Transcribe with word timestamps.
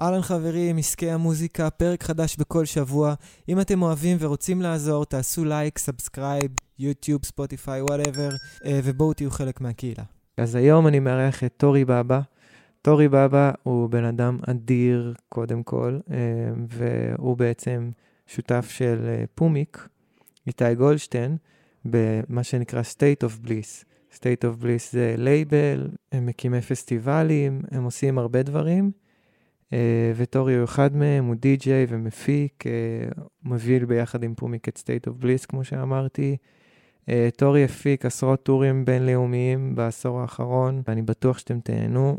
אהלן 0.00 0.22
חברים, 0.22 0.78
עסקי 0.78 1.10
המוזיקה, 1.10 1.70
פרק 1.70 2.02
חדש 2.02 2.36
בכל 2.36 2.64
שבוע. 2.64 3.14
אם 3.48 3.60
אתם 3.60 3.82
אוהבים 3.82 4.16
ורוצים 4.20 4.62
לעזור, 4.62 5.04
תעשו 5.04 5.44
לייק, 5.44 5.78
subscribe, 5.78 6.50
יוטיוב, 6.78 7.24
ספוטיפיי, 7.24 7.82
whatever, 7.82 8.28
ובואו 8.66 9.12
תהיו 9.12 9.30
חלק 9.30 9.60
מהקהילה. 9.60 10.04
אז 10.36 10.54
היום 10.54 10.86
אני 10.86 10.98
מארח 10.98 11.44
את 11.44 11.52
טורי 11.56 11.84
בבא. 11.84 12.20
טורי 12.82 13.08
בבא 13.08 13.52
הוא 13.62 13.90
בן 13.90 14.04
אדם 14.04 14.38
אדיר, 14.46 15.14
קודם 15.28 15.62
כל, 15.62 15.98
אה, 16.10 16.16
והוא 16.68 17.36
בעצם 17.36 17.90
שותף 18.26 18.66
של 18.70 19.04
אה, 19.08 19.24
פומיק, 19.34 19.88
איתי 20.46 20.74
גולדשטיין, 20.74 21.36
במה 21.84 22.42
שנקרא 22.42 22.82
State 22.82 23.26
of 23.26 23.46
Bliss. 23.46 23.84
State 24.14 24.44
of 24.44 24.62
Bliss 24.62 24.92
זה 24.92 25.14
לייבל, 25.18 25.88
הם 26.12 26.26
מקימי 26.26 26.60
פסטיבלים, 26.60 27.62
הם 27.70 27.84
עושים 27.84 28.18
הרבה 28.18 28.42
דברים. 28.42 29.01
אה, 29.72 30.12
וטורי 30.16 30.56
הוא 30.56 30.64
אחד 30.64 30.96
מהם, 30.96 31.24
הוא 31.24 31.34
די-ג'יי 31.34 31.86
ומפיק, 31.88 32.64
אה, 32.66 32.72
מביא 33.44 33.80
ביחד 33.86 34.22
עם 34.22 34.34
פומיק 34.34 34.68
את 34.68 34.82
State 34.84 35.08
of 35.08 35.24
Bliss, 35.24 35.46
כמו 35.48 35.64
שאמרתי. 35.64 36.36
אה, 37.08 37.28
טורי 37.36 37.64
הפיק 37.64 38.06
עשרות 38.06 38.42
טורים 38.42 38.84
בינלאומיים 38.84 39.74
בעשור 39.74 40.20
האחרון, 40.20 40.82
ואני 40.88 41.02
בטוח 41.02 41.38
שאתם 41.38 41.60
תהנו. 41.60 42.18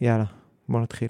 יאללה, 0.00 0.24
בואו 0.68 0.82
נתחיל. 0.82 1.08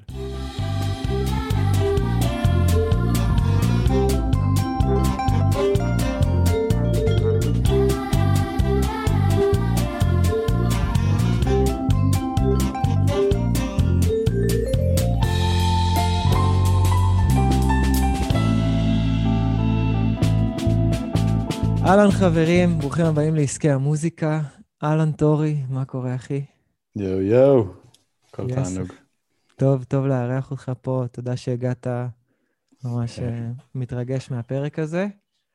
אהלן 21.87 22.11
חברים, 22.11 22.79
ברוכים 22.79 23.05
הבאים 23.07 23.35
לעסקי 23.35 23.71
המוזיקה. 23.71 24.41
אהלן 24.85 25.13
טורי, 25.13 25.57
מה 25.71 25.85
קורה 25.85 26.15
אחי? 26.15 26.45
יואו 26.97 27.21
יואו, 27.21 27.65
כל 28.31 28.43
yes. 28.43 28.55
תענוג. 28.55 28.93
טוב, 29.57 29.85
טוב 29.85 30.07
לארח 30.07 30.51
אותך 30.51 30.73
פה, 30.81 31.05
תודה 31.13 31.37
שהגעת, 31.37 31.87
ממש 32.85 33.19
okay. 33.19 33.23
אה, 33.23 33.51
מתרגש 33.75 34.31
מהפרק 34.31 34.79
הזה. 34.79 35.07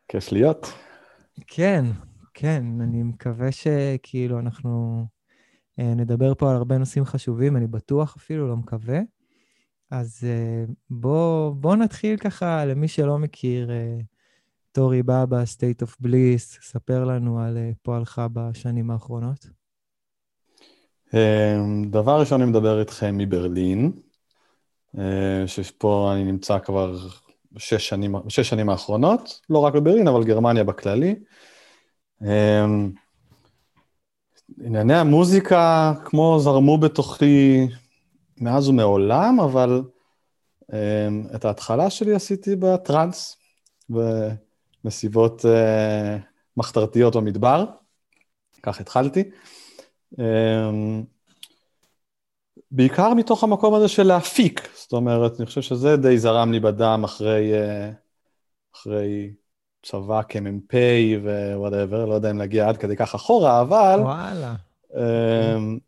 כיף 0.07 0.31
להיות. 0.31 0.73
כן, 1.47 1.85
כן, 2.33 2.63
אני 2.81 3.03
מקווה 3.03 3.51
שכאילו 3.51 4.39
אנחנו 4.39 5.03
אה, 5.79 5.93
נדבר 5.95 6.33
פה 6.33 6.49
על 6.49 6.55
הרבה 6.55 6.77
נושאים 6.77 7.05
חשובים, 7.05 7.57
אני 7.57 7.67
בטוח 7.67 8.15
אפילו, 8.17 8.47
לא 8.47 8.57
מקווה. 8.57 8.99
אז 9.91 10.23
אה, 10.23 10.65
בואו 10.89 11.55
בוא 11.55 11.75
נתחיל 11.75 12.17
ככה, 12.17 12.65
למי 12.65 12.87
שלא 12.87 13.17
מכיר, 13.19 13.69
טורי 14.77 15.03
בבא, 15.03 15.43
State 15.43 15.83
of 15.83 16.05
Bliss, 16.05 16.61
ספר 16.61 17.05
לנו 17.05 17.39
על 17.39 17.57
אה, 17.57 17.71
פועלך 17.81 18.21
בשנים 18.33 18.91
האחרונות. 18.91 19.47
אמ, 21.13 21.89
דבר 21.91 22.19
ראשון, 22.19 22.41
אני 22.41 22.49
מדבר 22.49 22.79
איתכם 22.79 23.17
מברלין, 23.17 23.91
אה, 24.97 25.43
שפה 25.47 26.11
אני 26.13 26.23
נמצא 26.23 26.59
כבר 26.59 26.97
שש 27.57 27.89
שנים, 27.89 28.15
שש 28.27 28.49
שנים 28.49 28.69
האחרונות, 28.69 29.41
לא 29.49 29.59
רק 29.59 29.73
בברלין, 29.73 30.07
אבל 30.07 30.23
גרמניה 30.23 30.63
בכללי. 30.63 31.15
אמ, 32.21 32.91
ענייני 34.61 34.95
המוזיקה, 34.95 35.93
כמו 36.05 36.39
זרמו 36.39 36.77
בתוכי 36.77 37.67
מאז 38.41 38.69
ומעולם, 38.69 39.39
אבל 39.39 39.81
אמ, 40.73 41.23
את 41.35 41.45
ההתחלה 41.45 41.89
שלי 41.89 42.15
עשיתי 42.15 42.55
בטראנס, 42.55 43.37
מסיבות 44.87 45.45
uh, 45.45 46.21
מחתרתיות 46.57 47.15
במדבר, 47.15 47.65
כך 48.63 48.79
התחלתי. 48.79 49.23
Um, 50.15 50.19
בעיקר 52.71 53.13
מתוך 53.13 53.43
המקום 53.43 53.73
הזה 53.73 53.87
של 53.87 54.03
להפיק, 54.03 54.69
זאת 54.75 54.93
אומרת, 54.93 55.39
אני 55.39 55.45
חושב 55.45 55.61
שזה 55.61 55.97
די 55.97 56.17
זרם 56.17 56.51
לי 56.51 56.59
בדם 56.59 57.01
אחרי, 57.05 57.51
uh, 57.53 57.95
אחרי 58.75 59.31
צבא 59.83 60.21
כמ"פ 60.29 60.73
ו 61.23 61.31
whatever, 61.31 62.05
לא 62.05 62.13
יודע 62.13 62.31
אם 62.31 62.37
להגיע 62.37 62.69
עד 62.69 62.77
כדי 62.77 62.95
כך 62.95 63.15
אחורה, 63.15 63.61
אבל... 63.61 63.99
וואלה. 63.99 64.55
Um, 64.91 65.79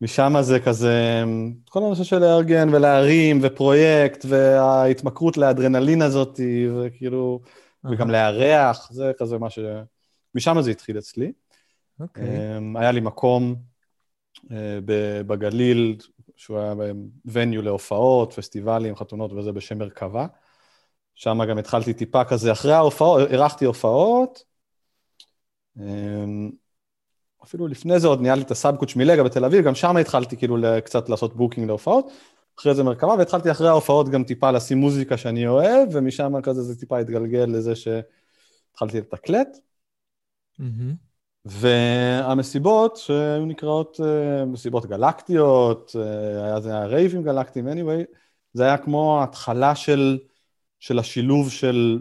משם 0.00 0.34
זה 0.40 0.60
כזה, 0.60 1.24
כל 1.68 1.84
הנושא 1.84 2.04
של 2.04 2.18
לארגן 2.18 2.74
ולהרים 2.74 3.38
ופרויקט 3.42 4.24
וההתמכרות 4.28 5.36
לאדרנלין 5.36 6.02
הזאת, 6.02 6.40
וכאילו, 6.76 7.40
וגם 7.90 8.10
לארח, 8.10 8.92
זה 8.92 9.12
כזה 9.18 9.38
מה 9.38 9.50
ש... 9.50 9.58
משם 10.34 10.60
זה 10.60 10.70
התחיל 10.70 10.98
אצלי. 10.98 11.32
אוקיי. 12.00 12.24
Okay. 12.24 12.78
היה 12.78 12.92
לי 12.92 13.00
מקום 13.00 13.54
אה, 14.50 14.78
בגליל, 15.26 15.96
שהוא 16.36 16.58
היה 16.58 16.74
וניו 17.24 17.62
להופעות, 17.62 18.32
פסטיבלים, 18.32 18.96
חתונות 18.96 19.32
וזה 19.32 19.52
בשם 19.52 19.78
מרכבה. 19.78 20.26
שם 21.14 21.44
גם 21.48 21.58
התחלתי 21.58 21.94
טיפה 21.94 22.24
כזה, 22.24 22.52
אחרי 22.52 22.72
ההופעות, 22.72 23.30
אירחתי 23.30 23.64
הופעות. 23.64 24.44
אפילו 27.44 27.68
לפני 27.68 28.00
זה 28.00 28.06
עוד 28.08 28.20
ניהלתי 28.20 28.44
את 28.44 28.50
הסאבקוץ' 28.50 28.96
מלגה 28.96 29.22
בתל 29.22 29.44
אביב, 29.44 29.64
גם 29.64 29.74
שם 29.74 29.96
התחלתי 29.96 30.36
כאילו 30.36 30.56
קצת 30.84 31.08
לעשות 31.08 31.36
בוקינג 31.36 31.66
להופעות. 31.66 32.10
אחרי 32.58 32.74
זה 32.74 32.82
מרכבה, 32.82 33.14
והתחלתי 33.18 33.50
אחרי 33.50 33.68
ההופעות 33.68 34.08
גם 34.08 34.24
טיפה 34.24 34.50
לשים 34.50 34.78
מוזיקה 34.78 35.16
שאני 35.16 35.46
אוהב, 35.46 35.88
ומשם 35.92 36.40
כזה 36.42 36.62
זה 36.62 36.80
טיפה 36.80 36.98
התגלגל 36.98 37.44
לזה 37.48 37.72
שהתחלתי 37.76 39.00
לתקלט. 39.00 39.58
Mm-hmm. 40.60 40.94
והמסיבות 41.44 42.96
שהיו 42.96 43.44
נקראות 43.46 44.00
uh, 44.00 44.44
מסיבות 44.44 44.86
גלקטיות, 44.86 45.96
uh, 45.96 45.98
היה 46.44 46.60
זה 46.60 46.70
היה 46.70 46.86
רייבים 46.86 47.22
גלקטיים, 47.22 47.68
anyway, 47.68 48.04
זה 48.52 48.64
היה 48.64 48.78
כמו 48.78 49.20
ההתחלה 49.20 49.74
של, 49.74 50.18
של 50.80 50.98
השילוב 50.98 51.50
של 51.50 52.00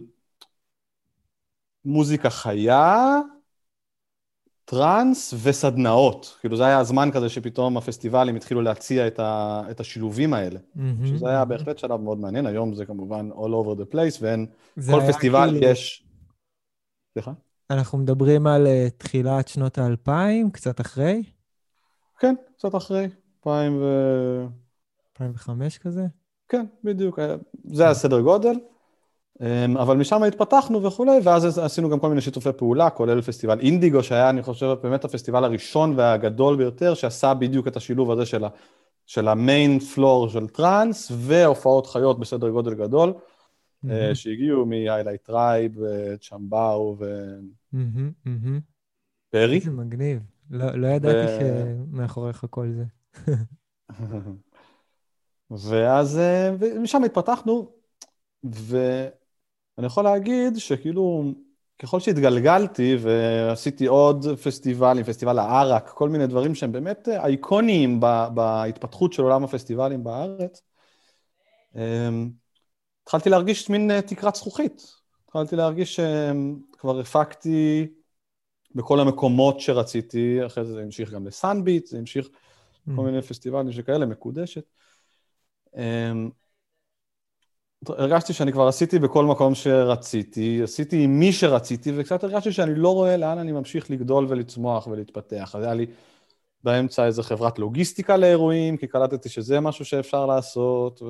מוזיקה 1.85 2.29
חיה, 2.29 3.19
טראנס 4.71 5.33
וסדנאות. 5.43 6.37
כאילו 6.39 6.57
זה 6.57 6.65
היה 6.65 6.79
הזמן 6.79 7.09
כזה 7.13 7.29
שפתאום 7.29 7.77
הפסטיבלים 7.77 8.35
התחילו 8.35 8.61
להציע 8.61 9.07
את, 9.07 9.19
ה, 9.19 9.61
את 9.71 9.79
השילובים 9.79 10.33
האלה. 10.33 10.59
Mm-hmm. 10.59 11.05
שזה 11.05 11.29
היה 11.29 11.45
בהחלט 11.45 11.77
שלב 11.77 12.01
מאוד 12.01 12.19
מעניין, 12.19 12.45
היום 12.45 12.73
זה 12.73 12.85
כמובן 12.85 13.29
all 13.31 13.35
over 13.35 13.81
the 13.81 13.93
place, 13.93 14.17
ואין, 14.21 14.45
כל 14.91 15.01
פסטיבל 15.07 15.49
כאילו... 15.51 15.67
יש... 15.67 16.03
סליחה? 17.13 17.31
אנחנו 17.69 17.97
מדברים 17.97 18.47
על 18.47 18.67
uh, 18.67 18.89
תחילת 18.97 19.47
שנות 19.47 19.77
האלפיים, 19.77 20.51
קצת 20.51 20.81
אחרי? 20.81 21.23
כן, 22.19 22.35
קצת 22.57 22.75
אחרי, 22.75 23.07
2000 23.47 23.77
ו... 23.81 24.45
2005 25.11 25.77
כזה? 25.77 26.05
כן, 26.49 26.65
בדיוק, 26.83 27.19
זה 27.63 27.89
הסדר 27.89 28.21
גודל. 28.21 28.53
אמ, 29.41 29.77
אבל 29.77 29.97
משם 29.97 30.23
התפתחנו 30.23 30.83
וכולי, 30.83 31.19
ואז 31.23 31.57
עשינו 31.57 31.89
גם 31.89 31.99
כל 31.99 32.09
מיני 32.09 32.21
שיתופי 32.21 32.49
פעולה, 32.57 32.89
כולל 32.89 33.21
פסטיבל 33.21 33.59
אינדיגו, 33.59 34.03
שהיה, 34.03 34.29
אני 34.29 34.43
חושב, 34.43 34.75
באמת 34.83 35.05
הפסטיבל 35.05 35.43
הראשון 35.43 35.93
והגדול 35.97 36.57
ביותר, 36.57 36.93
שעשה 36.93 37.33
בדיוק 37.33 37.67
את 37.67 37.77
השילוב 37.77 38.11
הזה 38.11 38.25
של, 38.25 38.43
ה, 38.43 38.49
של 39.05 39.27
ה 39.27 39.38
main 39.38 39.79
floor 39.79 40.29
של 40.29 40.47
טראנס, 40.47 41.11
והופעות 41.15 41.87
חיות 41.87 42.19
בסדר 42.19 42.49
גודל 42.49 42.73
גדול, 42.73 43.13
mm-hmm. 43.13 43.89
שהגיעו 44.13 44.65
מ- 44.65 44.76
Highlight 44.76 45.23
Tribe, 45.23 45.79
צ'מבאו 46.21 46.95
ו... 46.99 47.35
Mm-hmm, 47.73 48.27
mm-hmm. 48.27 48.59
פרי. 49.29 49.55
איזה 49.55 49.71
מגניב. 49.71 50.19
לא, 50.51 50.75
לא 50.75 50.87
ידעתי 50.87 51.43
ו... 51.43 51.73
שמאחוריך 51.91 52.45
כל 52.49 52.67
זה. 52.71 52.83
ואז, 55.69 56.17
אה, 56.17 56.51
ומשם 56.59 57.03
התפתחנו, 57.03 57.71
ו... 58.45 58.77
אני 59.81 59.87
יכול 59.87 60.03
להגיד 60.03 60.57
שכאילו, 60.57 61.23
ככל 61.79 61.99
שהתגלגלתי 61.99 62.97
ועשיתי 63.01 63.85
עוד 63.85 64.25
פסטיבלים, 64.43 65.03
פסטיבל 65.03 65.39
הערק, 65.39 65.89
כל 65.89 66.09
מיני 66.09 66.27
דברים 66.27 66.55
שהם 66.55 66.71
באמת 66.71 67.07
אייקוניים 67.07 67.99
בהתפתחות 68.33 69.13
של 69.13 69.23
עולם 69.23 69.43
הפסטיבלים 69.43 70.03
בארץ, 70.03 70.61
אמ, 71.75 72.29
התחלתי 73.03 73.29
להרגיש 73.29 73.69
מין 73.69 74.01
תקרת 74.01 74.35
זכוכית. 74.35 74.81
התחלתי 75.25 75.55
להרגיש 75.55 75.99
שכבר 76.75 76.99
הפקתי 76.99 77.87
בכל 78.75 78.99
המקומות 78.99 79.59
שרציתי, 79.59 80.45
אחרי 80.45 80.65
זה 80.65 80.73
זה 80.73 80.81
המשיך 80.81 81.11
גם 81.11 81.27
לסאנביט, 81.27 81.87
זה 81.87 81.97
המשיך 81.97 82.27
mm. 82.27 82.91
כל 82.95 83.01
מיני 83.01 83.21
פסטיבלים 83.21 83.71
שכאלה, 83.71 84.05
מקודשת. 84.05 84.63
אמ, 87.89 87.95
הרגשתי 87.97 88.33
שאני 88.33 88.51
כבר 88.51 88.67
עשיתי 88.67 88.99
בכל 88.99 89.25
מקום 89.25 89.55
שרציתי, 89.55 90.63
עשיתי 90.63 91.03
עם 91.03 91.19
מי 91.19 91.33
שרציתי, 91.33 91.91
וקצת 91.97 92.23
הרגשתי 92.23 92.51
שאני 92.51 92.75
לא 92.75 92.93
רואה 92.93 93.17
לאן 93.17 93.37
אני 93.37 93.51
ממשיך 93.51 93.91
לגדול 93.91 94.25
ולצמוח 94.29 94.87
ולהתפתח. 94.87 95.55
אז 95.55 95.63
היה 95.63 95.73
לי 95.73 95.85
באמצע 96.63 97.05
איזו 97.05 97.23
חברת 97.23 97.59
לוגיסטיקה 97.59 98.17
לאירועים, 98.17 98.77
כי 98.77 98.87
קלטתי 98.87 99.29
שזה 99.29 99.59
משהו 99.59 99.85
שאפשר 99.85 100.25
לעשות. 100.25 101.01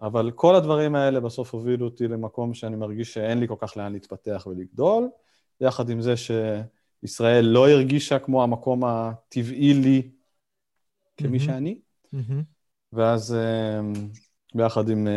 אבל 0.00 0.30
כל 0.30 0.54
הדברים 0.54 0.94
האלה 0.94 1.20
בסוף 1.20 1.54
הובילו 1.54 1.86
אותי 1.86 2.08
למקום 2.08 2.54
שאני 2.54 2.76
מרגיש 2.76 3.14
שאין 3.14 3.38
לי 3.38 3.48
כל 3.48 3.54
כך 3.58 3.76
לאן 3.76 3.92
להתפתח 3.92 4.46
ולגדול, 4.50 5.08
יחד 5.60 5.90
עם 5.90 6.00
זה 6.00 6.14
שישראל 6.16 7.44
לא 7.44 7.68
הרגישה 7.68 8.18
כמו 8.18 8.42
המקום 8.42 8.84
הטבעי 8.84 9.74
לי 9.74 10.10
כמי 11.16 11.36
mm-hmm. 11.36 11.40
שאני. 11.40 11.78
Mm-hmm. 12.14 12.42
ואז 12.92 13.36
ביחד 14.54 14.88
עם 14.88 15.08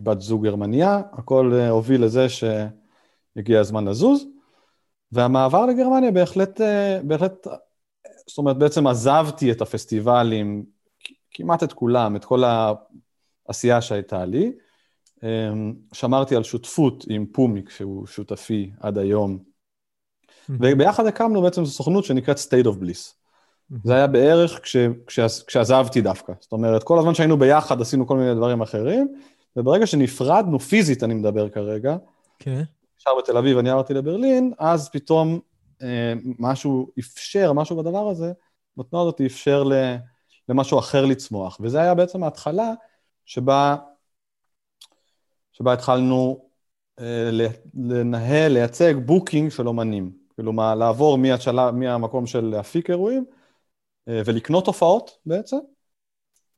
בת 0.00 0.20
זוג 0.20 0.46
גרמניה, 0.46 1.00
הכל 1.12 1.52
הוביל 1.70 2.04
לזה 2.04 2.26
שהגיע 2.28 3.60
הזמן 3.60 3.88
לזוז. 3.88 4.24
והמעבר 5.12 5.66
לגרמניה 5.66 6.10
בהחלט, 6.10 6.60
בהחלט, 7.04 7.46
זאת 8.26 8.38
אומרת, 8.38 8.58
בעצם 8.58 8.86
עזבתי 8.86 9.52
את 9.52 9.60
הפסטיבלים, 9.60 10.64
כמעט 11.30 11.62
את 11.62 11.72
כולם, 11.72 12.16
את 12.16 12.24
כל 12.24 12.42
העשייה 13.48 13.82
שהייתה 13.82 14.24
לי. 14.24 14.52
שמרתי 15.92 16.36
על 16.36 16.42
שותפות 16.42 17.04
עם 17.08 17.26
פומיק, 17.26 17.70
שהוא 17.70 18.06
שותפי 18.06 18.70
עד 18.80 18.98
היום. 18.98 19.38
וביחד 20.48 21.06
הקמנו 21.06 21.42
בעצם 21.42 21.64
סוכנות 21.64 22.04
שנקראת 22.04 22.36
State 22.36 22.66
of 22.66 22.82
Bliss. 22.82 23.15
זה 23.84 23.94
היה 23.94 24.06
בערך 24.06 24.60
כש, 24.62 24.76
כש, 25.06 25.20
כשעזבתי 25.46 26.00
דווקא. 26.00 26.32
זאת 26.40 26.52
אומרת, 26.52 26.82
כל 26.82 26.98
הזמן 26.98 27.14
שהיינו 27.14 27.36
ביחד 27.36 27.80
עשינו 27.80 28.06
כל 28.06 28.16
מיני 28.16 28.34
דברים 28.34 28.60
אחרים, 28.60 29.14
וברגע 29.56 29.86
שנפרדנו, 29.86 30.58
פיזית 30.58 31.02
אני 31.02 31.14
מדבר 31.14 31.48
כרגע, 31.48 31.96
כן. 32.38 32.62
ישר 33.00 33.10
בתל 33.18 33.36
אביב, 33.36 33.58
אני 33.58 33.70
עברתי 33.70 33.94
לברלין, 33.94 34.52
אז 34.58 34.88
פתאום 34.88 35.40
אה, 35.82 36.12
משהו 36.38 36.90
אפשר, 36.98 37.52
משהו 37.52 37.76
בדבר 37.76 38.08
הזה, 38.08 38.32
בתנועה 38.76 39.04
הזאת 39.04 39.20
אפשר 39.26 39.64
ל, 39.64 39.96
למשהו 40.48 40.78
אחר 40.78 41.04
לצמוח. 41.04 41.58
וזה 41.60 41.80
היה 41.80 41.94
בעצם 41.94 42.24
ההתחלה 42.24 42.72
שבה, 43.24 43.76
שבה 45.52 45.72
התחלנו 45.72 46.46
אה, 47.00 47.30
לנהל, 47.74 48.52
לייצג 48.52 48.94
booking 49.04 49.50
של 49.50 49.68
אומנים. 49.68 50.12
כלומר, 50.36 50.74
לעבור 50.74 51.18
מהשלה, 51.18 51.70
מהמקום 51.70 52.26
של 52.26 52.44
להפיק 52.44 52.90
אירועים 52.90 53.24
ולקנות 54.06 54.66
הופעות 54.66 55.18
בעצם, 55.26 55.56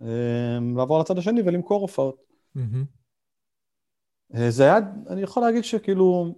אה, 0.02 0.58
לעבור 0.76 1.00
לצד 1.00 1.18
השני 1.18 1.40
ולמכור 1.44 1.80
הופעות. 1.80 2.22
Mm-hmm. 2.56 4.38
זה 4.48 4.62
היה, 4.62 4.78
אני 5.10 5.22
יכול 5.22 5.42
להגיד 5.42 5.64
שכאילו, 5.64 6.34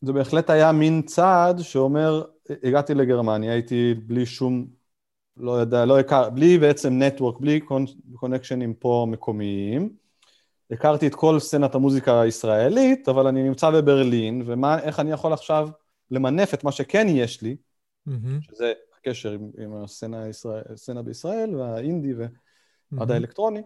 זה 0.00 0.12
בהחלט 0.12 0.50
היה 0.50 0.72
מין 0.72 1.02
צעד 1.02 1.58
שאומר, 1.58 2.24
הגעתי 2.62 2.94
לגרמניה, 2.94 3.52
הייתי 3.52 3.94
בלי 3.94 4.26
שום, 4.26 4.66
לא 5.36 5.52
יודע, 5.52 5.84
לא 5.84 6.00
הכר, 6.00 6.30
בלי 6.30 6.58
בעצם 6.58 7.02
נטוורק, 7.02 7.40
בלי 7.40 7.60
קונקשנים 8.14 8.74
פה 8.74 9.06
מקומיים. 9.10 9.96
הכרתי 10.70 11.06
את 11.06 11.14
כל 11.14 11.40
סצנת 11.40 11.74
המוזיקה 11.74 12.20
הישראלית, 12.20 13.08
אבל 13.08 13.26
אני 13.26 13.42
נמצא 13.42 13.70
בברלין, 13.70 14.42
ואיך 14.46 15.00
אני 15.00 15.10
יכול 15.10 15.32
עכשיו 15.32 15.68
למנף 16.10 16.54
את 16.54 16.64
מה 16.64 16.72
שכן 16.72 17.06
יש 17.08 17.42
לי, 17.42 17.56
mm-hmm. 18.08 18.12
שזה 18.40 18.72
הקשר 19.06 19.32
עם, 19.32 19.50
עם 19.58 19.84
הסצנה, 19.84 20.28
ישראל, 20.28 20.62
הסצנה 20.72 21.02
בישראל 21.02 21.56
והאינדי 21.56 22.14
ועד 22.14 22.30
mm-hmm. 22.94 23.12
האלקטרוני. 23.12 23.62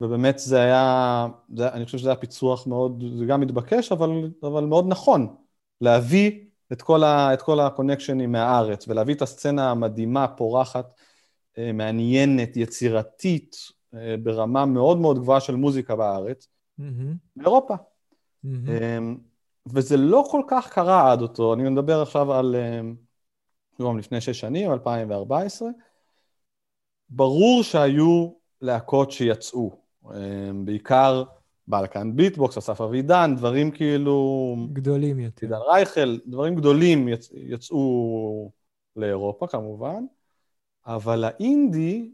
ובאמת 0.00 0.38
זה 0.38 0.60
היה, 0.60 1.26
זה, 1.56 1.68
אני 1.72 1.84
חושב 1.84 1.98
שזה 1.98 2.08
היה 2.08 2.16
פיצוח 2.16 2.66
מאוד, 2.66 3.04
זה 3.18 3.24
גם 3.24 3.40
מתבקש, 3.40 3.92
אבל, 3.92 4.10
אבל 4.42 4.64
מאוד 4.64 4.84
נכון, 4.88 5.36
להביא 5.80 6.44
את 6.72 6.82
כל, 6.82 7.04
ה, 7.04 7.34
את 7.34 7.42
כל 7.42 7.60
הקונקשנים 7.60 8.32
מהארץ, 8.32 8.88
ולהביא 8.88 9.14
את 9.14 9.22
הסצנה 9.22 9.70
המדהימה, 9.70 10.28
פורחת, 10.28 10.94
אה, 11.58 11.72
מעניינת, 11.72 12.56
יצירתית, 12.56 13.56
אה, 13.94 14.14
ברמה 14.22 14.66
מאוד 14.66 14.98
מאוד 14.98 15.18
גבוהה 15.18 15.40
של 15.40 15.56
מוזיקה 15.56 15.96
בארץ, 15.96 16.48
mm-hmm. 16.80 16.84
באירופה. 17.36 17.74
Mm-hmm. 18.46 18.48
וזה 19.74 19.96
לא 19.96 20.24
כל 20.30 20.42
כך 20.48 20.72
קרה 20.72 21.12
עד 21.12 21.22
אותו, 21.22 21.54
אני 21.54 21.68
מדבר 21.68 22.02
עכשיו 22.02 22.32
על, 22.32 22.56
יום 23.80 23.98
לפני 23.98 24.20
שש 24.20 24.40
שנים, 24.40 24.72
2014, 24.72 25.68
ברור 27.08 27.62
שהיו 27.62 28.30
להקות 28.60 29.10
שיצאו, 29.10 29.70
בעיקר 30.64 31.24
בלקן 31.68 32.16
ביטבוקס, 32.16 32.58
אסף 32.58 32.80
אבידן, 32.80 33.34
דברים 33.36 33.70
כאילו... 33.70 34.56
גדולים 34.72 35.20
יותר. 35.20 35.46
עידן 35.46 35.58
רייכל, 35.72 36.18
דברים 36.26 36.54
גדולים 36.54 37.08
יצ... 37.08 37.30
יצאו 37.34 38.50
לאירופה 38.96 39.46
כמובן, 39.46 40.04
אבל 40.86 41.24
האינדי, 41.24 42.10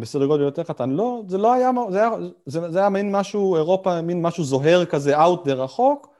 בסדר 0.00 0.26
גודל 0.26 0.42
יותר 0.42 0.62
קטן, 0.62 0.90
לא, 0.90 1.22
זה 1.28 1.38
לא 1.38 1.52
היה, 1.52 1.70
זה 1.90 1.98
היה, 1.98 2.10
זה, 2.46 2.70
זה 2.70 2.78
היה 2.78 2.88
מין 2.88 3.12
משהו, 3.16 3.56
אירופה, 3.56 4.02
מין 4.02 4.22
משהו 4.22 4.44
זוהר 4.44 4.84
כזה, 4.84 5.18
out 5.18 5.46
there 5.46 5.52
רחוק. 5.52 6.19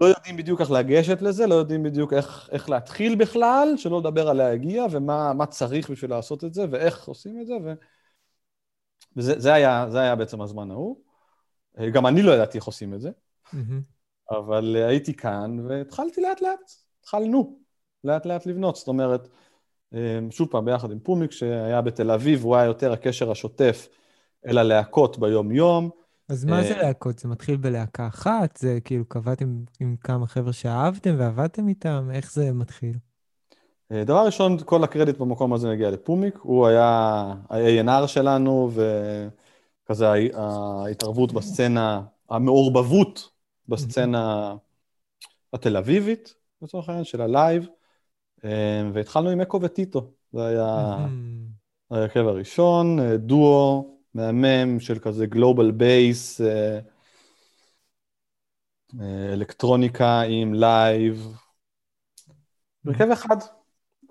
לא 0.00 0.06
יודעים 0.06 0.36
בדיוק 0.36 0.60
איך 0.60 0.70
לגשת 0.70 1.22
לזה, 1.22 1.46
לא 1.46 1.54
יודעים 1.54 1.82
בדיוק 1.82 2.12
איך, 2.12 2.48
איך 2.52 2.70
להתחיל 2.70 3.14
בכלל, 3.14 3.74
שלא 3.76 3.98
לדבר 3.98 4.28
על 4.28 4.36
להגיע, 4.36 4.84
ומה 4.90 5.46
צריך 5.46 5.90
בשביל 5.90 6.10
לעשות 6.10 6.44
את 6.44 6.54
זה, 6.54 6.64
ואיך 6.70 7.08
עושים 7.08 7.40
את 7.40 7.46
זה, 7.46 7.54
ו... 7.64 7.72
וזה 9.16 9.34
זה 9.38 9.54
היה, 9.54 9.86
זה 9.90 10.00
היה 10.00 10.16
בעצם 10.16 10.40
הזמן 10.40 10.70
ההוא. 10.70 10.96
אה, 11.78 11.90
גם 11.90 12.06
אני 12.06 12.22
לא 12.22 12.32
ידעתי 12.32 12.58
איך 12.58 12.64
עושים 12.64 12.94
את 12.94 13.00
זה, 13.00 13.10
mm-hmm. 13.46 13.56
אבל 14.30 14.76
הייתי 14.76 15.14
כאן, 15.14 15.60
והתחלתי 15.68 16.20
לאט-לאט, 16.20 16.72
התחלנו 17.00 17.58
לאט-לאט 18.04 18.46
לבנות. 18.46 18.76
זאת 18.76 18.88
אומרת, 18.88 19.28
אה, 19.94 20.18
שוב 20.30 20.48
פעם, 20.50 20.64
ביחד 20.64 20.90
עם 20.90 20.98
פומיק, 21.00 21.30
שהיה 21.30 21.80
בתל 21.80 22.10
אביב, 22.10 22.44
הוא 22.44 22.56
היה 22.56 22.64
יותר 22.64 22.92
הקשר 22.92 23.30
השוטף 23.30 23.88
אל 24.46 24.58
הלהקות 24.58 25.18
ביום-יום. 25.18 26.01
אז 26.28 26.44
מה 26.44 26.62
זה 26.62 26.76
להקות? 26.76 27.18
זה 27.18 27.28
מתחיל 27.28 27.56
בלהקה 27.56 28.06
אחת? 28.06 28.56
זה 28.56 28.78
כאילו 28.84 29.04
קבעתם 29.04 29.64
עם 29.80 29.96
כמה 30.00 30.26
חבר'ה 30.26 30.52
שאהבתם 30.52 31.14
ועבדתם 31.18 31.68
איתם? 31.68 32.08
איך 32.12 32.32
זה 32.32 32.52
מתחיל? 32.52 32.96
דבר 33.92 34.26
ראשון, 34.26 34.56
כל 34.64 34.84
הקרדיט 34.84 35.18
במקום 35.18 35.52
הזה 35.52 35.70
מגיע 35.70 35.90
לפומיק, 35.90 36.38
הוא 36.42 36.66
היה 36.66 36.86
ה-ANR 37.50 38.06
שלנו, 38.06 38.70
וכזה 39.84 40.06
ההתערבות 40.34 41.32
בסצנה, 41.32 42.02
המעורבבות 42.30 43.28
בסצנה 43.68 44.54
התל 45.52 45.76
אביבית, 45.76 46.34
לצורך 46.62 46.88
העניין, 46.88 47.04
של 47.04 47.20
ה 47.20 47.28
live, 47.28 47.68
והתחלנו 48.92 49.30
עם 49.30 49.40
אקו 49.40 49.60
וטיטו, 49.62 50.10
זה 50.32 50.46
היה 50.46 50.96
ההרכב 51.90 52.26
הראשון, 52.26 52.98
דואו 53.16 53.96
מהמם 54.14 54.80
של 54.80 54.98
כזה 54.98 55.26
global 55.26 55.70
bass, 55.70 56.40
אלקטרוניקה 59.32 60.20
עם 60.20 60.54
live, 60.54 61.36
הרכב 62.86 63.10
אחד. 63.10 63.36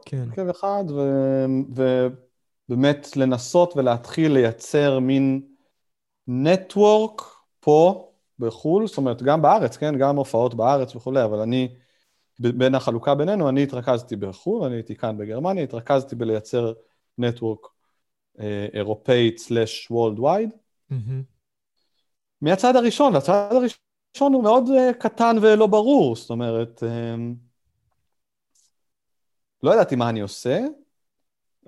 כן. 0.06 0.26
הרכב 0.30 0.48
אחד, 0.50 0.84
ו... 0.90 1.02
ובאמת 2.70 3.18
לנסות 3.18 3.74
ולהתחיל 3.78 4.32
לייצר 4.32 5.00
מין 5.00 5.42
נטוורק 6.28 7.22
פה 7.60 8.12
בחו"ל, 8.40 8.88
זאת 8.88 8.98
אומרת, 8.98 9.22
גם 9.22 9.42
בארץ, 9.42 9.78
כן? 9.78 9.98
גם 9.98 10.16
הופעות 10.16 10.56
בארץ 10.56 10.96
וכולי, 10.96 11.24
אבל 11.24 11.40
אני, 11.40 11.76
בין 12.40 12.76
החלוקה 12.76 13.16
בינינו, 13.16 13.50
אני 13.50 13.64
התרכזתי 13.64 14.16
בחו"ל, 14.16 14.64
אני 14.64 14.76
הייתי 14.76 14.96
כאן 14.96 15.18
בגרמניה, 15.18 15.64
התרכזתי 15.64 16.16
בלייצר 16.16 16.74
נטוורק 17.18 17.66
אה, 17.66 17.70
אירופאית 18.74 19.38
סלאש 19.38 19.92
וולד 19.92 20.20
וייד. 20.20 20.54
מהצד 22.42 22.76
הראשון, 22.76 23.16
הצד 23.16 23.50
הראשון 23.52 24.34
הוא 24.34 24.44
מאוד 24.44 24.68
uh, 24.68 24.94
קטן 24.94 25.36
ולא 25.42 25.68
ברור, 25.68 26.16
זאת 26.16 26.30
אומרת, 26.30 26.84
um, 26.84 27.36
לא 29.64 29.74
ידעתי 29.74 29.96
מה 29.96 30.10
אני 30.10 30.22
עושה. 30.22 30.60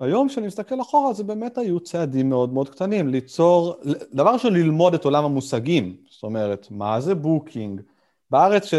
היום 0.00 0.28
כשאני 0.28 0.46
מסתכל 0.46 0.80
אחורה 0.80 1.12
זה 1.12 1.24
באמת 1.24 1.58
היו 1.58 1.80
צעדים 1.80 2.28
מאוד 2.28 2.52
מאוד 2.52 2.68
קטנים, 2.68 3.08
ליצור, 3.08 3.74
דבר 4.12 4.32
ראשון 4.32 4.54
ללמוד 4.54 4.94
את 4.94 5.04
עולם 5.04 5.24
המושגים, 5.24 5.96
זאת 6.10 6.22
אומרת, 6.22 6.66
מה 6.70 7.00
זה 7.00 7.14
booking, 7.14 7.80
בארץ, 8.30 8.70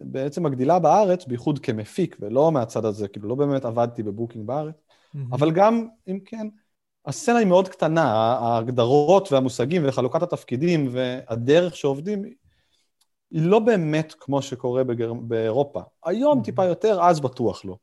בעצם 0.00 0.46
הגדילה 0.46 0.78
בארץ, 0.78 1.24
בייחוד 1.24 1.58
כמפיק 1.58 2.16
ולא 2.20 2.52
מהצד 2.52 2.84
הזה, 2.84 3.08
כאילו 3.08 3.28
לא 3.28 3.34
באמת 3.34 3.64
עבדתי 3.64 4.02
ב 4.02 4.08
booking 4.08 4.46
בארץ, 4.46 4.74
mm-hmm. 4.74 5.18
אבל 5.32 5.50
גם, 5.50 5.88
אם 6.08 6.18
כן, 6.24 6.48
הסצנה 7.08 7.38
היא 7.38 7.46
מאוד 7.46 7.68
קטנה, 7.68 8.12
ההגדרות 8.12 9.32
והמושגים 9.32 9.82
וחלוקת 9.84 10.22
התפקידים 10.22 10.88
והדרך 10.90 11.76
שעובדים, 11.76 12.22
היא 13.30 13.42
לא 13.42 13.58
באמת 13.58 14.14
כמו 14.20 14.42
שקורה 14.42 14.84
בגר... 14.84 15.12
באירופה. 15.12 15.80
היום 16.04 16.40
mm-hmm. 16.40 16.44
טיפה 16.44 16.64
יותר, 16.64 17.02
אז 17.02 17.20
בטוח 17.20 17.64
לא. 17.64 17.76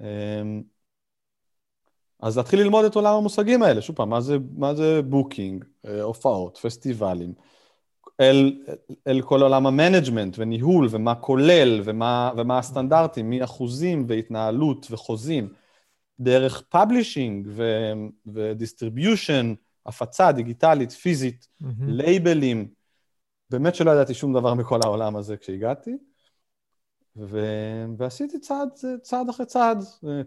אמ, 0.00 0.62
אז 2.20 2.36
להתחיל 2.36 2.60
ללמוד 2.60 2.84
את 2.84 2.94
עולם 2.94 3.14
המושגים 3.14 3.62
האלה, 3.62 3.82
שוב 3.82 3.96
פעם, 3.96 4.10
מה 4.10 4.20
זה, 4.20 4.36
מה 4.56 4.74
זה 4.74 5.02
booking, 5.02 5.64
אה, 5.86 6.02
הופעות, 6.02 6.58
פסטיבלים, 6.62 7.34
אל, 8.20 8.62
אל 9.06 9.22
כל 9.22 9.42
עולם 9.42 9.66
ה 9.66 9.73
management 9.73 10.38
וניהול 10.38 10.88
ומה 10.90 11.14
כולל 11.14 11.80
ומה, 11.84 12.30
ומה 12.36 12.58
הסטנדרטים, 12.58 13.30
מאחוזים 13.30 14.04
והתנהלות 14.08 14.86
וחוזים. 14.90 15.48
דרך 16.22 16.62
publishing 16.68 17.48
ו 18.26 18.36
distribution 18.36 19.54
הפצה 19.86 20.32
דיגיטלית, 20.32 20.90
פיזית, 20.92 21.48
Mhm. 21.62 21.64
לייבלים, 21.86 22.68
באמת 23.50 23.74
שלא 23.74 23.90
ידעתי 23.90 24.14
שום 24.14 24.32
דבר 24.34 24.54
מכל 24.54 24.80
העולם 24.84 25.16
הזה 25.16 25.36
כשהגעתי, 25.36 25.96
ו... 27.16 27.40
ועשיתי 27.98 28.40
צעד, 28.40 28.68
צעד 29.02 29.28
אחרי 29.28 29.46
צעד. 29.46 29.78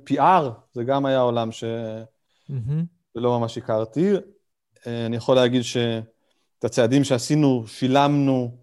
PR, 0.09 0.43
זה 0.73 0.83
גם 0.83 1.05
היה 1.05 1.19
עולם 1.19 1.51
שלא 1.51 2.05
Mhm. 2.49 3.19
ממש 3.39 3.57
הכרתי. 3.57 4.13
אה, 4.87 5.05
אני 5.05 5.15
יכול 5.15 5.35
להגיד 5.35 5.61
שאת 5.61 6.03
הצעדים 6.63 7.03
שעשינו, 7.03 7.67
שילמנו, 7.67 8.57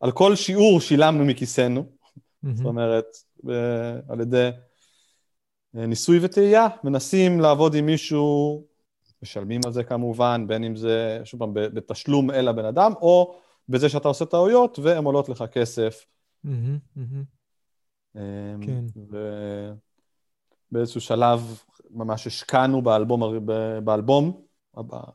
על 0.00 0.12
כל 0.12 0.36
שיעור 0.36 0.80
שילמנו 0.80 1.24
מכיסנו. 1.24 1.84
זאת 2.42 2.64
Mhm. 2.64 2.68
אומרת, 2.68 3.04
על 4.08 4.20
ידי 4.20 4.50
ניסוי 5.86 6.18
וטעייה, 6.22 6.68
מנסים 6.84 7.40
לעבוד 7.40 7.74
עם 7.74 7.86
מישהו, 7.86 8.62
משלמים 9.22 9.60
על 9.66 9.72
זה 9.72 9.84
כמובן, 9.84 10.44
בין 10.46 10.64
אם 10.64 10.76
זה, 10.76 11.20
שוב 11.24 11.40
פעם, 11.40 11.50
בתשלום 11.54 12.30
אל 12.30 12.48
הבן 12.48 12.64
אדם, 12.64 12.92
או 13.00 13.34
בזה 13.68 13.88
שאתה 13.88 14.08
עושה 14.08 14.24
טעויות 14.24 14.78
והן 14.78 15.04
עולות 15.04 15.28
לך 15.28 15.44
כסף. 15.52 16.06
אה, 18.16 18.22
כן. 18.60 18.84
ובאיזשהו 20.70 21.00
שלב 21.00 21.60
ממש 21.90 22.26
השקענו 22.26 22.82
באלבום, 22.82 23.46
באלבום, 23.84 24.40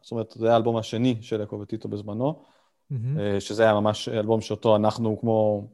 זאת 0.01 0.12
אומרת, 0.12 0.34
זה 0.38 0.46
היה 0.46 0.53
האלבום 0.53 0.77
השני 0.77 1.17
של 1.22 1.43
אקו 1.43 1.60
וטיטו 1.60 1.89
בזמנו. 1.89 2.43
אה, 3.20 3.39
שזה 3.39 3.63
היה 3.63 3.74
ממש 3.74 4.10
אלבום 4.10 4.41
שאותו 4.41 4.75
אנחנו 4.75 5.20
כמו... 5.20 5.67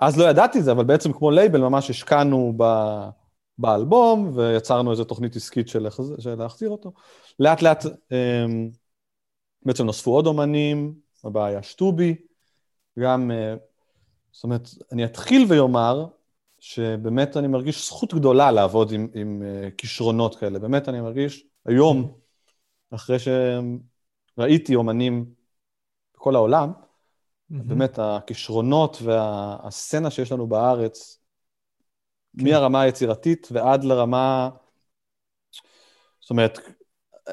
אז 0.00 0.18
לא 0.18 0.24
ידעתי 0.24 0.58
את 0.58 0.64
זה, 0.64 0.72
אבל 0.72 0.84
בעצם 0.84 1.12
כמו 1.12 1.30
לייבל 1.30 1.60
ממש 1.60 1.90
השקענו 1.90 2.54
ב... 2.56 2.64
באלבום, 3.60 4.32
ויצרנו 4.34 4.90
איזו 4.90 5.04
תוכנית 5.04 5.36
עסקית 5.36 5.68
של, 5.68 5.88
להחז- 5.88 6.20
של 6.22 6.34
להחזיר 6.34 6.68
אותו. 6.70 6.92
לאט 7.40 7.62
לאט 7.62 7.84
אמ, 8.12 8.70
בעצם 9.62 9.84
נוספו 9.86 10.10
עוד 10.10 10.26
אומנים, 10.26 10.94
הבא 11.24 11.44
היה 11.44 11.62
שטובי, 11.62 12.14
גם, 12.98 13.30
אה, 13.30 13.54
זאת 14.32 14.44
אומרת, 14.44 14.68
אני 14.92 15.04
אתחיל 15.04 15.44
ואומר 15.48 16.06
שבאמת 16.58 17.36
אני 17.36 17.48
מרגיש 17.48 17.86
זכות 17.86 18.14
גדולה 18.14 18.50
לעבוד 18.50 18.92
עם, 18.92 19.08
עם 19.14 19.42
אה, 19.42 19.68
כישרונות 19.78 20.34
כאלה. 20.34 20.58
באמת 20.58 20.88
אני 20.88 21.00
מרגיש 21.00 21.46
היום, 21.66 22.14
אחרי 22.90 23.16
שראיתי 24.38 24.74
אומנים 24.74 25.26
בכל 26.16 26.34
העולם, 26.34 26.72
Mhm. 26.72 27.54
באמת 27.66 27.98
הכישרונות 27.98 28.98
והסצנה 29.02 30.10
שיש 30.10 30.32
לנו 30.32 30.46
בארץ, 30.46 31.19
כן. 32.38 32.44
מהרמה 32.44 32.80
היצירתית 32.80 33.48
ועד 33.52 33.84
לרמה, 33.84 34.50
זאת 36.20 36.30
אומרת, 36.30 36.58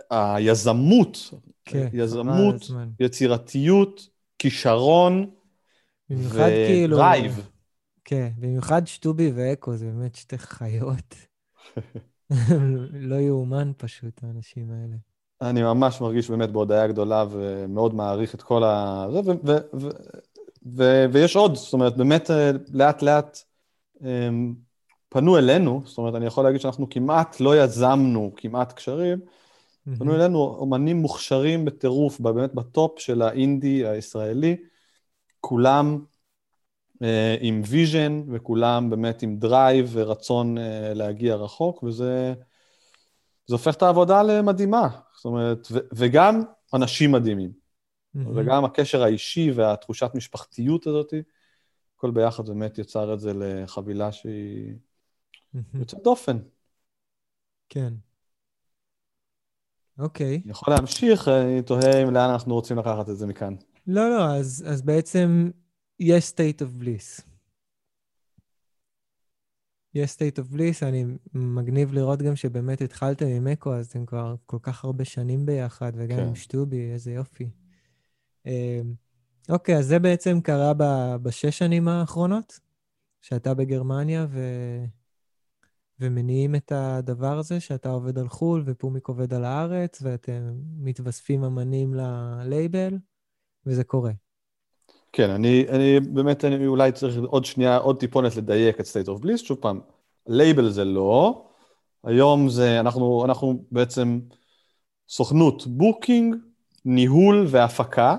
היזמות, 0.09 1.17
כן, 1.65 1.87
יזמות. 1.93 2.55
יצירתיות, 2.99 4.09
כישרון 4.39 5.29
במיוחד 6.09 6.49
כאילו... 6.67 6.97
ודרייב. 6.97 7.49
כן, 8.05 8.29
במיוחד 8.37 8.87
שטובי 8.87 9.31
ואקו, 9.35 9.75
זה 9.75 9.85
באמת 9.85 10.15
שתי 10.15 10.37
חיות. 10.37 11.15
לא 13.09 13.15
יאומן 13.15 13.71
פשוט, 13.77 14.23
האנשים 14.23 14.71
האלה. 14.71 14.95
אני 15.41 15.63
ממש 15.63 16.01
מרגיש 16.01 16.29
באמת 16.29 16.49
בהודיה 16.51 16.87
גדולה 16.87 17.25
ומאוד 17.31 17.95
מעריך 17.95 18.35
את 18.35 18.41
כל 18.41 18.63
ה... 18.63 19.05
ויש 21.11 21.35
עוד, 21.35 21.55
זאת 21.55 21.73
אומרת, 21.73 21.97
באמת 21.97 22.31
אה, 22.31 22.51
לאט 22.73 23.01
לאט 23.01 23.37
אמ, 24.01 24.53
פנו 25.09 25.37
אלינו, 25.37 25.81
זאת 25.85 25.97
אומרת, 25.97 26.15
אני 26.15 26.25
יכול 26.25 26.43
להגיד 26.43 26.61
שאנחנו 26.61 26.89
כמעט 26.89 27.39
לא 27.39 27.63
יזמנו 27.63 28.31
כמעט 28.37 28.73
קשרים, 28.73 29.19
פנו. 29.97 30.15
אלינו 30.15 30.39
אומנים 30.59 30.97
מוכשרים 30.97 31.65
בטירוף, 31.65 32.19
באמת 32.19 32.53
בטופ 32.53 32.99
של 32.99 33.21
האינדי 33.21 33.87
הישראלי, 33.87 34.55
כולם 35.39 35.99
אה, 37.01 37.35
עם 37.39 37.61
vision 37.65 38.21
וכולם 38.31 38.89
באמת 38.89 39.21
עם 39.21 39.37
drive 39.37 39.89
ורצון 39.91 40.57
אה, 40.57 40.93
להגיע 40.93 41.35
רחוק, 41.35 41.83
וזה 41.83 42.33
זה 43.45 43.55
הופך 43.55 43.75
את 43.75 43.81
העבודה 43.81 44.23
למדהימה. 44.23 44.89
זאת 45.15 45.25
אומרת, 45.25 45.67
ו, 45.71 45.77
וגם 45.93 46.41
אנשים 46.73 47.11
מדהימים. 47.11 47.67
וגם 48.35 48.65
הקשר 48.65 49.03
האישי 49.03 49.51
והתחושת 49.51 50.11
משפחתיות 50.13 50.87
הזאת, 50.87 51.13
הכל 51.97 52.11
ביחד 52.11 52.49
באמת 52.49 52.77
יצר 52.77 53.13
את 53.13 53.19
זה 53.19 53.31
לחבילה 53.35 54.11
שהיא 54.11 54.73
Mhm. 55.55 55.59
יוצאת 55.73 56.03
דופן. 56.03 56.37
כן. 57.69 57.93
אוקיי. 59.99 60.41
אני 60.43 60.51
יכול 60.51 60.73
להמשיך, 60.73 61.27
אני 61.27 61.61
תוהה 61.61 62.03
אם 62.03 62.13
לאן 62.13 62.29
אנחנו 62.29 62.53
רוצים 62.53 62.77
לקחת 62.77 63.09
את 63.09 63.17
זה 63.17 63.27
מכאן. 63.27 63.55
לא, 63.87 64.09
לא, 64.09 64.35
אז, 64.35 64.65
אז 64.67 64.81
בעצם 64.81 65.51
יש 65.99 66.29
state 66.29 66.61
of 66.61 66.83
bliss. 66.83 67.23
יש 69.93 70.15
state 70.15 70.39
of 70.39 70.53
bliss, 70.55 70.85
אני 70.85 71.05
מגניב 71.33 71.93
לראות 71.93 72.21
גם 72.21 72.35
שבאמת 72.35 72.81
התחלתם 72.81 73.25
עם 73.25 73.47
אקו, 73.47 73.73
אז 73.73 73.87
אתם 73.87 74.05
כבר 74.05 74.35
כל 74.45 74.57
כך 74.61 74.85
הרבה 74.85 75.05
שנים 75.05 75.45
ביחד, 75.45 75.91
וגם 75.95 76.17
כן. 76.17 76.27
עם 76.27 76.35
שטובי, 76.35 76.91
איזה 76.91 77.11
יופי. 77.11 77.49
אה, 78.45 78.81
אוקיי, 79.49 79.77
אז 79.77 79.85
זה 79.85 79.99
בעצם 79.99 80.41
קרה 80.41 80.73
ב- 80.77 81.15
בשש 81.21 81.57
שנים 81.57 81.87
האחרונות, 81.87 82.59
שאתה 83.21 83.53
בגרמניה 83.53 84.27
ו... 84.29 84.39
ומניעים 85.99 86.55
את 86.55 86.71
הדבר 86.75 87.37
הזה, 87.37 87.59
שאתה 87.59 87.89
עובד 87.89 88.17
על 88.17 88.29
חו"ל 88.29 88.63
ופומיק 88.65 89.07
עובד 89.07 89.33
על 89.33 89.43
הארץ, 89.43 89.99
ואתם 90.01 90.53
מתווספים 90.79 91.43
אמנים 91.43 91.93
ללייבל, 91.93 92.97
וזה 93.65 93.83
קורה. 93.83 94.11
כן, 95.11 95.29
אני, 95.29 95.65
אני 95.69 95.99
באמת, 95.99 96.45
אני 96.45 96.67
אולי 96.67 96.91
צריך 96.91 97.17
עוד 97.25 97.45
שנייה, 97.45 97.77
עוד 97.77 97.99
טיפונת 97.99 98.35
לדייק 98.35 98.79
את 98.79 98.85
state 98.85 99.07
of 99.07 99.23
bliss, 99.23 99.37
שוב 99.37 99.57
פעם, 99.61 99.79
לייבל 100.27 100.69
זה 100.69 100.85
לא, 100.85 101.47
היום 102.03 102.49
זה, 102.49 102.79
אנחנו, 102.79 103.25
אנחנו 103.25 103.63
בעצם 103.71 104.19
סוכנות 105.09 105.67
booking, 105.67 106.35
ניהול 106.85 107.45
והפקה. 107.47 108.15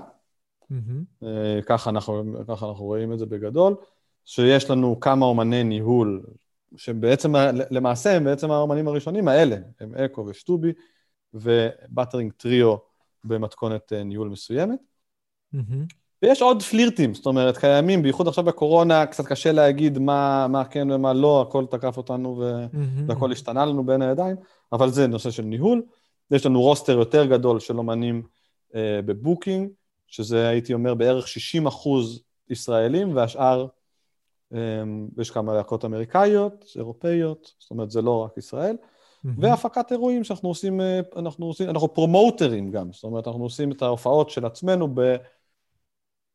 אה, 1.23 1.59
ככה 1.65 1.89
אנחנו, 1.89 2.23
ככה 2.47 2.67
אנחנו 2.69 2.85
רואים 2.85 3.13
את 3.13 3.19
זה 3.19 3.25
בגדול, 3.25 3.75
שיש 4.25 4.69
לנו 4.69 4.99
כמה 4.99 5.25
אומני 5.25 5.63
ניהול, 5.63 6.23
שבעצם, 6.77 7.33
למעשה 7.71 8.15
הם 8.15 8.23
בעצם 8.23 8.51
האומנים 8.51 8.87
הראשונים 8.87 9.27
האלה, 9.27 9.55
הם 9.79 9.95
אקו 9.95 10.25
ושטובי, 10.25 10.71
ובאטרינג 11.33 12.33
טריו 12.33 12.75
במתכונת 13.23 13.93
אה, 13.93 14.03
ניהול 14.03 14.29
מסוימת. 14.29 14.79
מהמם. 15.53 15.85
ויש 16.21 16.41
עוד 16.41 16.63
פלירטים, 16.63 17.13
זאת 17.13 17.25
אומרת, 17.25 17.57
קיימים, 17.57 18.01
בייחוד 18.01 18.27
עכשיו 18.27 18.43
בקורונה, 18.43 19.05
קצת 19.05 19.25
קשה 19.25 19.51
להגיד 19.51 19.99
מה, 19.99 20.47
מה 20.47 20.65
כן 20.65 20.91
ומה 20.91 21.13
לא, 21.13 21.41
הכל 21.41 21.65
תקף 21.65 21.97
אותנו 21.97 22.37
ו... 22.39 22.65
מהמם. 22.73 23.09
והכל 23.09 23.31
השתנה 23.31 23.65
לנו 23.65 23.85
בין 23.85 24.01
הידיים, 24.01 24.35
אבל 24.73 24.89
זה 24.89 25.07
נושא 25.07 25.31
של 25.31 25.43
ניהול. 25.43 25.81
יש 26.31 26.45
לנו 26.45 26.61
roster 26.61 26.97
יותר 26.99 27.25
גדול 27.25 27.59
של 27.59 27.77
אומנים 27.77 28.23
אה, 28.75 28.99
ב 29.05 29.12
booking, 29.12 29.69
שזה 30.07 30.47
הייתי 30.47 30.73
אומר 30.73 30.93
בערך 30.93 31.27
60 31.27 31.67
אחוז 31.67 32.21
ישראלים, 32.49 33.15
והשאר, 33.15 33.67
יש 35.17 35.31
כמה 35.31 35.53
להקות 35.53 35.85
אמריקאיות, 35.85 36.65
אירופאיות, 36.75 37.53
זאת 37.59 37.71
אומרת, 37.71 37.91
זה 37.91 38.01
לא 38.01 38.23
רק 38.23 38.37
ישראל. 38.37 38.75
מהמם. 39.23 39.43
והפקת 39.43 39.91
אירועים 39.91 40.23
שאנחנו 40.23 40.49
עושים, 40.49 40.81
אה, 40.81 40.99
אנחנו 41.15 41.45
עושים, 41.45 41.69
אנחנו 41.69 41.93
פרומוטרים 41.93 42.71
גם, 42.71 42.93
זאת 42.93 43.03
אומרת, 43.03 43.27
אנחנו 43.27 43.43
עושים 43.43 43.71
את 43.71 43.81
ההופעות 43.81 44.29
של 44.29 44.45
עצמנו 44.45 44.87
ב... 44.93 45.15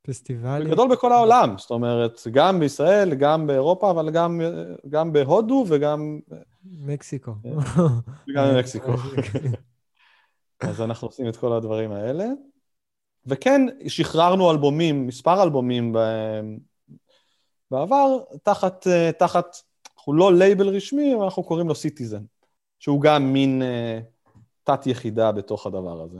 פסטיבלים. 0.02 0.68
בגדול 0.68 0.88
בכל 0.90 1.12
העולם, 1.12 1.54
זאת 1.58 1.70
אומרת, 1.70 2.20
גם 2.32 2.60
בישראל, 2.60 3.14
גם 3.14 3.46
באירופה, 3.46 3.90
אבל 3.90 4.10
גם, 4.10 4.40
גם 4.88 5.12
בהודו 5.12 5.64
וגם, 5.68 6.20
מקסיקו. 6.64 7.34
וגם 8.28 8.44
במקסיקו. 8.54 8.92
אז 10.60 10.80
אנחנו 10.80 11.08
עושים 11.08 11.28
את 11.28 11.36
כל 11.36 11.52
הדברים 11.52 11.92
האלה. 11.92 12.26
וכן, 13.26 13.62
שחררנו 13.88 14.50
אלבומים, 14.50 15.06
מספר 15.06 15.42
אלבומים 15.42 15.92
ב... 17.70 17.74
בעבר, 17.74 18.18
תחת, 18.42 18.86
אה, 18.86 19.10
תחת, 19.18 19.56
אנחנו 19.96 20.14
לא 20.14 20.34
לייבל 20.34 20.68
רשמי, 20.68 21.14
אבל 21.14 21.24
אנחנו 21.24 21.44
קוראים 21.44 21.68
לו 21.68 21.74
סיטיזן, 21.74 22.24
שהוא 22.78 23.00
גם 23.00 23.32
מין 23.32 23.62
אה, 23.62 24.00
תת-יחידה 24.64 25.32
בתוך 25.32 25.66
הדבר 25.66 26.02
הזה. 26.02 26.18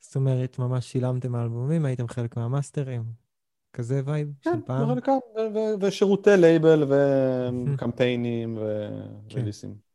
זאת 0.00 0.16
אומרת, 0.16 0.58
ממש 0.58 0.92
שילמתם 0.92 1.34
האלבומים, 1.34 1.84
הייתם 1.84 2.08
חלק 2.08 2.36
מהמאסטרים. 2.36 3.26
כזה 3.72 4.00
vibe 4.04 4.32
כן, 4.42 4.50
של 4.52 4.66
פעם. 4.66 4.90
בחלקם, 4.90 5.12
ו- 5.36 5.54
ו- 5.54 5.74
ושירותי 5.80 6.30
לייבל 6.36 6.84
וקמפיינים 7.72 8.58
כן. 8.58 9.34
וריליסים. 9.34 9.86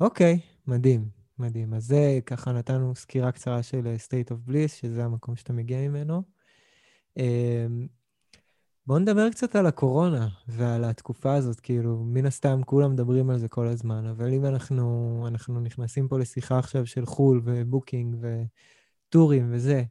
אוקיי, 0.00 0.38
מדהים, 0.66 1.08
מדהים. 1.38 1.74
אז 1.74 1.84
זה 1.84 2.18
ככה 2.26 2.52
נתנו 2.52 2.94
סקירה 2.94 3.32
קצרה 3.32 3.62
של 3.62 3.86
אה, 3.86 3.96
State 3.96 4.30
of 4.30 4.50
Bliss, 4.50 4.68
שזה 4.68 5.04
המקום 5.04 5.36
שאתה 5.36 5.52
מגיע 5.52 5.88
ממנו. 5.88 6.22
בואו 8.86 8.98
נדבר 8.98 9.30
קצת 9.30 9.56
על 9.56 9.66
הקורונה 9.66 10.28
ועל 10.48 10.84
התקופה 10.84 11.34
הזאת, 11.34 11.60
כאילו, 11.60 12.04
מן 12.04 12.26
הסתם 12.26 12.60
כולם 12.66 12.92
מדברים 12.92 13.30
על 13.30 13.38
זה 13.38 13.48
כל 13.48 13.66
הזמן, 13.66 14.06
אבל 14.06 14.32
אם 14.32 14.44
אנחנו, 14.44 15.24
אנחנו 15.28 15.60
נכנסים 15.60 16.08
פה 16.08 16.18
לשיחה 16.18 16.58
עכשיו 16.58 16.86
של 16.86 17.06
חו"ל 17.06 17.40
ו 17.44 17.53
booking 17.53 18.16
וטורים 18.20 19.48
וזה, 19.52 19.82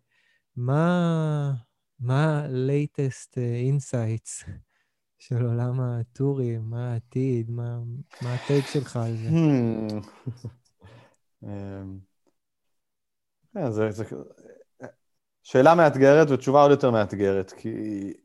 מה, 0.56 1.54
מה 2.00 2.40
ה-latest 2.40 3.34
uh, 3.34 3.74
insights 3.74 4.50
של 5.25 5.46
עולם 5.46 5.80
הטורים, 5.82 6.62
מה 6.70 6.92
העתיד, 6.92 7.52
מה, 7.52 7.80
מה 8.22 8.34
הטייק 8.34 8.66
שלך 8.68 8.98
על 8.98 9.16
זה? 9.16 9.30
Hmm. 9.30 10.08
אמ, 11.44 12.00
כן, 13.54 13.72
זה, 13.72 13.92
זה 13.92 14.04
שאלה 15.44 15.75
מאתגרת 15.75 16.30
ותשובה 16.30 16.62
עוד 16.62 16.72
יותר 16.72 16.92
מאתגרת, 16.92 17.52
כי 17.52 17.70
אה, 17.70 18.25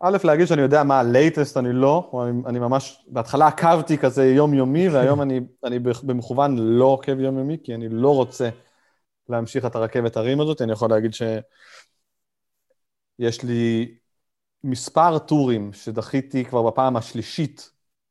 א', 0.00 0.16
להגיד 0.24 0.46
שאני 0.46 0.62
יודע 0.62 0.82
מה 0.82 1.00
ה-latest, 1.00 1.58
אני 1.58 1.72
לא, 1.72 2.24
אני, 2.24 2.42
אני 2.46 2.58
ממש, 2.58 3.04
בהתחלה 3.08 3.46
עקבתי 3.46 3.98
כזה 3.98 4.26
יומיומי, 4.26 4.88
והיום 4.88 5.22
אני, 5.22 5.40
אני 5.64 5.78
במכוון 5.78 6.58
לא 6.58 6.84
עוקב 6.84 7.20
יומיומי, 7.20 7.56
כי 7.64 7.74
אני 7.74 7.88
לא 7.88 8.14
רוצה 8.14 8.48
להמשיך 9.28 9.66
את 9.66 9.76
הרכבת 9.76 10.16
הרים 10.16 10.40
הזאת, 10.40 10.62
אני 10.62 10.72
יכול 10.72 10.90
להגיד 10.90 11.14
שיש 11.14 13.42
לי 13.42 13.94
מספר 14.64 15.18
טורים 15.18 15.72
שדחיתי 15.72 16.44
כבר 16.44 16.62
בפעם 16.62 16.96
השלישית, 16.96 17.70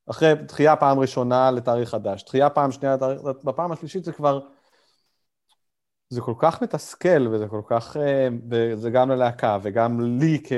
אחרי 0.09 0.35
דחייה 0.35 0.75
פעם 0.75 0.99
ראשונה 0.99 1.51
לתאריך 1.51 1.89
חדש, 1.89 2.23
דחייה 2.23 2.49
פעם 2.49 2.71
שנייה 2.71 2.95
לתאריך, 2.95 3.21
בפעם 3.43 3.71
השלישית 3.71 4.03
זה 4.03 4.11
כבר, 4.11 4.39
זה 6.09 6.21
כל 6.21 6.33
כך 6.39 6.63
מתסכל 6.63 7.27
וזה 7.27 7.47
כל 7.47 7.61
כך, 7.67 7.97
אה, 7.97 8.27
וזה 8.49 8.89
גם 8.89 9.09
ללהקה 9.09 9.57
וגם 9.61 10.01
לי 10.19 10.41
כ, 10.43 10.51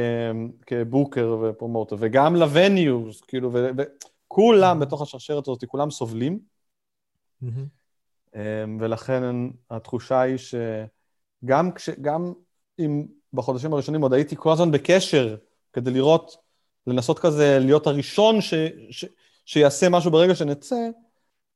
כבוקר 0.67 1.37
ופרומוטר 1.41 1.95
וגם 1.99 2.35
לווניוז, 2.35 3.21
כאילו, 3.21 3.51
וכולם 3.53 4.77
mm-hmm. 4.77 4.85
בתוך 4.85 5.01
השרשרת 5.01 5.47
הזאת, 5.47 5.65
כולם 5.65 5.91
סובלים. 5.91 6.39
Mm-hmm. 7.43 8.37
ולכן 8.79 9.23
התחושה 9.69 10.21
היא 10.21 10.37
שגם 10.37 11.71
כש, 11.71 11.89
גם 11.89 12.33
אם 12.79 13.05
בחודשים 13.33 13.73
הראשונים 13.73 14.01
עוד 14.01 14.13
הייתי 14.13 14.35
כל 14.35 14.51
הזמן 14.51 14.71
בקשר 14.71 15.35
כדי 15.73 15.91
לראות, 15.91 16.37
לנסות 16.87 17.19
כזה 17.19 17.59
להיות 17.59 17.87
הראשון 17.87 18.41
ש, 18.41 18.53
ש, 18.89 19.05
שיעשה 19.45 19.89
משהו 19.89 20.11
ברגע 20.11 20.35
שנצא, 20.35 20.89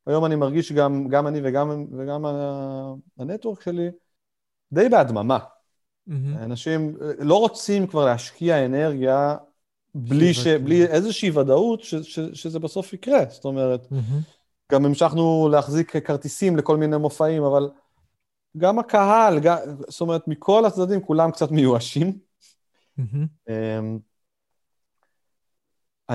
היום 0.08 0.26
אני 0.26 0.36
מרגיש 0.36 0.72
גם, 0.72 1.08
גם 1.08 1.28
אני 1.28 1.40
וגם, 1.44 1.86
וגם 1.98 2.26
הנטוורק 3.20 3.62
שלי 3.62 3.90
די 4.74 4.90
בהדממה. 4.90 5.38
Mm-hmm. 5.38 6.12
אנשים 6.44 6.96
לא 7.20 7.40
רוצים 7.40 7.88
כבר 7.88 8.06
להשקיע 8.06 8.66
אנרגיה 8.66 9.36
בלי, 9.96 10.34
ש, 10.34 10.48
בלי 10.48 10.86
איזושהי 10.86 11.32
ודאות 11.32 11.84
ש, 11.84 11.96
ש, 11.96 12.20
שזה 12.20 12.60
בסוף 12.60 12.94
יקרה. 12.94 13.20
זאת 13.30 13.46
אומרת, 13.46 13.88
mm-hmm. 13.92 14.72
גם 14.72 14.86
המשכנו 14.86 15.50
להחזיק 15.52 15.98
כרטיסים 15.98 16.58
לכל 16.58 16.78
מיני 16.78 16.98
מופעים, 16.98 17.44
אבל 17.44 17.70
גם 18.58 18.80
הקהל, 18.80 19.40
גם, 19.40 19.58
זאת 19.88 20.02
אומרת, 20.02 20.28
מכל 20.28 20.66
הצדדים 20.66 21.02
כולם 21.02 21.32
קצת 21.32 21.52
מיואשים. 21.52 22.18
Mm-hmm. 23.00 23.52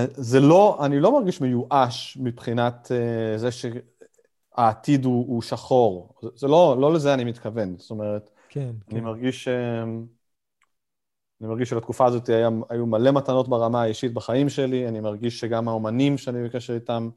זה 0.06 0.40
לא, 0.40 0.78
אני 0.84 1.00
לא 1.00 1.12
מרגיש 1.12 1.40
מיואש 1.40 2.18
מבחינת 2.20 2.86
uh, 2.86 3.38
זה 3.38 3.48
שהעתיד 3.50 5.04
הוא, 5.04 5.26
הוא 5.28 5.42
שחור. 5.42 6.14
זה, 6.22 6.28
זה 6.36 6.46
לא, 6.46 6.76
לא 6.80 6.92
לזה 6.92 7.14
אני 7.14 7.24
מתכוון. 7.24 7.76
זאת 7.78 7.90
אומרת, 7.90 8.30
כן, 8.48 8.70
אני 8.90 9.00
כן. 9.00 9.04
מרגיש, 9.04 9.48
uh, 9.48 9.50
אני 11.40 11.48
מרגיש 11.48 11.70
שלתקופה 11.70 12.06
הזאת 12.06 12.28
היה, 12.28 12.48
היו 12.70 12.86
מלא 12.86 13.10
מתנות 13.10 13.48
ברמה 13.48 13.82
האישית 13.82 14.14
בחיים 14.14 14.48
שלי, 14.48 14.88
אני 14.88 15.00
מרגיש 15.00 15.40
שגם 15.40 15.68
האומנים 15.68 16.18
שאני 16.18 16.44
בקשר 16.44 16.74
איתם, 16.74 17.10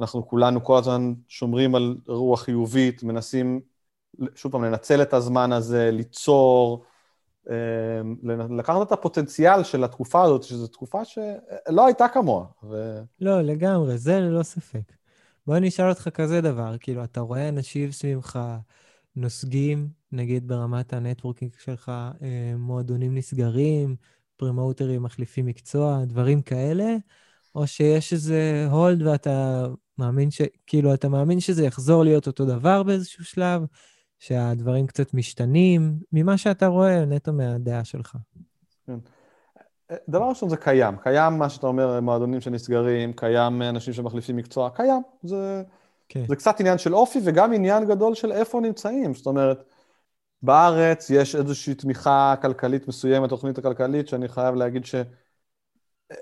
אנחנו 0.00 0.28
כולנו 0.28 0.64
כל 0.64 0.78
הזמן 0.78 1.12
שומרים 1.28 1.74
על 1.74 1.96
רוח 2.06 2.42
חיובית, 2.42 3.02
מנסים, 3.02 3.60
שוב 4.34 4.52
פעם, 4.52 4.64
לנצל 4.64 5.02
את 5.02 5.14
הזמן 5.14 5.52
הזה, 5.52 5.90
ליצור, 5.92 6.84
לקחת 8.50 8.86
את 8.86 8.92
הפוטנציאל 8.92 9.64
של 9.64 9.84
התקופה 9.84 10.22
הזאת, 10.22 10.42
שזו 10.42 10.66
תקופה 10.66 11.04
שלא 11.04 11.86
הייתה 11.86 12.08
כמוה. 12.08 12.46
ו... 12.70 13.00
לא, 13.20 13.40
לגמרי, 13.40 13.98
זה 13.98 14.20
ללא 14.20 14.42
ספק. 14.42 14.92
בוא 15.46 15.56
אני 15.56 15.68
אשאל 15.68 15.88
אותך 15.88 16.08
כזה 16.14 16.40
דבר, 16.40 16.76
כאילו, 16.80 17.04
אתה 17.04 17.20
רואה 17.20 17.48
אנשים 17.48 17.92
סביבך 17.92 18.58
נסוגים, 19.16 19.88
נגיד 20.12 20.48
ברמת 20.48 20.92
ה 20.92 20.97
networking 20.97 21.50
שלך, 21.58 21.92
אה, 22.22 22.52
מועדונים 22.56 23.14
נסגרים, 23.14 23.96
פרומוטרים 24.36 25.02
מחליפים 25.02 25.46
מקצוע, 25.46 26.04
דברים 26.04 26.42
כאלה, 26.42 26.96
או 27.54 27.66
שיש 27.66 28.12
איזה 28.12 28.66
הולד 28.70 29.02
ואתה 29.02 29.66
מאמין 29.98 30.30
ש... 30.30 30.40
כאילו, 30.66 30.94
אתה 30.94 31.08
מאמין 31.08 31.40
שזה 31.40 31.64
יחזור 31.64 32.04
להיות 32.04 32.26
אותו 32.26 32.44
דבר 32.44 32.82
באיזשהו 32.82 33.24
שלב, 33.24 33.62
שהדברים 34.20 34.86
קצת 34.86 35.14
משתנים, 35.14 35.98
ממה 36.12 36.38
שאתה 36.38 36.66
רואה, 36.66 37.04
נטו 37.04 37.32
מהדעה 37.32 37.84
שלך. 37.84 38.16
כן. 38.86 38.98
דבר 40.08 40.28
ראשון 40.28 40.48
זה 40.48 40.56
קיים, 40.56 40.96
קיים 40.96 41.38
מה 41.38 41.48
שאתה 41.48 41.66
אומר, 41.66 42.00
מועדונים 42.00 42.40
שנסגרים, 42.40 43.12
קיים 43.12 43.62
אנשים 43.62 43.94
שמחליפים 43.94 44.36
מקצוע, 44.36 44.70
קיים. 44.70 45.02
זה, 45.22 45.62
כן. 46.08 46.24
זה 46.28 46.36
קצת 46.36 46.60
עניין 46.60 46.78
של 46.78 46.94
אופי 46.94 47.18
וגם 47.24 47.52
עניין 47.52 47.88
גדול 47.88 48.14
של 48.14 48.32
איפה 48.32 48.60
נמצאים. 48.60 49.14
זאת 49.14 49.26
אומרת, 49.26 49.64
בארץ 50.42 51.10
יש 51.10 51.34
איזושהי 51.36 51.74
תמיכה 51.74 52.34
כלכלית 52.42 52.88
מסוימת, 52.88 53.28
תוכנית 53.28 53.58
הכלכלית, 53.58 54.08
שאני 54.08 54.28
חייב 54.28 54.54
להגיד 54.54 54.84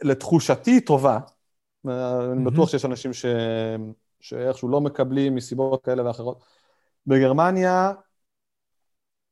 שלתחושתי 0.02 0.70
היא 0.70 0.80
טובה. 0.86 1.18
אני 2.32 2.44
בטוח 2.44 2.68
שיש 2.68 2.84
אנשים 2.84 3.12
ש... 3.12 3.26
שאיכשהו 4.20 4.68
לא 4.68 4.80
מקבלים 4.80 5.34
מסיבות 5.34 5.84
כאלה 5.84 6.06
ואחרות. 6.06 6.57
בגרמניה 7.08 7.92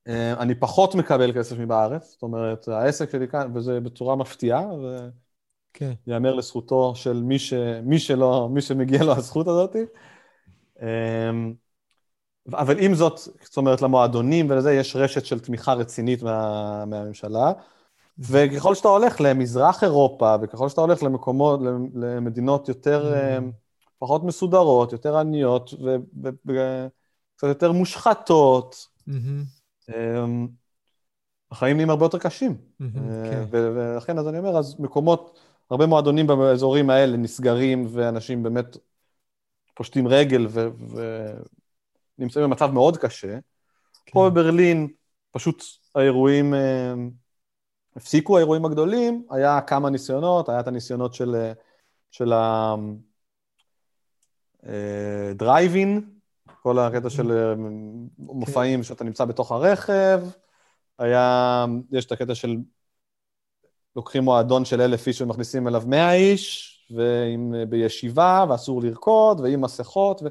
אה, 0.08 0.32
אני 0.32 0.54
פחות 0.54 0.94
מקבל 0.94 1.32
כסף 1.32 1.58
מבארץ, 1.58 2.10
זאת 2.10 2.22
אומרת, 2.22 2.68
העסק 2.68 3.10
שלי 3.10 3.28
כאן, 3.28 3.50
וזה 3.54 3.80
בצורה 3.80 4.16
מפתיעה, 4.16 4.64
ויאמר 6.06 6.32
כן. 6.32 6.38
לזכותו 6.38 6.94
של 6.94 7.22
מי, 7.22 7.38
ש... 7.38 7.52
מי 7.82 7.98
שלא, 7.98 8.48
מי 8.50 8.60
שמגיע 8.60 9.02
לו 9.02 9.12
הזכות 9.12 9.48
הזאת. 9.48 9.76
אמ, 10.82 11.54
אבל 12.48 12.78
עם 12.80 12.94
זאת, 12.94 13.18
זאת 13.18 13.56
אומרת, 13.56 13.82
למועדונים 13.82 14.50
ולזה 14.50 14.74
יש 14.74 14.96
רשת 14.96 15.26
של 15.26 15.40
תמיכה 15.40 15.72
רצינית 15.72 16.22
מה... 16.22 16.84
מהממשלה, 16.84 17.52
וככל 18.18 18.74
שאתה 18.74 18.88
הולך 18.88 19.20
למזרח 19.20 19.84
אירופה, 19.84 20.34
וככל 20.42 20.68
שאתה 20.68 20.80
הולך 20.80 21.02
למקומות, 21.02 21.60
למדינות 21.94 22.68
יותר, 22.68 23.12
mm. 23.12 23.16
אה, 23.16 23.38
פחות 23.98 24.24
מסודרות, 24.24 24.92
יותר 24.92 25.16
עניות, 25.16 25.74
ו... 25.84 25.96
קצת 27.36 27.46
יותר 27.46 27.72
מושחתות. 27.72 28.86
Mm-hmm. 29.08 29.92
החיים 31.50 31.76
נהיים 31.76 31.90
הרבה 31.90 32.04
יותר 32.04 32.18
קשים. 32.18 32.56
Mm-hmm, 32.56 32.84
okay. 32.84 33.46
ולכן, 33.50 34.18
אז 34.18 34.28
אני 34.28 34.38
אומר, 34.38 34.58
אז 34.58 34.80
מקומות, 34.80 35.38
הרבה 35.70 35.86
מועדונים 35.86 36.26
באזורים 36.26 36.90
האלה 36.90 37.16
נסגרים, 37.16 37.86
ואנשים 37.92 38.42
באמת 38.42 38.76
פושטים 39.74 40.08
רגל 40.08 40.46
ונמצאים 42.18 42.44
במצב 42.44 42.70
מאוד 42.70 42.96
קשה. 42.96 43.38
Okay. 43.38 44.12
פה 44.12 44.26
כן. 44.28 44.34
בברלין, 44.34 44.88
פשוט 45.30 45.62
האירועים, 45.94 46.54
הפסיקו 47.96 48.36
האירועים 48.36 48.64
הגדולים, 48.64 49.26
היה 49.30 49.60
כמה 49.60 49.90
ניסיונות, 49.90 50.48
היה 50.48 50.60
את 50.60 50.68
הניסיונות 50.68 51.14
של, 51.14 51.50
של 52.10 52.32
הדרייבין, 54.62 56.02
אה, 56.04 56.15
כל 56.66 56.78
הקטע 56.78 57.10
של 57.10 57.32
אה, 57.32 57.54
מופעים 58.18 58.82
שאתה 58.82 59.04
נמצא 59.04 59.24
בתוך 59.24 59.52
הרכב, 59.52 60.22
היה, 60.98 61.64
יש 61.90 62.04
את 62.04 62.12
הקטע 62.12 62.34
של 62.34 62.56
לוקחים 63.96 64.24
מועדון 64.24 64.64
של 64.64 64.80
אלף 64.80 65.06
איש 65.06 65.20
ומכניסים 65.20 65.68
אליו 65.68 65.82
מאה 65.86 66.14
איש, 66.14 66.72
ועם, 66.90 67.54
אה, 67.54 67.66
בישיבה, 67.66 68.44
ואסור 68.48 68.82
לרקוד, 68.82 69.40
ועם 69.40 69.60
מסכות, 69.60 70.22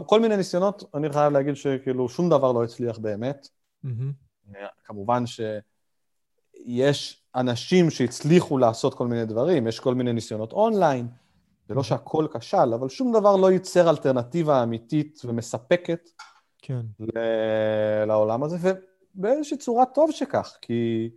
וכל 0.00 0.20
מיני 0.20 0.36
ניסיונות, 0.36 0.84
אני 0.94 1.12
חייב 1.12 1.32
להגיד 1.32 1.56
שכאילו 1.56 2.08
שום 2.08 2.28
דבר 2.28 2.52
לא 2.52 2.64
הצליח 2.64 2.98
באמת. 2.98 3.48
Mm-hmm. 3.84 4.56
כמובן 4.84 5.24
שיש 5.26 7.22
אנשים 7.34 7.90
שהצליחו 7.90 8.58
לעשות 8.58 8.94
כל 8.94 9.06
מיני 9.06 9.24
דברים, 9.24 9.66
יש 9.66 9.80
כל 9.80 9.94
מיני 9.94 10.12
ניסיונות 10.12 10.52
אונליין, 10.52 11.08
זה 11.68 11.74
לא 11.74 11.82
שהכל 11.82 12.26
כשל, 12.34 12.74
אבל 12.74 12.88
שום 12.88 13.12
דבר 13.12 13.36
לא 13.36 13.52
ייצר 13.52 13.90
אלטרנטיבה 13.90 14.62
אמיתית 14.62 15.22
ומספקת 15.24 16.10
כן. 16.58 16.80
לעולם 18.06 18.42
הזה, 18.42 18.56
ובאיזושהי 19.14 19.56
צורה 19.56 19.86
טוב 19.86 20.10
שכך, 20.10 20.56
כי... 20.60 21.10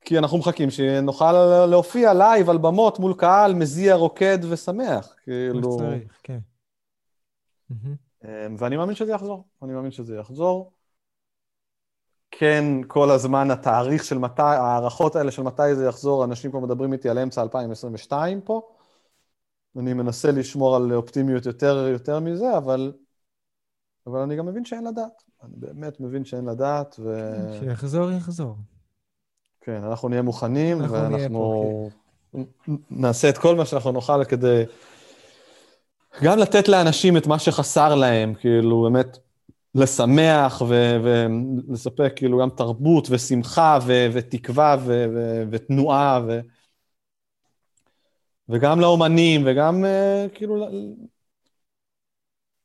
כי 0.00 0.18
אנחנו 0.18 0.38
מחכים 0.38 0.70
שנוכל 0.70 1.32
להופיע 1.66 2.14
live 2.14 2.50
על 2.50 2.58
במות 2.58 2.98
מול 2.98 3.14
קהל 3.18 3.54
מזיע, 3.54 3.94
רוקד 3.94 4.38
ושמח. 4.50 5.14
כאילו... 5.24 5.62
כמו 5.62 5.72
שצריך, 5.72 6.20
כן. 6.22 6.38
אמ, 8.24 8.56
ואני 8.58 8.76
מאמין 8.76 8.94
שזה 8.94 9.12
יחזור, 9.12 9.44
אני 9.62 9.72
מאמין 9.72 9.90
שזה 9.90 10.16
יחזור. 10.16 10.72
כן, 12.30 12.64
כל 12.86 13.10
הזמן 13.10 13.50
התאריך 13.50 14.04
של 14.04 14.18
מתי, 14.18 14.42
ההערכות 14.42 15.16
האלה 15.16 15.30
של 15.30 15.42
מתי 15.42 15.74
זה 15.74 15.86
יחזור, 15.86 16.24
אנשים 16.24 16.50
כבר 16.50 16.60
מדברים 16.60 16.92
איתי 16.92 17.08
על 17.08 17.18
אמצע 17.18 17.42
2022 17.42 18.40
פה. 18.40 18.77
אני 19.76 19.92
מנסה 19.92 20.32
לשמור 20.32 20.76
על 20.76 20.92
אופטימיות 20.92 21.46
יותר, 21.46 21.88
יותר 21.92 22.20
מזה, 22.20 22.56
אבל, 22.56 22.92
אבל 24.06 24.20
אני 24.20 24.36
גם 24.36 24.46
מבין 24.46 24.64
שאין 24.64 24.86
לדעת. 24.86 25.22
אני 25.42 25.52
באמת 25.56 26.00
מבין 26.00 26.24
שאין 26.24 26.44
לדעת, 26.44 26.96
ו... 26.98 27.32
שיחזור, 27.60 28.10
יחזור. 28.10 28.56
כן, 29.60 29.84
אנחנו 29.84 30.08
נהיה 30.08 30.22
מוכנים, 30.22 30.80
אנחנו 30.80 30.96
נהיה 30.96 31.08
ואנחנו 31.10 31.38
פה, 31.38 31.88
כן. 32.32 32.72
נעשה 32.90 33.28
את 33.28 33.38
כל 33.38 33.56
מה 33.56 33.66
שאנחנו 33.66 33.92
נוכל 33.92 34.24
כדי 34.24 34.64
גם 36.22 36.38
לתת 36.38 36.68
לאנשים 36.68 37.16
את 37.16 37.26
מה 37.26 37.38
שחסר 37.38 37.94
להם, 37.94 38.34
כאילו, 38.34 38.82
באמת, 38.82 39.18
לשמח 39.74 40.62
ו- 40.68 40.96
ולספק 41.02 42.12
כאילו 42.16 42.38
גם 42.38 42.50
תרבות 42.50 43.08
ושמחה 43.10 43.78
ו- 43.86 44.06
ותקווה 44.12 44.76
ו- 44.80 45.06
ו- 45.14 45.42
ותנועה, 45.50 46.20
ו- 46.26 46.40
וגם 48.48 48.80
לאומנים, 48.80 49.40
וגם 49.46 49.84
uh, 49.84 50.36
כאילו... 50.36 50.68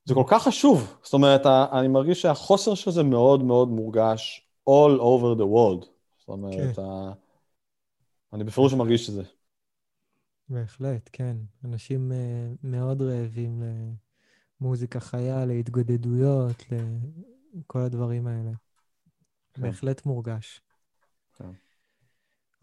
זה 0.05 0.13
כל 0.13 0.23
כך 0.27 0.43
חשוב. 0.43 0.97
זאת 1.03 1.13
אומרת, 1.13 1.45
אני 1.45 1.87
מרגיש 1.87 2.21
שהחוסר 2.21 2.75
של 2.75 2.91
זה 2.91 3.03
מאוד 3.03 3.43
מאוד 3.43 3.67
מורגש 3.67 4.47
all 4.69 4.99
over 4.99 5.39
the 5.39 5.45
world. 5.45 5.85
זאת 6.19 6.27
אומרת, 6.27 6.75
כן. 6.75 6.81
ה- 6.81 7.13
אני 8.33 8.43
בפירוש 8.43 8.73
מרגיש 8.73 9.09
את 9.09 9.13
זה. 9.13 9.23
בהחלט, 10.49 11.09
כן. 11.13 11.37
אנשים 11.65 12.11
אה, 12.11 12.47
מאוד 12.63 13.01
רעבים 13.01 13.63
למוזיקה 14.61 14.99
חיה, 14.99 15.45
להתגודדויות, 15.45 16.63
לכל 17.55 17.79
הדברים 17.79 18.27
האלה. 18.27 18.51
כן. 19.53 19.61
בהחלט 19.61 20.05
מורגש. 20.05 20.61
כן. 21.37 21.51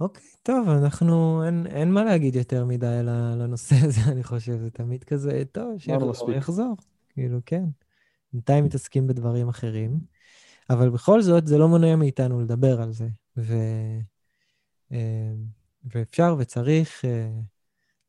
אוקיי, 0.01 0.23
טוב, 0.43 0.69
אנחנו, 0.69 1.45
אין, 1.47 1.67
אין 1.67 1.93
מה 1.93 2.05
להגיד 2.05 2.37
יותר 2.37 2.65
מדי 2.65 3.01
לנושא 3.37 3.75
הזה, 3.85 4.01
אני 4.13 4.23
חושב. 4.23 4.59
זה 4.59 4.71
תמיד 4.71 5.05
כזה, 5.05 5.43
טוב, 5.53 5.79
שיחזור, 5.79 6.11
מספיק. 6.11 6.37
יחזור. 6.37 6.77
כאילו, 7.09 7.39
כן. 7.47 7.65
בינתיים 8.33 8.65
מתעסקים 8.65 9.07
בדברים 9.07 9.49
אחרים, 9.49 10.01
אבל 10.71 10.91
בכל 10.91 11.23
זאת, 11.23 11.47
זה 11.47 11.59
לא 11.59 11.69
מונע 11.69 11.97
מאיתנו 11.97 12.41
לדבר 12.41 12.83
על 12.83 12.93
זה. 12.93 13.09
ו... 13.37 13.55
אה, 14.93 15.33
ואפשר 15.85 16.37
וצריך 16.39 17.05
אה, 17.05 17.31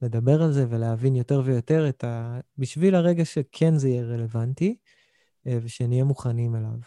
לדבר 0.01 0.41
על 0.43 0.51
זה 0.51 0.65
ולהבין 0.69 1.15
יותר 1.15 1.41
ויותר 1.45 1.89
את 1.89 2.03
ה... 2.03 2.39
בשביל 2.57 2.95
הרגע 2.95 3.25
שכן 3.25 3.77
זה 3.77 3.89
יהיה 3.89 4.03
רלוונטי, 4.03 4.77
אה, 5.47 5.57
ושנהיה 5.61 6.03
מוכנים 6.03 6.55
אליו. 6.55 6.77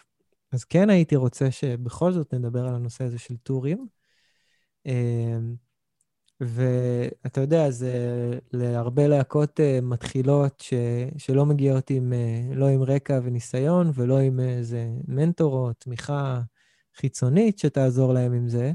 אז 0.51 0.63
כן 0.63 0.89
הייתי 0.89 1.15
רוצה 1.15 1.51
שבכל 1.51 2.11
זאת 2.11 2.33
נדבר 2.33 2.67
על 2.67 2.75
הנושא 2.75 3.03
הזה 3.03 3.19
של 3.19 3.37
טורים. 3.37 3.87
אה, 4.87 5.37
ואתה 6.39 7.41
יודע, 7.41 7.71
זה 7.71 7.93
להרבה 8.53 9.07
להקות 9.07 9.59
אה, 9.59 9.79
מתחילות 9.81 10.59
ש, 10.59 10.73
שלא 11.17 11.45
מגיעות 11.45 11.89
עם, 11.89 12.13
אה, 12.13 12.55
לא 12.55 12.67
עם 12.67 12.83
רקע 12.83 13.19
וניסיון 13.23 13.91
ולא 13.93 14.19
עם 14.19 14.39
איזה 14.39 14.87
מנטור 15.07 15.53
או 15.53 15.73
תמיכה 15.73 16.41
חיצונית 16.95 17.59
שתעזור 17.59 18.13
להם 18.13 18.33
עם 18.33 18.49
זה. 18.49 18.71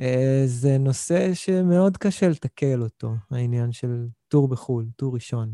אה, 0.00 0.42
זה 0.46 0.78
נושא 0.78 1.34
שמאוד 1.34 1.96
קשה 1.96 2.28
לטקל 2.28 2.82
אותו, 2.82 3.14
העניין 3.30 3.72
של 3.72 4.06
tour 4.28 4.48
בחו"ל, 4.48 4.86
tour 4.96 5.14
ראשון. 5.14 5.52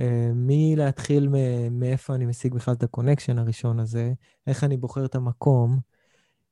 אה, 0.00 0.30
מלהתחיל 0.34 1.28
מ- 1.28 1.80
מאיפה 1.80 2.14
אני 2.14 2.26
משיג 2.26 2.54
בכלל 2.54 2.74
את 2.74 2.82
ה 2.82 2.87
connection 2.87 3.38
הראשון 3.38 3.80
הזה, 3.80 4.12
איך 4.46 4.64
אני 4.64 4.76
בוחר 4.76 5.04
את 5.04 5.14
המקום, 5.14 5.78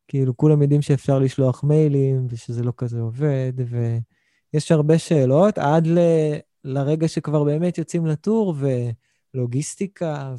כאילו, 0.08 0.36
כולם 0.36 0.62
יודעים 0.62 0.82
שאפשר 0.82 1.18
לשלוח 1.18 1.64
מיילים 1.64 2.26
ושזה 2.30 2.62
לא 2.62 2.72
כזה 2.76 3.00
עובד, 3.00 3.52
ויש 4.52 4.72
הרבה 4.72 4.98
שאלות 4.98 5.58
עד 5.58 5.86
ל... 5.86 5.98
לרגע 6.64 7.08
שכבר 7.08 7.44
באמת 7.44 7.78
יוצאים 7.78 8.06
ל 8.06 8.14
tour, 8.14 8.54
ולוגיסטיקה, 9.34 10.34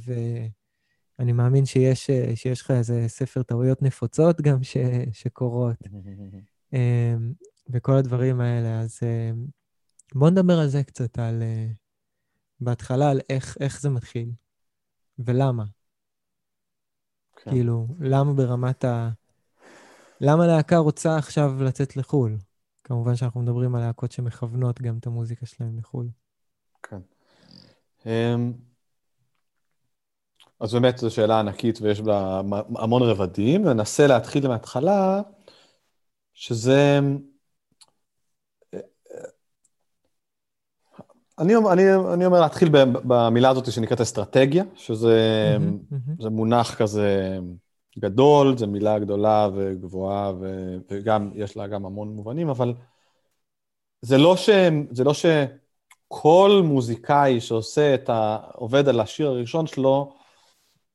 ואני 1.19 1.31
מאמין 1.31 1.65
שיש, 1.65 2.09
שיש 2.35 2.61
לך 2.61 2.71
איזה 2.71 3.07
ספר 3.07 3.43
טעויות 3.43 3.81
נפוצות 3.81 4.41
גם 4.41 4.63
ש... 4.63 4.77
שקורות, 5.11 5.77
אמ, 6.73 7.33
וכל 7.69 7.93
הדברים 7.93 8.41
האלה. 8.41 8.79
אז 8.79 8.99
אמ, 9.03 9.45
בואו 10.15 10.29
נדבר 10.29 10.59
על 10.59 10.67
זה 10.67 10.83
קצת, 10.83 11.19
על... 11.19 11.41
אה, 11.43 11.67
בהתחלה, 12.59 13.11
על 13.11 13.19
איך, 13.29 13.57
איך 13.59 13.81
זה 13.81 13.89
מתחיל, 13.89 14.31
ולמה. 15.19 15.63
כן. 17.35 17.51
כאילו, 17.51 17.87
למה 17.99 18.33
ברמת 18.33 18.85
ה... 18.85 19.09
למה 20.21 20.47
להקה 20.47 20.77
רוצה 20.77 21.17
עכשיו 21.17 21.63
לצאת 21.63 21.97
לחו"ל? 21.97 22.37
כמובן 22.83 23.15
שאנחנו 23.15 23.41
מדברים 23.41 23.75
על 23.75 23.81
להקות 23.81 24.11
שמכוונות 24.11 24.81
גם 24.81 24.97
את 24.97 25.07
המוזיקה 25.07 25.45
שלהם 25.45 25.77
לחו"ל. 25.77 26.07
כן. 26.83 26.99
אמ, 28.05 28.53
אז 30.59 30.73
באמת 30.73 30.97
זו 30.97 31.11
שאלה 31.11 31.39
ענקית 31.39 31.81
ויש 31.81 32.01
בה 32.01 32.41
המון 32.75 33.01
רבדים, 33.03 33.65
וננסה 33.65 34.07
להתחיל 34.07 34.47
מההתחלה, 34.47 35.21
שזה... 36.33 36.99
אני, 41.39 41.53
אני, 41.71 41.83
אני 42.13 42.25
אומר 42.25 42.41
להתחיל 42.41 42.69
במילה 42.83 43.49
הזאת 43.49 43.71
שנקראת 43.71 44.01
אסטרטגיה, 44.01 44.63
שזה 44.75 45.17
מהמם. 45.59 45.79
זה 46.19 46.29
מונח 46.29 46.75
כזה 46.75 47.39
גדול, 47.99 48.57
זו 48.57 48.67
מילה 48.67 48.99
גדולה 48.99 49.49
וגבוהה, 49.55 50.33
ו, 50.39 50.75
וגם, 50.91 51.31
יש 51.35 51.57
לה 51.57 51.67
גם 51.67 51.85
המון 51.85 52.07
מובנים, 52.09 52.49
אבל 52.49 52.73
זה 54.01 54.17
לא, 54.17 54.35
ש, 54.35 54.49
זה 54.91 55.03
לא 55.03 55.13
שכל 55.13 56.61
מוזיקאי 56.63 57.41
שעושה 57.41 57.95
את 57.95 58.09
ה... 58.09 58.37
עובד 58.53 58.87
על 58.87 58.99
השיר 58.99 59.27
הראשון 59.27 59.67
שלו, 59.67 60.13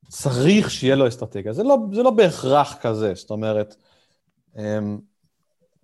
צריך 0.08 0.70
שיהיה 0.70 0.96
לו 0.96 1.08
אסטרטגיה. 1.08 1.52
זה 1.52 1.62
לא, 1.62 1.76
זה 1.92 2.02
לא 2.02 2.10
בהכרח 2.10 2.76
כזה, 2.80 3.14
זאת 3.14 3.30
אומרת, 3.30 3.76
אמ, 4.58 4.98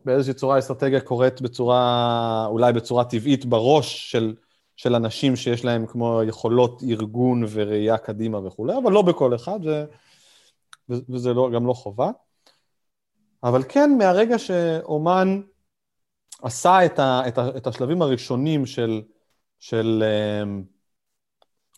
באיזושהי 0.04 0.34
צורה 0.34 0.58
אסטרטגיה 0.58 1.00
קורית 1.00 1.40
בצורה, 1.40 2.46
אולי 2.46 2.72
בצורה 2.72 3.04
טבעית 3.04 3.44
בראש 3.44 4.10
של, 4.10 4.34
של 4.76 4.94
אנשים 4.94 5.36
שיש 5.36 5.64
להם 5.64 5.86
כמו 5.86 6.20
יכולות 6.26 6.82
ארגון 6.88 7.44
וראייה 7.50 7.98
קדימה 7.98 8.46
וכולי, 8.46 8.72
אבל 8.82 8.92
לא 8.92 9.02
בכל 9.02 9.34
אחד, 9.34 9.58
ו, 9.64 9.68
ו- 9.68 9.84
וזה 10.88 11.34
לא, 11.34 11.50
גם 11.54 11.66
לא 11.66 11.72
חובה. 11.72 12.10
אבל 13.42 13.62
כן, 13.68 13.90
מהרגע 13.98 14.38
שאומן 14.38 15.40
עשה 16.42 16.84
את, 16.86 16.98
ה, 16.98 17.22
את, 17.28 17.38
ה, 17.38 17.48
את 17.56 17.66
השלבים 17.66 18.02
הראשונים 18.02 18.66
של, 18.66 19.02
של 19.58 20.04
um, 20.42 20.78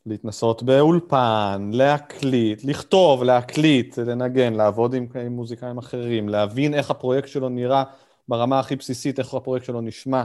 להתנסות 0.07 0.62
באולפן, 0.62 1.70
להקליט, 1.73 2.64
לכתוב, 2.64 3.23
להקליט, 3.23 3.99
לנגן, 3.99 4.55
לעבוד 4.55 4.94
עם, 4.94 5.07
עם 5.27 5.33
מוזיקאים 5.33 5.79
אחרים, 5.79 6.29
להבין 6.29 6.75
איך 6.75 6.90
הפרויקט 6.90 7.29
שלו 7.29 7.49
נראה 7.49 7.85
ברמה 8.29 8.59
הכי 8.59 8.77
בסיסית, 8.77 9.18
איך 9.18 9.35
הפרויקט 9.35 9.66
שלו 9.66 9.81
נשמע. 9.81 10.23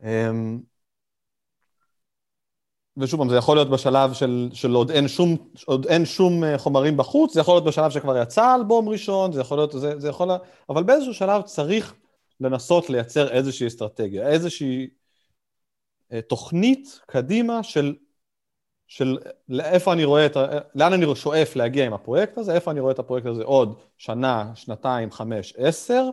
Um, 0.00 0.04
ושוב 2.96 3.20
פעם, 3.20 3.28
זה 3.28 3.36
יכול 3.36 3.56
להיות 3.56 3.70
בשלב 3.70 4.12
של, 4.12 4.48
של 4.52 4.74
עוד, 4.74 4.90
אין 4.90 5.08
שום, 5.08 5.36
עוד 5.66 5.86
אין 5.86 6.04
שום 6.04 6.44
אה, 6.44 6.58
חומרים 6.58 6.96
בחוץ, 6.96 7.34
זה 7.34 7.40
יכול 7.40 7.54
להיות 7.54 7.64
בשלב 7.64 7.90
שכבר 7.90 8.16
יצא 8.22 8.54
אלבום 8.54 8.88
ראשון, 8.88 9.32
זה 9.32 9.40
יכול 9.40 9.58
להיות, 9.58 9.72
זה, 9.72 10.00
זה 10.00 10.08
יכול, 10.08 10.30
אבל 10.68 10.82
באיזשהו 10.82 11.14
שלב 11.14 11.42
צריך 11.42 11.94
לנסות 12.40 12.90
לייצר 12.90 13.30
איזושהי 13.30 13.66
אסטרטגיה, 13.66 14.28
איזושהי 14.28 14.88
אה, 16.12 16.22
תוכנית 16.22 17.00
קדימה 17.06 17.62
של, 17.62 17.94
של 18.86 19.18
לאיפה 19.48 19.92
אני 19.92 20.04
רואה 20.04 20.26
את, 20.26 20.36
ה- 20.36 20.58
לאן 20.74 20.92
אני 20.92 21.16
שואף 21.16 21.56
להגיע 21.56 21.86
עם 21.86 21.92
הפרויקט 21.92 22.38
הזה, 22.38 22.54
איפה 22.54 22.70
אני 22.70 22.80
רואה 22.80 22.92
את 22.92 22.98
הפרויקט 22.98 23.26
הזה 23.26 23.44
עוד 23.44 23.80
שנה, 23.98 24.52
שנתיים, 24.54 25.10
חמש, 25.10 25.54
עשר, 25.56 26.08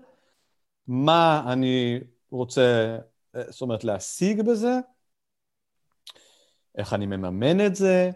מה 0.88 1.44
אני 1.48 2.00
רוצה, 2.32 2.98
אה, 3.36 3.42
זאת 3.50 3.62
אומרת, 3.62 3.84
להשיג 3.84 4.42
בזה, 4.42 4.80
איך 6.78 6.94
אני 6.94 7.06
מממן 7.06 7.66
את 7.66 7.76
זה. 7.76 8.12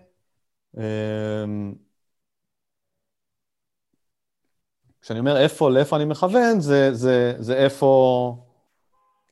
אמ, 0.77 1.73
כשאני 5.01 5.19
אומר 5.19 5.37
איפה, 5.37 5.69
לאיפה 5.69 5.95
אני 5.95 6.05
מכוון, 6.05 6.59
זה, 6.59 6.93
זה, 6.93 7.33
זה 7.39 7.55
איפה 7.55 8.37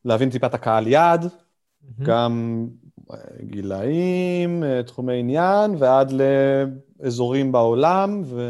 להבין 0.06 0.30
טיפה 0.30 0.48
את 0.48 0.54
הקהל 0.54 0.88
יעד, 0.88 1.22
מהמם. 1.22 2.06
גם 2.06 2.68
אה, 3.12 3.18
גילאים, 3.42 4.64
אה, 4.64 4.84
תחומי 4.84 5.20
עניין, 5.20 5.76
ועד 5.80 6.12
לאזורים 6.12 7.52
בעולם, 7.52 8.22
ו... 8.26 8.42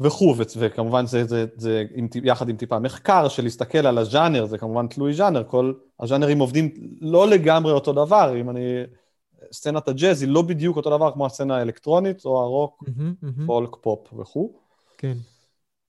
וכו', 0.00 0.34
וכמובן 0.58 1.06
זה, 1.06 1.24
זה, 1.24 1.46
זה 1.56 1.84
עם, 1.94 2.08
יחד 2.24 2.48
עם 2.48 2.56
טיפה 2.56 2.78
מחקר 2.78 3.28
של 3.28 3.42
להסתכל 3.42 3.86
על 3.86 3.98
הז'אנר, 3.98 4.46
זה 4.46 4.58
כמובן 4.58 4.86
תלוי 4.86 5.14
ז'אנר, 5.14 5.44
כל 5.44 5.72
הז'אנרים 6.00 6.38
עובדים 6.38 6.74
לא 7.00 7.28
לגמרי 7.28 7.72
אותו 7.72 7.92
דבר, 7.92 8.40
אם 8.40 8.50
אני 8.50 8.82
סצנת 9.52 9.88
הג'אז 9.88 10.22
היא 10.22 10.30
לא 10.30 10.42
בדיוק 10.42 10.76
אותו 10.76 10.90
דבר 10.90 11.12
כמו 11.12 11.26
הסצנה 11.26 11.56
האלקטרונית, 11.56 12.24
או 12.24 12.42
הרוק, 12.42 12.84
מהמם, 12.86 13.14
מהמם. 13.22 13.46
פולק, 13.46 13.76
פופ 13.80 14.12
וכו'. 14.12 14.52
כן. 14.98 15.14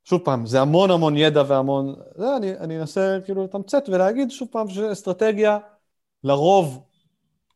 שוב 0.03 0.21
פעם, 0.23 0.45
זה 0.45 0.61
המון 0.61 0.91
המון 0.91 1.17
ידע 1.17 1.43
והמון... 1.47 1.95
זה, 2.15 2.37
אני, 2.37 2.57
אני 2.57 2.79
אנסה 2.79 3.17
כאילו 3.25 3.43
לתמצת 3.43 3.89
ולהגיד 3.89 4.31
שוב 4.31 4.47
פעם 4.51 4.69
שאסטרטגיה, 4.69 5.57
לרוב 6.23 6.83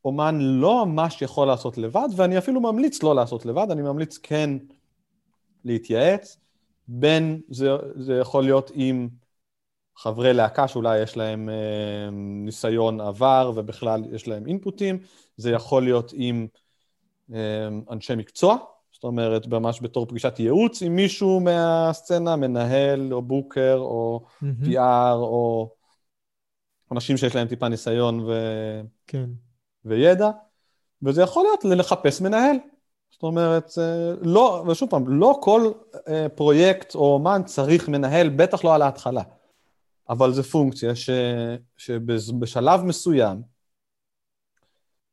אומן 0.06 0.38
לא 0.40 0.86
ממש 0.86 1.22
יכול 1.22 1.48
לעשות 1.48 1.78
לבד, 1.78 2.08
ואני 2.16 2.38
אפילו 2.38 2.62
ממליץ 2.62 3.04
לא 3.04 3.16
לעשות 3.16 3.46
לבד, 3.46 3.68
אני 3.72 3.82
ממליץ 3.82 4.18
כן 4.18 4.50
להתייעץ, 5.66 6.38
בין 6.94 7.42
זה, 7.50 7.70
זה 7.96 8.14
יכול 8.14 8.44
להיות 8.44 8.72
עם 8.74 9.10
חברי 9.98 10.34
להקה 10.34 10.68
שאולי 10.68 11.00
יש 11.00 11.18
להם 11.18 11.50
אה, 11.50 12.10
ניסיון 12.46 13.02
עבר 13.02 13.52
ובכלל 13.56 14.04
יש 14.12 14.28
להם 14.28 14.48
אינפוטים, 14.48 15.00
זה 15.38 15.52
יכול 15.52 15.84
להיות 15.84 16.12
עם 16.16 16.48
אה, 17.34 17.68
אנשי 17.92 18.16
מקצוע, 18.16 18.58
זאת 18.92 19.04
אומרת, 19.04 19.48
ממש 19.48 19.80
בתור 19.82 20.06
פגישת 20.06 20.40
ייעוץ 20.40 20.82
עם 20.82 20.96
מישהו 20.96 21.40
מהסצנה, 21.40 22.36
מנהל 22.36 23.14
או 23.14 23.22
בוקר 23.22 23.78
או 23.78 24.26
מהמם. 24.42 24.64
PR 24.64 25.16
או 25.16 25.74
אנשים 26.92 27.18
שיש 27.18 27.36
להם 27.36 27.48
טיפה 27.48 27.68
ניסיון 27.68 28.20
ו... 28.20 28.32
כן. 29.08 29.30
וידע, 29.86 30.30
וזה 31.04 31.22
יכול 31.22 31.44
להיות 31.44 31.80
לחפש 31.80 32.22
מנהל. 32.22 32.58
זאת 33.22 33.28
אומרת, 33.28 33.70
זה 33.70 34.16
לא, 34.22 34.64
ושוב 34.68 34.90
פעם, 34.90 35.08
לא 35.08 35.40
כל 35.42 35.72
אה, 36.08 36.30
פרויקט 36.30 36.96
או 36.96 37.14
אומן 37.14 37.42
צריך 37.46 37.90
מנהל, 37.90 38.30
בטח 38.30 38.64
לא 38.64 38.76
על 38.76 38.82
ההתחלה. 38.82 39.22
אבל 40.10 40.34
זו 40.34 40.44
פונקציה 40.44 40.96
ש, 40.96 41.10
שבשלב 41.78 42.84
מסוים 42.84 43.42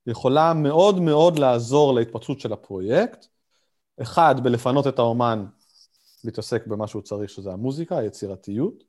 יכולה 0.07 0.55
מאוד 0.55 1.01
מאוד 1.01 1.38
לעזור 1.38 1.94
להתפתחות 1.94 2.40
של 2.40 2.53
הפרויקט. 2.53 3.27
אחד, 4.03 4.35
בלפנות 4.42 4.87
את 4.87 4.99
האומן 4.99 5.47
להתעסק 6.25 6.66
במה 6.66 6.87
שהוא 6.87 7.03
צריך, 7.03 7.31
שזה 7.31 7.53
המוזיקה, 7.53 7.99
היצירתיות, 7.99 8.85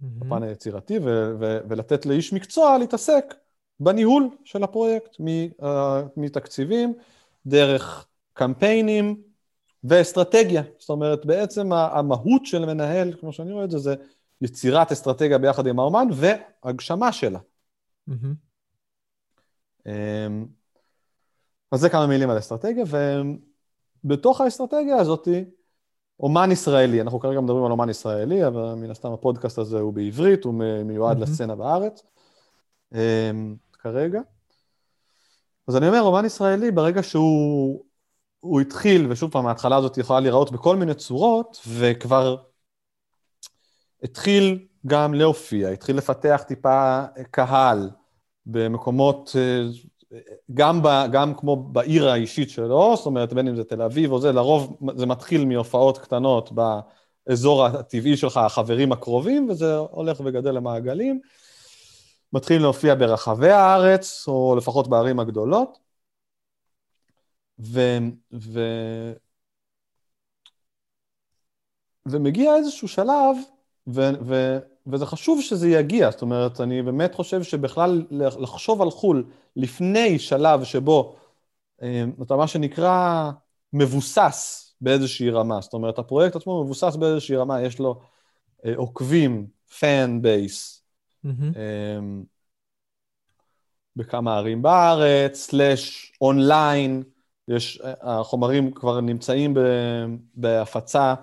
מהמם. 0.00 0.32
הפן 0.32 0.42
היצירתי, 0.42 0.98
ו- 0.98 1.34
ו- 1.40 1.58
ולתת 1.68 2.06
לאיש 2.06 2.32
מקצוע 2.32 2.78
להתעסק 2.78 3.34
בניהול 3.80 4.28
של 4.44 4.62
הפרויקט, 4.62 5.16
מ- 5.20 5.64
אה, 5.64 6.02
מתקציבים, 6.16 6.94
דרך 7.46 8.06
קמפיינים 8.34 9.22
ואסטרטגיה. 9.84 10.62
זאת 10.78 10.90
אומרת, 10.90 11.26
בעצם 11.26 11.72
המהות 11.72 12.46
של 12.46 12.64
מנהל, 12.64 13.12
כמו 13.20 13.32
שאני 13.32 13.52
רואה 13.52 13.64
את 13.64 13.70
זה, 13.70 13.78
זה 13.78 13.94
יצירת 14.40 14.92
אסטרטגיה 14.92 15.38
ביחד 15.38 15.66
עם 15.66 15.78
האומן 15.78 16.08
והגשמה 16.12 17.12
שלה. 17.12 17.38
אמ, 19.86 20.46
אז 21.72 21.80
זה 21.80 21.88
כמה 21.88 22.06
מילים 22.06 22.30
על 22.30 22.38
אסטרטגיה, 22.38 22.84
ובתוך 24.04 24.40
האסטרטגיה 24.40 24.96
הזאת, 24.96 25.28
אומן 26.20 26.52
ישראלי, 26.52 27.00
אנחנו 27.00 27.20
כרגע 27.20 27.40
מדברים 27.40 27.64
על 27.64 27.70
אומן 27.70 27.90
ישראלי, 27.90 28.46
אבל 28.46 28.74
מן 28.74 28.90
הסתם 28.90 29.12
הפודקאסט 29.12 29.58
הזה 29.58 29.80
הוא 29.80 29.92
בעברית, 29.92 30.44
הוא 30.44 30.54
מיועד 30.84 31.18
מהמם. 31.18 31.32
לסצנה 31.32 31.56
בארץ, 31.56 32.02
אמ, 32.94 33.56
כרגע. 33.72 34.20
אז 35.68 35.76
אני 35.76 35.88
אומר, 35.88 36.02
אומן 36.02 36.24
ישראלי, 36.24 36.70
ברגע 36.70 37.02
שהוא 37.02 37.84
הוא 38.44 38.60
התחיל, 38.60 39.06
ושוב 39.10 39.30
פעם, 39.30 39.46
ההתחלה 39.46 39.76
הזאת 39.76 39.98
יכולה 39.98 40.20
להיראות 40.20 40.52
בכל 40.52 40.76
מיני 40.76 40.94
צורות, 40.94 41.60
וכבר 41.68 42.36
התחיל 44.02 44.66
גם 44.86 45.14
להופיע, 45.14 45.68
התחיל 45.68 45.96
לפתח 45.96 46.44
טיפה 46.46 47.02
קהל 47.30 47.90
במקומות, 48.46 49.36
אה, 49.38 50.18
גם, 50.54 50.82
ב, 50.82 50.88
גם 51.12 51.34
כמו 51.34 51.56
בעיר 51.56 52.08
האישית 52.08 52.50
שלו, 52.50 52.96
זאת 52.96 53.06
אומרת, 53.06 53.32
בין 53.32 53.48
אם 53.48 53.56
זה 53.56 53.64
תל 53.64 53.82
אביב 53.82 54.12
או 54.12 54.20
זה, 54.20 54.32
לרוב 54.32 54.76
זה 54.96 55.06
מתחיל 55.06 55.44
מהופעות 55.44 55.98
קטנות 55.98 56.50
באזור 56.52 57.64
הטבעי 57.64 58.16
שלך, 58.16 58.36
החברים 58.36 58.92
הקרובים, 58.92 59.48
וזה 59.50 59.76
הולך 59.76 60.20
וגדל 60.24 60.50
למעגלים. 60.50 61.20
מתחיל 62.32 62.62
להופיע 62.62 62.94
ברחבי 62.94 63.50
הארץ, 63.50 64.24
או 64.28 64.54
לפחות 64.58 64.88
בערים 64.88 65.20
הגדולות. 65.20 65.83
ו, 67.58 67.80
ו, 68.32 68.60
ומגיע 72.06 72.56
איזשהו 72.56 72.88
שלב, 72.88 73.36
ו, 73.86 74.00
ו, 74.26 74.58
וזה 74.86 75.06
חשוב 75.06 75.40
שזה 75.42 75.68
יגיע, 75.68 76.10
זאת 76.10 76.22
אומרת, 76.22 76.60
אני 76.60 76.82
באמת 76.82 77.14
חושב 77.14 77.42
שבכלל 77.42 78.06
לחשוב 78.10 78.82
על 78.82 78.90
חו"ל 78.90 79.30
לפני 79.56 80.18
שלב 80.18 80.64
שבו 80.64 81.16
אה, 81.82 82.04
אתה 82.22 82.36
מה 82.36 82.46
שנקרא 82.48 83.30
מבוסס 83.72 84.74
באיזושהי 84.80 85.30
רמה, 85.30 85.60
זאת 85.60 85.72
אומרת, 85.72 85.98
הפרויקט 85.98 86.36
עצמו 86.36 86.64
מבוסס 86.64 86.96
באיזושהי 86.96 87.36
רמה, 87.36 87.62
יש 87.62 87.78
לו 87.78 88.00
אה, 88.64 88.72
עוקבים, 88.76 89.46
fan 89.78 90.18
base. 90.22 90.84
אמ, 91.26 92.24
בכמה 93.96 94.36
ערים 94.36 94.62
בארץ, 94.62 95.36
slash 95.36 96.12
online, 96.20 97.02
יש, 97.48 97.80
החומרים 98.00 98.72
כבר 98.72 99.00
נמצאים 99.00 99.54
ב, 99.54 99.60
בהפצה 100.34 101.14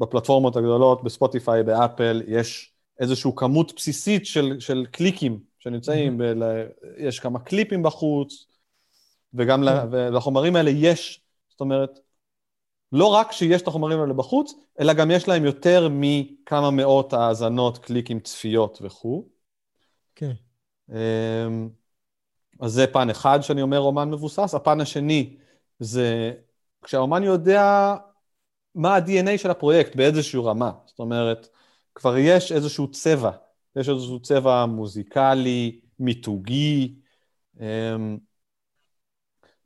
בפלטפורמות 0.00 0.56
הגדולות, 0.56 1.04
בספוטיפיי, 1.04 1.62
באפל, 1.62 2.22
יש 2.26 2.72
איזושהי 3.00 3.30
כמות 3.36 3.72
בסיסית 3.76 4.26
של, 4.26 4.56
של 4.60 4.86
קליקים 4.90 5.40
שנמצאים, 5.58 6.18
ב, 6.18 6.22
ל, 6.22 6.66
יש 6.96 7.20
כמה 7.20 7.38
קליפים 7.38 7.82
בחוץ, 7.82 8.46
וגם 9.34 9.62
ל, 9.62 9.68
ולחומרים 9.90 10.56
האלה 10.56 10.70
יש, 10.70 11.22
זאת 11.50 11.60
אומרת, 11.60 11.98
לא 12.92 13.06
רק 13.06 13.32
שיש 13.32 13.62
את 13.62 13.68
החומרים 13.68 14.00
האלה 14.00 14.12
בחוץ, 14.12 14.54
אלא 14.80 14.92
גם 14.92 15.10
יש 15.10 15.28
להם 15.28 15.44
יותר 15.44 15.88
מכמה 15.90 16.70
מאות 16.70 17.12
האזנות, 17.12 17.78
קליקים, 17.78 18.20
צפיות 18.20 18.78
וכו'. 18.82 19.28
כן. 20.14 20.32
אמ, 20.90 21.68
אז 22.60 22.72
זה 22.72 22.86
פן 22.86 23.10
אחד 23.10 23.40
שאני 23.42 23.62
אומר 23.62 23.78
אומן 23.80 24.10
מבוסס. 24.10 24.54
הפן 24.54 24.80
השני 24.80 25.36
זה 25.78 26.32
כשהאומן 26.82 27.22
יודע 27.22 27.94
מה 28.74 28.96
ה-DNA 28.96 29.38
של 29.38 29.50
הפרויקט 29.50 29.96
באיזושהי 29.96 30.40
רמה. 30.44 30.72
זאת 30.86 30.98
אומרת, 30.98 31.48
כבר 31.94 32.16
יש 32.18 32.52
איזשהו 32.52 32.90
צבע, 32.90 33.30
יש 33.76 33.88
איזשהו 33.88 34.20
צבע 34.22 34.66
מוזיקלי, 34.66 35.80
מיתוגי, 35.98 36.94
אמ, 37.60 38.18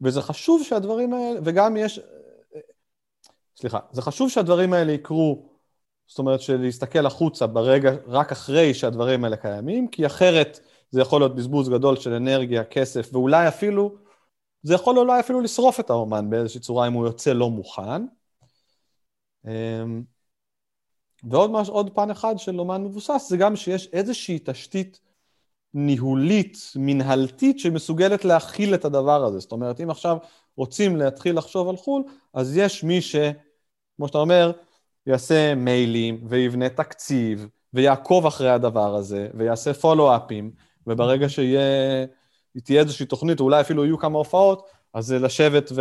וזה 0.01 0.23
חשוב 0.23 0.63
שהדברים 0.65 1.13
האלה, 1.15 1.41
וגם 1.45 1.77
יש, 1.77 2.01
סליחה, 3.57 3.79
זה 3.93 4.03
חשוב 4.03 4.31
שהדברים 4.31 4.73
האלה 4.73 4.93
יקרו, 4.93 5.49
זאת 6.07 6.19
אומרת 6.19 6.41
שלהסתכל 6.41 7.07
החוצה 7.07 7.47
ברגע, 7.47 7.91
רק 8.07 8.33
אחרי 8.33 8.75
שהדברים 8.75 9.25
האלה 9.25 9.37
קיימים, 9.37 9.89
כי 9.89 10.07
אחרת 10.07 10.61
זה 10.95 11.01
יכול 11.01 11.21
להיות 11.21 11.35
בזבוז 11.35 11.69
גדול 11.69 11.97
של 11.97 12.13
אנרגיה, 12.13 12.65
כסף, 12.65 13.09
ואולי 13.13 13.49
אפילו, 13.49 13.95
זה 14.63 14.75
יכול 14.75 14.99
אולי 14.99 15.21
אפילו 15.21 15.41
לשרוף 15.41 15.81
את 15.81 15.91
האומן 15.91 16.31
באיזושהי 16.31 16.61
צורה 16.61 16.87
אם 16.87 16.93
הוא 16.93 17.07
יוצא 17.07 17.33
לא 17.33 17.51
מוכן. 17.51 18.03
אמ, 19.47 20.03
ועוד 21.31 21.51
מש, 21.51 21.71
פן 21.95 22.11
אחד 22.11 22.39
של 22.39 22.61
אומן 22.61 22.85
מבוסס, 22.85 23.27
זה 23.29 23.37
גם 23.37 23.57
שיש 23.57 23.89
איזושהי 23.93 24.39
תשתית 24.45 25.01
ניהולית, 25.75 26.59
מנהלתית, 26.77 27.59
שמסוגלת 27.59 28.25
להכיל 28.25 28.75
את 28.75 28.85
הדבר 28.85 29.25
הזה. 29.25 29.39
זאת 29.39 29.53
אומרת, 29.53 29.81
אם 29.81 29.91
עכשיו 29.91 30.17
רוצים 30.57 30.97
להתחיל 30.97 31.39
לחשוב 31.39 31.69
על 31.69 31.77
חו"ל, 31.77 32.03
אז 32.35 32.57
יש 32.57 32.85
מי 32.85 33.03
ש, 33.03 33.17
כמו 33.97 34.09
שאתה 34.09 34.19
אומר, 34.19 34.53
יעשה 35.07 35.55
מיילים 35.55 36.27
ויבנה 36.29 36.69
תקציב 36.69 37.49
ויעקוב 37.73 38.27
אחרי 38.27 38.51
הדבר 38.51 38.95
הזה 38.95 39.29
ויעשה 39.35 39.75
פולו-אפים, 39.75 40.51
וברגע 40.87 41.29
שיהיה, 41.29 42.07
תהיה 42.65 42.81
איזושהי 42.83 43.07
תוכנית, 43.07 43.41
או 43.41 43.45
אולי 43.45 43.61
אפילו 43.61 43.85
יהיו 43.85 43.99
כמה 43.99 44.19
הופעות, 44.19 44.67
אז 44.95 45.07
זה 45.07 45.19
לשבת 45.19 45.73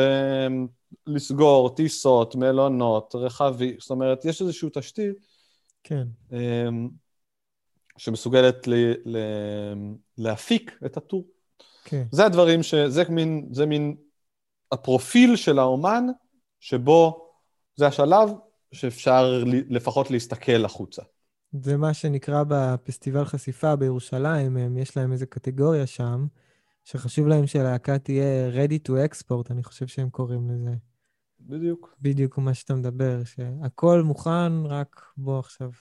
ולסגור 1.08 1.76
טיסות, 1.76 2.36
מלונות, 2.36 3.16
רכבים, 3.16 3.76
זאת 3.80 3.89
אומרת, 3.89 4.26
יש 4.26 4.42
איזושהי 4.42 4.70
תשתית 4.74 5.16
כן. 5.84 6.08
אמ, 6.32 6.89
שמסוגלת 7.98 8.68
ל, 8.68 8.74
ל, 9.06 9.18
להפיק 10.18 10.80
את 10.86 10.98
הטור. 10.98 11.26
כן. 11.84 12.04
זה 12.12 12.26
הדברים 12.26 12.63
ש... 12.63 12.76
זה 12.76 13.04
מין, 13.10 13.48
זה 13.52 13.66
מין 13.66 13.96
הפרופיל 14.72 15.36
של 15.36 15.60
האומן, 15.60 16.08
שבו 16.60 17.30
זה 17.76 17.88
השלב 17.88 18.30
שאפשר 18.72 19.44
לפחות 19.70 20.12
להסתכל 20.12 20.66
החוצה. 20.66 21.02
זה 21.62 21.78
מה 21.78 21.94
שנקרא 21.94 22.44
בפסטיבל 22.48 23.26
חשיפה 23.26 23.76
בירושלים, 23.76 24.58
הם, 24.58 24.78
יש 24.78 24.98
להם 24.98 25.12
איזו 25.12 25.26
קטגוריה 25.30 25.88
שם, 25.88 26.26
שחשוב 26.84 27.28
להם 27.28 27.48
שהלהקה 27.48 28.00
תהיה 28.00 28.50
ready 28.52 28.88
to 28.88 28.92
export, 28.92 29.52
אני 29.52 29.63
חושב 29.63 29.88
שהם 29.88 30.10
קוראים 30.10 30.50
לזה. 30.50 30.76
בדיוק. 31.39 31.96
בדיוק 32.02 32.38
מה 32.38 32.54
שאתה 32.54 32.76
מדבר, 32.76 33.24
שהכל 33.24 34.02
מוכן, 34.02 34.66
רק 34.66 35.02
בוא 35.18 35.39
עכשיו 35.39 35.72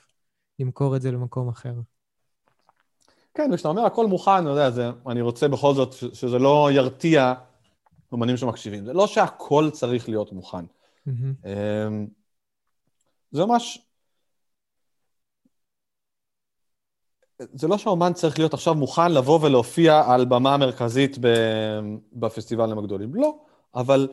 נמכור 0.59 0.95
את 0.95 1.01
זה 1.01 1.11
למקום 1.11 1.49
אחר. 1.49 1.73
כן, 3.33 3.49
וכשאתה 3.53 3.69
אומר 3.69 3.85
הכל 3.85 4.07
מוכן, 4.07 4.41
אתה 4.41 4.49
יודע, 4.49 4.71
זה, 4.71 4.89
אני 5.07 5.21
רוצה 5.21 5.47
בכל 5.47 5.73
זאת 5.73 5.93
ש- 5.93 6.05
שזה 6.05 6.39
לא 6.39 6.69
ירתיע 6.71 7.33
אומנים 8.11 8.37
שמקשיבים. 8.37 8.85
זה 8.85 8.93
לא 8.93 9.07
שהכל 9.07 9.69
צריך 9.71 10.09
להיות 10.09 10.31
מוכן. 10.31 10.65
אמ, 11.45 12.07
זה 13.31 13.45
ממש... 13.45 13.82
זה 17.53 17.67
לא 17.67 17.77
שהאומן 17.77 18.13
צריך 18.13 18.39
להיות 18.39 18.53
עכשיו 18.53 18.75
מוכן 18.75 19.11
לבוא 19.11 19.39
ולהופיע 19.41 20.03
על 20.07 20.25
במה 20.25 20.57
מרכזית 20.57 21.17
ב- 21.21 21.79
בפסטיבלים 22.13 22.77
הגדולים. 22.77 23.15
לא, 23.15 23.37
אבל 23.75 24.07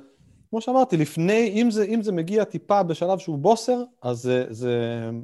כמו 0.51 0.61
שאמרתי, 0.61 0.97
לפני, 0.97 1.53
אם 1.63 1.71
זה, 1.71 1.85
אם 1.85 2.03
זה 2.03 2.13
מגיע 2.13 2.45
טיפה 2.45 2.83
בשלב 2.83 3.19
שהוא 3.19 3.39
בוסר, 3.39 3.83
אז 4.03 4.19
זה, 4.23 4.47
זה, 4.51 4.75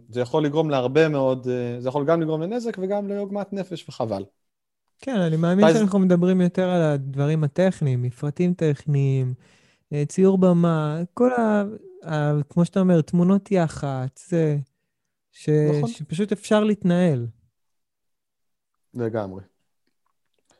זה 0.08 0.20
יכול 0.20 0.44
לגרום 0.44 0.70
להרבה 0.70 1.08
מאוד, 1.08 1.48
אה, 1.48 1.80
זה 1.80 1.88
יכול 1.88 2.04
גם 2.04 2.22
לגרום 2.22 2.42
לנזק 2.42 2.76
וגם 2.80 3.08
לעוגמת 3.08 3.52
נפש, 3.52 3.88
וחבל. 3.88 4.24
כן, 5.00 5.16
אני 5.16 5.36
מאמין 5.36 5.72
זה- 5.72 5.78
שאנחנו 5.78 5.98
מדברים 5.98 6.40
יותר 6.40 6.68
על 6.70 6.82
הדברים 6.82 7.44
הטכניים, 7.44 8.02
מפרטים 8.02 8.54
טכניים, 8.54 9.34
אה, 9.92 10.02
ציור 10.08 10.38
במה, 10.38 11.00
כל 11.14 11.30
ה... 11.32 11.64
ה... 12.10 12.32
כמו 12.48 12.64
שאתה 12.64 12.80
אומר, 12.80 13.00
תמונות 13.00 13.50
יח"צ. 13.52 14.30
ש... 15.32 15.48
נכון. 15.48 15.90
שפשוט 15.90 16.32
אפשר 16.32 16.64
להתנהל. 16.64 17.26
לגמרי. 18.96 19.42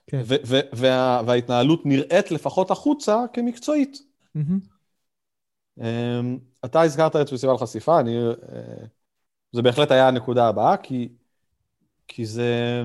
כן. 0.07 0.21
ו- 0.25 0.35
ו- 0.47 0.61
וה- 0.73 1.21
וההתנהלות 1.27 1.87
נראית 1.87 2.31
לפחות 2.31 2.71
החוצה 2.71 3.25
כמקצועית. 3.33 4.03
אמ, 5.81 6.39
אתה 6.65 6.81
הזכרת 6.83 7.17
את 7.17 7.29
פסטיבל 7.29 7.59
חשיפה, 7.59 8.01
אני, 8.01 8.17
אה, 8.19 8.85
זה 9.53 9.63
בהחלט 9.63 9.91
היה 9.91 10.09
הנקודה 10.09 10.49
הבאה, 10.49 10.77
כי, 10.77 11.09
כי 12.09 12.27
זה, 12.27 12.83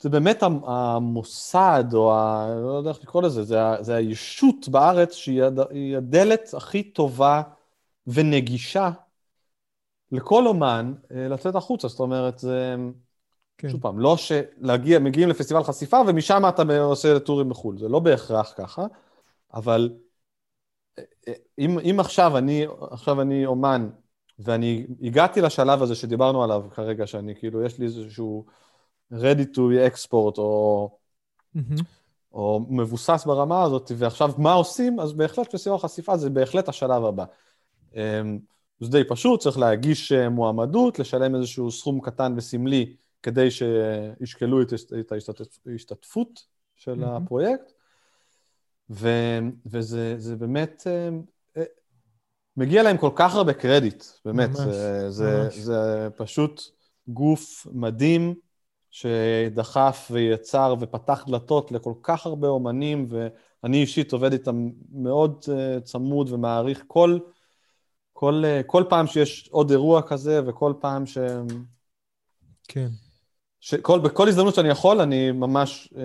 זה 0.00 0.08
באמת 0.08 0.42
המ- 0.42 0.64
המוסד, 0.64 1.84
או 1.92 2.12
ה... 2.14 2.46
לא 2.62 2.72
יודע 2.72 2.90
איך 2.90 3.02
לקרוא 3.02 3.22
לזה, 3.22 3.42
זה, 3.42 3.56
זה 3.80 3.94
הישות 3.94 4.68
בארץ 4.68 5.14
שהיא 5.14 5.42
הד- 5.42 5.70
היא 5.70 5.96
הדלת 5.96 6.54
הכי 6.56 6.82
טובה 6.82 7.42
ונגישה 8.06 8.90
לכל 10.12 10.46
אומן 10.46 10.94
אה, 11.10 11.28
לצאת 11.28 11.54
החוצה. 11.54 11.88
זאת 11.88 12.00
אומרת, 12.00 12.38
זה, 12.38 12.76
כן. 13.58 13.68
שוב 13.68 13.80
פעם, 13.80 13.98
לא 13.98 14.16
שלהגיע, 14.16 14.98
מגיעים 14.98 15.28
לפסטיבל 15.28 15.62
חשיפה 15.62 16.00
ומשם 16.06 16.42
אתה 16.48 16.62
עושה 16.80 17.18
טורים 17.18 17.48
בחו"ל, 17.48 17.78
זה 17.78 17.88
לא 17.88 17.98
בהכרח 17.98 18.54
ככה, 18.56 18.86
אבל 19.54 19.90
אה, 20.98 21.04
אם, 21.58 21.78
אם 21.78 22.00
עכשיו 22.00 22.38
אני, 22.38 22.66
עכשיו 22.90 23.20
אני 23.20 23.46
אומן, 23.46 23.88
ואני 24.38 24.86
הגעתי 25.02 25.40
לשלב 25.40 25.82
הזה 25.82 25.94
שדיברנו 25.94 26.44
עליו 26.44 26.64
כרגע, 26.70 27.06
שאני 27.06 27.34
כאילו, 27.34 27.62
יש 27.62 27.78
לי 27.78 27.84
איזשהו 27.84 28.44
ready 29.12 29.44
to 29.54 29.60
export, 29.92 30.38
או, 30.38 30.90
מהמם. 31.54 31.76
או 32.32 32.66
מבוסס 32.68 33.24
ברמה 33.26 33.62
הזאת, 33.62 33.92
ועכשיו 33.96 34.30
מה 34.38 34.52
עושים, 34.52 35.00
אז 35.00 35.12
בהחלט 35.12 35.54
פסטיבל 35.54 35.78
חשיפה 35.78 36.16
זה 36.16 36.30
בהחלט 36.30 36.68
השלב 36.68 37.04
הבא. 37.04 37.24
אמ, 37.94 38.38
זה 38.80 38.90
די 38.90 39.04
פשוט, 39.08 39.40
צריך 39.40 39.58
להגיש 39.58 40.12
אה, 40.12 40.28
מועמדות, 40.28 40.98
לשלם 40.98 41.34
איזשהו 41.34 41.70
סכום 41.70 42.00
קטן 42.00 42.34
וסמלי 42.36 42.96
כדי 43.26 43.48
שישקלו 43.50 44.62
את, 44.62 44.72
את 45.00 45.12
ההשתתפות 45.66 46.44
של 46.76 46.94
מהמם. 46.94 47.24
הפרויקט, 47.24 47.72
ו, 48.90 49.08
וזה 49.66 50.14
זה 50.18 50.36
באמת, 50.36 50.82
אה, 50.86 51.08
אה, 51.56 51.62
מגיע 52.56 52.82
להם 52.82 52.96
כל 52.96 53.10
כך 53.14 53.34
הרבה 53.34 53.52
קרדיט, 53.52 54.04
באמת, 54.24 54.48
ממש, 54.48 54.58
זה, 54.58 55.10
זה, 55.10 55.42
ממש. 55.44 55.58
זה 55.58 56.08
פשוט 56.16 56.62
גוף 57.08 57.66
מדהים 57.72 58.34
שדחף 58.90 60.08
ויצר 60.10 60.74
ופתח 60.80 61.24
דלתות 61.26 61.72
לכל 61.72 61.94
כך 62.02 62.26
הרבה 62.26 62.48
אומנים, 62.48 63.08
ואני 63.10 63.80
אישית 63.80 64.12
עובד 64.12 64.32
איתם 64.32 64.68
מאוד 64.92 65.44
אה, 65.52 65.80
צמוד 65.80 66.30
ומעריך 66.30 66.84
כל, 66.86 67.18
כל, 68.12 68.42
כל 68.66 68.84
פעם 68.88 69.06
שיש 69.06 69.48
עוד 69.48 69.70
אירוע 69.70 70.02
כזה 70.02 70.40
וכל 70.46 70.74
פעם 70.80 71.06
ש... 71.06 71.18
כן. 72.68 72.88
שכל, 73.66 73.98
בכל 73.98 74.28
הזדמנות 74.28 74.54
שאני 74.54 74.68
יכול, 74.68 75.00
אני 75.00 75.32
ממש 75.32 75.94
אה, 75.96 76.02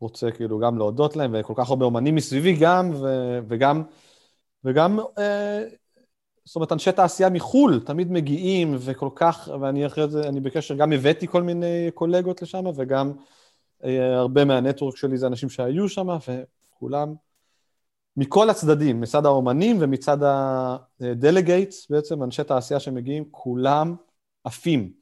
רוצה 0.00 0.30
כאילו 0.30 0.58
גם 0.58 0.78
להודות 0.78 1.16
להם, 1.16 1.34
וכל 1.34 1.52
כך 1.56 1.70
הרבה 1.70 1.84
אומנים 1.84 2.14
מסביבי 2.14 2.56
גם, 2.60 2.90
ו, 2.94 3.38
וגם, 3.48 3.82
וגם, 4.64 4.98
אה, 5.18 5.62
זאת 6.44 6.56
אומרת, 6.56 6.72
אנשי 6.72 6.92
תעשייה 6.92 7.30
מחו"ל 7.30 7.82
תמיד 7.86 8.12
מגיעים, 8.12 8.74
וכל 8.78 9.08
כך, 9.14 9.48
ואני 9.60 9.86
אחרי 9.86 10.08
זה, 10.08 10.28
אני 10.28 10.40
בקשר, 10.40 10.74
גם 10.74 10.92
הבאתי 10.92 11.26
כל 11.26 11.42
מיני 11.42 11.90
קולגות 11.94 12.42
לשם, 12.42 12.64
וגם 12.76 13.12
אה, 13.84 14.16
הרבה 14.16 14.44
מהנטוורק 14.44 14.96
שלי 14.96 15.18
זה 15.18 15.26
אנשים 15.26 15.48
שהיו 15.48 15.88
שם, 15.88 16.06
וכולם, 16.08 17.14
מכל 18.16 18.50
הצדדים, 18.50 19.00
מצד 19.00 19.26
האומנים 19.26 19.76
ומצד 19.80 20.18
הדלגייטס, 21.00 21.90
בעצם, 21.90 22.22
אנשי 22.22 22.44
תעשייה 22.44 22.80
שמגיעים, 22.80 23.24
כולם 23.30 23.94
עפים. 24.44 25.01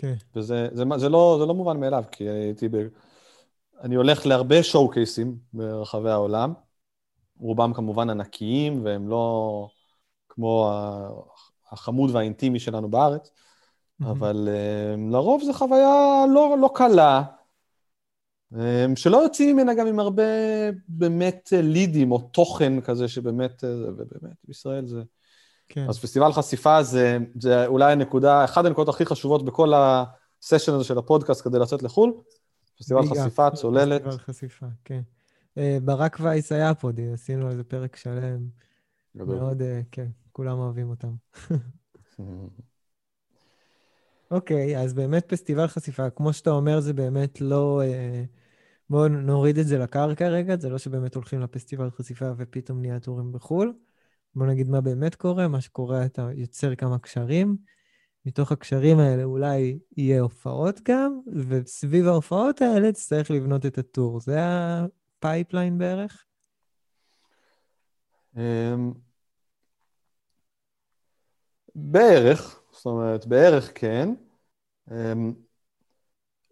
כן. 0.00 0.14
וזה 0.36 0.68
זה, 0.72 0.84
זה 0.96 1.08
לא, 1.08 1.36
זה 1.40 1.46
לא 1.46 1.54
מובן 1.54 1.80
מאליו, 1.80 2.04
כי 2.12 2.28
הייתי 2.28 2.68
ב... 2.68 2.76
אני 3.80 3.94
הולך 3.94 4.26
להרבה 4.26 4.62
שואו 4.62 4.90
קייסים 4.90 5.38
ברחבי 5.52 6.10
העולם, 6.10 6.52
רובם 7.38 7.72
כמובן 7.74 8.10
ענקיים, 8.10 8.84
והם 8.84 9.08
לא 9.08 9.68
כמו 10.28 10.72
החמוד 11.70 12.10
והאינטימי 12.10 12.58
שלנו 12.60 12.88
בארץ. 12.90 13.32
אבל 14.02 14.48
um, 14.48 15.12
לרוב 15.12 15.42
זו 15.42 15.52
חוויה 15.52 16.24
לא, 16.34 16.56
לא 16.60 16.70
קלה, 16.74 17.22
um, 18.54 18.56
שלא 18.96 19.16
יוצאים 19.16 19.56
ממנה 19.56 19.74
גם 19.74 19.86
עם 19.86 20.00
הרבה 20.00 20.22
באמת 20.88 21.52
לידים 21.52 22.12
או 22.12 22.18
תוכן 22.18 22.80
כזה 22.80 23.08
שבאמת, 23.08 23.64
אה, 23.64 23.70
ובאמת, 23.70 24.36
בישראל 24.44 24.86
זה... 24.86 25.02
כן. 25.72 25.88
אז 25.88 25.98
פסטיבל 25.98 26.32
חשיפה 26.32 26.82
זה, 26.82 27.18
זה 27.40 27.66
אולי 27.66 27.92
הנקודה, 27.92 28.44
אחת 28.44 28.64
הנקודות 28.64 28.94
הכי 28.94 29.06
חשובות 29.06 29.44
בכל 29.44 29.72
הסשן 29.74 30.72
הזה 30.72 30.84
של 30.84 30.98
הפודקאסט 30.98 31.44
כדי 31.44 31.58
לצאת 31.58 31.82
לחו"ל. 31.82 32.12
פסטיבל 32.78 33.06
חשיפה, 33.06 33.50
צוללת. 33.50 34.00
פסטיבל 34.00 34.18
חשיפה, 34.18 34.66
כן. 34.84 35.00
אה, 35.58 35.78
ברק 35.84 36.16
וייס 36.20 36.52
היה 36.52 36.74
פה, 36.74 36.92
די, 36.92 37.12
עשינו 37.12 37.46
על 37.46 37.56
זה 37.56 37.64
פרק 37.64 37.96
שלם. 37.96 38.48
גדול. 39.16 39.36
מאוד, 39.36 39.62
אה, 39.62 39.80
כן, 39.92 40.06
כולם 40.32 40.58
אוהבים 40.58 40.90
אותם. 40.90 41.14
אוקיי, 44.30 44.78
אז 44.78 44.94
באמת 44.94 45.24
פסטיבל 45.28 45.66
חשיפה, 45.66 46.10
כמו 46.10 46.32
שאתה 46.32 46.50
אומר, 46.50 46.80
זה 46.80 46.92
באמת 46.92 47.40
לא... 47.40 47.82
אה, 47.84 48.24
בואו 48.90 49.08
נוריד 49.08 49.58
את 49.58 49.66
זה 49.66 49.78
לקרקע 49.78 50.28
רגע, 50.28 50.56
זה 50.56 50.68
לא 50.68 50.78
שבאמת 50.78 51.14
הולכים 51.14 51.40
לפסטיבל 51.40 51.90
חשיפה 51.90 52.32
ופתאום 52.36 52.80
נהיה 52.80 53.00
tourים 53.00 53.32
בחו"ל. 53.32 53.72
בואו 54.34 54.48
נגיד 54.48 54.68
מה 54.68 54.80
באמת 54.80 55.14
קורה, 55.14 55.48
מה 55.48 55.60
שקורה, 55.60 56.04
אתה 56.04 56.28
יוצר 56.34 56.74
כמה 56.74 56.98
קשרים, 56.98 57.56
מתוך 58.26 58.52
הקשרים 58.52 58.98
האלה 58.98 59.24
אולי 59.24 59.78
יהיה 59.96 60.20
הופעות 60.20 60.80
גם, 60.84 61.20
וסביב 61.48 62.06
ההופעות 62.06 62.62
האלה 62.62 62.92
תצטרך 62.92 63.30
לבנות 63.30 63.66
את 63.66 63.78
ה 63.78 63.85
tour. 63.85 64.20
זה 64.20 64.38
ה 64.40 64.55
pipeline 64.55 65.78
בערך? 65.78 66.24
אמ, 68.36 68.92
בערך, 71.74 72.60
זאת 72.72 72.86
אומרת, 72.86 73.26
בערך 73.26 73.72
כן. 73.74 74.14
אמ, 74.90 75.32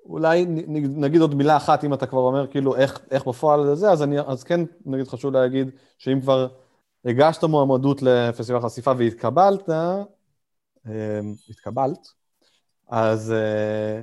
אולי 0.05 0.45
נגיד 0.89 1.21
עוד 1.21 1.35
מילה 1.35 1.57
אחת, 1.57 1.85
אם 1.85 1.95
אתה 1.95 2.07
כבר 2.07 2.21
אומר 2.21 2.47
כאילו 2.47 2.77
איך, 2.77 3.01
איך 3.11 3.27
בפועל 3.27 3.75
זה, 3.75 3.91
אז, 3.91 4.03
אני, 4.03 4.21
אז 4.21 4.45
כן, 4.45 4.61
נגיד 4.87 5.09
חשוב 5.09 5.33
להגיד 5.33 5.71
שאם 5.99 6.21
כבר 6.21 6.49
הגשת 7.05 7.45
מועמדות 7.45 8.03
לפסטיבל 8.03 8.61
חשיפה 8.61 8.93
והתקבלת, 8.99 9.69
אמ, 10.87 11.35
התקבלת, 11.51 12.09
אז, 12.89 13.33
אה, 13.33 14.01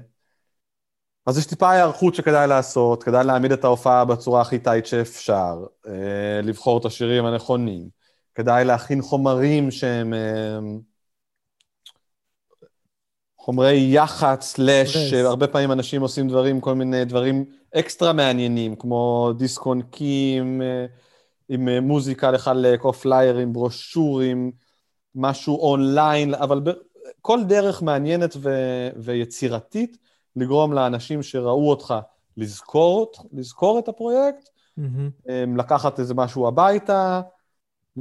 אז 1.26 1.38
יש 1.38 1.46
טיפה 1.46 1.72
היערכות 1.72 2.16
שכדאי 2.16 2.48
לעשות, 2.48 3.04
כדאי 3.04 3.26
להעמיד 3.26 3.52
את 3.52 3.64
ההופעה 3.64 4.06
בצורה 4.06 4.42
הכי 4.42 4.60
טייט 4.60 4.86
שאפשר, 4.86 5.66
אה, 5.88 6.42
לבחור 6.44 6.78
את 6.80 6.86
השירים 6.86 7.26
הנכונים, 7.26 7.90
כדאי 8.36 8.66
להכין 8.66 9.02
חומרים 9.02 9.72
שהם 9.72 10.14
אה, 10.14 10.60
חומרי 13.38 13.88
יח"צ, 13.90 14.44
סלאש. 14.44 14.98
שהרבה 14.98 15.48
פעמים 15.48 15.72
אנשים 15.72 16.02
עושים 16.02 16.28
דברים, 16.28 16.62
כל 16.62 16.74
מיני 16.76 17.06
דברים 17.06 17.46
אקסטרה 17.76 18.14
מעניינים, 18.14 18.76
כמו 18.76 19.32
דיסק 19.38 19.62
עונקים, 19.62 20.62
אה, 20.62 20.86
עם 21.50 21.68
אה, 21.68 21.82
מוזיקה 21.82 22.32
לחלק, 22.32 22.84
או 22.84 22.94
פליירים, 22.94 23.54
ברושורים, 23.54 24.52
משהו 25.16 25.60
אונליין, 25.60 26.34
אבל 26.34 26.60
ב- 26.60 26.80
כל 27.22 27.44
דרך 27.44 27.82
מעניינת 27.82 28.34
ו- 28.38 28.90
ויצירתית 28.96 29.98
לגרום 30.36 30.74
לאנשים 30.74 31.24
שראו 31.24 31.70
אותך 31.70 31.94
לזכור, 32.38 33.12
לזכור 33.34 33.80
את 33.80 33.88
הפרויקט. 33.88 34.50
אמ, 35.30 35.58
לקחת 35.58 36.00
איזה 36.00 36.14
משהו 36.14 36.48
הביתה, 36.48 37.22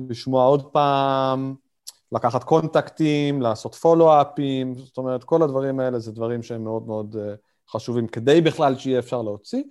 לשמוע 0.08 0.44
עוד 0.44 0.72
פעם, 0.72 1.54
לקחת 2.12 2.44
קונטקטים, 2.44 3.42
לעשות 3.42 3.74
פולו-אפים, 3.74 4.74
זאת 4.74 4.98
אומרת, 4.98 5.24
כל 5.24 5.42
הדברים 5.42 5.80
האלה 5.80 5.98
זה 5.98 6.12
דברים 6.12 6.42
שהם 6.42 6.64
מאוד 6.64 6.86
מאוד 6.86 7.16
אה, 7.20 7.34
חשובים 7.68 8.06
כדי 8.06 8.40
בכלל 8.40 8.78
שיהיה 8.78 8.98
אפשר 8.98 9.22
להוציא. 9.22 9.62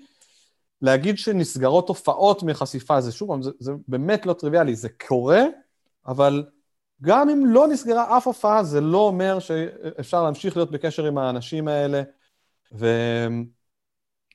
להגיד 0.83 1.17
שנסגרות 1.17 1.89
הופעות 1.89 2.43
מחשיפה, 2.43 3.01
זה 3.01 3.11
שוב 3.11 3.41
זה, 3.41 3.51
זה 3.59 3.71
באמת 3.87 4.25
לא 4.25 4.33
טריוויאלי, 4.33 4.75
זה 4.75 4.89
קורה, 5.07 5.41
אבל 6.07 6.45
גם 7.01 7.29
אם 7.29 7.45
לא 7.45 7.67
נסגרה 7.67 8.17
אף 8.17 8.27
הופעה, 8.27 8.63
זה 8.63 8.81
לא 8.81 8.97
אומר 8.97 9.39
שאפשר 9.39 10.23
להמשיך 10.23 10.57
להיות 10.57 10.71
בקשר 10.71 11.05
עם 11.05 11.17
האנשים 11.17 11.67
האלה, 11.67 12.01
ו... 12.75 12.87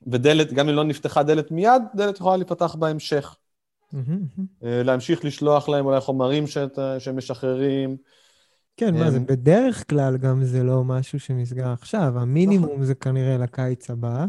ודלת, 0.07 0.53
גם 0.53 0.69
אם 0.69 0.75
לא 0.75 0.85
נפתחה 0.85 1.23
דלת 1.23 1.51
מיד, 1.51 1.83
דלת 1.95 2.17
יכולה 2.17 2.37
להיפתח 2.37 2.75
בהמשך. 2.75 3.37
אה, 4.65 4.83
להמשיך 4.83 5.25
לשלוח 5.25 5.69
להם 5.69 5.87
אולי 5.87 6.01
חומרים 6.01 6.45
שהם 6.47 7.17
משחררים. 7.17 7.97
כן, 8.77 8.95
מה 8.95 9.11
זה, 9.11 9.21
בדרך 9.21 9.91
כלל 9.91 10.17
גם 10.17 10.45
זה 10.45 10.63
לא 10.63 10.85
משהו 10.85 11.21
שנסגר 11.21 11.69
עכשיו, 11.69 12.19
המינימום 12.19 12.71
נכון. 12.71 12.85
זה 12.85 12.95
כנראה 12.95 13.39
לקיץ 13.39 13.91
הבא. 13.91 14.27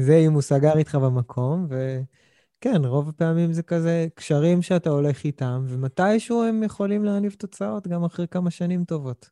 זה 0.00 0.16
אם 0.16 0.32
הוא 0.32 0.42
סגר 0.42 0.78
איתך 0.78 0.94
במקום, 0.94 1.66
וכן, 1.68 2.84
רוב 2.84 3.08
הפעמים 3.08 3.52
זה 3.52 3.62
כזה 3.62 4.06
קשרים 4.14 4.62
שאתה 4.62 4.90
הולך 4.90 5.24
איתם, 5.24 5.64
ומתישהו 5.68 6.42
הם 6.42 6.62
יכולים 6.62 7.04
להניב 7.04 7.34
תוצאות 7.38 7.88
גם 7.88 8.04
אחרי 8.04 8.28
כמה 8.28 8.50
שנים 8.50 8.84
טובות. 8.84 9.30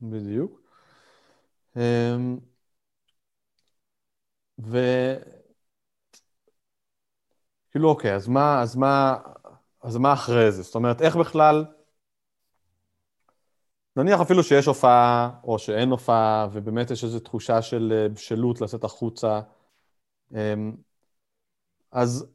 בדיוק. 0.00 0.60
אמ, 1.76 2.38
ו... 4.58 4.78
כאילו, 7.70 7.88
אוקיי, 7.88 8.14
אז 8.14 8.28
מה, 8.28 8.62
אז 8.62 8.76
מה, 8.76 9.16
אז 9.82 9.96
מה 9.96 10.12
אחרי 10.12 10.52
זה? 10.52 10.62
זאת 10.62 10.74
אומרת, 10.74 11.02
איך 11.02 11.16
בכלל... 11.16 11.64
נניח 13.96 14.20
אפילו 14.20 14.42
שיש 14.42 14.66
הופעה, 14.66 15.30
או 15.44 15.58
שאין 15.58 15.90
הופעה, 15.90 16.48
ובאמת 16.52 16.90
יש 16.90 17.04
איזו 17.04 17.20
תחושה 17.20 17.62
של 17.62 17.92
אה, 17.96 18.08
בשלות 18.08 18.60
לצאת 18.60 18.84
החוצה, 18.84 19.40
אז 21.92 22.26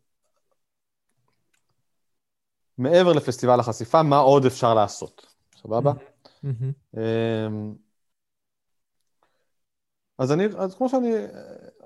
מעבר 2.77 3.13
לפסטיבל 3.13 3.59
החשיפה, 3.59 4.03
מה 4.03 4.17
עוד 4.17 4.45
אפשר 4.45 4.73
לעשות? 4.73 5.35
סבבה? 5.55 5.93
אמ, 6.97 7.73
אז 10.17 10.31
אני, 10.31 10.45
אז 10.57 10.75
כמו 10.75 10.89
שאני, 10.89 11.13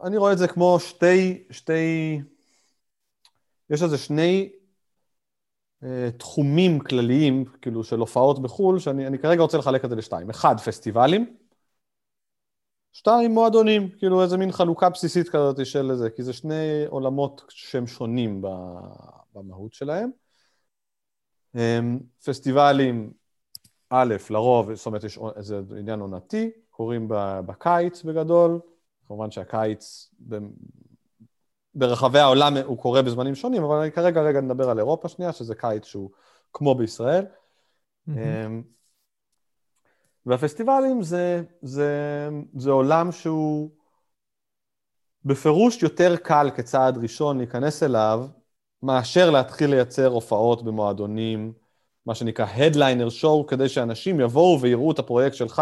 אני 0.04 0.18
רואה 0.18 0.34
את 0.34 0.38
זה 0.38 0.48
כמו 0.48 0.80
שתי, 0.80 1.44
שתי, 1.52 2.22
יש 3.70 3.84
איזה 3.84 3.98
שני 3.98 4.50
uh, 5.84 5.86
תחומים 6.18 6.80
כלליים, 6.80 7.46
כאילו, 7.62 7.84
של 7.84 8.00
הופעות 8.00 8.42
בחו"ל, 8.42 8.80
שאני 8.80 9.20
כרגע 9.20 9.42
רוצה 9.42 9.58
לחלק 9.58 9.86
את 9.86 9.90
זה 9.90 9.96
לשתיים. 9.96 10.30
אחד, 10.30 10.60
פסטיבלים, 10.60 11.36
שתיים, 12.96 13.32
מועדונים, 13.32 13.90
כאילו 13.98 14.24
איזה 14.24 14.38
מין 14.38 14.52
חלוקה 14.52 14.90
בסיסית 14.90 15.30
כזאת 15.30 15.66
של 15.66 15.96
זה, 15.96 16.10
כי 16.10 16.24
זה 16.24 16.34
שני 16.34 16.86
עולמות 16.90 17.46
שהם 17.50 17.88
שונים 17.88 18.42
במהות 19.34 19.74
שלהם. 19.74 20.10
אמ, 21.56 22.00
פסטיבלים, 22.26 23.14
א', 23.90 24.16
לרוב, 24.30 24.74
זאת 24.74 24.86
אומרת, 24.86 25.04
יש 25.04 25.20
איזה 25.36 25.62
עניין 25.80 26.00
עונתי, 26.00 26.52
קורים 26.70 27.08
בקיץ 27.46 28.04
בגדול, 28.04 28.60
כמובן 29.08 29.32
שהקיץ 29.32 30.14
ברחבי 31.76 32.20
העולם 32.20 32.58
הוא 32.58 32.78
קורה 32.78 33.02
בזמנים 33.02 33.36
שונים, 33.36 33.64
אבל 33.64 33.76
אני 33.76 33.92
כרגע 33.92 34.22
רגע 34.22 34.42
נדבר 34.42 34.70
על 34.70 34.80
אירופה 34.80 35.10
שנייה, 35.10 35.34
שזה 35.34 35.56
קיץ 35.56 35.86
שהוא 35.86 36.10
כמו 36.54 36.76
בישראל. 36.76 37.26
Mm-hmm. 38.10 38.12
והפסטיבלים 40.26 41.04
זה, 41.04 41.44
זה, 41.62 42.30
זה 42.56 42.72
עולם 42.72 43.12
שהוא 43.12 43.70
בפירוש 45.26 45.84
יותר 45.84 46.16
קל 46.16 46.50
כצעד 46.56 46.98
ראשון 46.98 47.38
להיכנס 47.38 47.84
אליו, 47.84 48.28
מאשר 48.84 49.30
להתחיל 49.30 49.70
לייצר 49.70 50.08
הופעות 50.08 50.64
במועדונים, 50.64 51.54
מה 52.06 52.16
שנקרא 52.16 52.46
Headliner 52.46 53.22
Show, 53.22 53.48
כדי 53.48 53.70
שאנשים 53.70 54.20
יבואו 54.20 54.62
ויראו 54.62 54.92
את 54.92 55.00
הפרויקט 55.00 55.36
שלך 55.36 55.62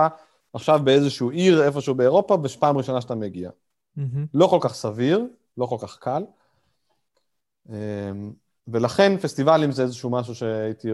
עכשיו 0.54 0.80
באיזשהו 0.84 1.30
עיר, 1.30 1.64
איפשהו 1.64 1.96
באירופה, 1.96 2.38
בפעם 2.38 2.78
ראשונה 2.78 3.02
שאתה 3.02 3.16
מגיע. 3.16 3.50
Mm-hmm. 3.98 4.02
לא 4.34 4.48
כל 4.48 4.58
כך 4.62 4.74
סביר, 4.74 5.26
לא 5.58 5.66
כל 5.66 5.78
כך 5.82 5.98
קל. 5.98 6.24
אמ, 7.70 8.34
ולכן 8.68 9.18
פסטיבלים 9.18 9.72
זה 9.72 9.84
איזשהו 9.84 10.10
משהו 10.10 10.36
שהייתי 10.36 10.92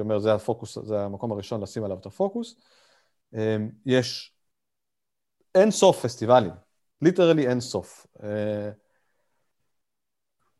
אומר, 0.00 0.18
זה 0.18 0.34
הפוקוס, 0.34 0.78
זה 0.82 1.04
המקום 1.04 1.32
הראשון 1.32 1.62
לשים 1.62 1.84
עליו 1.84 1.98
את 1.98 2.06
הפוקוס. 2.06 2.56
אמ, 3.34 3.68
יש 3.86 4.32
אין 5.54 5.70
סוף 5.70 6.02
פסטיבלים, 6.02 6.52
literally 7.02 7.48
אין 7.48 7.60
סוף. 7.60 8.06
אה, 8.22 8.70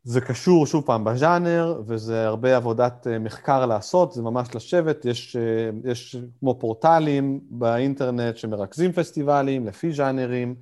זה 0.03 0.21
קשור 0.21 0.65
שוב 0.65 0.85
פעם 0.85 1.03
בז'אנר, 1.03 1.81
וזה 1.87 2.27
הרבה 2.27 2.55
עבודת 2.55 3.07
אה, 3.07 3.19
מחקר 3.19 3.65
לעשות, 3.65 4.11
זה 4.11 4.21
ממש 4.21 4.55
לשבת, 4.55 5.05
יש, 5.05 5.35
אה, 5.35 5.91
יש 5.91 6.15
כמו 6.39 6.59
פורטלים 6.59 7.39
באינטרנט 7.49 8.37
שמרכזים 8.37 8.91
פסטיבלים 8.91 9.67
לפי 9.67 9.93
ז'אנרים, 9.93 10.55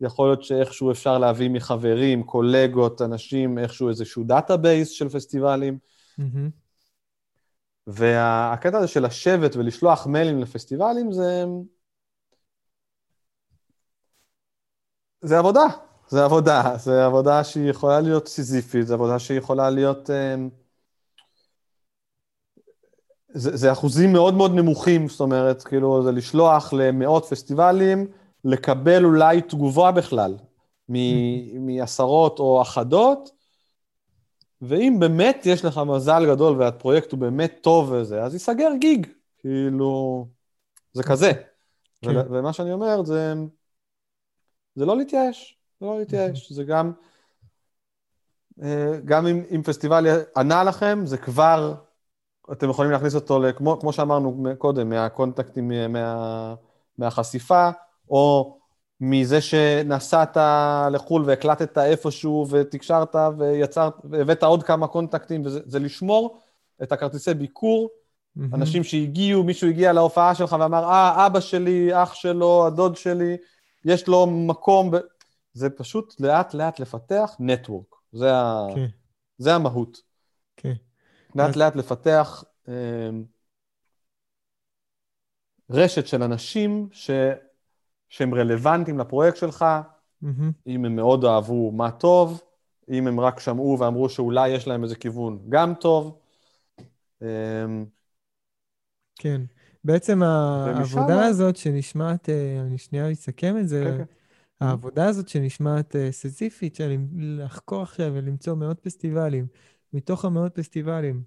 יכול 0.00 0.28
להיות 0.28 0.44
שאיכשהו 0.44 0.90
אפשר 0.90 1.18
להביא 1.18 1.50
מחברים, 1.50 2.22
קולגות, 2.22 3.02
אנשים, 3.02 3.58
איכשהו 3.58 3.88
איזשהו 3.88 4.24
database 4.24 4.88
של 4.88 5.08
פסטיבלים. 5.08 5.78
Mm-hmm. 6.20 6.67
והקטע 7.88 8.78
הזה 8.78 8.86
של 8.88 9.06
לשבת 9.06 9.56
ולשלוח 9.56 10.06
מיילים 10.06 10.40
לפסטיבלים 10.40 11.12
זה... 11.12 11.44
זה 15.20 15.38
עבודה, 15.38 15.66
זה 16.08 16.24
עבודה, 16.24 16.76
זה 16.76 17.06
עבודה 17.06 17.44
שהיא 17.44 17.70
יכולה 17.70 18.00
להיות 18.00 18.28
סיזיפית, 18.28 18.86
זה 18.86 18.94
עבודה 18.94 19.18
שהיא 19.18 19.38
יכולה 19.38 19.70
להיות... 19.70 20.10
אמ, 20.10 20.48
זה, 23.28 23.56
זה 23.56 23.72
אחוזים 23.72 24.12
מאוד 24.12 24.34
מאוד 24.34 24.54
נמוכים, 24.54 25.08
זאת 25.08 25.20
אומרת, 25.20 25.62
כאילו, 25.62 26.02
זה 26.04 26.12
לשלוח 26.12 26.72
למאות 26.72 27.24
פסטיבלים, 27.24 28.06
לקבל 28.44 29.04
אולי 29.04 29.42
תגובה 29.42 29.92
בכלל 29.92 30.36
מעשרות 31.66 32.38
או 32.38 32.62
אחדות, 32.62 33.30
ואם 34.62 34.96
באמת 35.00 35.42
יש 35.44 35.64
לך 35.64 35.80
מזל 35.86 36.26
גדול 36.26 36.56
והפרויקט 36.58 37.12
הוא 37.12 37.20
באמת 37.20 37.58
טוב 37.60 37.92
וזה, 37.92 38.22
אז 38.22 38.34
ייסגר 38.34 38.70
גיג. 38.78 39.06
כאילו, 39.38 40.26
זה 40.92 41.02
כזה. 41.02 41.32
כן. 42.02 42.10
ומה 42.30 42.52
שאני 42.52 42.72
אומר 42.72 43.04
זה, 43.04 43.34
זה 44.74 44.86
לא 44.86 44.96
להתייאש, 44.96 45.58
זה 45.80 45.86
לא 45.86 45.98
להתייאש. 45.98 46.52
זה 46.52 46.64
גם, 46.64 46.92
אה, 48.62 49.00
גם 49.04 49.26
אם, 49.26 49.42
אם 49.54 49.62
פסטיבל 49.62 50.06
ענה 50.36 50.64
לכם, 50.64 51.06
זה 51.06 51.18
כבר, 51.18 51.74
אתם 52.52 52.70
יכולים 52.70 52.92
להכניס 52.92 53.14
אותו, 53.14 53.40
כמו, 53.56 53.80
כמו 53.80 53.92
שאמרנו 53.92 54.44
קודם, 54.58 54.88
מהקונטקטים, 54.88 55.92
מה, 55.92 56.54
מהחשיפה, 56.98 57.70
או 58.10 58.57
מזה 59.00 59.40
שנסעת 59.40 60.36
לחו"ל 60.90 61.22
והקלטת 61.26 61.78
איפשהו 61.78 62.46
ותקשרת 62.50 63.16
ויצרת, 63.38 63.92
והבאת 64.04 64.42
עוד 64.42 64.62
כמה 64.62 64.86
קונטקטים, 64.86 65.42
וזה 65.44 65.78
לשמור 65.78 66.40
את 66.82 66.92
הכרטיסי 66.92 67.34
ביקור, 67.34 67.90
mm-hmm. 67.90 68.42
אנשים 68.54 68.84
שהגיעו, 68.84 69.42
מישהו 69.42 69.68
הגיע 69.68 69.92
להופעה 69.92 70.34
שלך 70.34 70.56
ואמר, 70.60 70.84
אה, 70.84 71.26
אבא 71.26 71.40
שלי, 71.40 72.02
אח 72.02 72.14
שלו, 72.14 72.66
הדוד 72.66 72.96
שלי, 72.96 73.36
יש 73.84 74.08
לו 74.08 74.26
מקום, 74.26 74.90
ב... 74.90 74.96
זה 75.52 75.70
פשוט 75.70 76.14
לאט 76.20 76.54
לאט 76.54 76.80
לפתח 76.80 77.36
נטוורק, 77.40 77.94
זה, 78.12 78.34
ה... 78.34 78.66
okay. 78.70 78.74
כן. 78.74 78.86
זה 79.38 79.54
המהות. 79.54 79.96
Okay. 79.96 80.62
כן. 80.62 80.72
לאט 81.34 81.56
לאט 81.56 81.76
לפתח 81.76 82.44
אה, 82.68 82.74
רשת 85.70 86.06
של 86.06 86.22
אנשים 86.22 86.88
ש... 86.92 87.10
שהם 88.08 88.34
רלוונטיים 88.34 88.98
לפרויקט 88.98 89.36
שלך, 89.36 89.64
mm-hmm. 90.24 90.26
אם 90.66 90.84
הם 90.84 90.96
מאוד 90.96 91.24
אהבו, 91.24 91.72
מה 91.72 91.90
טוב, 91.90 92.42
אם 92.90 93.06
הם 93.06 93.20
רק 93.20 93.40
שמעו 93.40 93.76
ואמרו 93.80 94.08
שאולי 94.08 94.48
יש 94.48 94.68
להם 94.68 94.84
איזה 94.84 94.96
כיוון, 94.96 95.38
גם 95.48 95.74
טוב. 95.74 96.18
אמ, 97.22 97.84
כן. 99.16 99.40
בעצם 99.84 100.22
העבודה. 100.22 101.26
הזאת 101.26 101.56
שנשמעת, 101.56 102.28
אה, 102.28 102.60
אני 102.66 102.78
שנייה 102.78 103.12
אסכם 103.12 103.56
את 103.58 103.68
זה, 103.68 103.84
כן, 103.84 104.04
כן. 104.04 104.04
העבודה 104.60 105.08
הזאת 105.08 105.28
שנשמעת 105.28 105.96
אה, 105.96 106.12
סזיפית, 106.12 106.74
של 106.74 106.96
לחקור 107.16 107.82
עכשיו 107.82 108.12
ולמצוא 108.14 108.54
מאות 108.54 108.80
פסטיבלים, 108.80 109.46
מתוך 109.92 110.24
המאות 110.24 110.54
פסטיבלים, 110.54 111.22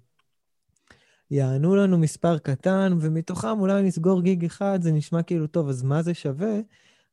יענו 1.32 1.76
לנו 1.76 1.98
מספר 1.98 2.38
קטן, 2.38 2.92
ומתוכם 3.00 3.60
אולי 3.60 3.82
נסגור 3.82 4.22
גיג 4.22 4.44
אחד, 4.44 4.78
זה 4.82 4.92
נשמע 4.92 5.22
כאילו, 5.22 5.46
טוב, 5.46 5.68
אז 5.68 5.82
מה 5.82 6.02
זה 6.02 6.14
שווה? 6.14 6.54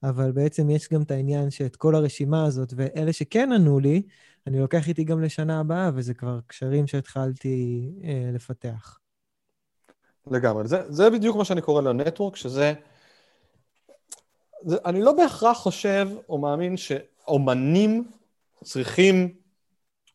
אבל 0.03 0.31
בעצם 0.31 0.69
יש 0.69 0.89
גם 0.89 1.01
את 1.01 1.11
העניין 1.11 1.51
שאת 1.51 1.75
כל 1.75 1.95
הרשימה 1.95 2.45
הזאת, 2.45 2.73
ואלה 2.75 3.13
שכן 3.13 3.51
ענו 3.51 3.79
לי, 3.79 4.01
אני 4.47 4.59
לוקח 4.59 4.87
איתי 4.87 5.03
גם 5.03 5.21
לשנה 5.21 5.59
הבאה, 5.59 5.91
וזה 5.93 6.13
כבר 6.13 6.39
קשרים 6.47 6.87
שהתחלתי 6.87 7.89
אה, 8.03 8.29
לפתח. 8.33 8.99
לגמרי. 10.31 10.67
זה, 10.67 10.91
זה 10.91 11.09
בדיוק 11.09 11.35
מה 11.35 11.45
שאני 11.45 11.61
קורא 11.61 11.81
לו 11.81 11.93
נטוורק, 11.93 12.35
שזה... 12.35 12.73
זה, 14.61 14.77
אני 14.85 15.01
לא 15.01 15.13
בהכרח 15.13 15.57
חושב 15.57 16.09
או 16.29 16.37
מאמין 16.37 16.77
שאומנים 16.77 18.11
צריכים 18.63 19.35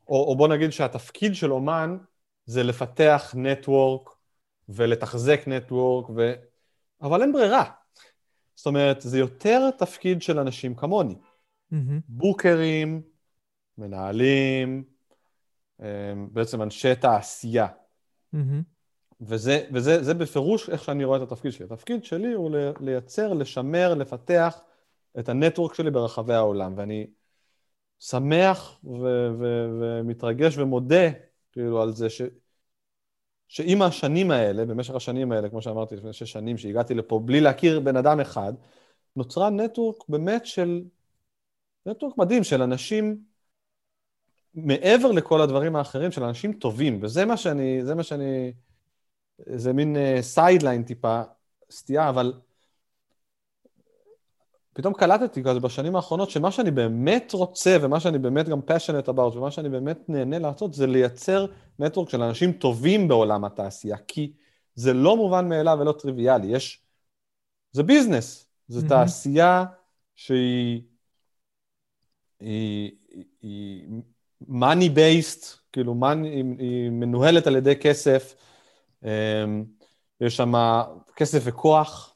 או, 0.08 0.24
או 0.24 0.36
בוא 0.36 0.48
נגיד 0.48 0.70
שהתפקיד 0.70 1.34
של 1.34 1.52
אומן 1.52 1.96
זה 2.46 2.62
לפתח 2.62 3.34
נטוורק 3.36 4.10
ולתחזק 4.68 5.40
נטוורק, 5.46 6.10
ו... 6.16 6.32
אבל 7.02 7.22
אין 7.22 7.32
ברירה. 7.32 7.70
זאת 8.54 8.66
אומרת, 8.66 9.00
זה 9.00 9.18
יותר 9.18 9.70
תפקיד 9.78 10.22
של 10.22 10.38
אנשים 10.38 10.74
כמוני. 10.74 11.14
Mm-hmm. 11.14 11.76
בוקרים, 12.08 13.02
מנהלים, 13.78 14.84
אמ, 15.80 16.28
בעצם 16.32 16.62
אנשי 16.62 16.94
תעשייה. 16.94 17.66
Mm-hmm. 18.34 18.38
וזה, 19.20 19.66
וזה 19.72 20.02
זה 20.02 20.14
בפירוש 20.14 20.70
איך 20.70 20.84
שאני 20.84 21.04
רואה 21.04 21.22
את 21.22 21.22
התפקיד 21.22 21.52
שלי. 21.52 21.64
התפקיד 21.64 22.04
שלי 22.04 22.32
הוא 22.32 22.50
לייצר, 22.80 23.32
לשמר, 23.32 23.94
לפתח 23.94 24.60
את 25.18 25.28
הנטוורק 25.28 25.74
שלי 25.74 25.90
ברחבי 25.90 26.34
העולם. 26.34 26.74
ואני 26.76 27.06
שמח 27.98 28.80
ו- 28.84 29.28
ו- 29.38 29.68
ומתרגש 29.80 30.58
ומודה 30.58 31.10
כאילו 31.54 31.82
על 31.82 31.92
זה 31.92 32.10
ש... 32.10 32.22
שעם 33.48 33.82
השנים 33.82 34.30
האלה, 34.30 34.64
במשך 34.64 34.94
השנים 34.94 35.32
האלה, 35.32 35.48
כמו 35.48 35.62
שאמרתי 35.62 35.96
לפני 35.96 36.12
שש 36.12 36.32
שנים, 36.32 36.58
שהגעתי 36.58 36.94
לפה 36.94 37.20
בלי 37.24 37.40
להכיר 37.40 37.80
בן 37.80 37.96
אדם 37.96 38.20
אחד, 38.20 38.52
נוצרה 39.16 39.50
network 39.50 40.08
באמת 40.08 40.46
של, 40.46 40.84
network 41.86 42.18
מדהים 42.18 42.44
של 42.44 42.62
אנשים, 42.62 43.24
מעבר 44.54 45.12
לכל 45.12 45.40
הדברים 45.40 45.76
האחרים, 45.76 46.12
של 46.12 46.22
אנשים 46.24 46.52
טובים, 46.52 46.98
וזה 47.02 47.24
מה 47.24 47.36
שאני, 47.36 47.84
זה 47.84 47.94
מה 47.94 48.02
שאני, 48.02 48.52
זה 49.38 49.72
מין 49.72 49.96
sideline 50.20 50.82
uh, 50.82 50.86
טיפה, 50.86 51.22
סטייה, 51.70 52.08
אבל 52.08 52.32
פתאום 54.74 54.94
קלטתי 54.94 55.42
כזה 55.42 55.60
בשנים 55.60 55.96
האחרונות 55.96 56.30
שמה 56.30 56.52
שאני 56.52 56.70
באמת 56.70 57.32
רוצה 57.32 57.76
ומה 57.82 58.00
שאני 58.00 58.18
באמת 58.18 58.48
גם 58.48 58.60
passionate 58.60 59.08
about 59.08 59.36
ומה 59.36 59.50
שאני 59.50 59.68
באמת 59.68 60.08
נהנה 60.08 60.38
לעשות 60.38 60.74
זה 60.74 60.86
לייצר 60.86 61.46
נטוורק 61.78 62.08
של 62.08 62.22
אנשים 62.22 62.52
טובים 62.52 63.08
בעולם 63.08 63.44
התעשייה, 63.44 63.96
כי 64.08 64.32
זה 64.74 64.92
לא 64.92 65.16
מובן 65.16 65.48
מאליו 65.48 65.78
ולא 65.80 65.92
טריוויאלי, 65.92 66.46
יש... 66.46 66.80
זה 67.72 67.82
ביזנס, 67.82 68.46
זו. 68.68 68.88
תעשייה 68.88 69.64
שהיא 70.14 70.82
היא, 72.40 72.92
היא 73.42 73.88
money 74.48 74.96
based, 74.96 75.46
כאילו 75.72 75.94
money, 76.00 76.26
היא, 76.26 76.44
היא 76.58 76.90
מנוהלת 76.90 77.46
על 77.46 77.56
ידי 77.56 77.76
כסף, 77.76 78.34
אמ, 79.04 79.64
יש 80.20 80.36
שם 80.36 80.52
כסף 81.16 81.40
וכוח, 81.44 82.14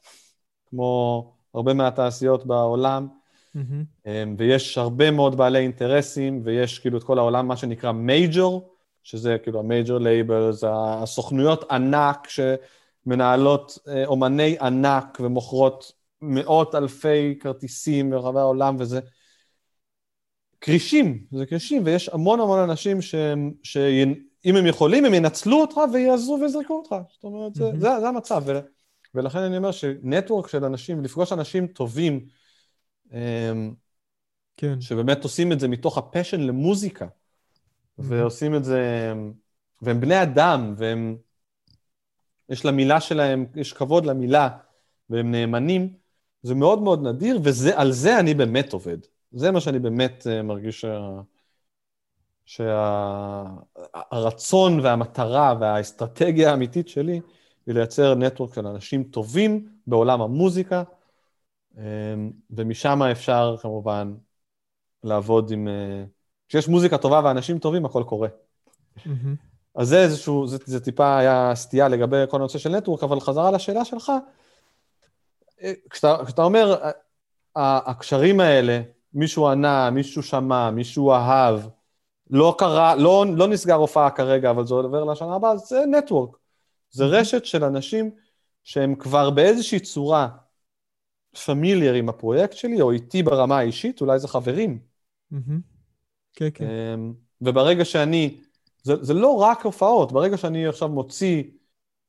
כמו... 0.65 1.38
הרבה 1.53 1.73
מהתעשיות 1.73 2.45
בעולם, 2.45 3.07
mm-hmm. 3.55 4.09
ויש 4.37 4.77
הרבה 4.77 5.11
מאוד 5.11 5.37
בעלי 5.37 5.59
אינטרסים, 5.59 6.41
ויש 6.43 6.79
כאילו 6.79 6.97
את 6.97 7.03
כל 7.03 7.17
העולם, 7.19 7.47
מה 7.47 7.57
שנקרא 7.57 7.91
מייג'ור, 7.91 8.69
שזה 9.03 9.37
כאילו 9.43 9.59
ה 9.59 9.66
major 9.66 9.99
labels, 9.99 10.63
הסוכנויות 10.67 11.71
ענק 11.71 12.27
שמנהלות 12.29 13.77
אה, 13.87 14.05
אומני 14.05 14.57
ענק 14.61 15.17
ומוכרות 15.21 15.91
מאות 16.21 16.75
אלפי 16.75 17.37
כרטיסים 17.39 18.09
ברחבי 18.09 18.39
העולם, 18.39 18.75
וזה 18.79 18.99
כרישים, 20.61 21.23
זה 21.31 21.45
כרישים, 21.45 21.81
ויש 21.85 22.09
המון 22.09 22.39
המון 22.39 22.59
אנשים 22.59 23.01
שהם, 23.01 23.51
שאם 23.63 24.55
הם 24.55 24.65
יכולים, 24.65 25.05
הם 25.05 25.13
ינצלו 25.13 25.61
אותך 25.61 25.79
ויעזרו 25.93 26.39
ויזרקו 26.41 26.73
אותך. 26.73 26.95
זאת 27.13 27.23
אומרת, 27.23 27.51
mm-hmm. 27.51 27.59
זה, 27.59 27.71
זה, 27.79 27.99
זה 27.99 28.07
המצב. 28.07 28.43
ולכן 29.15 29.39
אני 29.39 29.57
אומר 29.57 29.71
ש 29.71 29.88
network 29.88 30.47
של 30.47 30.65
אנשים, 30.65 31.03
לפגוש 31.03 31.33
אנשים 31.33 31.67
טובים, 31.67 32.25
אמ, 33.13 33.73
כן. 34.57 34.81
שבאמת 34.81 35.23
עושים 35.23 35.51
את 35.51 35.59
זה 35.59 35.67
מתוך 35.67 35.97
הפשן 35.97 36.41
למוזיקה. 36.41 37.07
ועושים 37.99 38.55
את 38.55 38.63
זה, 38.63 39.13
והם 39.81 40.01
בני 40.01 40.23
אדם, 40.23 40.73
והם, 40.77 41.17
יש 42.49 42.65
למילה 42.65 43.01
שלהם, 43.01 43.45
יש 43.55 43.73
כבוד 43.73 44.05
למילה, 44.05 44.49
והם 45.09 45.31
נאמנים, 45.31 45.93
זה 46.43 46.55
מאוד 46.55 46.81
מאוד 46.81 47.07
נדיר, 47.07 47.39
ועל 47.43 47.91
זה 47.91 48.19
אני 48.19 48.33
באמת 48.33 48.73
עובד. 48.73 48.97
זה 49.31 49.51
מה 49.51 49.61
שאני 49.61 49.79
באמת 49.79 50.27
uh, 50.27 50.43
מרגיש 50.43 50.85
שהרצון 52.45 53.61
שה... 54.81 54.83
והמטרה 54.83 55.55
והאסטרטגיה 55.59 56.51
האמיתית 56.51 56.87
שלי, 56.87 57.21
ולייצר 57.69 58.15
נטוורק 58.15 58.53
של 58.53 58.67
אנשים 58.67 59.03
טובים 59.03 59.67
בעולם 59.87 60.21
המוזיקה, 60.21 60.83
אמ, 61.77 62.31
ומשם 62.49 63.03
אפשר 63.03 63.55
כמובן 63.61 64.13
לעבוד 65.03 65.51
עם... 65.51 65.67
אה, 65.67 66.03
כשיש 66.47 66.67
מוזיקה 66.67 66.97
טובה 66.97 67.21
ואנשים 67.23 67.59
טובים, 67.59 67.85
הכל 67.85 68.03
קורה. 68.03 68.27
Mm-hmm. 68.97 69.09
אז 69.75 69.87
זה 69.87 69.99
איזשהו, 70.01 70.47
זה, 70.47 70.57
זה 70.65 70.79
טיפה 70.79 71.17
היה 71.17 71.51
סטייה 71.55 71.87
לגבי 71.87 72.17
כל 72.29 72.37
הנושא 72.37 72.59
של 72.59 72.69
נטוורק, 72.77 73.03
אבל 73.03 73.19
חזרה 73.19 73.51
לשאלה 73.51 73.85
שלך, 73.85 74.11
אה, 75.61 75.73
כשאתה, 75.89 76.17
כשאתה 76.25 76.43
אומר, 76.43 76.75
הקשרים 77.55 78.39
האלה, 78.39 78.81
מישהו 79.13 79.47
ענה, 79.47 79.89
מישהו 79.89 80.23
שמע, 80.23 80.69
מישהו 80.71 81.11
אהב, 81.11 81.59
לא 82.29 82.55
קרה, 82.57 82.95
לא, 82.95 83.25
לא 83.35 83.47
נסגר 83.47 83.75
הופעה 83.75 84.09
כרגע, 84.09 84.49
אבל 84.49 84.65
זה 84.65 84.73
עובר 84.73 85.03
לשנה 85.03 85.35
הבאה, 85.35 85.57
זה 85.57 85.83
נטוורק. 85.91 86.38
זה 86.91 87.05
רשת 87.05 87.45
של 87.45 87.63
אנשים 87.63 88.11
שהם 88.63 88.95
כבר 88.95 89.29
באיזושהי 89.29 89.79
צורה 89.79 90.27
פמיליאר 91.45 91.93
עם 91.93 92.09
הפרויקט 92.09 92.53
שלי, 92.53 92.81
או 92.81 92.91
איתי 92.91 93.23
ברמה 93.23 93.57
האישית, 93.57 94.01
אולי 94.01 94.19
זה 94.19 94.27
חברים. 94.27 94.79
כן, 96.33 96.49
כן. 96.53 96.65
אמ, 96.65 97.13
וברגע 97.41 97.85
שאני, 97.85 98.37
זה, 98.83 99.03
זה 99.03 99.13
לא 99.13 99.35
רק 99.35 99.65
הופעות, 99.65 100.11
ברגע 100.11 100.37
שאני 100.37 100.67
עכשיו 100.67 100.89
מוציא, 100.89 101.43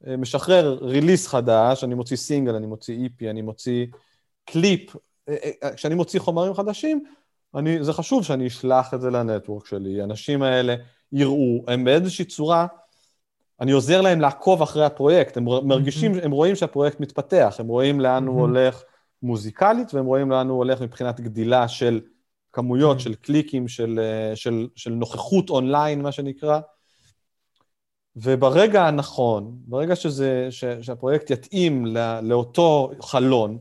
אה, 0.07 0.17
משחרר 0.17 0.79
ריליס 0.83 1.27
חדש, 1.27 1.85
אני 1.85 1.95
מוציא 1.95 2.17
סינגל, 2.17 2.55
אני 2.55 2.67
מוציא 2.67 3.05
איפי, 3.05 3.31
אני 3.31 3.43
מוציא 3.43 3.87
קליפ, 4.45 4.97
אה, 5.29 5.37
אה, 5.63 5.75
כשאני 5.75 5.95
מוציא 5.95 6.21
חומרים 6.21 6.55
חדשים, 6.55 7.05
אני, 7.55 7.85
זה 7.85 7.93
חשוב 7.93 8.25
שאני 8.25 8.47
אשלח 8.47 8.95
את 8.95 9.01
זה 9.01 9.11
לנטוורק 9.11 9.67
שלי, 9.67 10.01
האנשים 10.01 10.43
האלה 10.43 10.75
יראו, 11.13 11.65
הם 11.69 11.85
באיזושהי 11.85 12.25
צורה 12.25 12.67
אני 13.61 13.73
עוזר 13.73 14.01
להם 14.01 14.21
לעקוב 14.21 14.63
אחרי 14.63 14.85
הפרויקט, 14.85 15.37
הם 15.37 15.45
מרגישים, 15.45 16.13
הם 16.23 16.31
רואים 16.31 16.57
שהפרויקט 16.57 17.01
מתפתח, 17.01 17.57
הם 17.59 17.67
רואים 17.67 18.01
לאן 18.01 18.27
הוא 18.27 18.41
הולך 18.41 18.83
מוזיקלית, 19.23 19.95
והם 19.95 20.07
רואים 20.07 20.31
לאן 20.31 20.49
הוא 20.49 20.59
הולך 20.59 20.81
מבחינת 20.81 21.21
גדילה 21.21 21.69
של 21.69 22.01
כמויות, 22.53 23.01
של 23.01 23.15
קליקים, 23.15 23.69
של, 23.69 24.01
של, 24.35 24.69
של 24.77 24.91
נוכחות 24.91 25.51
אונליין, 25.51 26.03
מה 26.03 26.13
שנקרא. 26.13 26.61
וברגע 28.17 28.87
הנכון, 28.87 29.57
ברגע 29.67 29.97
שזה, 29.97 30.47
ש, 30.51 30.65
שהפרויקט 30.65 31.31
יתאים 31.31 31.87
לא, 31.87 32.21
לאותו 32.21 32.91
חלון, 33.01 33.59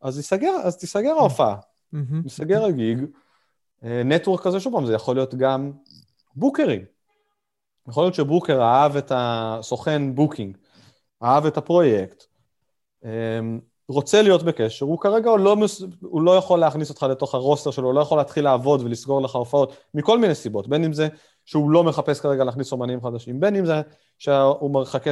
אז, 0.00 0.16
ייסגר, 0.16 0.52
אז 0.64 0.76
תיסגר 0.76 1.12
ההופעה, 1.12 1.56
ייסגר 2.24 2.64
ה 2.64 2.71
gig. 2.71 2.98
network 3.82 4.40
כזה, 4.40 4.60
שוב 4.60 4.72
פעם, 4.72 4.86
זה 4.86 4.94
יכול 4.94 5.16
להיות 5.16 5.34
גם 5.34 5.72
bookers. 6.34 6.84
יכול 7.88 8.04
להיות 8.04 8.14
ש 8.14 8.26
booker 8.26 8.62
אהב 8.62 8.96
את 8.96 9.12
הסוכן 9.14 10.14
booking, 10.14 10.56
אהב 11.22 11.46
את 11.46 11.56
הפרויקט, 11.56 12.24
אמ, 13.04 13.60
רוצה 13.88 14.22
להיות 14.22 14.42
בקשר, 14.42 14.86
הוא 14.86 15.00
כרגע 15.00 15.30
הוא 15.30 15.38
לא, 15.38 15.56
הוא 16.00 16.22
לא 16.22 16.36
יכול 16.36 16.58
להכניס 16.58 16.90
אותך 16.90 17.02
לתוך 17.02 17.34
ה 17.34 17.39
roster 17.39 17.70
שלו, 17.70 17.86
הוא 17.86 17.94
לא 17.94 18.00
יכול 18.00 18.18
להתחיל 18.18 18.44
לעבוד 18.44 18.82
ולסגור 18.82 19.22
לך 19.22 19.34
הופעות, 19.34 19.76
מכל 19.94 20.18
מיני 20.18 20.34
סיבות, 20.34 20.68
בין 20.68 20.84
אם 20.84 20.92
זה 20.92 21.08
שהוא 21.44 21.70
לא 21.70 21.84
מחפש 21.84 22.20
כרגע 22.20 22.44
להכניס 22.44 22.72
אומנים 22.72 23.00
חדשים, 23.02 23.40
בין 23.40 23.56
אם 23.56 23.66
זה 23.66 23.80
שהוא 24.18 24.70
מחכה 24.70 25.10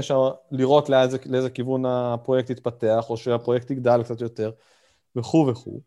לראות 0.51 0.89
לאיזה, 0.89 1.19
לאיזה 1.27 1.51
כיוון 1.51 1.87
הפרויקט 1.87 2.51
יתפתח, 2.51 3.07
או 3.11 3.17
שהפרויקט 3.17 3.71
יגדל 3.71 4.03
קצת 4.03 4.21
יותר, 4.21 4.51
וכו' 5.17 5.47
וכו'. 5.47 5.81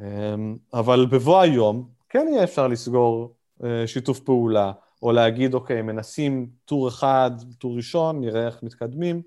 אמ, 0.00 0.56
אבל 0.74 1.06
בבוא 1.06 1.40
היום, 1.40 1.88
כן 2.08 2.26
יהיה 2.30 2.44
אפשר 2.44 2.66
לסגור 2.66 3.34
אה, 3.64 3.86
שיתוף 3.86 4.20
פעולה, 4.20 4.72
או 5.02 5.12
להגיד, 5.12 5.54
אוקיי, 5.54 5.82
מנסים 5.82 6.50
טור 6.64 6.88
אחד, 6.88 7.30
טור 7.58 7.76
ראשון, 7.76 8.20
נראה 8.20 8.46
איך 8.46 8.62
מתקדמים. 8.62 9.22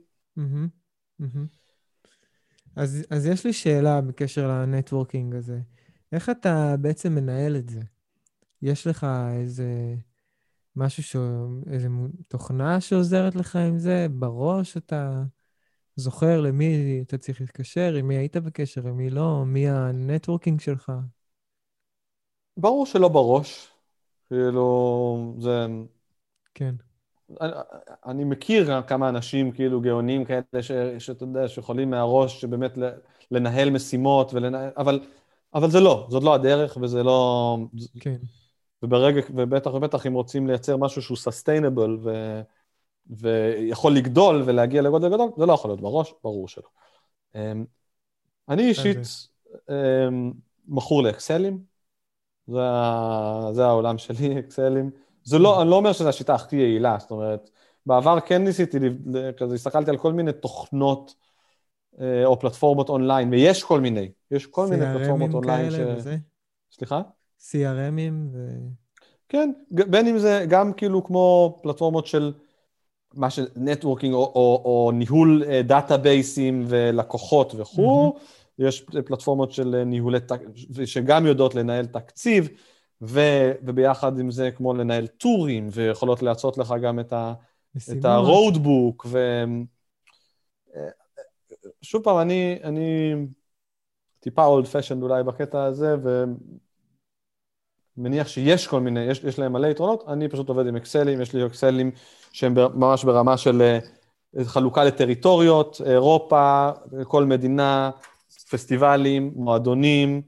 אז, 2.75 3.05
אז 3.09 3.25
יש 3.25 3.45
לי 3.45 3.53
שאלה 3.53 4.01
בקשר 4.01 4.47
לנטוורקינג 4.47 5.35
הזה. 5.35 5.59
איך 6.11 6.29
אתה 6.29 6.75
בעצם 6.81 7.15
מנהל 7.15 7.55
את 7.55 7.69
זה? 7.69 7.81
יש 8.61 8.87
לך 8.87 9.07
איזה 9.33 9.95
משהו, 10.75 11.03
ש... 11.03 11.15
איזה 11.71 11.87
תוכנה 12.27 12.81
שעוזרת 12.81 13.35
לך 13.35 13.55
עם 13.55 13.77
זה? 13.77 14.07
בראש 14.09 14.77
אתה 14.77 15.23
זוכר 15.95 16.41
למי 16.41 17.01
אתה 17.07 17.17
צריך 17.17 17.41
להתקשר, 17.41 17.93
עם 17.99 18.07
מי 18.07 18.15
היית 18.15 18.37
בקשר, 18.37 18.87
עם 18.87 18.97
מי 18.97 19.09
לא, 19.09 19.45
מי 19.45 19.69
ה 19.69 19.77
networking 19.77 20.59
שלך? 20.59 20.91
ברור 22.57 22.85
שלא 22.85 23.07
בראש. 23.07 23.74
כאילו, 24.29 25.35
זה... 25.39 25.65
כן. 26.53 26.75
אני, 27.41 27.51
אני 28.05 28.23
מכיר 28.23 28.81
כמה 28.81 29.09
אנשים 29.09 29.51
כאילו 29.51 29.81
גאונים 29.81 30.25
כאלה, 30.25 30.43
שאתה 30.99 31.23
יודע, 31.23 31.47
שיכולים 31.47 31.89
מהראש 31.89 32.41
שבאמת 32.41 32.77
לנהל 33.31 33.69
משימות, 33.69 34.33
ולנהל, 34.33 34.69
אבל, 34.77 34.99
אבל 35.53 35.69
זה 35.69 35.79
לא, 35.79 36.07
זאת 36.09 36.23
לא 36.23 36.33
הדרך, 36.33 36.77
וזה 36.81 37.03
לא... 37.03 37.57
כן. 37.99 38.15
וברגע, 38.83 39.21
ובטח 39.35 39.73
ובטח 39.73 40.07
אם 40.07 40.13
רוצים 40.13 40.47
לייצר 40.47 40.77
משהו 40.77 41.01
שהוא 41.01 41.17
sustainable 41.17 41.97
ו, 42.03 42.41
ויכול 43.09 43.93
לגדול 43.93 44.43
ולהגיע 44.45 44.81
לגודל 44.81 45.13
גדול, 45.13 45.29
זה 45.37 45.45
לא 45.45 45.53
יכול 45.53 45.69
להיות 45.69 45.81
בראש, 45.81 46.13
ברור 46.23 46.47
שלא. 46.47 46.67
אמ, 47.35 47.65
אני 48.49 48.63
אישית 48.63 48.97
אמ, 49.69 50.31
מכור 50.67 51.03
לאקסלים, 51.03 51.59
זה, 52.47 52.59
זה 53.51 53.65
העולם 53.65 53.97
שלי, 53.97 54.35
אקסלים. 54.39 54.89
זה 55.23 55.39
לא, 55.39 55.61
אני 55.61 55.69
לא 55.69 55.75
אומר 55.75 55.93
שזו 55.93 56.09
השיטה 56.09 56.35
הכי 56.35 56.55
יעילה, 56.55 56.97
זאת 56.99 57.11
אומרת, 57.11 57.49
בעבר 57.85 58.19
כן 58.19 58.43
ניסיתי, 58.43 58.77
כזה 59.37 59.55
הסתכלתי 59.55 59.89
על 59.89 59.97
כל 59.97 60.13
מיני 60.13 60.33
תוכנות 60.33 61.15
אה, 62.01 62.25
או 62.25 62.39
פלטפורמות 62.39 62.89
אונליין, 62.89 63.29
ויש 63.29 63.63
כל 63.63 63.81
מיני, 63.81 64.11
יש 64.31 64.45
כל 64.45 64.67
מיני 64.67 64.85
פלטפורמות 64.85 65.33
אונליין 65.33 65.71
ש... 65.71 65.75
וזה? 65.79 66.17
סליחה? 66.71 67.01
CRMים 67.39 68.13
ו... 68.31 68.57
כן, 69.29 69.51
בין 69.71 70.07
אם 70.07 70.17
זה 70.17 70.45
גם 70.49 70.73
כאילו 70.73 71.03
כמו 71.03 71.57
פלטפורמות 71.63 72.07
של 72.07 72.33
מה 73.13 73.29
ש... 73.29 73.39
networking 73.55 74.13
או, 74.13 74.31
או, 74.35 74.61
או 74.65 74.91
ניהול 74.93 75.43
databaseים 75.63 76.61
אה, 76.61 76.65
ולקוחות 76.69 77.55
וכו', 77.57 78.13
mm-hmm. 78.17 78.44
יש 78.59 78.81
פלטפורמות 78.81 79.51
של 79.51 79.83
ניהולי, 79.83 80.19
שגם 80.85 81.25
יודעות 81.25 81.55
לנהל 81.55 81.85
תקציב, 81.85 82.49
ו, 83.01 83.19
וביחד 83.63 84.19
עם 84.19 84.31
זה 84.31 84.51
כמו 84.51 84.73
לנהל 84.73 85.07
tourים, 85.07 85.67
ויכולות 85.71 86.21
לעשות 86.21 86.57
לך 86.57 86.73
גם 86.81 86.99
את, 86.99 87.13
ה, 87.13 87.33
את 87.91 88.05
ה 88.05 88.15
roadbook, 88.15 89.05
ו... 89.05 89.43
שוב 91.81 92.03
פעם, 92.03 92.17
אני, 92.17 92.59
אני 92.63 93.13
טיפה 94.19 94.45
old 94.45 94.67
fashioned 94.67 95.03
אולי 95.03 95.23
בקטע 95.23 95.63
הזה, 95.63 95.95
ומניח 97.97 98.27
שיש 98.27 98.67
כל 98.67 98.79
מיני, 98.79 98.99
יש, 98.99 99.23
יש 99.23 99.39
להם 99.39 99.53
מלא 99.53 99.67
יתרונות, 99.67 100.03
אני 100.07 100.29
פשוט 100.29 100.49
עובד 100.49 100.67
עם 100.67 100.75
אקסלים, 100.75 101.21
יש 101.21 101.33
לי 101.33 101.45
אקסלים 101.45 101.91
שהם 102.31 102.53
ממש 102.73 103.03
ברמה 103.03 103.37
של 103.37 103.61
אה, 103.61 103.79
חלוקה 104.45 104.83
לטריטוריות, 104.83 105.81
אירופה, 105.85 106.69
כל 107.07 107.25
מדינה, 107.25 107.91
פסטיבלים, 108.57 109.33
מועדונים, 109.35 110.21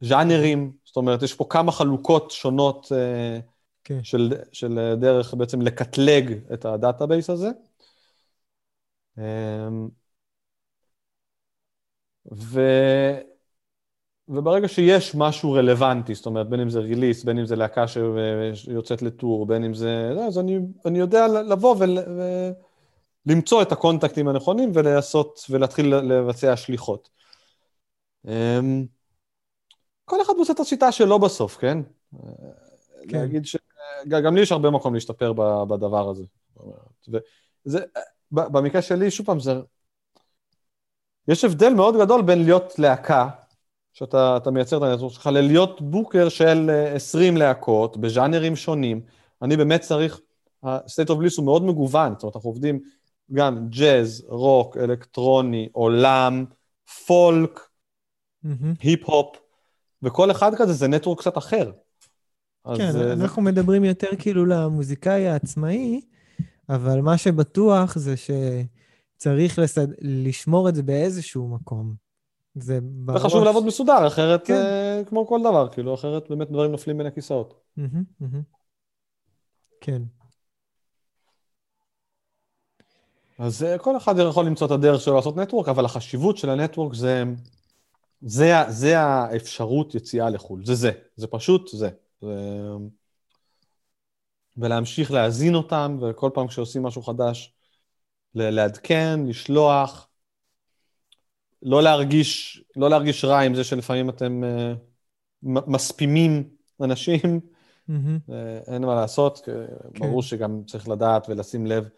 ז'אנרים, 0.00 0.72
זאת 0.84 0.96
אומרת, 0.96 1.22
יש 1.22 1.34
פה 1.34 1.46
כמה 1.50 1.72
חלוקות 1.72 2.30
שונות 2.30 2.92
אה, 2.92 3.40
כן. 3.84 4.04
של, 4.04 4.32
של 4.52 4.94
דרך 5.00 5.34
בעצם 5.34 5.62
לקטלג 5.62 6.32
את 6.54 6.64
ה 6.64 6.71
database 6.71 7.30
הזה. 7.30 7.50
אמ, 9.18 9.88
ו... 12.32 12.60
וברגע 14.28 14.68
שיש 14.68 15.14
משהו 15.14 15.52
רלוונטי, 15.52 16.14
זאת 16.14 16.26
אומרת, 16.26 16.48
בין 16.48 16.60
אם 16.60 16.70
זה 16.70 16.80
ריליס, 16.80 17.24
בין 17.24 17.38
אם 17.38 17.46
זה 17.46 17.56
להקה 17.56 17.84
שיוצאת 18.54 19.02
לטור, 19.02 19.46
בין 19.46 19.64
אם 19.64 19.74
זה... 19.74 20.10
אז 20.26 20.38
אני, 20.38 20.58
אני 20.86 20.98
יודע 20.98 21.26
לבוא 21.28 21.76
ול, 21.78 21.98
ולמצוא 23.26 23.62
את 23.62 23.72
הקונטקטים 23.72 24.28
הנכונים 24.28 24.70
ולעשות, 24.74 25.46
ולהתחיל 25.50 25.94
לבצע 25.96 26.56
שליחות. 26.56 27.08
אמ, 28.26 28.86
כל 30.04 30.22
אחד 30.22 30.32
עושה 30.38 30.52
את 30.52 30.60
השיטה 30.60 30.92
שלו 30.92 31.18
בסוף, 31.18 31.56
כן? 31.56 31.78
כן. 33.08 33.18
להגיד 33.18 33.46
ש... 33.46 33.56
גם 34.08 34.34
לי 34.34 34.42
יש 34.42 34.52
הרבה 34.52 34.70
מקום 34.70 34.94
להשתפר 34.94 35.32
בדבר 35.68 36.10
הזה. 36.10 36.24
וזה, 37.66 37.80
במקרה 38.30 38.82
שלי, 38.82 39.10
שוב 39.10 39.26
פעם, 39.26 39.40
זה... 39.40 39.60
יש 41.28 41.44
הבדל 41.44 41.74
מאוד 41.74 41.96
גדול 41.96 42.22
בין 42.22 42.44
להיות 42.44 42.78
להקה, 42.78 43.28
שאתה 43.92 44.50
מייצר 44.52 44.76
את 44.76 44.82
הנטוורק 44.82 45.12
שלך, 45.12 45.26
ללהיות 45.26 45.80
בוקר 45.80 46.28
של 46.28 46.70
20 46.94 47.34
אה, 47.34 47.38
להקות 47.38 47.96
בז'אנרים 47.96 48.56
שונים. 48.56 49.00
אני 49.42 49.56
באמת 49.56 49.80
צריך, 49.80 50.20
ה-state 50.62 51.08
of 51.08 51.12
bliss 51.12 51.34
הוא 51.36 51.44
מאוד 51.44 51.64
מגוון, 51.64 52.12
זאת 52.12 52.22
אומרת, 52.22 52.36
אנחנו 52.36 52.50
עובדים 52.50 52.80
גם 53.32 53.68
ג'אז, 53.68 54.26
רוק, 54.28 54.76
אלקטרוני, 54.76 55.68
עולם, 55.72 56.44
פולק, 57.06 57.60
היפ-הופ, 58.80 59.36
וכל 60.02 60.30
אחד 60.30 60.54
כזה 60.54 60.72
זה 60.72 60.88
נטוורק 60.88 61.20
קצת 61.20 61.38
אחר. 61.38 61.72
כן, 62.76 62.92
זה... 62.92 63.12
אנחנו 63.12 63.42
מדברים 63.42 63.84
יותר 63.84 64.08
כאילו 64.18 64.46
למוזיקאי 64.46 65.28
העצמאי, 65.28 66.00
אבל 66.68 67.00
מה 67.00 67.18
שבטוח 67.18 67.98
זה 67.98 68.14
שצריך 68.16 69.58
לסד... 69.58 69.86
לשמור 70.00 70.68
את 70.68 70.74
זה 70.74 70.82
באיזשהו 70.82 71.48
מקום. 71.48 71.94
זה 72.54 72.78
בראש. 72.82 73.22
וחשוב 73.22 73.44
לעבוד 73.44 73.66
מסודר, 73.66 74.06
אחרת, 74.06 74.46
כן. 74.46 74.54
uh, 75.04 75.08
כמו 75.08 75.26
כל 75.26 75.40
דבר, 75.40 75.68
כאילו, 75.68 75.94
אחרת 75.94 76.28
באמת 76.28 76.50
דברים 76.50 76.70
נופלים 76.70 76.98
בין 76.98 77.06
הכיסאות. 77.06 77.54
Mm-hmm, 77.78 78.22
mm-hmm. 78.22 78.42
כן. 79.80 80.02
אז 83.38 83.62
uh, 83.62 83.78
כל 83.78 83.96
אחד 83.96 84.14
יכול 84.28 84.46
למצוא 84.46 84.66
את 84.66 84.72
הדרך 84.72 85.00
שלו 85.00 85.14
לעשות 85.14 85.36
נטוורק, 85.36 85.68
אבל 85.68 85.84
החשיבות 85.84 86.36
של 86.36 86.50
הנטוורק 86.50 86.94
זה, 86.94 87.24
זה, 88.20 88.52
זה 88.68 88.98
האפשרות 88.98 89.94
יציאה 89.94 90.30
לחו"ל, 90.30 90.64
זה 90.64 90.74
זה, 90.74 90.90
זה 91.16 91.26
פשוט 91.26 91.68
זה. 91.68 91.90
זה... 92.20 92.28
ולהמשיך 94.56 95.10
להזין 95.10 95.54
אותם, 95.54 95.98
וכל 96.00 96.30
פעם 96.34 96.46
כשעושים 96.46 96.82
משהו 96.82 97.02
חדש, 97.02 97.54
לעדכן, 98.34 99.20
לשלוח, 99.26 100.08
לא 101.62 101.82
להרגיש, 101.82 102.62
לא 102.76 102.90
להרגיש 102.90 103.24
רע 103.24 103.40
עם 103.40 103.54
זה 103.54 103.64
שלפעמים 103.64 104.08
אתם 104.08 104.42
uh, 104.44 105.60
מספימים 105.66 106.48
אנשים, 106.80 107.20
mm-hmm. 107.20 108.30
uh, 108.30 108.32
אין 108.72 108.84
מה 108.84 108.94
לעשות, 108.94 109.40
כן. 109.44 109.52
ברור 109.98 110.22
שגם 110.22 110.62
צריך 110.66 110.88
לדעת 110.88 111.26
ולשים 111.28 111.66
לב. 111.66 111.88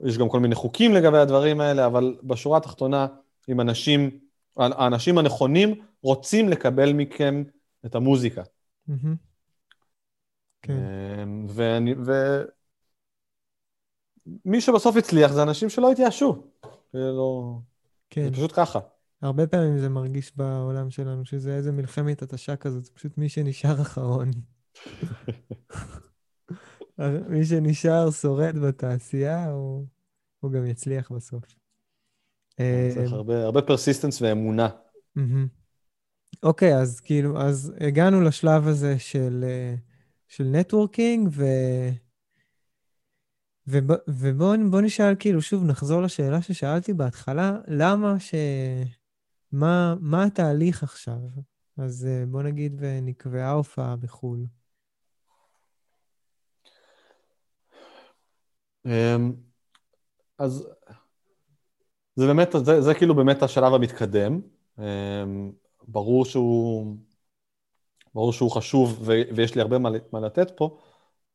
יש 0.00 0.18
גם 0.18 0.28
כל 0.28 0.40
מיני 0.40 0.54
חוקים 0.54 0.94
לגבי 0.94 1.18
הדברים 1.18 1.60
האלה, 1.60 1.86
אבל 1.86 2.16
בשורה 2.22 2.58
התחתונה, 2.58 3.06
אם 3.48 3.60
אנשים, 3.60 4.10
האנשים 4.56 5.18
הנכונים 5.18 5.84
רוצים 6.02 6.48
לקבל 6.48 6.92
מכם 6.92 7.42
את 7.86 7.94
המוזיקה. 7.94 8.42
Mm-hmm. 8.88 8.92
כן. 10.62 10.72
אמ, 11.22 11.46
ואני, 11.48 11.94
ומי 14.44 14.60
שבסוף 14.60 14.96
הצליח 14.96 15.32
זה 15.32 15.42
אנשים 15.42 15.68
שלא 15.68 15.92
התייאשו. 15.92 16.46
לא... 16.94 17.58
כן. 18.10 18.24
זה 18.24 18.30
פשוט 18.32 18.52
ככה. 18.56 18.78
הרבה 19.22 19.46
פעמים 19.46 19.78
זה 19.78 19.88
מרגיש 19.88 20.36
בעולם 20.36 20.90
שלנו, 20.90 21.24
שזה 21.24 21.54
איזה 21.54 21.72
מלחמת 21.72 22.22
התשה 22.22 22.56
כזאת, 22.56 22.84
זה 22.84 22.90
פשוט 22.94 23.18
מי 23.18 23.28
שנשאר 23.28 23.82
אחרון. 23.82 24.30
מי 27.28 27.44
שנשאר 27.44 28.10
שורד 28.10 28.58
בתעשייה, 28.58 29.50
הוא, 29.50 29.86
הוא 30.40 30.52
גם 30.52 30.66
יצליח 30.66 31.12
בסוף. 31.12 31.44
צריך 32.56 33.10
אמ, 33.10 33.14
הרבה, 33.14 33.44
הרבה 33.44 33.62
persistence 33.62 34.22
ואמונה. 34.22 34.68
אוקיי, 36.42 36.76
אז 36.76 37.00
כאילו, 37.00 37.40
אז 37.40 37.72
הגענו 37.80 38.20
לשלב 38.20 38.66
הזה 38.68 38.98
של... 38.98 39.44
Uh, 39.44 39.94
של 40.28 40.44
networking, 40.44 41.28
ו... 41.32 41.44
ובואו 44.08 44.80
נשאל, 44.80 45.14
כאילו, 45.18 45.42
שוב, 45.42 45.64
נחזור 45.64 46.02
לשאלה 46.02 46.42
ששאלתי 46.42 46.92
בהתחלה, 46.92 47.58
למה 47.68 48.20
ש... 48.20 48.34
מה, 49.52 49.94
מה 50.00 50.24
התהליך 50.24 50.82
עכשיו? 50.82 51.18
אז 51.76 52.06
אה, 52.06 52.26
בואו 52.26 52.42
נגיד 52.42 52.76
ונקבעה 52.78 53.50
הופעה 53.50 53.96
בחו"ל. 53.96 54.46
אז 60.38 60.68
זה 62.16 62.26
באמת, 62.26 62.48
זה, 62.64 62.80
זה 62.80 62.94
כאילו 62.94 63.14
באמת 63.14 63.42
השלב 63.42 63.74
המתקדם. 63.74 64.40
אמ, 64.78 65.52
ברור 65.88 66.24
שהוא 66.24 66.96
ברור 68.14 68.32
שהוא 68.32 68.50
חשוב 68.50 68.98
ו- 69.00 69.22
ויש 69.36 69.54
לי 69.54 69.60
הרבה 69.60 69.78
מה, 69.78 69.90
מה 70.12 70.20
לתת 70.20 70.50
פה, 70.56 70.78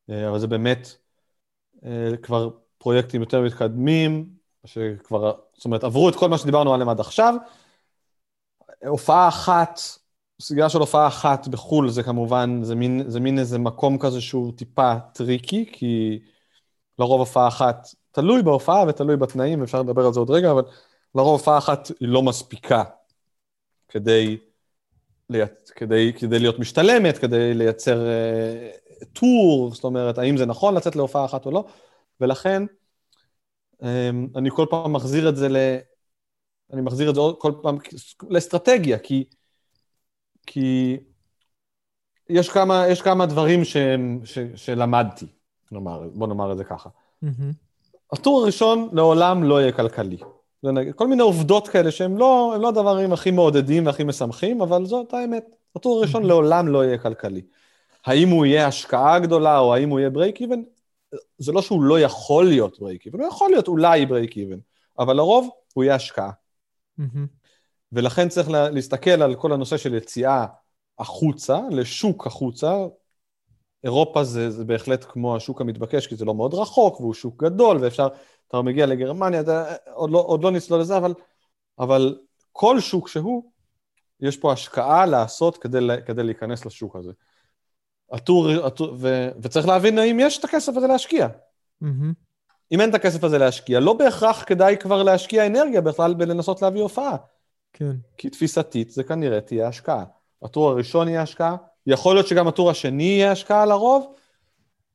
אה, 0.10 0.30
אבל 0.30 0.39
זה 0.39 0.47
באמת 0.47 0.88
אה, 1.86 2.18
כבר 2.24 2.50
פרויקטים 2.78 3.22
יותר 3.22 3.41
מתקדמים, 3.41 4.30
שכבר, 4.66 5.34
זאת 5.54 5.66
אומרת, 5.66 5.84
עברו 5.84 6.10
את 6.10 6.16
כל 6.16 6.30
מה 6.30 6.38
שדיברנו 6.38 6.74
עליהם 6.74 6.89
עד 6.89 7.00
עכשיו. 7.00 7.36
הופעה 8.88 9.28
אחת, 9.28 9.80
סגירה 10.41 10.70
של 10.70 10.80
הופעה 10.80 11.08
אחת 11.08 11.47
בחו"ל 11.47 11.89
זה 11.89 12.04
כמובן, 12.04 12.64
זה 12.64 12.76
מין, 12.76 13.04
זה 13.08 13.20
מין 13.20 13.39
איזה 13.39 13.60
מקום 13.60 13.97
כזה 14.00 14.22
שהוא 14.22 14.54
טיפה 14.58 14.93
טריקי, 15.14 15.66
כי 15.74 16.20
לרוב 17.00 17.20
הופעה 17.20 17.47
אחת, 17.47 17.88
תלוי 18.12 18.43
בהופעה 18.43 18.84
ותלוי 18.88 19.18
בתנאים, 19.18 19.64
אפשר 19.64 19.82
לדבר 19.82 20.06
על 20.06 20.14
זה 20.14 20.20
עוד 20.20 20.30
רגע, 20.30 20.52
אבל 20.52 20.64
לרוב 21.16 21.39
הופעה 21.39 21.58
אחת 21.58 21.88
היא 22.00 22.10
לא 22.10 22.24
מספיקה 22.24 22.84
כדי 23.88 24.38
כדי, 25.76 26.14
כדי 26.20 26.39
להיות 26.39 26.60
משתלמת, 26.60 27.18
כדי 27.18 27.54
לייצר 27.54 28.08
uh, 28.08 29.06
טור, 29.06 29.72
זאת 29.74 29.84
אומרת, 29.84 30.18
האם 30.18 30.38
זה 30.38 30.45
נכון 30.45 30.76
לצאת 30.76 30.95
להופעה 30.95 31.26
אחת 31.26 31.45
או 31.45 31.52
לא, 31.52 31.66
ולכן 32.22 32.64
um, 33.82 33.86
אני 34.36 34.50
כל 34.52 34.66
פעם 34.70 34.93
מחזיר 34.93 35.30
את 35.30 35.36
זה 35.36 35.50
ל... 35.50 35.58
אני 36.74 36.82
מחזיר 36.82 37.10
את 37.10 37.16
זה 37.16 37.22
כל 37.38 37.52
פעם 37.62 37.78
לאסטרטגיה, 38.30 39.00
כי, 39.00 39.24
כי 40.47 40.97
יש 42.30 42.50
כמה, 42.50 42.88
יש 42.88 43.02
כמה 43.02 43.26
דברים 43.26 43.66
ש, 43.66 43.78
ש, 44.24 44.39
שלמדתי, 44.56 45.26
נאמר, 45.72 46.01
בוא 46.13 46.28
נאמר 46.28 46.51
את 46.51 46.57
זה 46.57 46.63
ככה. 46.63 46.89
ה 48.14 48.19
tour 48.19 48.41
הראשון 48.41 48.89
לעולם 48.91 49.43
לא 49.43 49.61
יהיה 49.61 49.72
כלכלי. 49.72 50.17
כל 50.95 51.07
מיני 51.07 51.22
עובדות 51.22 51.67
כאלה 51.67 51.91
שהם 51.91 52.17
לא, 52.17 52.55
לא 52.61 52.70
הדברים 52.70 53.13
הכי 53.13 53.32
מעודדים 53.32 53.86
והכי 53.86 54.03
משמחים, 54.03 54.61
אבל 54.61 54.86
זאת 54.86 55.13
האמת. 55.13 55.45
ה 55.76 55.80
tour 55.80 55.97
הראשון 55.97 56.24
לעולם 56.24 56.67
לא 56.67 56.86
יהיה 56.86 56.97
כלכלי. 56.97 57.41
האם 58.05 58.30
הוא 58.30 58.45
יהיה 58.45 58.67
השקעה 58.67 59.20
גדולה 59.20 59.59
או 59.59 59.74
האם 59.74 59.89
הוא 59.89 59.99
יהיה 59.99 60.09
break 60.10 60.41
even? 60.41 60.62
זה 61.38 61.51
לא 61.51 61.61
שהוא 61.61 61.84
לא 61.84 61.99
יכול 61.99 62.45
להיות 62.45 62.80
break 62.80 63.06
even, 63.06 63.20
הוא 63.20 63.28
יכול 63.28 63.49
להיות 63.51 63.67
אולי 63.67 64.05
break 64.06 64.38
even, 64.38 64.58
אבל 64.99 65.15
לרוב 65.15 65.49
הוא 65.74 65.84
יהיה 65.84 65.95
השקעה. 65.95 66.32
ולכן 67.91 68.30
צריך 68.30 68.49
לה, 68.49 68.70
להסתכל 68.70 69.22
על 69.22 69.36
כל 69.36 69.53
הנושא 69.53 69.78
של 69.78 69.93
יציאה 69.93 70.45
החוצה, 70.99 71.59
לשוק 71.72 72.28
החוצה. 72.28 72.76
אירופה 73.84 74.24
זה, 74.24 74.52
זה 74.52 74.66
בהחלט 74.66 75.06
כמו 75.10 75.36
השוק 75.36 75.62
המתבקש, 75.62 76.08
כי 76.08 76.16
זה 76.16 76.26
לא 76.26 76.36
מאוד 76.36 76.54
רחוק, 76.54 77.00
והוא 77.00 77.14
שוק 77.14 77.44
גדול, 77.44 77.78
ואפשר, 77.82 78.08
אתה 78.48 78.62
מגיע 78.62 78.86
לגרמניה, 78.86 79.42
אתה, 79.42 79.76
עוד, 79.94 80.12
לא, 80.12 80.20
עוד 80.20 80.44
לא 80.44 80.52
נצלול 80.52 80.80
לזה, 80.80 80.98
אבל, 80.98 81.14
אבל 81.80 82.20
כל 82.52 82.80
שוק 82.80 83.08
שהוא, 83.08 83.52
יש 84.20 84.38
פה 84.38 84.54
השקעה 84.54 85.06
לעשות 85.06 85.58
כדי, 85.58 85.80
כדי 86.06 86.24
להיכנס 86.24 86.66
לשוק 86.66 86.96
הזה. 86.96 87.12
הטור, 88.12 88.50
הטור 88.50 88.96
ו, 89.00 89.30
וצריך 89.42 89.68
להבין 89.68 90.00
האם 90.00 90.20
יש 90.20 90.40
את 90.40 90.44
הכסף 90.44 90.78
הזה 90.78 90.88
להשקיע. 90.88 91.28
מהמם. 91.82 92.14
אם 92.72 92.82
אין 92.82 92.90
את 92.90 92.96
הכסף 92.96 93.24
הזה 93.24 93.38
להשקיע, 93.38 93.80
לא 93.80 93.94
בהכרח 93.94 94.44
כדאי 94.44 94.78
כבר 94.78 95.04
להשקיע 95.04 95.48
אנרגיה 95.48 95.82
בכלל 95.82 96.14
בלנסות 96.14 96.62
להביא 96.62 96.82
הופעה. 96.82 97.16
כן. 97.74 97.92
כי 98.18 98.30
תפיסתית 98.30 98.90
זה 98.90 99.04
כנראה 99.04 99.42
תהיה 99.42 99.68
השקעה. 99.68 100.04
הטור 100.44 100.70
הראשון 100.70 101.08
יהיה 101.08 101.22
השקעה, 101.22 101.56
יכול 101.90 102.16
להיות 102.16 102.28
שגם 102.28 102.48
הטור 102.48 102.70
השני 102.70 103.04
יהיה 103.04 103.32
השקעה 103.32 103.66
לרוב, 103.66 104.14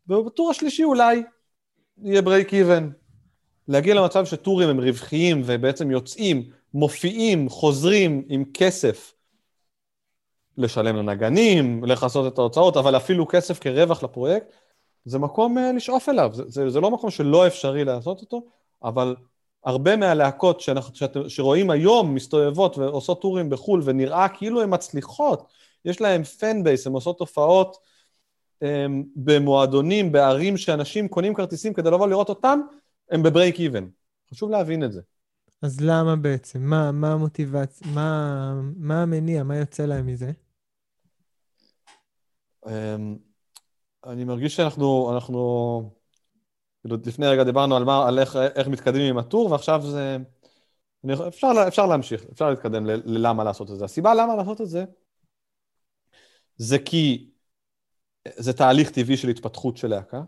ובטור 0.08 0.50
השלישי 0.50 0.84
אולי 0.84 1.22
יהיה 2.02 2.20
break 2.20 2.50
even. 2.50 2.84
להגיע 3.68 3.94
למצב 3.94 4.24
שטורים 4.24 4.68
הם 4.68 4.80
רווחיים 4.80 5.42
ובעצם 5.44 5.90
יוצאים, 5.90 6.50
מופיעים, 6.74 7.48
חוזרים 7.48 8.24
עם 8.28 8.44
כסף 8.54 9.14
לשלם 10.58 10.96
לנגנים, 10.96 11.84
לכסות 11.84 12.32
את 12.32 12.38
ההוצאות, 12.38 12.76
אבל 12.76 12.96
אפילו 12.96 13.28
כסף 13.28 13.58
כרווח 13.58 14.02
לפרויקט, 14.02 14.46
זה 15.04 15.18
מקום 15.18 15.58
uh, 15.58 15.60
לשאוף 15.76 16.08
אליו. 16.08 16.30
זה, 16.32 16.42
זה, 16.46 16.70
זה 16.70 16.80
לא 16.80 16.90
מקום 16.90 17.10
שלא 17.10 17.46
אפשרי 17.46 17.84
לעשות 17.84 18.20
אותו, 18.20 18.42
אבל 18.82 19.16
הרבה 19.64 19.96
מהלהקות 19.96 20.60
שאנחנו, 20.60 20.94
שאת, 20.94 21.16
שרואים 21.28 21.70
היום 21.70 22.14
מסתובבות 22.14 22.78
ועושות 22.78 23.20
tourים 23.22 23.50
בחו"ל 23.50 23.80
ונראה 23.84 24.28
כאילו 24.28 24.62
הן 24.62 24.74
מצליחות, 24.74 25.52
יש 25.84 26.00
להן 26.00 26.24
fan 26.24 26.64
base, 26.64 26.86
הן 26.86 26.92
עושות 26.92 27.20
הופעות 27.20 27.76
um, 28.64 28.66
במועדונים, 29.16 30.12
בערים 30.12 30.56
שאנשים 30.56 31.08
קונים 31.08 31.34
כרטיסים 31.34 31.74
כדי 31.74 31.90
לבוא 31.90 32.08
לראות 32.08 32.28
אותם, 32.28 32.60
הם 33.10 33.22
ב 33.22 33.29
break 33.29 33.60
even. 33.60 33.88
חשוב 34.30 34.50
להבין 34.50 34.84
את 34.84 34.92
זה. 34.92 35.00
אז 35.62 35.80
למה 35.80 36.16
בעצם? 36.16 36.62
מה, 36.62 36.92
מה 36.92 37.12
המוטיבציה? 37.12 37.86
מה, 37.94 38.60
מה 38.76 39.02
המניע? 39.02 39.42
מה 39.42 39.56
יוצא 39.56 39.86
להם 39.86 40.06
מזה? 40.06 40.32
אמ, 42.66 43.16
אני 44.06 44.24
מרגיש 44.24 44.56
שאנחנו, 44.56 45.12
אנחנו, 45.14 45.90
כאילו 46.80 46.96
לפני 47.06 47.26
רגע 47.26 47.44
דיברנו 47.44 47.76
על, 47.76 47.84
מה, 47.84 48.08
על 48.08 48.18
איך, 48.18 48.36
איך 48.36 48.68
מתקדמים 48.68 49.10
עם 49.10 49.18
הטור, 49.18 49.50
ועכשיו 49.50 49.82
זה, 49.82 50.16
אני, 51.04 51.12
אפשר, 51.28 51.48
אפשר 51.68 51.86
להמשיך, 51.86 52.24
אפשר 52.32 52.50
להתקדם 52.50 52.86
ללמה 52.86 53.44
לעשות 53.44 53.70
את 53.70 53.78
זה. 53.78 53.84
הסיבה 53.84 54.14
למה 54.14 54.36
לעשות 54.36 54.60
את 54.60 54.68
זה, 54.68 54.84
זה 56.56 56.78
כי 56.78 57.30
זה 58.36 58.52
תהליך 58.52 58.90
טבעי 58.90 59.16
של 59.16 59.28
התפתחות 59.28 59.76
של 59.76 59.88
להקה, 59.88 60.22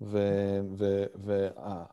ו... 0.00 0.18
ו, 0.78 1.04
ו 1.24 1.48
ה- 1.58 1.84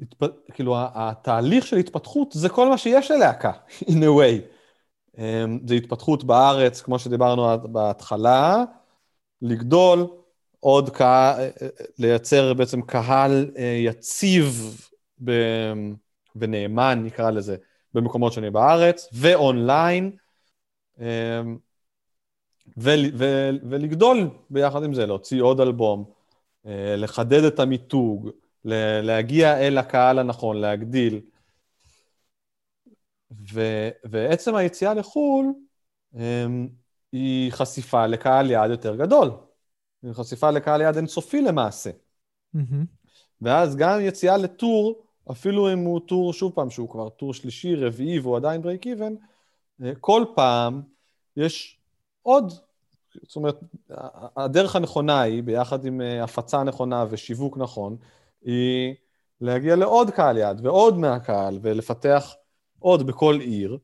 התפ... 0.00 0.22
כאילו, 0.54 0.76
התהליך 0.78 1.66
של 1.66 1.76
התפתחות 1.76 2.32
זה 2.32 2.48
כל 2.48 2.68
מה 2.68 2.78
שיש 2.78 3.10
ללהקה, 3.10 3.52
in 3.90 4.02
a 4.02 4.06
way. 4.18 4.42
אמ, 5.18 5.58
זה 5.66 5.74
התפתחות 5.74 6.24
בארץ, 6.24 6.82
כמו 6.82 6.98
שדיברנו 6.98 7.72
בהתחלה, 7.72 8.64
לגדול, 9.42 10.06
עוד 10.60 10.90
קהל, 10.90 11.48
לייצר 11.98 12.54
בעצם 12.54 12.82
קהל 12.82 13.50
אה, 13.58 13.78
יציב 13.84 14.76
ב... 15.24 15.32
ונאמן, 16.36 17.02
נקרא 17.04 17.30
לזה, 17.30 17.56
במקומות 17.94 18.32
שונים 18.32 18.52
בארץ, 18.52 19.08
ואונליין, 19.12 20.10
ו... 22.78 22.90
ו... 23.18 23.24
ולגדול 23.70 24.30
ביחד 24.50 24.84
עם 24.84 24.94
זה, 24.94 25.06
להוציא 25.06 25.42
עוד 25.42 25.60
אלבום, 25.60 26.04
אה, 26.66 26.96
לחדד 26.96 27.44
את 27.44 27.58
המיתוג, 27.58 28.30
להגיע 29.02 29.58
אל 29.58 29.78
הקהל 29.78 30.18
הנכון, 30.18 30.56
להגדיל. 30.56 31.20
ו, 33.52 33.60
ועצם 34.04 34.54
היציאה 34.54 34.94
לחו"ל 34.94 35.46
הם, 36.14 36.68
היא 37.12 37.52
חשיפה 37.52 38.06
לקהל 38.06 38.50
יעד 38.50 38.70
יותר 38.70 38.96
גדול. 38.96 39.30
היא 40.02 40.12
חשיפה 40.12 40.50
לקהל 40.50 40.80
יעד 40.80 40.96
אינסופי 40.96 41.42
למעשה. 41.42 41.90
מהמם. 42.54 42.84
ואז 43.42 43.76
גם 43.76 44.00
יציאה 44.00 44.36
ל 44.36 44.47
tour, 44.47 45.02
אפילו 45.30 45.72
אם 45.72 45.78
הוא 45.78 46.00
tour, 46.06 46.32
שוב 46.32 46.52
פעם, 46.54 46.70
שהוא 46.70 46.88
כבר 46.88 47.08
tour 47.08 47.34
שלישי, 47.34 47.74
רביעי 47.74 48.18
והוא 48.18 48.36
עדיין 48.36 48.62
break 48.62 48.86
even, 48.86 49.14
כל 50.00 50.24
פעם 50.34 50.82
יש 51.36 51.78
עוד, 52.22 52.52
זאת 53.22 53.36
אומרת, 53.36 53.60
הדרך 54.36 54.76
הנכונה 54.76 55.20
היא, 55.20 55.42
ביחד 55.42 55.84
עם 55.84 56.00
אה, 56.00 56.24
הפצה 56.24 56.62
נכונה 56.62 57.04
ושיווק 57.10 57.56
נכון, 57.56 57.96
היא 58.44 58.94
להגיע 59.40 59.76
לעוד 59.76 60.10
קהל 60.10 60.36
יעד 60.36 60.66
ועוד 60.66 60.98
מהקהל 60.98 61.58
ולפתח 61.62 62.34
עוד 62.78 63.06
בכל 63.06 63.38
עיר. 63.40 63.78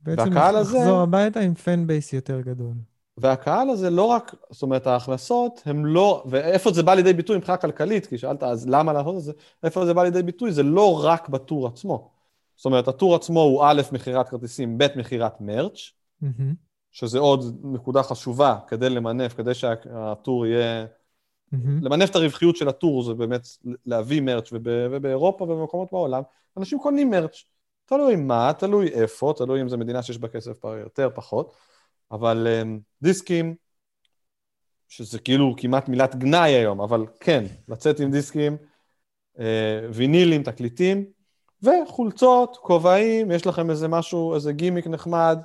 בעצם 0.00 0.20
הזה- 0.56 0.78
לחזור 0.78 1.00
הביתה 1.00 1.40
עם 1.40 1.54
פן 1.54 1.86
בייס 1.86 2.12
יותר 2.12 2.40
גדול. 2.40 2.74
והקהל 3.18 3.70
הזה 3.70 3.90
לא 3.90 4.04
רק, 4.04 4.34
זאת 4.50 4.62
אומרת, 4.62 4.86
ההכנסות 4.86 5.62
הם 5.66 5.86
לא, 5.86 6.24
ואיפה 6.26 6.72
זה 6.72 6.82
בא 6.82 6.94
לידי 6.94 7.12
ביטוי 7.12 7.36
מבחינה 7.36 7.56
כלכלית, 7.56 8.06
כי 8.06 8.18
שאלת 8.18 8.42
אז 8.42 8.68
למה 8.68 8.92
לעשות 8.92 9.16
את 9.16 9.22
זה, 9.22 9.32
איפה 9.64 9.86
זה 9.86 9.94
בא 9.94 10.02
לידי 10.02 10.22
ביטוי, 10.22 10.52
זה 10.52 10.62
לא 10.62 11.04
רק 11.04 11.28
בטור 11.28 11.66
עצמו. 11.66 12.15
זאת 12.56 12.64
אומרת, 12.64 12.88
הטור 12.88 13.14
עצמו 13.14 13.40
הוא 13.40 13.64
א', 13.64 13.82
מכירת 13.92 14.28
כרטיסים, 14.28 14.78
ב', 14.78 14.86
מכירת 14.96 15.40
מרץ', 15.40 15.92
מהמם. 16.20 16.54
שזה 16.90 17.18
עוד 17.18 17.60
נקודה 17.64 18.02
חשובה 18.02 18.58
כדי 18.68 18.90
למנף, 18.90 19.34
כדי 19.34 19.54
שהטור 19.54 20.46
יהיה... 20.46 20.86
מהמם. 21.52 21.84
למנף 21.84 22.10
את 22.10 22.16
הרווחיות 22.16 22.56
של 22.56 22.68
הטור 22.68 23.02
זה 23.02 23.14
באמת 23.14 23.46
להביא 23.86 24.20
מרץ' 24.20 24.52
וב, 24.52 24.66
ובאירופה 24.66 25.44
ובמקומות 25.44 25.88
בעולם, 25.92 26.22
אנשים 26.56 26.78
קונים 26.78 27.10
מרץ'. 27.10 27.44
תלוי 27.86 28.16
מה, 28.16 28.52
תלוי 28.58 28.88
איפה, 28.88 29.34
תלוי 29.36 29.62
אם 29.62 29.68
זו 29.68 29.78
מדינה 29.78 30.02
שיש 30.02 30.18
בה 30.18 30.28
כסף 30.28 30.64
יותר, 30.64 31.08
פחות, 31.14 31.56
אבל 32.10 32.46
um, 32.62 32.80
דיסקים, 33.02 33.54
שזה 34.88 35.18
כאילו 35.18 35.54
כמעט 35.56 35.88
מילת 35.88 36.16
גנאי 36.16 36.50
היום, 36.50 36.80
אבל 36.80 37.06
כן, 37.20 37.44
לצאת 37.68 38.00
עם 38.00 38.10
דיסקים, 38.10 38.56
uh, 39.36 39.40
וינילים, 39.92 40.42
תקליטים, 40.42 41.04
וחולצות, 41.66 42.56
כובעים, 42.62 43.30
יש 43.30 43.46
לכם 43.46 43.70
איזה 43.70 43.88
משהו, 43.88 44.34
איזה 44.34 44.52
גימיק 44.52 44.86
נחמד, 44.86 45.38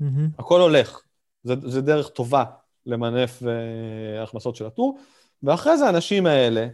מהמם. 0.00 0.28
הכל 0.38 0.60
הולך. 0.60 1.00
זה, 1.42 1.54
זה 1.62 1.80
דרך 1.80 2.08
טובה 2.08 2.44
למנף 2.86 3.42
uh, 3.42 4.22
הכנסות 4.22 4.56
של 4.56 4.66
הטור, 4.66 4.98
ואחרי 5.42 5.78
זה 5.78 5.86
האנשים 5.86 6.26
האלה, 6.26 6.66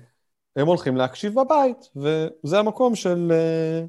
הם 0.57 0.67
הולכים 0.67 0.97
להקשיב 0.97 1.41
בבית, 1.41 1.91
וזה 1.97 2.59
המקום 2.59 2.97
של... 2.97 3.33
Uh, 3.33 3.89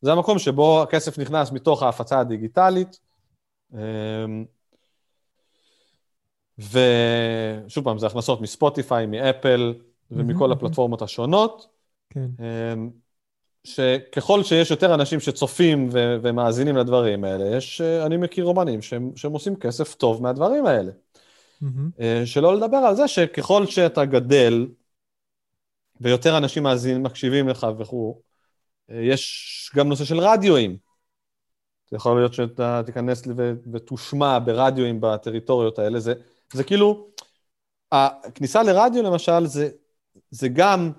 זה 0.00 0.12
המקום 0.12 0.38
שבו 0.38 0.82
הכסף 0.82 1.18
נכנס 1.18 1.52
מתוך 1.52 1.82
ההפצה 1.82 2.20
הדיגיטלית. 2.20 3.00
Um, 3.72 3.76
ושוב 6.58 7.84
פעם, 7.84 7.98
זה 7.98 8.06
הכנסות 8.06 8.40
מספוטיפיי, 8.40 9.06
מאפל 9.06 9.74
ומכל. 10.10 10.52
הפלטפורמות 10.52 11.02
השונות. 11.02 11.66
כן. 12.10 12.26
שככל 13.66 14.42
שיש 14.42 14.70
יותר 14.70 14.94
אנשים 14.94 15.20
שצופים 15.20 15.88
ו- 15.92 16.16
ומאזינים 16.22 16.76
לדברים 16.76 17.24
האלה, 17.24 17.56
יש, 17.56 17.80
אה, 17.80 18.06
אני 18.06 18.16
מכיר 18.16 18.44
אומנים 18.44 18.82
שהם, 18.82 19.12
שהם 19.16 19.32
עושים 19.32 19.56
כסף 19.56 19.94
טוב 19.94 20.22
מהדברים 20.22 20.66
האלה. 20.66 20.92
אה, 22.00 22.22
שלא 22.24 22.56
לדבר 22.56 22.76
על 22.76 22.96
זה 22.96 23.08
שככל 23.08 23.66
שאתה 23.66 24.04
גדל, 24.04 24.66
ויותר 26.00 26.38
אנשים 26.38 26.62
מאזינים, 26.62 27.02
מקשיבים 27.02 27.48
לך 27.48 27.66
וכו', 27.78 28.20
אה, 28.90 29.00
יש 29.02 29.70
גם 29.76 29.88
נושא 29.88 30.04
של 30.04 30.18
רדיואים. 30.18 30.76
זה 31.90 31.96
יכול 31.96 32.16
להיות 32.18 32.34
שאתה 32.34 32.82
תיכנס 32.86 33.22
ו- 33.36 33.52
ותושמע 33.72 34.38
ברדיואים 34.38 35.00
בטריטוריות 35.00 35.78
האלה, 35.78 36.00
זה, 36.00 36.14
זה 36.52 36.64
כאילו, 36.64 37.08
הכניסה 37.92 38.62
לרדיו 38.62 39.02
למשל, 39.02 39.46
זה, 39.46 39.68
זה 40.30 40.48
גם, 40.48 40.92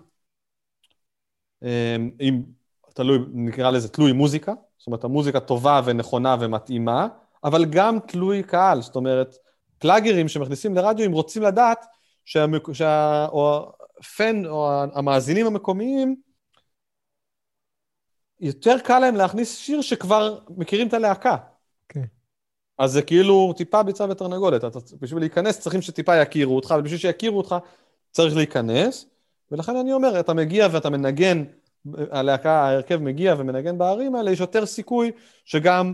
אם 2.22 2.57
תלוי, 2.98 3.20
נקרא 3.34 3.72
לזה 3.72 3.89
תלוי 3.89 4.12
מוזיקה, 4.12 4.54
זאת 4.78 4.88
אומרת, 4.88 5.04
המוזיקה 5.04 5.39
טובה 5.39 5.82
ונכונה 5.86 6.36
ומתאימה, 6.39 7.08
אבל 7.43 7.66
גם 7.66 8.00
תלוי 8.08 8.43
קהל. 8.43 8.82
זאת 8.82 8.95
אומרת, 8.95 9.36
פלאגרים 9.80 10.28
שמכניסים 10.28 10.76
לרדיו, 10.76 11.06
הם 11.06 11.12
רוצים 11.12 11.43
לדעת 11.43 11.86
שהמק... 12.26 12.74
שה... 12.74 13.26
או 13.26 13.72
הפן 14.00 14.45
או 14.45 14.84
המאזינים 14.93 15.45
המקומיים, 15.45 16.16
יותר 18.39 18.80
קל 18.80 19.00
להם 19.00 19.16
להכניס 19.16 19.58
שיר 19.58 19.82
שכבר 19.82 20.39
מכירים 20.50 20.88
את 20.88 20.93
הלהקה. 20.93 21.36
כן. 21.89 22.06
אז 22.78 22.91
זה 22.91 23.02
כאילו 23.02 23.54
טיפה 23.58 23.84
ביצה 23.84 24.06
ותרנגולת. 24.10 24.64
אתה, 24.64 24.80
בשביל 25.00 25.22
להיכנס 25.22 25.60
צריכים 25.60 25.82
שטיפה 25.82 26.16
יכירו 26.16 26.56
אותך, 26.56 26.76
ובשביל 26.80 27.00
שיכירו 27.00 27.38
אותך 27.38 27.56
צריך 28.12 28.36
להיכנס. 28.36 29.06
ולכן 29.52 29.76
אני 29.76 29.93
אומר, 29.93 30.20
אתה 30.20 30.34
מגיע 30.34 30.68
ואתה 30.72 30.89
מנגן, 30.89 31.43
הלהקה, 32.12 32.52
ההרכב 32.52 32.98
מגיע 32.98 33.36
ומנגן 33.38 33.78
בערים 33.78 34.16
האלה, 34.16 34.32
יש 34.32 34.40
יותר 34.40 34.66
סיכוי 34.66 35.12
שגם 35.46 35.94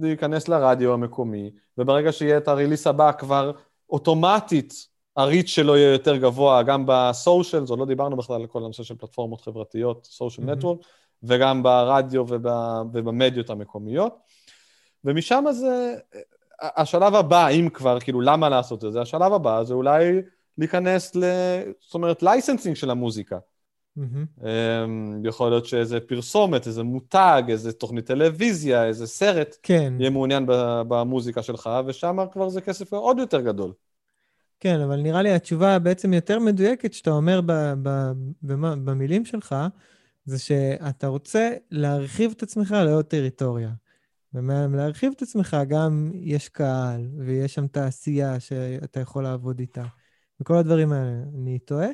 להיכנס 0.00 0.48
לרדיו 0.48 0.92
המקומי, 0.92 1.50
וברגע 1.78 2.12
שיהיה 2.12 2.38
את 2.38 2.48
ה 2.48 2.53
release 2.53 2.86
הבא 2.86 3.12
כבר 3.12 3.52
אוטומטית 3.90 4.92
ה 5.16 5.21
reach 5.21 5.46
שלו 5.46 5.76
יהיה 5.76 5.92
יותר 5.92 6.16
גבוה, 6.16 6.62
גם 6.62 6.84
ב 6.86 6.95
social, 6.95 7.62
עוד 7.68 7.78
לא 7.78 7.86
דיברנו 7.86 8.16
בכלל 8.16 8.40
על 8.40 8.46
כל 8.46 8.58
הנושא 8.58 8.82
של 8.82 8.94
פלטפורמות 8.94 9.40
חברתיות, 9.40 10.08
social 10.10 10.46
network, 10.46 10.80
mm-hmm. 10.80 10.86
וגם 11.22 11.62
ברדיו 11.62 12.24
ובמדיות 12.92 13.50
המקומיות. 13.50 14.16
ומשם 15.04 15.44
זה, 15.50 15.94
השלב 16.62 17.14
הבא, 17.14 17.48
אם 17.48 17.68
כבר, 17.74 18.00
כאילו, 18.00 18.20
למה 18.20 18.48
לעשות 18.48 18.84
את 18.84 18.92
זה? 18.92 19.00
השלב 19.00 19.32
הבא 19.32 19.64
זה 19.64 19.74
אולי 19.74 20.22
להיכנס 20.58 21.16
ל... 21.16 21.24
זאת 21.80 21.94
אומרת, 21.94 22.22
licensing 22.22 22.76
של 22.76 22.90
המוזיקה. 22.90 23.38
Mm-hmm. 23.98 24.46
יכול 25.24 25.50
להיות 25.50 25.66
שאיזה 25.66 26.00
פרסומת, 26.00 26.66
איזה 26.66 26.82
מותג, 26.82 27.42
איזה 27.48 27.72
תוכנית 27.72 28.06
טלוויזיה, 28.06 28.84
איזה 28.84 29.06
סרט, 29.06 29.56
כן. 29.62 29.94
יהיה 29.98 30.10
מעוניין 30.10 30.44
במוזיקה 30.88 31.42
שלך, 31.42 31.70
ושם 31.86 32.16
כבר 32.32 32.48
זה 32.48 32.60
כסף 32.60 32.92
עוד 32.92 33.18
יותר 33.18 33.40
גדול. 33.40 33.72
כן, 34.60 34.80
אבל 34.80 35.00
נראה 35.00 35.22
לי 35.22 35.32
התשובה 35.32 35.78
בעצם 35.78 36.12
יותר 36.12 36.38
מדויקת 36.38 36.92
שאתה 36.92 37.10
אומר 37.10 37.40
ב, 37.40 37.52
ב, 37.82 37.88
ב, 38.42 38.52
במילים 38.84 39.24
שלך, 39.24 39.54
זה 40.24 40.38
שאתה 40.38 41.06
רוצה 41.06 41.50
להרחיב 41.70 42.32
את 42.36 42.42
עצמך 42.42 42.74
לעוד 42.84 43.04
טריטוריה. 43.04 43.70
ולהרחיב 44.34 45.12
את 45.16 45.22
עצמך 45.22 45.56
גם 45.68 46.10
יש 46.14 46.48
קהל, 46.48 47.08
ויש 47.18 47.54
שם 47.54 47.66
תעשייה 47.66 48.40
שאתה 48.40 49.00
יכול 49.00 49.22
לעבוד 49.22 49.58
איתה. 49.58 49.84
וכל 50.40 50.56
הדברים 50.56 50.92
האלה. 50.92 51.12
אני 51.34 51.58
טועה? 51.58 51.88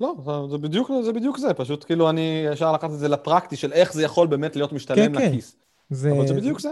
לא, 0.00 0.48
זה 0.50 0.58
בדיוק 0.58 0.90
זה, 1.04 1.12
בדיוק 1.12 1.38
זה. 1.38 1.54
פשוט 1.54 1.84
כאילו 1.84 2.10
אני 2.10 2.46
ישר 2.52 2.72
לקחת 2.72 2.90
את 2.90 2.98
זה 2.98 3.08
לפרקטי 3.08 3.56
של 3.56 3.72
איך 3.72 3.92
זה 3.92 4.02
יכול 4.02 4.26
באמת 4.26 4.56
להיות 4.56 4.72
משתלם 4.72 4.96
כן, 4.96 5.18
כן. 5.18 5.28
לכיס. 5.28 5.52
כן. 5.52 5.94
זה... 5.94 6.12
אבל 6.12 6.26
זה 6.26 6.34
בדיוק 6.34 6.60
זה. 6.60 6.70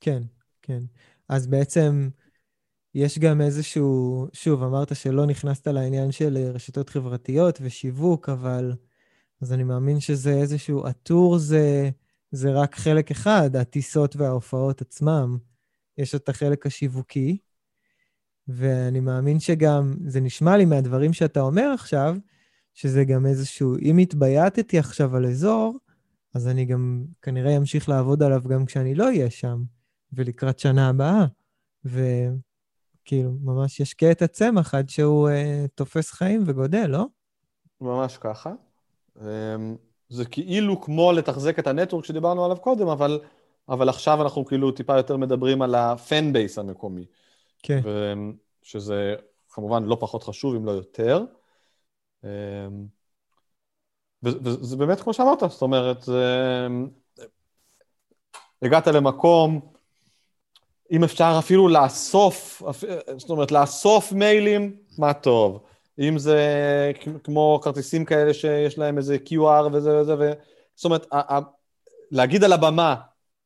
כן, 0.00 0.22
כן. 0.62 0.80
אז 1.28 1.46
בעצם 1.46 2.08
יש 2.94 3.18
גם 3.18 3.40
איזשהו, 3.40 4.26
שוב, 4.32 4.62
אמרת 4.62 4.96
שלא 4.96 5.26
נכנסת 5.26 5.68
לעניין 5.68 6.12
של 6.12 6.36
רשתות 6.54 6.88
חברתיות 6.88 7.58
ושיווק, 7.62 8.28
אבל... 8.28 8.72
אז 9.42 9.52
אני 9.52 9.62
מאמין 9.62 10.00
שזה 10.00 10.32
איזשהו, 10.32 10.86
הטור 10.86 11.38
זה, 11.38 11.90
זה 12.30 12.52
רק 12.52 12.74
חלק 12.74 13.10
אחד, 13.10 13.56
הטיסות 13.56 14.16
וההופעות 14.16 14.80
עצמם. 14.80 15.38
יש 15.98 16.14
את 16.14 16.28
החלק 16.28 16.66
השיווקי, 16.66 17.38
ואני 18.48 19.00
מאמין 19.00 19.40
שגם, 19.40 19.96
זה 20.06 20.20
נשמע 20.20 20.56
לי 20.56 20.64
מהדברים 20.64 21.12
שאתה 21.12 21.40
אומר 21.40 21.70
עכשיו, 21.74 22.16
שזה 22.74 23.04
גם 23.04 23.26
איזשהו, 23.26 23.76
אם 23.82 23.98
התבייתתי 23.98 24.78
עכשיו 24.78 25.16
על 25.16 25.26
אזור, 25.26 25.78
אז 26.34 26.48
אני 26.48 26.64
גם 26.64 27.04
כנראה 27.22 27.56
אמשיך 27.56 27.88
לעבוד 27.88 28.22
עליו 28.22 28.42
גם 28.48 28.66
כשאני 28.66 28.94
לא 28.94 29.04
אהיה 29.04 29.30
שם, 29.30 29.62
ולקראת 30.12 30.58
שנה 30.58 30.88
הבאה. 30.88 31.26
וכאילו, 31.84 33.32
ממש 33.42 33.80
ישקה 33.80 34.10
את 34.10 34.22
הצמח 34.22 34.74
עד 34.74 34.88
שהוא 34.88 35.28
אה, 35.28 35.64
תופס 35.74 36.10
חיים 36.10 36.42
וגודל, 36.46 36.86
לא? 36.86 37.06
ממש 37.80 38.18
ככה. 38.18 38.52
אמ, 39.20 39.76
זה 40.08 40.24
כאילו 40.24 40.80
כמו 40.80 41.12
לתחזק 41.12 41.58
את 41.58 41.66
הנטוורק 41.66 42.04
שדיברנו 42.04 42.44
עליו 42.44 42.56
קודם, 42.56 42.88
אבל, 42.88 43.20
אבל 43.68 43.88
עכשיו 43.88 44.22
אנחנו 44.22 44.44
כאילו 44.44 44.70
טיפה 44.70 44.96
יותר 44.96 45.16
מדברים 45.16 45.62
על 45.62 45.74
הפן 45.74 46.32
בייס 46.32 46.58
המקומי. 46.58 47.04
כן. 47.62 47.80
שזה 48.62 49.14
כמובן 49.50 49.84
לא 49.84 49.96
פחות 50.00 50.22
חשוב, 50.22 50.54
אם 50.54 50.66
לא 50.66 50.70
יותר. 50.70 51.24
אמ, 52.24 52.86
וזה 54.22 54.76
באמת 54.76 55.00
כמו 55.00 55.12
שאמרת, 55.12 55.40
זאת 55.40 55.62
אומרת. 55.62 56.04
הגעת 58.62 58.86
למקום, 58.86 59.60
אם 60.92 61.04
אפשר 61.04 61.36
אפילו 61.38 61.68
לאסוף, 61.68 62.62
זאת 63.16 63.30
אומרת, 63.30 63.52
לאסוף 63.52 64.12
מיילים, 64.12 64.76
מה 64.98 65.14
טוב. 65.14 65.62
אם 65.98 66.18
זה 66.18 66.40
כמו 67.24 67.60
כרטיסים 67.62 68.04
כאלה 68.04 68.34
שיש 68.34 68.78
להם 68.78 68.98
איזה 68.98 69.16
QR 69.26 69.68
וזה 69.72 70.00
וזה, 70.00 70.14
ו... 70.18 70.32
זאת 70.74 70.84
אומרת, 70.84 71.06
להגיד 72.10 72.44
על 72.44 72.52
הבמה, 72.52 72.94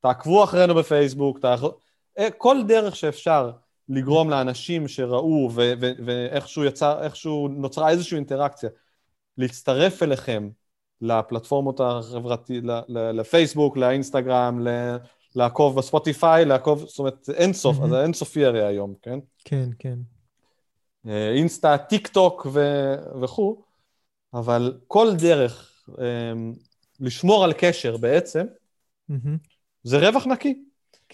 תעקבו 0.00 0.44
אחרינו 0.44 0.74
בפייסבוק, 0.74 1.38
תעקבו... 1.38 1.72
אה, 2.18 2.30
כל 2.30 2.56
דרך 2.68 2.96
שאפשר 2.96 3.50
לגרום 3.88 4.30
לאנשים 4.30 4.88
שראו 4.88 5.50
ו- 5.54 5.72
ו- 5.80 5.92
ואיכשהו 6.04 6.64
יצא, 6.64 7.02
איכשהו 7.02 7.48
נוצרה 7.48 7.90
איזושהי 7.90 8.16
אינטראקציה, 8.16 8.70
להצטרף 9.38 10.02
אליכם 10.02 10.48
לפלטפורמות 11.00 11.80
החברתיות, 11.80 12.64
לפייסבוק, 12.88 13.76
לאינסטגרם, 13.76 14.66
לעקוב 15.34 15.76
בספוטיפיי, 15.76 16.44
לעקוב, 16.44 16.84
זאת 16.88 16.98
אומרת, 16.98 17.30
אין 17.34 17.52
סוף, 17.52 17.76
אז 17.84 17.94
אין 17.94 18.12
סופי 18.12 18.44
הרי 18.44 18.64
היום, 18.64 18.94
כן? 19.02 19.18
כן, 19.44 19.68
כן. 19.78 19.98
אה, 21.06 21.32
אינסטה, 21.32 21.78
טיק 21.78 22.08
טוק 22.08 22.46
ו- 22.52 23.22
וכו', 23.22 23.62
אבל 24.34 24.78
כל 24.86 25.08
דרך 25.18 25.70
אה, 25.98 26.32
לשמור 27.00 27.44
על 27.44 27.52
קשר 27.58 27.96
בעצם, 27.96 28.46
זה 29.82 30.08
רווח 30.08 30.26
נקי. 30.26 30.64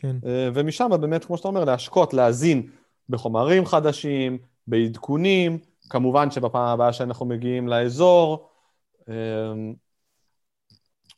כן. 0.01 0.17
אה, 0.27 0.49
ומשם 0.55 0.91
באמת, 1.01 1.25
כמו 1.25 1.37
שאתה 1.37 1.49
אומר, 1.49 1.65
להשקות, 1.65 2.15
להזין 2.15 2.71
בחומרים 3.09 3.67
חדשים, 3.67 4.39
בעדכונים, 4.67 5.59
כמובן 5.91 6.31
שבפעם 6.31 6.67
הבאה 6.67 6.93
שאנחנו 6.93 7.27
מגיעים 7.27 7.69
לאזור, 7.69 8.51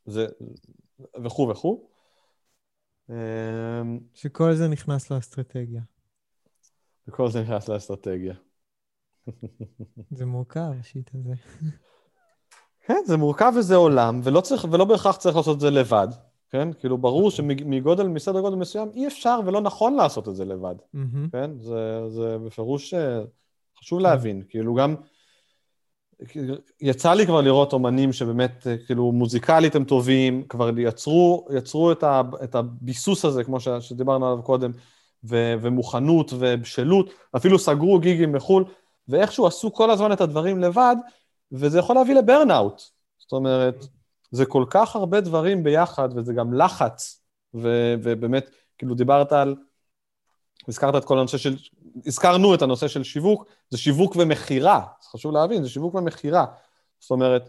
זה 0.06 0.26
וכו' 1.24 1.48
וכו'. 1.48 1.88
שכל 4.14 4.54
זה 4.54 4.68
נכנס 4.68 5.10
לאסטרטגיה. 5.10 5.82
וכל 7.08 7.30
זה 7.30 7.42
נכנס 7.42 7.68
לאסטרטגיה. 7.68 8.34
זה 10.18 10.26
מורכב, 10.26 10.70
השיט 10.80 11.10
הזה. 11.14 11.34
כן, 12.80 13.02
זה 13.06 13.16
מורכב 13.16 13.52
וזה 13.58 13.76
עולם, 13.76 14.20
ולא, 14.24 14.40
צריך, 14.40 14.64
ולא 14.70 14.84
בהכרח 14.84 15.16
צריך 15.16 15.36
לעשות 15.36 15.54
את 15.54 15.60
זה 15.60 15.70
לבד, 15.70 16.08
כן? 16.53 16.72
כאילו, 16.72 16.98
ברור 16.98 17.30
שמגודל, 17.30 18.09
מסדר 18.09 18.40
גודל 18.40 18.57
מסוים, 18.57 18.90
אי 18.94 19.07
אפשר 19.07 19.40
ולא 19.46 19.61
נכון 19.61 19.94
לעשות 19.94 20.28
את 20.28 20.36
זה 20.36 20.44
לבד, 20.44 20.74
כן? 21.32 21.50
זה, 21.59 22.09
זה 22.09 22.38
בפירוש 22.46 22.94
אה, 22.94 23.20
חשוב 23.78 24.00
להבין, 24.00 24.42
כאילו 24.48 24.74
גם... 24.74 24.94
יצא 26.80 27.12
לי 27.12 27.26
כבר 27.26 27.40
לראות 27.40 27.72
אומנים 27.72 28.12
שבאמת, 28.12 28.66
אה, 28.66 28.76
כאילו, 28.86 29.12
מוזיקלית 29.12 29.74
הם 29.74 29.84
טובים, 29.84 30.42
כבר 30.48 30.70
יצרו, 30.78 31.46
יצרו 31.57 31.92
את, 31.92 32.03
ה, 32.03 32.22
את 32.44 32.55
הביסוס 32.55 33.24
הזה, 33.24 33.44
כמו 33.44 33.61
שדיברנו 33.61 34.26
עליו 34.26 34.42
קודם, 34.42 34.70
ו, 35.24 35.55
ומוכנות 35.61 36.32
ובשלות, 36.38 37.11
אפילו 37.36 37.59
סגרו 37.59 37.98
גיגים 37.98 38.32
בחו"ל, 38.32 38.64
ואיכשהו 39.09 39.46
עשו 39.46 39.72
כל 39.72 39.90
הזמן 39.90 40.12
את 40.12 40.20
הדברים 40.20 40.59
לבד, 40.59 40.96
וזה 41.53 41.78
יכול 41.78 41.96
להביא 41.96 42.14
לברנאוט. 42.14 42.82
זאת 43.18 43.32
אומרת, 43.32 43.86
זה 44.32 44.46
כל 44.46 44.64
כך 44.70 44.96
הרבה 44.96 45.20
דברים 45.20 45.62
ביחד, 45.62 46.08
וזה 46.16 46.32
גם 46.32 46.54
לחץ, 46.54 47.22
ו- 47.54 47.94
ובאמת, 48.02 48.50
כאילו 48.78 48.94
דיברת 48.94 49.32
על, 49.32 49.56
הזכרת 50.68 50.96
את 50.96 51.04
כל 51.04 51.18
הנושא 51.18 51.38
של, 51.38 51.56
הזכרנו 52.06 52.54
את 52.54 52.62
הנושא 52.62 52.88
של 52.88 53.04
שיווק, 53.04 53.44
זה 53.70 53.78
שיווק 53.78 54.16
ומכירה, 54.16 54.80
חשוב 55.10 55.32
להבין, 55.32 55.62
זה 55.62 55.68
שיווק 55.68 55.94
ומכירה. 55.94 56.44
זאת 57.00 57.10
אומרת, 57.10 57.48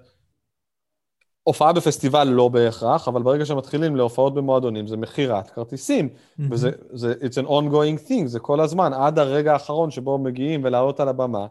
הופעה 1.44 1.74
בפסטיבל 1.74 2.28
לא 2.28 2.48
בהכרח, 2.48 3.08
אבל 3.08 3.24
ברגע 3.24 3.46
שמתחילים 3.46 3.96
להופעות 3.96 4.34
במועדונים 4.34 4.88
זה 4.88 4.98
מכירת 4.98 5.50
כרטיסים, 5.50 6.10
mm-hmm. 6.10 6.44
וזה, 6.52 6.72
זה, 6.94 7.14
it's 7.20 7.46
an 7.46 7.48
ongoing 7.48 8.10
thing, 8.10 8.26
זה 8.26 8.40
כל 8.40 8.60
הזמן, 8.60 8.94
עד 8.94 9.20
הרגע 9.20 9.54
האחרון 9.54 9.92
שבו 9.92 10.18
מגיעים 10.18 10.64
ולעלות 10.64 11.00
על 11.00 11.10
הבמה. 11.10 11.48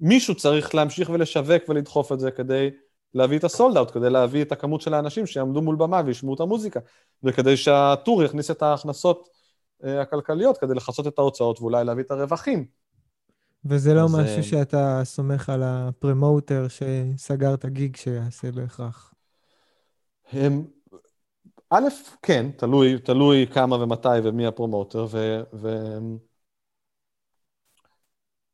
מישהו 0.00 0.34
צריך 0.34 0.74
להמשיך 0.74 1.10
ולשווק 1.10 1.68
ולדחוף 1.68 2.12
את 2.12 2.20
זה 2.20 2.30
כדי 2.30 2.70
להביא 3.14 3.38
את 3.38 3.44
הסולד 3.44 3.76
אאוט, 3.76 3.90
כדי 3.90 4.10
להביא 4.10 4.42
את 4.42 4.52
הכמות 4.52 4.80
של 4.80 4.94
האנשים 4.94 5.26
שיעמדו 5.26 5.62
מול 5.62 5.76
במה 5.76 6.02
וישמעו 6.06 6.34
את 6.34 6.40
המוזיקה, 6.40 6.80
וכדי 7.22 7.56
שהטור 7.56 8.24
יכניס 8.24 8.50
את 8.50 8.62
ההכנסות 8.62 9.28
uh, 9.82 9.86
הכלכליות 9.86 10.58
כדי 10.58 10.74
לכסות 10.74 11.06
את 11.06 11.18
ההוצאות 11.18 11.60
ואולי 11.60 11.84
להביא 11.84 12.04
את 12.04 12.10
הרווחים. 12.10 12.66
וזה 13.64 13.94
לא 13.94 14.06
משהו 14.06 14.36
אה, 14.36 14.42
שאתה 14.42 15.00
סומך 15.04 15.48
על 15.48 15.62
הפרמוטר 15.64 16.66
שסגר 16.68 17.54
את 17.54 17.64
הגיג 17.64 17.96
שיעשה 17.96 18.52
בהכרח. 18.52 19.14
הם... 20.32 20.64
א', 21.70 21.88
כן, 22.22 22.50
תלוי, 22.56 22.98
תלוי 22.98 23.46
כמה 23.46 23.76
ומתי 23.76 24.08
ומי 24.22 24.46
הפרומוטר, 24.46 25.06
ו... 25.10 25.42
ו... 25.52 25.68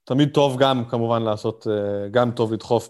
תמיד 0.04 0.30
טוב 0.34 0.56
גם, 0.58 0.84
כמובן, 0.84 1.22
לעשות, 1.22 1.66
אה, 1.70 2.08
גם 2.08 2.30
טוב 2.30 2.52
לדחוף. 2.52 2.88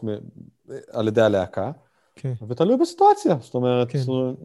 על 0.91 1.09
ידי 1.09 1.21
הלהקה, 1.21 1.71
כן. 2.17 2.33
ותלוי 2.49 2.77
בסיטואציה, 2.77 3.37
זאת 3.41 3.55
אומרת, 3.55 3.91
כן. 3.91 3.99
זאת... 3.99 4.37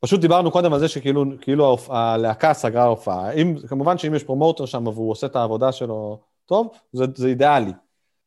פשוט 0.00 0.20
דיברנו 0.20 0.50
קודם 0.50 0.72
על 0.72 0.78
זה 0.78 0.88
שכאילו 0.88 1.24
כאילו 1.40 1.76
הלהקה 1.88 2.54
סגרה 2.54 2.84
הופעה. 2.84 3.32
אם, 3.32 3.56
כמובן 3.68 3.98
שאם 3.98 4.14
יש 4.14 4.24
פרומוטר 4.24 4.66
שם 4.66 4.86
והוא 4.86 5.10
עושה 5.10 5.26
את 5.26 5.36
העבודה 5.36 5.72
שלו 5.72 6.20
טוב, 6.46 6.68
זה, 6.92 7.04
זה 7.14 7.28
אידיאלי. 7.28 7.72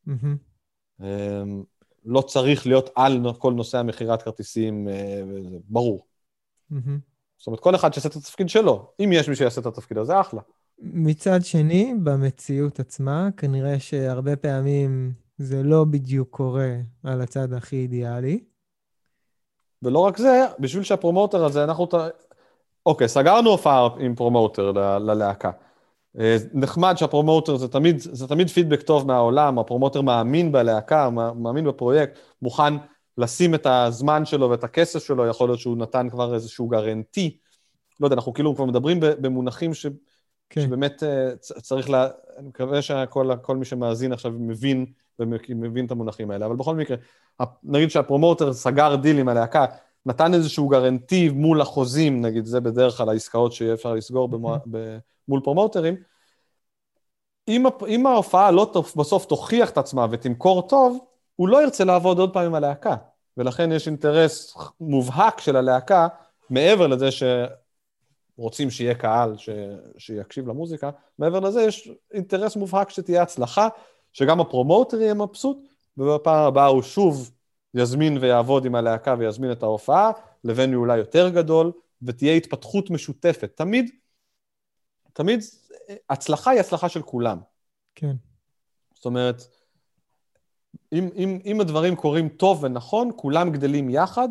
Mm-hmm. 0.07 1.03
לא 2.05 2.21
צריך 2.21 2.67
להיות 2.67 2.89
על 2.95 3.25
כל 3.37 3.53
נושא 3.53 3.77
המכירת 3.77 4.21
כרטיסים, 4.21 4.87
אה, 4.87 5.21
ברור. 5.69 6.05
Mm-hmm. 6.71 6.75
זאת 7.37 7.47
אומרת, 7.47 7.59
כל 7.59 7.75
אחד 7.75 7.93
שיעשה 7.93 8.09
את 8.09 8.15
התפקיד 8.15 8.49
שלו. 8.49 8.91
אם 9.03 9.09
יש 9.13 9.29
מי 9.29 9.35
שיעשה 9.35 9.61
את 9.61 9.65
התפקיד 9.65 9.97
הזה, 9.97 10.21
אחלה. 10.21 10.41
מצד 10.79 11.39
שני, 11.43 11.93
במציאות 12.03 12.79
עצמה, 12.79 13.29
כנראה 13.37 13.79
שהרבה 13.79 14.35
פעמים 14.35 15.13
זה 15.39 15.63
לא 15.63 15.83
בדיוק 15.83 16.29
קורה 16.29 16.75
על 17.03 17.21
הצד 17.21 17.53
הכי 17.53 17.75
אידיאלי. 17.75 18.43
ולא 19.83 19.99
רק 19.99 20.17
זה, 20.17 20.45
בשביל 20.59 20.83
שה 20.84 21.00
promoter 21.00 21.45
הזה, 21.45 21.63
אנחנו... 21.63 21.87
אוקיי, 22.85 23.07
סגרנו 23.07 23.49
הופעה 23.49 23.87
עם 23.99 24.15
promoter 24.15 24.71
ללהקה. 24.99 25.51
אה, 26.19 26.37
נחמד 26.53 26.95
שה 26.97 27.14
promoter 27.14 27.57
זה 27.57 27.67
תמיד, 27.67 27.99
זה 27.99 28.27
תמיד 28.27 28.49
פידבק 28.49 28.81
טוב 28.81 29.07
מהעולם, 29.07 29.59
ה 29.59 29.64
promoter 29.64 30.01
מאמין 30.01 30.51
בלהקה, 30.51 31.09
מאמין 31.35 31.65
בפרויקט, 31.65 32.19
מוכן 32.41 32.73
לשים 33.17 33.55
את 33.55 33.65
הזמן 33.65 34.25
שלו 34.25 34.49
ואת 34.49 34.63
הכסף 34.63 35.03
שלו, 35.03 35.27
יכול 35.27 35.49
להיות 35.49 35.59
שהוא 35.59 35.77
נתן 35.77 36.09
כבר 36.09 36.33
איזשהו 36.33 36.67
guarantee. 36.67 37.38
לא 37.99 38.05
יודע, 38.05 38.15
אנחנו 38.15 38.33
כאילו 38.33 38.55
כבר 38.55 38.65
מדברים 38.65 38.99
במונחים 38.99 39.73
ש, 39.73 39.85
כן. 40.49 40.61
שבאמת 40.61 41.03
אה, 41.03 41.35
צריך. 41.37 41.89
לה... 41.89 42.07
אני 42.37 42.47
מקווה 42.47 42.81
שכל 42.81 43.57
מי 43.57 43.65
שמאזין 43.65 44.13
עכשיו 44.13 44.31
מבין 44.31 44.85
ומבין 45.19 45.85
את 45.85 45.91
המונחים 45.91 46.31
האלה, 46.31 46.45
אבל 46.45 46.55
בכל 46.55 46.75
מקרה, 46.75 46.97
נגיד 47.63 47.91
שה 47.91 48.08
promoter 48.08 48.53
סגר 48.53 48.95
דיל 48.95 49.19
עם 49.19 49.29
הלהקה, 49.29 49.65
נתן 50.05 50.33
איזשהו 50.33 50.67
guarantee 50.67 51.30
מול 51.29 51.61
החוזים, 51.61 52.21
נגיד, 52.21 52.45
זה 52.45 52.59
בדרך 52.59 52.97
כלל 52.97 53.09
העסקאות 53.09 53.53
שיהיה 53.53 53.73
אפשר 53.73 53.93
לסגור 53.93 54.27
במו, 54.27 54.55
מול 55.27 55.41
promoterים, 55.43 55.95
אם, 57.47 57.65
אם 57.87 58.07
ההופעה 58.07 58.51
לא 58.51 58.71
בסוף 58.95 59.25
תוכיח 59.25 59.69
את 59.69 59.77
עצמה 59.77 60.07
ותמכור 60.11 60.67
טוב, 60.67 60.99
הוא 61.35 61.47
לא 61.47 61.63
ירצה 61.63 61.83
לעבוד 61.83 62.19
עוד 62.19 62.33
פעם 62.33 62.45
עם 62.45 62.55
הלהקה. 62.55 62.95
ולכן 63.37 63.71
יש 63.71 63.87
אינטרס 63.87 64.57
מובהק 64.81 65.39
של 65.39 65.55
הלהקה, 65.55 66.07
מעבר 66.49 66.87
לזה 66.87 67.09
שרוצים 68.39 68.69
שיהיה 68.69 68.95
קהל 68.95 69.37
ש... 69.37 69.49
שיקשיב 69.97 70.47
למוזיקה, 70.47 70.89
מעבר 71.19 71.39
לזה 71.39 71.61
יש 71.61 71.91
אינטרס 72.13 72.55
מובהק 72.55 72.89
שתהיה 72.89 73.21
הצלחה, 73.21 73.67
שגם 74.13 74.39
הפרומוטר 74.39 75.01
יהיה 75.01 75.13
מבסוט, 75.13 75.57
ובפעם 75.97 76.47
הבאה 76.47 76.65
הוא 76.65 76.81
שוב 76.81 77.31
יזמין 77.73 78.17
ויעבוד 78.17 78.65
עם 78.65 78.75
הלהקה 78.75 79.15
ויזמין 79.19 79.51
את 79.51 79.63
ההופעה, 79.63 80.11
לבין 80.43 80.73
אולי 80.73 80.97
יותר 80.97 81.29
גדול, 81.29 81.71
ותהיה 82.01 82.33
התפתחות 82.33 82.89
משותפת. 82.89 83.51
תמיד, 83.55 83.91
תמיד 85.13 85.39
הצלחה 86.09 86.51
היא 86.51 86.59
הצלחה 86.59 86.89
של 86.89 87.01
כולם. 87.01 87.39
כן. 87.95 88.15
זאת 88.93 89.05
אומרת, 89.05 89.47
אם, 90.93 91.09
אם, 91.15 91.39
אם 91.45 91.61
הדברים 91.61 91.95
קורים 91.95 92.29
טוב 92.29 92.63
ונכון, 92.63 93.11
כולם 93.15 93.51
גדלים 93.51 93.89
יחד, 93.89 94.29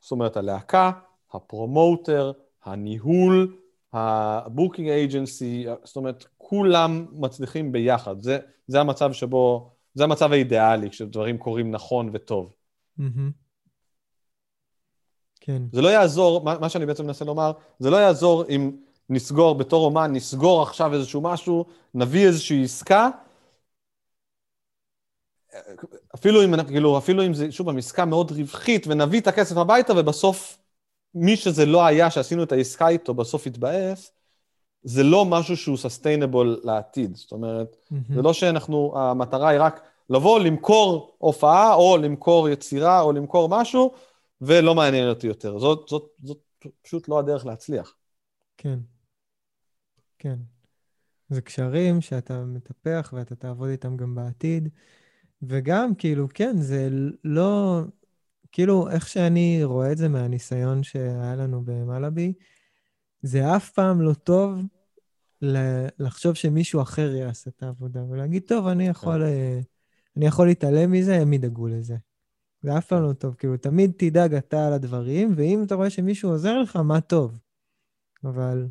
זאת 0.00 0.10
אומרת, 0.10 0.36
הלהקה, 0.36 0.90
ה 1.32 1.42
promoter, 1.42 2.32
הניהול, 2.64 3.56
ה 3.92 4.04
booking 4.04 4.88
agency, 4.88 5.66
זאת 5.84 5.96
אומרת, 5.96 6.24
כולם 6.38 7.06
מצליחים 7.12 7.72
ביחד. 7.72 8.22
זה, 8.22 8.38
זה 8.66 8.80
המצב 8.80 9.12
שבו, 9.12 9.70
זה 9.94 10.04
המצב 10.04 10.32
האידיאלי, 10.32 10.90
כשדברים 10.90 11.38
קורים 11.38 11.70
נכון 11.70 12.10
וטוב. 12.12 12.54
כן. 15.40 15.62
זה 15.72 15.82
לא 15.82 15.88
יעזור, 15.88 16.44
מה, 16.44 16.58
מה 16.58 16.68
שאני 16.68 16.86
בעצם 16.86 17.06
מנסה 17.06 17.24
לומר, 17.24 17.52
זה 17.78 17.90
לא 17.90 17.96
יעזור 17.96 18.44
אם 18.48 18.76
נסגור 19.10 19.54
בתור 19.54 19.84
אומן, 19.84 20.12
נסגור 20.12 20.62
עכשיו 20.62 20.94
איזשהו 20.94 21.20
משהו, 21.20 21.64
נביא 21.94 22.26
איזושהי 22.26 22.64
עסקה, 22.64 23.08
אפילו 26.14 26.44
אם, 26.44 26.64
כאילו, 26.64 26.98
אפילו 26.98 27.26
אם 27.26 27.34
זה, 27.34 27.52
שוב, 27.52 27.68
עסקה 27.78 28.04
מאוד 28.04 28.32
רווחית, 28.32 28.86
ונביא 28.86 29.20
את 29.20 29.26
הכסף 29.26 29.56
הביתה, 29.56 29.92
ובסוף 29.96 30.58
מי 31.14 31.36
שזה 31.36 31.66
לא 31.66 31.86
היה, 31.86 32.10
שעשינו 32.10 32.42
את 32.42 32.52
העסקה 32.52 32.88
איתו, 32.88 33.14
בסוף 33.14 33.46
יתבאס, 33.46 34.12
זה 34.82 35.02
לא 35.02 35.24
משהו 35.24 35.56
שהוא 35.56 35.76
סוסטיינבול 35.76 36.60
לעתיד. 36.64 37.16
זאת 37.16 37.32
אומרת, 37.32 37.76
mm-hmm. 37.76 38.14
זה 38.14 38.22
לא 38.22 38.32
שאנחנו, 38.32 38.92
המטרה 38.96 39.48
היא 39.48 39.60
רק 39.60 39.80
לבוא, 40.10 40.40
למכור 40.40 41.16
הופעה, 41.18 41.74
או 41.74 41.96
למכור 41.96 42.48
יצירה, 42.48 43.00
או 43.00 43.12
למכור 43.12 43.48
משהו, 43.48 43.94
ולא 44.40 44.74
מעניין 44.74 45.08
אותי 45.08 45.26
יותר. 45.26 45.58
זאת, 45.58 45.88
זאת, 45.88 46.06
זאת 46.22 46.38
פשוט 46.82 47.08
לא 47.08 47.18
הדרך 47.18 47.46
להצליח. 47.46 47.94
כן. 48.56 48.78
כן. 50.18 50.36
זה 51.28 51.40
קשרים 51.40 52.00
שאתה 52.00 52.44
מטפח 52.44 53.12
ואתה 53.16 53.34
תעבוד 53.34 53.68
איתם 53.68 53.96
גם 53.96 54.14
בעתיד. 54.14 54.68
וגם, 55.42 55.94
כאילו, 55.94 56.28
כן, 56.34 56.56
זה 56.56 56.88
לא... 57.24 57.80
כאילו, 58.54 58.90
איך 58.90 59.08
שאני 59.08 59.64
רואה 59.64 59.92
את 59.92 59.96
זה 59.96 60.08
מהניסיון 60.08 60.82
שהיה 60.82 61.36
לנו 61.36 61.62
במלאבי, 61.64 62.32
זה 63.22 63.56
אף 63.56 63.70
פעם 63.70 64.00
לא 64.00 64.14
טוב 64.14 64.58
לחשוב 65.98 66.34
שמישהו 66.34 66.82
אחר 66.82 67.14
יעשה 67.14 67.50
את 67.50 67.62
העבודה, 67.62 68.04
ולהגיד, 68.08 68.42
טוב, 68.46 68.66
אני 68.66 68.88
יכול, 68.88 69.18
כן. 69.18 69.22
אה, 69.22 69.60
אני 70.16 70.26
יכול 70.26 70.46
להתעלם 70.46 70.92
מזה, 70.92 71.16
הם 71.16 71.32
ידאגו 71.32 71.66
לזה. 71.66 71.96
זה 72.62 72.78
אף 72.78 72.86
פעם 72.86 72.98
כן. 72.98 73.08
לא 73.08 73.12
טוב. 73.12 73.34
כאילו, 73.34 73.56
תמיד 73.56 73.92
תדאג 73.96 74.34
אתה 74.34 74.66
על 74.66 74.72
הדברים, 74.72 75.32
ואם 75.36 75.62
אתה 75.66 75.74
רואה 75.74 75.90
שמישהו 75.90 76.30
עוזר 76.30 76.58
לך, 76.58 76.76
מה 76.76 77.00
טוב. 77.00 77.38
אבל... 78.24 78.66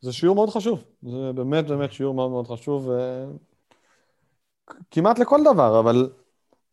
זה 0.00 0.12
שיעור 0.12 0.34
מאוד 0.34 0.50
חשוב. 0.50 0.84
זה 1.02 1.32
באמת 1.34 1.66
באמת 1.66 1.92
שיעור 1.92 2.14
מאוד 2.14 2.30
מאוד 2.30 2.46
חשוב, 2.46 2.88
ו... 2.88 3.24
כמעט 4.90 5.18
לכל 5.18 5.40
דבר, 5.54 5.80
אבל, 5.80 6.10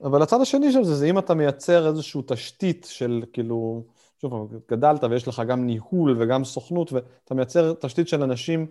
אבל 0.04 0.22
הצד 0.22 0.42
השני 0.42 0.72
של 0.72 0.84
זה, 0.84 0.96
זה 0.96 1.06
אם 1.06 1.20
אתה 1.20 1.34
מייצר 1.34 1.88
איזושהי 1.88 2.22
תשתית 2.28 2.88
של 2.90 3.24
כאילו, 3.34 3.84
שוב, 4.22 4.54
גדלת 4.72 5.04
ויש 5.04 5.28
לך 5.28 5.42
גם 5.48 5.66
ניהול 5.66 6.22
וגם 6.22 6.44
סוכנות, 6.44 6.94
ואתה 6.94 7.34
מייצר 7.34 7.74
תשתית 7.74 8.08
של 8.08 8.24
אנשים, 8.24 8.68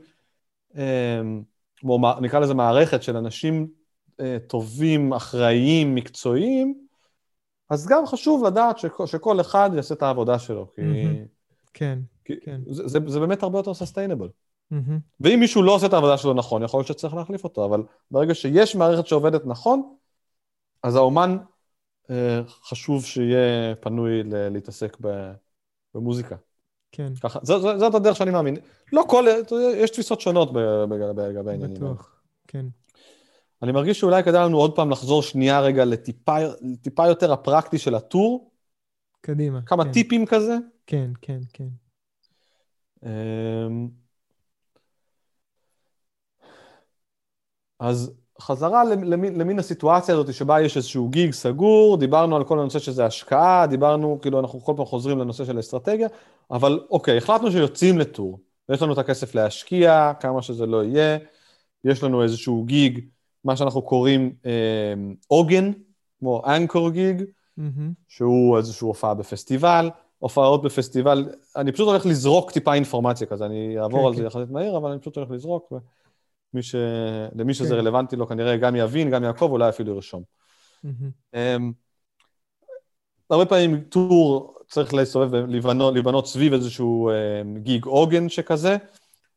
אמ, 0.74 1.42
נקרא 2.20 2.40
לזה 2.40 2.54
מערכת 2.54 3.02
של 3.02 3.16
אנשים 3.16 3.66
אה, 4.20 4.36
טובים, 4.46 5.12
אחראיים, 5.12 5.94
מקצועיים, 5.94 6.86
אז 7.70 7.86
גם 7.86 8.06
חשוב 8.06 8.44
לדעת 8.46 8.78
שכל, 8.78 9.06
שכל 9.06 9.40
אחד 9.40 9.70
יעשה 9.74 9.94
את 9.94 10.02
העבודה 10.02 10.38
שלו, 10.38 10.66
כי... 10.74 10.80
כן, 11.74 11.98
כי 12.24 12.40
כן. 12.40 12.60
זה, 12.66 12.88
זה, 12.88 12.98
זה 13.06 13.20
באמת 13.20 13.42
הרבה 13.42 13.58
יותר 13.58 13.74
סוסטיינבל. 13.74 14.28
ואם 15.20 15.40
מישהו 15.40 15.62
לא 15.62 15.74
עושה 15.74 15.86
את 15.86 15.92
העבודה 15.92 16.18
שלו 16.18 16.34
נכון, 16.34 16.62
יכול 16.62 16.78
להיות 16.78 16.86
שצריך 16.86 17.14
להחליף 17.14 17.44
אותו, 17.44 17.64
אבל 17.64 17.82
ברגע 18.10 18.34
שיש 18.34 18.76
מערכת 18.76 19.06
שעובדת 19.06 19.46
נכון, 19.46 19.82
אז 20.86 20.96
האומן 20.96 21.36
אה, 22.10 22.40
חשוב 22.46 23.04
שיהיה 23.04 23.76
פנוי 23.76 24.22
להתעסק 24.24 24.96
במוזיקה. 25.94 26.36
כן. 26.92 27.14
ככה, 27.14 27.38
ז- 27.42 27.46
ז- 27.46 27.78
זאת 27.78 27.94
הדרך 27.94 28.16
שאני 28.16 28.30
מאמין. 28.30 28.56
לא 28.92 29.04
כל, 29.08 29.24
יש 29.76 29.90
תפיסות 29.90 30.20
שונות 30.20 30.48
לגבי 30.90 31.50
העניינים. 31.50 31.74
בטוח, 31.74 32.20
כן. 32.48 32.66
אני 33.62 33.72
מרגיש 33.72 34.00
שאולי 34.00 34.22
כדאי 34.22 34.44
לנו 34.44 34.58
עוד 34.58 34.76
פעם 34.76 34.90
לחזור 34.90 35.22
שנייה 35.22 35.60
רגע 35.60 35.84
לטיפה 35.84 37.06
יותר 37.08 37.32
הפרקטי 37.32 37.78
של 37.78 37.94
הטור. 37.94 38.50
קדימה. 39.20 39.62
כמה 39.62 39.84
כן. 39.84 39.92
טיפים 39.92 40.26
כזה. 40.26 40.56
כן, 40.86 41.10
כן, 41.22 41.40
כן. 41.52 41.68
אמ, 43.04 43.88
אז 47.78 48.12
חזרה 48.40 48.84
למין, 48.84 49.38
למין 49.38 49.58
הסיטואציה 49.58 50.14
הזאת 50.14 50.34
שבה 50.34 50.60
יש 50.60 50.76
איזשהו 50.76 51.08
גיג 51.08 51.32
סגור, 51.32 51.96
דיברנו 51.96 52.36
על 52.36 52.44
כל 52.44 52.60
הנושא 52.60 52.78
שזה 52.78 53.06
השקעה, 53.06 53.66
דיברנו, 53.66 54.18
כאילו 54.22 54.40
אנחנו 54.40 54.60
כל 54.60 54.72
פעם 54.76 54.86
חוזרים 54.86 55.18
לנושא 55.18 55.44
של 55.44 55.60
אסטרטגיה, 55.60 56.08
אבל 56.50 56.80
אוקיי, 56.90 57.16
החלטנו 57.16 57.50
שיוצאים 57.50 57.98
לטור, 57.98 58.40
יש 58.68 58.82
לנו 58.82 58.92
את 58.92 58.98
הכסף 58.98 59.34
להשקיע, 59.34 60.12
כמה 60.20 60.42
שזה 60.42 60.66
לא 60.66 60.84
יהיה, 60.84 61.18
יש 61.84 62.02
לנו 62.02 62.22
איזשהו 62.22 62.64
גיג, 62.64 63.00
מה 63.44 63.56
שאנחנו 63.56 63.82
קוראים 63.82 64.32
אה, 64.46 64.94
עוגן, 65.26 65.72
כמו 66.18 66.42
אנקור 66.46 66.90
גיג, 66.90 67.22
mm-hmm. 67.58 67.62
שהוא 68.08 68.56
איזושהי 68.58 68.86
הופעה 68.86 69.14
בפסטיבל, 69.14 69.90
הופעות 70.18 70.62
בפסטיבל, 70.62 71.28
אני 71.56 71.72
פשוט 71.72 71.88
הולך 71.88 72.06
לזרוק 72.06 72.50
טיפה 72.50 72.74
אינפורמציה 72.74 73.26
כזה, 73.26 73.46
אני 73.46 73.78
אעבור 73.80 74.00
כן, 74.00 74.06
על 74.06 74.12
כן. 74.12 74.18
זה 74.18 74.26
יחסית 74.26 74.50
מהיר, 74.50 74.76
אבל 74.76 74.90
אני 74.90 75.00
פשוט 75.00 75.16
הולך 75.16 75.30
לזרוק. 75.30 75.72
ו... 75.72 75.76
מי 76.56 76.62
ש... 76.62 76.74
למי 77.34 77.54
שזה 77.54 77.68
כן. 77.68 77.74
רלוונטי 77.74 78.16
לו 78.16 78.26
כנראה 78.26 78.56
גם 78.56 78.76
יבין, 78.76 79.10
גם 79.10 79.24
יעקב, 79.24 79.48
אולי 79.50 79.68
אפילו 79.68 79.94
ירשום. 79.94 80.22
Mm-hmm. 80.84 81.36
הרבה 83.30 83.46
פעמים 83.46 83.80
טור 83.80 84.54
צריך 84.68 84.94
להסתובב 84.94 85.32
ולבנות 85.32 86.26
סביב 86.26 86.52
איזשהו 86.52 87.10
גיג 87.62 87.84
עוגן 87.84 88.28
שכזה. 88.28 88.76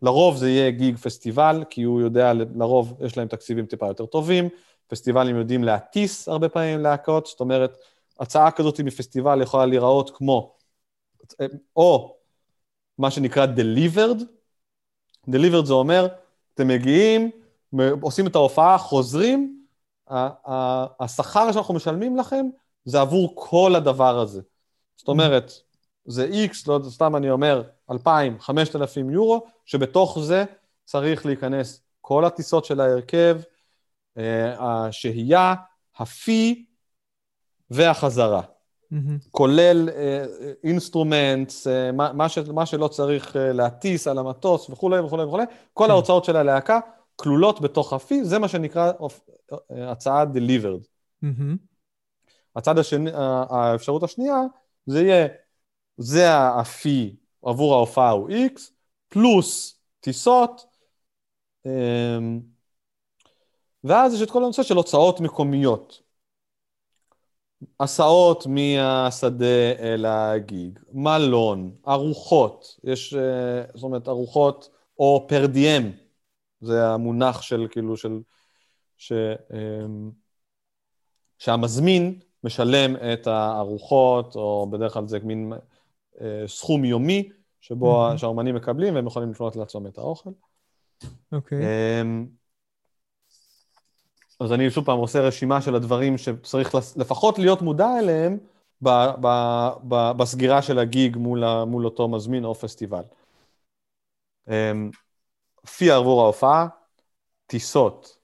לרוב 0.01 0.38
זה 0.38 0.49
יהיה 0.49 0.72
גיג 0.72 0.97
פסטיבל, 0.97 1.63
כי 1.70 1.84
הוא 1.84 2.01
יודע, 2.01 2.34
לרוב 2.34 2.97
יש 3.05 3.17
להם 3.17 3.28
תקציבים 3.28 3.65
טיפה 3.65 3.88
יותר 3.88 4.05
טובים, 4.05 4.49
פסטיבלים 4.88 5.36
יודעים 5.36 5.63
להטיס 5.63 6.28
הרבה 6.28 6.49
פעמים 6.49 6.80
להקות, 6.80 7.26
זאת 7.26 7.39
אומרת, 7.39 7.78
הצעה 8.20 8.51
כזאת 8.51 8.80
מפסטיבל 8.80 9.41
יכולה 9.41 9.65
להיראות 9.65 10.11
כמו, 10.17 10.55
או 11.76 12.17
מה 12.97 13.11
שנקרא 13.11 13.45
delivered, 13.45 14.22
delivered 15.30 15.65
זה 15.65 15.74
אומר, 15.74 16.07
אתם 16.60 16.68
מגיעים, 16.68 17.32
עושים 18.01 18.28
את 18.28 18.36
ההופעה, 18.36 18.78
חוזרים, 18.78 19.66
השכר 20.99 21.51
שאנחנו 21.51 21.74
משלמים 21.74 22.18
לכם 22.18 22.45
זה 22.86 23.01
עבור 23.01 23.34
כל 23.36 23.76
הדבר 23.76 24.20
הזה. 24.20 24.41
זאת 24.95 25.07
אומרת, 25.07 25.51
זה 26.05 26.30
X, 26.51 26.55
לא 26.68 26.80
סתם 26.89 27.16
אני 27.16 27.30
אומר, 27.30 27.62
2,000, 27.91 28.39
5,000 28.39 29.10
יורו, 29.10 29.45
שבתוך 29.66 30.20
זה 30.20 30.45
צריך 30.86 31.26
להיכנס 31.26 31.82
כל 32.01 32.26
הטיסות 32.26 32.66
של 32.66 32.80
ההרכב, 32.82 33.38
אה, 34.18 34.55
השהייה, 34.60 35.55
הפיי 35.97 36.65
והחזרה. 37.70 38.41
Mm-hmm. 38.93 39.29
כולל 39.31 39.89
instruments, 40.63 41.67
uh, 41.67 41.69
uh, 41.69 41.95
מה, 41.95 42.13
מה, 42.13 42.29
ש, 42.29 42.37
מה 42.37 42.65
שלא 42.65 42.87
צריך 42.87 43.35
uh, 43.35 43.39
להטיס 43.39 44.07
על 44.07 44.17
המטוס 44.17 44.69
וכולי 44.69 44.99
וכולי 44.99 45.23
וכולי, 45.23 45.43
כל 45.73 45.83
כן. 45.83 45.91
ההוצאות 45.91 46.25
של 46.25 46.35
הלהקה 46.35 46.79
כלולות 47.15 47.61
בתוך 47.61 47.93
הפי, 47.93 48.23
זה 48.23 48.39
מה 48.39 48.47
שנקרא 48.47 48.91
uh, 48.91 49.53
הצעה 49.71 50.23
delivered. 50.23 50.85
Mm-hmm. 51.25 51.57
הצד 52.55 52.77
השני, 52.77 53.11
האפשרות 53.49 54.03
השנייה, 54.03 54.41
זה 54.85 55.01
יהיה, 55.01 55.27
זה 55.97 56.37
הפי 56.37 57.15
עבור 57.43 57.73
ההופעה 57.73 58.09
הוא 58.09 58.29
X, 58.29 58.61
פלוס 59.09 59.79
טיסות, 59.99 60.65
um, 61.67 61.69
ואז 63.83 64.13
יש 64.13 64.21
את 64.21 64.31
כל 64.31 64.43
הנושא 64.43 64.63
של 64.63 64.75
הוצאות 64.75 65.19
מקומיות. 65.19 66.09
הסעות 67.80 68.47
מהשדה 68.47 69.72
אל 69.80 70.05
הגיג, 70.05 70.80
מלון, 70.93 71.72
ארוחות, 71.88 72.80
יש, 72.84 73.14
אה, 73.14 73.64
זאת 73.74 73.84
אומרת, 73.84 74.07
ארוחות 74.07 74.70
או 74.99 75.26
פר 75.28 75.45
דיאם, 75.45 75.91
זה 76.62 76.88
המונח 76.88 77.41
של 77.41 77.68
כאילו, 77.72 77.97
של, 77.97 78.20
ש, 78.97 79.12
אמ, 79.53 80.12
שהמזמין 81.38 82.20
משלם 82.43 82.95
את 82.95 83.28
הארוחות, 83.28 84.36
או 84.36 84.68
בדרך 84.72 84.93
כלל 84.93 85.07
זה 85.07 85.20
מין 85.20 85.53
אה, 86.22 86.43
סכום 86.47 86.86
יומי, 86.86 87.30
שבו 87.62 88.10
mm-hmm. 88.10 88.18
שהאומנים 88.18 88.55
מקבלים 88.55 88.95
והם 88.95 89.07
יכולים 89.07 89.32
לפנות 89.32 89.55
לעצום 89.55 89.88
את 89.88 89.97
האוכל. 89.97 90.30
אוקיי. 91.32 91.57
Okay. 91.57 91.62
אמ, 94.41 94.45
אז 94.45 94.53
אני 94.53 94.71
שוב 94.71 94.85
פעם 94.85 94.99
עושה 94.99 95.19
רשימה 95.19 95.61
של 95.61 95.75
הדברים 95.75 96.17
שצריך 96.17 96.75
לפחות 96.95 97.39
להיות 97.39 97.61
מודע 97.61 97.99
אליהם 97.99 98.37
ב, 98.81 98.89
ב, 99.21 99.27
ב, 99.87 100.11
בסגירה 100.17 100.61
של 100.61 100.79
הגיג 100.79 101.17
מול, 101.17 101.63
מול 101.63 101.85
אותו 101.85 102.07
מזמין 102.07 102.45
או 102.45 102.55
פסטיבל. 102.55 103.03
אמ, 104.47 104.91
פי 105.77 105.91
עבור 105.91 106.21
ההופעה, 106.21 106.67
טיסות, 107.45 108.17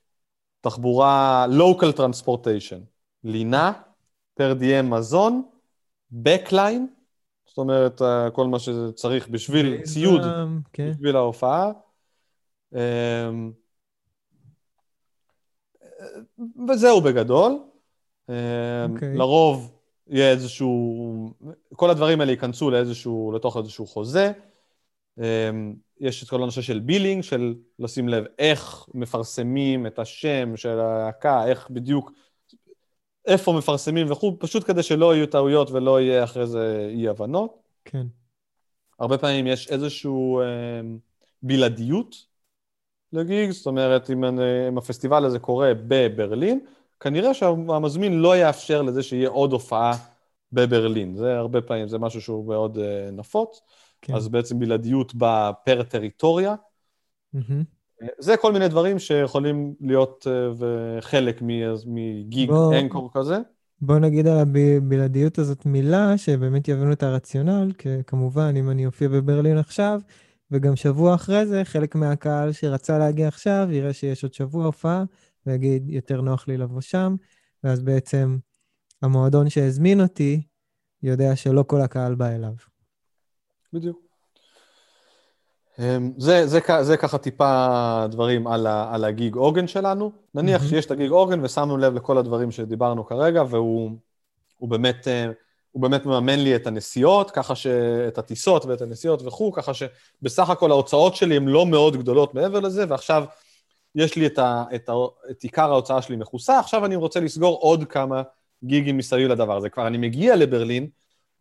תחבורה, 0.62 1.46
local 1.50 1.98
transportation, 1.98 2.80
לינה, 3.24 3.72
פר 4.34 4.54
דיאם 4.54 4.94
מזון, 4.94 5.44
backline, 6.14 6.82
זאת 7.46 7.58
אומרת, 7.58 8.02
אה, 8.02 8.32
כל 8.32 8.48
מה 8.48 8.60
שצריך 8.60 9.28
בשביל 9.28 9.82
ציוד, 9.82 10.22
כן. 10.74 10.92
בשביל 10.92 11.16
ההופעה. 11.16 11.72
אמ, 16.40 16.70
וזהו 16.70 17.02
בגדול. 17.02 17.60
Okay. 18.28 18.32
אוקיי. 18.90 19.18
לרוב 19.18 19.72
יהיה 20.08 20.32
איזשהו, 20.32 21.34
כל 21.74 21.90
הדברים 21.90 22.22
האלה 22.22 22.32
ייכנסו 22.32 22.72
לאיזשהו, 22.72 23.32
לתוך 23.36 23.58
איזשהו 23.58 23.88
חוזה. 23.88 24.32
יש 26.00 26.24
את 26.24 26.30
כל 26.30 26.42
הנושא 26.42 26.62
של 26.62 26.80
בילינג, 26.80 27.24
של 27.24 27.56
לשים 27.80 28.10
לב 28.10 28.26
איך 28.40 28.86
מפרסמים 28.94 29.88
את 29.88 30.00
השם 30.00 30.58
של 30.58 30.80
הלהקה, 30.80 31.48
איך 31.48 31.70
בדיוק, 31.70 32.12
איפה 33.26 33.54
מפרסמים 33.54 34.12
וכו', 34.12 34.36
פשוט 34.40 34.68
כדי 34.68 34.84
שלא 34.84 35.16
יהיו 35.16 35.28
טעויות 35.28 35.72
ולא 35.72 36.02
יהיה 36.02 36.24
אחרי 36.24 36.48
זה 36.48 36.90
אי-הבנות. 36.90 37.60
כן. 37.86 38.08
הרבה 39.00 39.18
פעמים 39.18 39.48
יש 39.48 39.68
איזושהי 39.68 40.12
בלעדיות 41.44 42.16
לגיג, 43.14 43.52
זאת 43.52 43.66
אומרת, 43.66 44.10
אם, 44.10 44.24
אם 44.70 44.78
הפסטיבל 44.78 45.26
הזה 45.26 45.40
קורה 45.40 45.72
בברלין, 45.88 46.60
כנראה 47.00 47.34
שהמזמין 47.34 48.20
לא 48.20 48.38
יאפשר 48.38 48.82
לזה 48.82 49.04
שיהיה 49.04 49.30
עוד 49.30 49.52
הופעה 49.52 49.92
בברלין. 50.52 51.16
זה 51.16 51.38
הרבה 51.38 51.62
פעמים, 51.62 51.88
זה 51.88 51.98
משהו 51.98 52.22
שהוא 52.22 52.48
מאוד 52.48 52.78
uh, 52.78 53.12
נפוץ. 53.12 53.62
כן. 54.02 54.16
אז 54.16 54.28
בעצם 54.28 54.60
בלעדיות 54.60 55.16
באה 55.16 55.54
פר 55.54 55.84
טריטוריה. 55.84 56.56
Mm-hmm. 57.36 58.06
זה 58.20 58.38
כל 58.38 58.54
מיני 58.54 58.68
דברים 58.68 59.00
שיכולים 59.00 59.74
להיות 59.82 60.28
uh, 60.28 61.02
חלק 61.02 61.42
מגיג 61.86 62.50
בוא, 62.50 62.76
אנקור 62.76 63.10
כזה. 63.14 63.38
בוא 63.82 64.00
נגיד 64.00 64.28
על 64.28 64.38
הבלעדיות 64.38 65.38
הזאת 65.38 65.66
מילה, 65.66 66.18
שבאמת 66.18 66.68
יבינו 66.68 66.92
את 66.92 67.04
הרציונל, 67.04 67.72
כי 67.78 67.90
כמובן, 68.08 68.54
אם 68.58 68.70
אני 68.70 68.86
אופיע 68.86 69.08
בברלין 69.08 69.58
עכשיו, 69.58 70.00
וגם 70.52 70.76
שבוע 70.76 71.16
אחרי 71.16 71.46
זה, 71.46 71.62
חלק 71.66 71.96
מהקהל 71.96 72.52
שרצה 72.52 72.98
להגיע 72.98 73.28
עכשיו, 73.28 73.68
יראה 73.72 73.94
שיש 73.94 74.24
עוד 74.24 74.34
שבוע 74.34 74.66
הופעה, 74.66 75.04
ויגיד, 75.46 75.90
יותר 75.90 76.22
נוח 76.22 76.48
לי 76.48 76.58
לבוא 76.58 76.82
שם, 76.82 77.16
ואז 77.64 77.82
בעצם 77.82 78.38
המועדון 79.02 79.50
שהזמין 79.50 80.02
אותי 80.02 80.42
יודע 81.04 81.36
שלא 81.36 81.64
כל 81.68 81.82
הקהל 81.82 82.16
בא 82.16 82.30
אליו. 82.30 82.54
בדיוק. 83.74 84.06
אמ, 85.80 86.12
זה, 86.18 86.48
זה, 86.48 86.60
זה 86.82 86.98
ככה 86.98 87.18
טיפה 87.18 88.06
דברים 88.12 88.48
על, 88.48 88.68
ה, 88.68 88.96
על 88.96 89.04
הגיג 89.04 89.36
אורגן 89.36 89.68
שלנו. 89.68 90.12
נניח 90.36 90.62
mm-hmm. 90.62 90.66
שיש 90.66 90.86
את 90.86 90.92
הגיג 90.92 91.12
אורגן 91.12 91.44
ושמנו 91.44 91.78
לב 91.78 91.94
לכל 91.94 92.18
הדברים 92.18 92.52
שדיברנו 92.52 93.06
כרגע, 93.06 93.44
והוא 93.50 93.90
באמת 94.62 95.08
אה, 95.08 95.32
הוא 95.76 95.82
באמת 95.82 96.06
מממן 96.06 96.40
לי 96.40 96.56
את 96.56 96.68
הנסיעות, 96.68 97.32
ככה 97.32 97.56
ש... 97.56 97.68
את 98.08 98.18
הטיסות 98.18 98.66
ואת 98.66 98.82
הנסיעות 98.82 99.22
וכו', 99.22 99.52
ככה 99.52 99.72
שבסך 99.74 100.50
הכל 100.50 100.72
ההוצאות 100.72 101.16
שלי 101.16 101.36
הן 101.36 101.48
לא 101.48 101.66
מאוד 101.66 101.98
גדולות 101.98 102.34
מעבר 102.34 102.60
לזה, 102.60 102.86
ועכשיו 102.90 103.26
יש 103.96 104.16
לי 104.16 104.26
את, 104.26 104.40
ה... 104.40 104.64
את, 104.76 104.90
ה... 104.90 104.94
את 105.32 105.44
עיקר 105.44 105.72
ההוצאה 105.72 106.02
שלי 106.02 106.16
מכוסה, 106.16 106.60
עכשיו 106.60 106.86
אני 106.86 106.96
רוצה 106.96 107.20
לסגור 107.20 107.58
עוד 107.58 107.84
כמה 107.84 108.22
גיגים 108.64 108.98
מסביב 108.98 109.28
לדבר 109.28 109.58
הזה. 109.58 109.70
כבר 109.70 109.88
אני 109.88 109.98
מגיע 109.98 110.36
לברלין, 110.36 110.88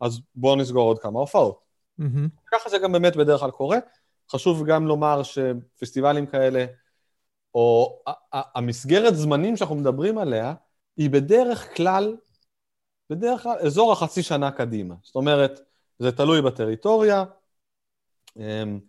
אז 0.01 0.19
בואו 0.35 0.55
נסגור 0.55 0.87
עוד 0.87 0.99
כמה 0.99 1.19
הופעות. 1.19 1.59
Mm-hmm. 2.01 2.29
ככה 2.51 2.69
זה 2.69 2.77
גם 2.77 2.91
באמת 2.91 3.15
בדרך 3.15 3.39
כלל 3.39 3.51
קורה. 3.51 3.77
חשוב 4.31 4.65
גם 4.65 4.87
לומר 4.87 5.23
שפסטיבלים 5.23 6.25
כאלה, 6.25 6.65
או 7.53 7.99
המסגרת 8.31 9.15
זמנים 9.15 9.57
שאנחנו 9.57 9.75
מדברים 9.75 10.17
עליה, 10.17 10.53
היא 10.97 11.09
בדרך 11.09 11.77
כלל 11.77 12.15
בדרך 13.09 13.43
כלל 13.43 13.57
אזור 13.59 13.91
החצי 13.91 14.23
שנה 14.23 14.51
קדימה. 14.51 14.95
זאת 15.03 15.15
אומרת, 15.15 15.59
זה 15.99 16.11
תלוי 16.11 16.41
בטריטוריה. 16.41 17.23
אמ, 18.37 18.79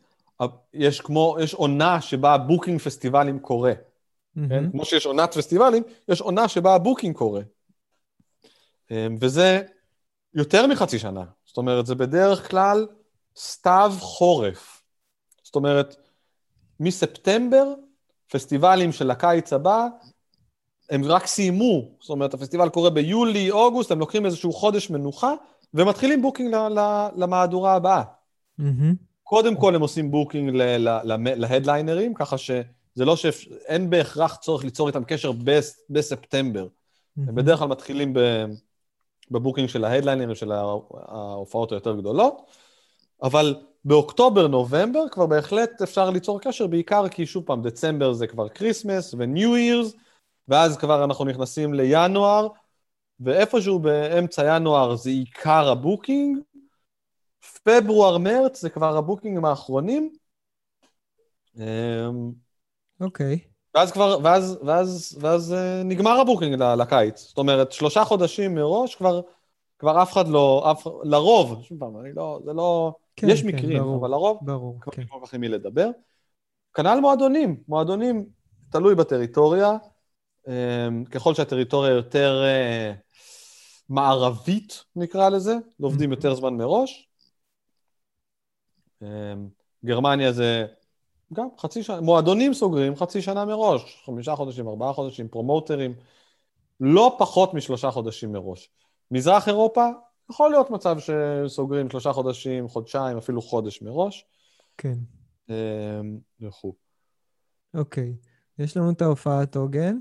יש 0.74 1.00
כמו, 1.00 1.36
יש 1.40 1.54
עונה 1.54 2.00
שבה 2.00 2.34
ה 2.34 2.40
booking 2.40 2.80
פסטיבלים 2.80 3.38
קורה. 3.38 3.72
Mm-hmm. 3.72 4.48
כן? 4.48 4.70
כמו 4.70 4.84
שיש 4.84 5.06
עונת 5.06 5.34
פסטיבלים, 5.34 5.82
יש 6.08 6.20
עונה 6.20 6.48
שבה 6.48 6.74
ה 6.74 6.80
booking 6.80 7.16
קורה. 7.16 7.42
אמ, 8.90 9.16
וזה 9.20 9.62
יותר 10.34 10.66
מחצי 10.66 10.98
שנה. 10.98 11.24
זאת 11.44 11.56
אומרת, 11.56 11.86
זה 11.86 11.94
בדרך 11.94 12.50
כלל 12.50 12.86
סתיו 13.36 13.92
חורף. 14.00 14.82
זאת 15.42 15.54
אומרת, 15.54 15.96
מספטמבר, 16.80 17.74
פסטיבלים 18.30 18.92
של 18.92 19.10
הקיץ 19.10 19.52
הבא, 19.52 19.86
הם 20.90 21.04
רק 21.04 21.26
סיימו, 21.26 21.88
זאת 22.00 22.10
אומרת, 22.10 22.34
הפסטיבל 22.34 22.68
קורה 22.68 22.90
ביולי, 22.90 23.50
אוגוסט, 23.50 23.90
הם 23.90 23.98
לוקחים 23.98 24.26
איזשהו 24.26 24.52
חודש 24.52 24.90
מנוחה, 24.90 25.34
ומתחילים 25.74 26.22
booking 26.22 26.54
למהדורה 27.16 27.74
הבאה. 27.74 28.02
Mm-hmm. 28.60 28.94
קודם 29.22 29.56
כל 29.56 29.74
הם 29.74 29.80
עושים 29.80 30.10
booking 30.10 30.50
ל 31.36 31.42
headlinerים, 31.42 32.14
ככה 32.14 32.38
שזה 32.38 33.04
לא 33.04 33.16
שאין 33.16 33.90
בהכרח 33.90 34.36
צורך 34.36 34.64
ליצור 34.64 34.88
איתם 34.88 35.04
קשר 35.04 35.32
בספטמבר. 35.90 36.64
Mm-hmm. 36.64 37.22
הם 37.28 37.34
בדרך 37.34 37.58
כלל 37.58 37.68
מתחילים 37.68 38.14
ב 39.30 39.35
booking 39.35 39.68
של 39.68 39.84
ה 39.84 39.88
headlinerים, 39.88 40.34
של 40.34 40.52
ההופעות 40.52 41.72
היותר 41.72 41.96
גדולות, 41.96 42.42
אבל 43.22 43.54
באוקטובר, 43.84 44.46
נובמבר, 44.46 45.08
כבר 45.10 45.26
בהחלט 45.26 45.82
אפשר 45.82 46.10
ליצור 46.10 46.40
קשר, 46.40 46.66
בעיקר 46.66 47.08
כי 47.08 47.26
שוב 47.26 47.44
פעם, 47.44 47.62
דצמבר 47.62 48.12
זה 48.12 48.26
כבר 48.26 48.48
Christmas 48.48 49.14
ו 49.18 49.28
New 49.28 49.56
Year's, 49.56 49.94
ואז 50.48 50.76
כבר 50.76 51.04
אנחנו 51.04 51.24
נכנסים 51.24 51.74
לינואר, 51.74 52.48
ואיפשהו 53.20 53.78
באמצע 53.78 54.56
ינואר 54.56 54.96
זה 54.96 55.10
עיקר 55.10 55.68
ה 55.68 55.76
booking, 55.76 56.38
פברואר-מרץ 57.64 58.60
זה 58.60 58.70
כבר 58.70 58.96
ה 58.96 59.01
bookingים 59.01 59.44
האחרונים. 59.44 60.10
אמ, 61.56 62.32
אוקיי. 63.00 63.38
Okay. 63.42 63.48
ואז 63.74 63.92
כבר, 63.92 64.18
ואז, 64.22 64.58
ואז, 64.64 65.18
ואז 65.20 65.52
אה, 65.52 65.82
נגמר 65.84 66.20
ה 66.20 66.26
booking 66.26 66.62
לקיץ. 66.62 67.28
זאת 67.28 67.38
אומרת, 67.38 67.72
שלושה 67.72 68.04
חודשים 68.04 68.54
מראש 68.54 68.94
כבר, 68.94 69.20
כבר 69.78 70.02
אף 70.02 70.12
אחד 70.12 70.28
לא, 70.28 70.70
אף, 70.70 70.86
לרוב, 71.04 71.62
שוב 71.62 71.78
פעם, 71.78 72.00
אני 72.00 72.12
לא, 72.12 72.40
זה 72.44 72.52
לא, 72.52 72.94
כן, 73.16 73.28
יש 73.28 73.42
כן, 73.42 73.48
מקרים, 73.48 73.82
ברור, 73.82 74.00
אבל 74.00 74.10
לרוב, 74.10 74.38
ברור, 74.42 74.80
כבר 74.80 74.92
כן. 74.92 75.02
כל 75.08 75.18
כך 75.26 75.34
עם 75.34 75.40
מי 75.40 75.48
לדבר. 75.48 75.90
כנ"ל 76.74 77.00
מועדונים, 77.00 77.62
מועדונים 77.68 78.26
תלוי 78.70 78.94
בטריטוריה, 78.94 79.76
ככל 81.10 81.34
שהטריטוריה 81.34 81.90
יותר 81.90 82.42
אה, 82.44 82.92
מערבית, 83.88 84.84
נקרא 84.96 85.28
לזה, 85.28 85.54
עובדים 85.80 86.10
יותר 86.10 86.34
זמן 86.34 86.54
מראש. 86.54 87.08
אמ, 89.02 89.48
גרמניה 89.84 90.32
זה 90.32 90.66
גם 91.32 91.48
חצי 91.58 91.82
שנה, 91.82 92.00
מועדונים 92.00 92.54
סוגרים 92.54 92.96
חצי 92.96 93.22
שנה 93.22 93.44
מראש, 93.44 94.02
חמישה 94.04 94.36
חודשים, 94.36 94.68
ארבעה 94.68 94.92
חודשים, 94.92 95.28
פרומוטרים, 95.28 95.94
לא 96.80 97.16
פחות 97.18 97.54
משלושה 97.54 97.90
חודשים 97.90 98.32
מראש. 98.32 98.70
מזרח 99.10 99.48
אירופה, 99.48 99.88
יכול 100.30 100.50
להיות 100.50 100.70
מצב 100.70 100.96
שסוגרים 100.98 101.90
שלושה 101.90 102.12
חודשים, 102.12 102.68
חודשיים, 102.68 103.16
אפילו 103.16 103.42
חודש 103.42 103.82
מראש. 103.82 104.26
כן. 104.78 104.94
אמ, 105.48 106.18
וכו'. 106.40 106.74
אוקיי. 107.74 108.14
יש 108.58 108.76
לנו 108.76 108.90
את 108.90 109.02
ההופעת 109.02 109.56
עוגן. 109.56 109.98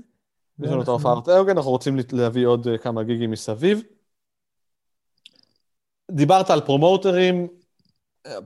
יש 0.60 0.70
לנו 0.70 0.82
את 0.82 0.88
ההופעת 0.88 1.28
עוגן, 1.28 1.56
אנחנו 1.56 1.70
רוצים 1.70 1.96
להביא 2.12 2.46
עוד 2.46 2.68
אה, 2.68 2.78
כמה 2.78 3.02
גיגים 3.02 3.30
מסביב. 3.30 3.82
דיברת 6.10 6.50
על 6.50 6.60
פרומוטרים, 6.60 7.48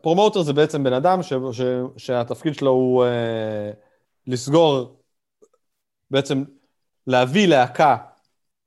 promoter 0.02 0.42
זה 0.42 0.52
בעצם 0.52 0.84
בן 0.84 0.92
אדם 0.92 1.22
ש, 1.22 1.32
ש, 1.52 1.60
שהתפקיד 1.96 2.54
שלו 2.54 2.70
הוא 2.70 3.04
uh, 3.04 3.08
לסגור, 4.26 5.00
בעצם 6.10 6.44
להביא 7.06 7.48
להקה, 7.48 7.96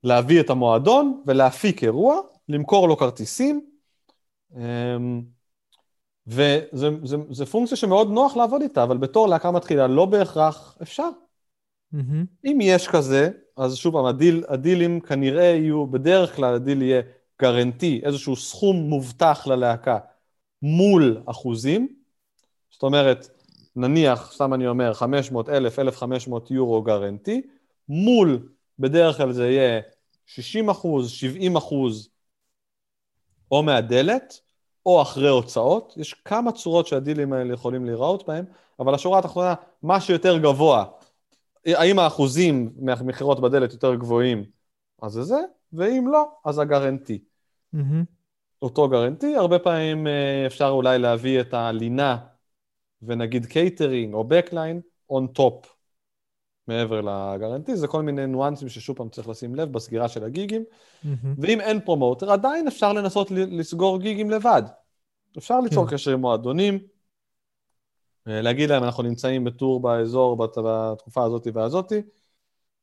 להביא 0.04 0.40
את 0.40 0.50
המועדון 0.50 1.22
ולהפיק 1.26 1.84
אירוע, 1.84 2.20
למכור 2.48 2.88
לו 2.88 2.96
כרטיסים, 2.96 3.66
um, 4.52 4.56
זה, 6.26 6.66
זה 7.30 7.46
פונקציה 7.46 7.76
שמאוד 7.76 8.10
נוח 8.10 8.36
לעבוד 8.36 8.62
איתה, 8.62 8.82
אבל 8.82 8.96
בתור 8.96 9.28
להקה 9.28 9.50
מתחילה 9.50 9.86
לא 9.86 10.04
בהכרח 10.04 10.78
אפשר. 10.82 11.08
Mm-hmm. 11.94 12.26
אם 12.44 12.58
יש 12.62 12.88
כזה, 12.88 13.30
אז 13.56 13.76
שוב 13.76 13.94
פעם, 13.94 14.04
הדיל, 14.04 14.44
הדילים 14.48 15.00
כנראה 15.00 15.44
יהיו, 15.44 15.86
בדרך 15.86 16.36
כלל 16.36 16.54
הדיל 16.54 16.82
יהיה 16.82 17.02
guarantee, 17.42 18.00
איזשהו 18.04 18.36
סכום 18.36 18.76
מובטח 18.76 19.46
ללהקה. 19.46 19.98
מול 20.62 21.22
אחוזים, 21.26 21.88
זאת 22.70 22.82
אומרת, 22.82 23.28
נניח, 23.76 24.32
סתם 24.34 24.54
אני 24.54 24.66
אומר, 24.66 24.94
500 24.94 25.48
אלף, 25.48 25.78
1,500 25.78 26.50
יורו 26.50 26.82
guarantee, 26.82 27.42
מול, 27.88 28.48
בדרך 28.78 29.16
כלל 29.16 29.32
זה 29.32 29.50
יהיה 29.50 29.80
60 30.26 30.68
אחוז, 30.68 31.10
70 31.10 31.56
אחוז, 31.56 32.08
או 33.50 33.62
מהדלת, 33.62 34.40
או 34.86 35.02
אחרי 35.02 35.28
הוצאות. 35.28 35.94
יש 35.96 36.14
כמה 36.14 36.52
צורות 36.52 36.86
שהדילים 36.86 37.32
האלה 37.32 37.54
יכולים 37.54 37.84
להיראות 37.84 38.26
בהם, 38.26 38.44
אבל 38.78 38.94
השורה 38.94 39.18
התחתונה, 39.18 39.54
מה 39.82 40.00
שיותר 40.00 40.38
גבוה, 40.38 40.84
האם 41.66 41.98
האחוזים 41.98 42.72
מהמכירות 42.76 43.40
בדלת 43.40 43.72
יותר 43.72 43.94
גבוהים, 43.94 44.44
אז 45.02 45.12
זה 45.12 45.22
זה, 45.22 45.40
ואם 45.72 46.08
לא, 46.12 46.28
אז 46.44 46.58
ה 46.58 46.63
guarantee. 46.63 47.18
Mm-hmm. 47.74 47.78
אותו 48.62 48.88
guarantee, 48.88 49.36
הרבה 49.36 49.58
פעמים 49.58 50.06
אה, 50.06 50.46
אפשר 50.46 50.68
אולי 50.68 50.98
להביא 50.98 51.40
את 51.40 51.54
הלינה 51.54 52.18
ונגיד 53.02 53.46
קייטרינג 53.46 54.14
או 54.14 54.24
backline 54.24 54.80
on 55.10 55.26
top 55.26 55.74
מעבר 56.68 57.00
לגרנטי, 57.00 57.76
זה 57.76 57.88
כל 57.88 58.02
מיני 58.02 58.26
ניואנסים 58.26 58.68
ששוב 58.68 58.96
פעם 58.96 59.08
צריך 59.08 59.28
לשים 59.28 59.54
לב 59.54 59.72
בסגירה 59.72 60.08
של 60.08 60.24
הגיגים, 60.24 60.64
mm-hmm. 60.64 61.08
ואם 61.38 61.60
אין 61.60 61.80
פרומוטר 61.80 62.30
עדיין 62.30 62.66
אפשר 62.66 62.92
לנסות 62.92 63.30
לסגור 63.30 64.00
גיגים 64.00 64.30
לבד. 64.30 64.62
אפשר 65.38 65.60
ליצור 65.60 65.86
כן. 65.86 65.94
קשר 65.94 66.10
עם 66.10 66.20
מועדונים, 66.20 66.78
להגיד 68.26 68.70
להם 68.70 68.84
אנחנו 68.84 69.02
נמצאים 69.02 69.44
בטור 69.44 69.80
באזור 69.80 70.36
בתקופה 70.36 71.24
הזאת 71.24 71.46
והזאתי, 71.54 72.02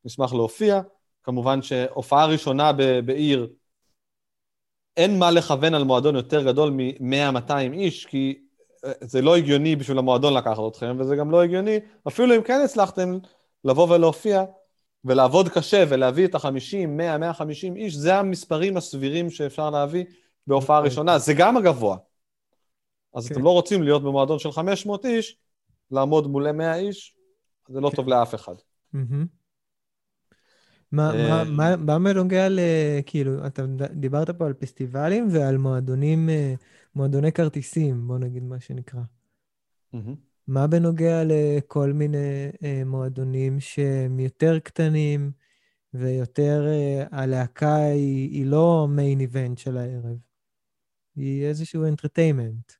נשמח 0.06 0.34
להופיע. 0.34 0.82
כמובן 1.24 1.62
שהופעה 1.62 2.26
ראשונה 2.26 2.72
בעיר 3.06 3.48
אין 4.98 5.20
מה 5.20 5.32
לכוון 5.32 5.74
על 5.74 5.84
מועדון 5.84 6.16
יותר 6.16 6.44
גדול 6.44 6.70
מ-100-200 6.72 7.74
איש, 7.74 8.06
כי 8.06 8.42
אה, 8.86 8.92
זה 9.02 9.22
לא 9.22 9.36
הגיוני 9.36 9.76
בשביל 9.76 9.98
המועדון 9.98 10.34
לקחת 10.34 10.60
אתכם, 10.68 10.96
וזה 11.00 11.16
גם 11.16 11.32
לא 11.32 11.44
הגיוני, 11.44 11.80
אפילו 12.08 12.36
אם 12.36 12.42
כן 12.42 12.62
הצלחתם 12.66 13.18
לבוא 13.64 13.96
ולהופיע 13.96 14.44
ולעבוד 15.06 15.50
קשה 15.50 15.84
ולהביא 15.90 16.26
את 16.26 16.36
ה-50, 16.36 16.88
100, 16.88 17.18
150 17.18 17.76
איש, 17.76 17.94
זה 17.94 18.16
המספרים 18.16 18.78
הסבירים 18.78 19.30
שאפשר 19.30 19.70
להביא 19.70 20.06
בהופעה. 20.48 20.78
אוקיי. 20.78 20.90
ראשונה, 20.90 21.20
זה 21.20 21.34
גם 21.34 21.58
הגבוה. 21.58 21.98
אז 23.14 23.26
okay. 23.26 23.32
אתם 23.32 23.40
כן. 23.40 23.46
לא 23.46 23.50
רוצים 23.50 23.84
להיות 23.84 24.04
במועדון 24.04 24.40
של 24.40 24.52
500 24.52 25.06
איש, 25.06 25.38
לעמוד 25.92 26.28
מול 26.28 26.52
100 26.52 26.76
איש, 26.76 27.16
זה 27.70 27.82
לא. 27.82 27.90
כן. 27.90 27.96
טוב 27.96 28.08
לאף 28.08 28.36
אחד. 28.36 28.56
מה, 30.92 31.76
בנוגע 32.00 32.50
ל... 32.50 32.60
כאילו, 33.06 33.48
אתה 33.48 33.66
דיברת 33.94 34.30
פה 34.30 34.46
על 34.46 34.54
פסטיבלים 34.54 35.28
ועל 35.32 35.58
מועדונים, 35.58 36.30
אה, 36.30 36.54
מועדוני 36.96 37.32
כרטיסים, 37.32 38.08
בוא 38.08 38.18
נגיד 38.18 38.44
מה 38.44 38.60
שנקרא. 38.60 39.02
מה 40.48 40.68
בנוגע 40.68 41.24
לכל 41.26 41.94
מיני 41.94 42.50
אה, 42.64 42.82
מועדונים 42.86 43.60
שהם 43.60 44.20
יותר 44.20 44.60
קטנים 44.60 45.32
ויותר, 45.94 46.66
אה, 46.68 47.04
הלהקה 47.12 47.76
היא, 47.76 48.30
היא 48.30 48.46
לא 48.46 48.88
מיין 48.90 49.20
איבנט 49.20 49.58
של 49.58 49.78
הערב, 49.78 50.18
היא 51.16 51.46
איזשהו 51.46 51.86
אנטרטיימנט, 51.86 52.72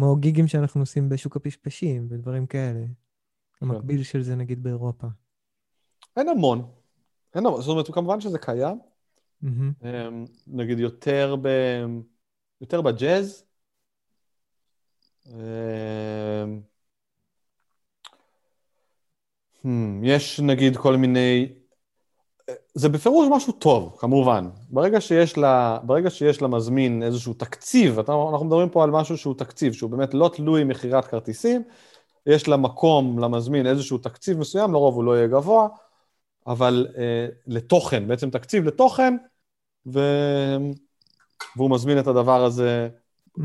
כמו 0.00 0.16
גיגים 0.16 0.48
שאנחנו 0.48 0.80
עושים 0.80 1.08
בשוק 1.08 1.36
הפשפשים 1.36 2.06
ודברים 2.10 2.46
כאלה. 2.46 2.80
כן. 2.80 3.66
המקביל 3.66 4.02
של 4.02 4.22
זה 4.22 4.36
נגיד 4.36 4.62
באירופה. 4.62 5.06
אין 6.16 6.28
המון. 6.28 6.70
אין 7.34 7.44
דבר, 7.44 7.60
זאת 7.60 7.68
אומרת, 7.68 7.90
כמובן 7.90 8.20
שזה 8.20 8.38
קיים. 8.38 8.78
Mm-hmm. 9.44 9.86
נגיד 10.46 10.78
יותר, 10.78 11.36
ב, 11.42 11.48
יותר 12.60 12.82
בג'אז. 12.82 13.44
אמ, 15.26 15.34
hmm, 19.64 19.68
יש 20.02 20.40
נגיד 20.40 20.76
כל 20.76 20.96
מיני, 20.96 21.52
זה 22.74 22.88
בפירוש 22.88 23.28
משהו 23.30 23.52
טוב, 23.52 23.96
כמובן. 23.98 24.48
ברגע 24.70 25.00
שיש, 25.00 25.38
לה, 25.38 25.78
ברגע 25.82 26.10
שיש 26.10 26.42
למזמין 26.42 27.02
איזשהו 27.02 27.34
תקציב, 27.34 27.98
אנחנו 27.98 28.44
מדברים 28.44 28.68
פה 28.68 28.84
על 28.84 28.90
משהו 28.90 29.18
שהוא 29.18 29.34
תקציב, 29.38 29.72
שהוא 29.72 29.90
באמת 29.90 30.14
לא 30.14 30.30
תלוי 30.34 30.64
מכירת 30.64 31.06
כרטיסים, 31.06 31.62
יש 32.26 32.48
למקום, 32.48 33.18
למזמין, 33.18 33.66
איזשהו 33.66 33.98
תקציב 33.98 34.38
מסוים, 34.38 34.72
לרוב 34.72 34.94
הוא 34.94 35.04
לא 35.04 35.16
יהיה 35.16 35.26
גבוה, 35.26 35.68
אבל 36.46 36.86
אה, 36.98 37.26
לתוכן, 37.46 38.08
בעצם 38.08 38.30
תקציב 38.30 38.64
לתוכן, 38.64 39.16
ו... 39.86 40.00
והוא 41.56 41.70
מזמין 41.70 41.98
את 41.98 42.06
הדבר 42.06 42.44
הזה 42.44 42.88
mm-hmm. 43.38 43.42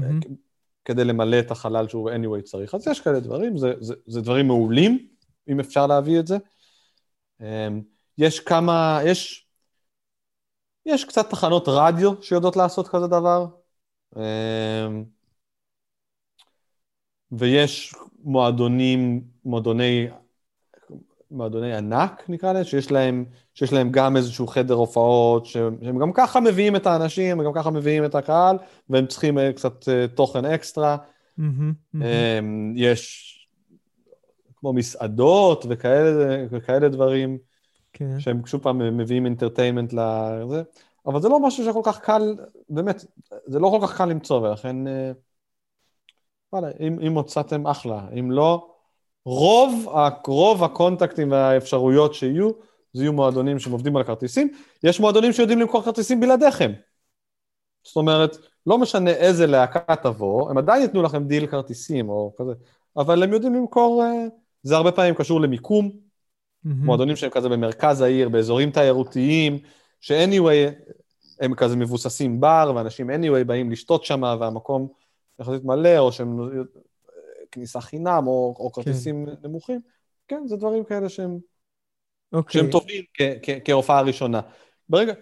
כדי 0.86 1.04
למלא 1.04 1.40
את 1.40 1.52
החלל 1.52 1.88
שהוא 1.88 2.10
anyway 2.10 2.42
צריך. 2.42 2.76
אז 2.76 2.88
יש 2.88 3.02
כאלה 3.02 3.20
דברים, 3.20 3.58
זה, 3.58 3.74
זה, 3.80 3.94
זה 4.06 4.22
דברים 4.22 4.48
מעולים, 4.48 5.08
אם 5.48 5.60
אפשר 5.60 5.88
להביא 5.88 6.20
את 6.20 6.28
זה. 6.28 6.38
אה, 7.42 7.68
יש 8.18 8.40
כמה, 8.40 9.00
יש, 9.06 9.48
יש 10.86 11.06
קצת 11.06 11.30
תחנות 11.30 11.64
רדיו 11.68 12.12
שיודעות 12.22 12.56
לעשות 12.56 12.88
כזה 12.88 13.08
דבר, 13.08 13.46
אה, 14.18 14.88
ויש 17.32 17.96
מועדונים, 18.24 19.24
מועדוני 19.46 20.08
מועדוני 21.32 21.76
ענק, 21.76 22.24
נקרא 22.30 22.54
לזה, 22.54 22.64
שיש 22.64 22.92
להם, 22.92 23.26
שיש 23.54 23.74
להם 23.74 23.92
גם 23.92 24.18
איזשהו 24.18 24.48
חדר 24.48 24.74
הופעות, 24.74 25.46
שהם 25.46 26.00
גם 26.00 26.14
ככה 26.14 26.40
מביאים 26.40 26.76
את 26.76 26.88
האנשים, 26.88 27.40
וגם 27.40 27.54
ככה 27.54 27.72
מביאים 27.72 28.06
את 28.06 28.16
הקהל, 28.16 28.58
והם 28.90 29.06
צריכים 29.08 29.40
אה, 29.40 29.54
קצת 29.54 29.90
אה, 29.90 30.08
תוכן 30.08 30.46
אקסטרה. 30.46 30.98
Mm-hmm, 31.40 31.42
mm-hmm. 31.96 32.02
יש 32.76 33.32
כמו 34.56 34.74
מסעדות 34.74 35.66
וכאלה, 35.70 36.46
וכאלה 36.52 36.90
דברים, 36.90 37.38
כן. 37.98 38.20
שהם 38.20 38.46
שוב 38.46 38.62
פעם 38.62 38.98
מביאים 38.98 39.26
אינטרטיימנט 39.26 39.94
לזה, 39.94 40.64
אבל 41.06 41.22
זה 41.22 41.30
לא 41.30 41.40
משהו 41.40 41.66
שכל 41.66 41.82
כך 41.84 42.00
קל, 42.00 42.36
באמת, 42.70 43.06
זה 43.46 43.60
לא 43.60 43.78
כל 43.80 43.88
כך 43.88 43.98
קל 43.98 44.06
למצוא, 44.06 44.40
ולכן, 44.40 44.88
אה, 44.88 45.12
וואלה, 46.54 46.68
אם, 46.80 47.00
אם 47.08 47.18
מצאתם 47.18 47.68
אחלה, 47.68 48.08
אם 48.20 48.32
לא, 48.32 48.72
רוב, 49.26 49.88
רוב 50.28 50.64
הקונטקטים 50.64 51.32
והאפשרויות 51.32 52.14
שיהיו, 52.14 52.52
זה 52.94 53.04
יהיו 53.04 53.14
מועדונים 53.14 53.60
שהם 53.60 53.72
עובדים 53.72 53.96
על 53.96 54.02
הכרטיסים, 54.02 54.52
יש 54.84 55.00
מועדונים 55.00 55.34
שיודעים 55.34 55.60
למכור 55.60 55.84
כרטיסים 55.84 56.20
בלעדיכם. 56.20 56.72
זאת 57.84 57.96
אומרת, 57.96 58.38
לא 58.66 58.78
משנה 58.78 59.12
איזה 59.12 59.48
להקה 59.48 59.96
תבוא, 59.96 60.50
הם 60.50 60.58
עדיין 60.58 60.82
ייתנו 60.82 61.04
לכם 61.04 61.24
דיל 61.24 61.48
כרטיסים 61.48 62.10
או 62.10 62.34
כזה, 62.38 62.52
אבל 62.98 63.24
הם 63.24 63.34
יודעים 63.34 63.54
למכור, 63.54 64.04
אה, 64.04 64.26
זה 64.64 64.76
הרבה 64.76 64.92
פעמים 64.92 65.14
קשור 65.14 65.42
למיקום, 65.42 66.05
mm-hmm. 66.66 66.70
מועדונים 66.70 67.16
שהם 67.16 67.30
כזה 67.30 67.50
במרכז 67.50 68.02
העיר, 68.02 68.30
באזורים 68.30 68.72
תיירותיים, 68.72 69.60
ש-anyway, 70.02 70.92
הם 71.40 71.56
כזה 71.56 71.76
מבוססים 71.76 72.40
בר, 72.40 72.74
ואנשים 72.76 73.10
anyway 73.10 73.44
באים 73.44 73.72
לשתות 73.72 74.06
שם, 74.06 74.22
והמקום 74.40 74.88
יחסית 75.40 75.64
מלא, 75.64 75.98
או 75.98 76.12
שהם 76.12 76.42
אה, 76.42 76.64
כניסה 77.52 77.82
חינם, 77.82 78.28
או, 78.28 78.56
או 78.60 78.72
כן. 78.72 78.82
כרטיסים 78.82 79.26
כן. 79.26 79.48
נמוכים. 79.48 79.82
כן, 80.28 80.44
זה 80.46 80.56
דברים 80.56 80.84
כאלה 80.84 81.10
שהם, 81.10 81.40
okay. 82.36 82.38
אוקיי. 82.38 82.62
שהם 82.62 82.72
טובים 82.72 83.04
כהופעה 83.66 84.02
ראשונה. 84.02 84.42
ברגע, 84.90 85.14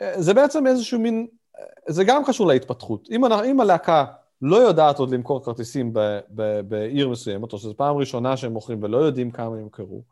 אה, 0.00 0.22
זה 0.22 0.34
בעצם 0.34 0.66
איזשהו 0.66 1.00
מין, 1.00 1.26
אה, 1.58 1.64
זה 1.88 2.04
גם 2.04 2.22
קשור 2.26 2.46
להתפתחות. 2.46 3.08
אם, 3.10 3.24
אם 3.24 3.60
הלהקה 3.60 4.04
לא 4.42 4.56
יודעת 4.56 4.98
עוד 4.98 5.10
למכור 5.10 5.44
כרטיסים 5.44 5.92
ב, 5.92 6.18
ב, 6.34 6.60
בעיר 6.60 7.08
מסוימת, 7.08 7.52
או 7.52 7.58
שזו 7.58 7.76
פעם 7.76 7.96
ראשונה 7.96 8.36
שהם 8.36 8.52
מוכרים 8.52 8.82
ולא 8.82 8.96
יודעים 8.96 9.30
כמה 9.30 9.46
הם 9.46 9.60
ימכרו, 9.60 10.02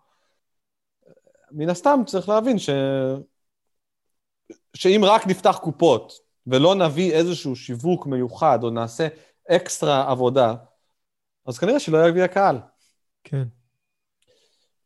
מן 1.54 1.70
הסתם 1.70 2.00
צריך 2.06 2.28
להבין 2.28 2.58
ש... 2.58 2.70
שאם 4.74 5.00
רק 5.04 5.26
נפתח 5.26 5.58
קופות 5.62 6.12
ולא 6.46 6.74
נביא 6.74 7.12
איזשהו 7.12 7.56
שיווק 7.56 8.06
מיוחד 8.06 8.58
או 8.62 8.70
נעשה 8.70 9.08
אקסטרה 9.48 10.10
עבודה, 10.10 10.54
אז 11.46 11.58
כנראה 11.58 11.80
שלא 11.80 12.08
יגיע 12.08 12.28
קהל. 12.28 12.58
כן. 13.24 13.44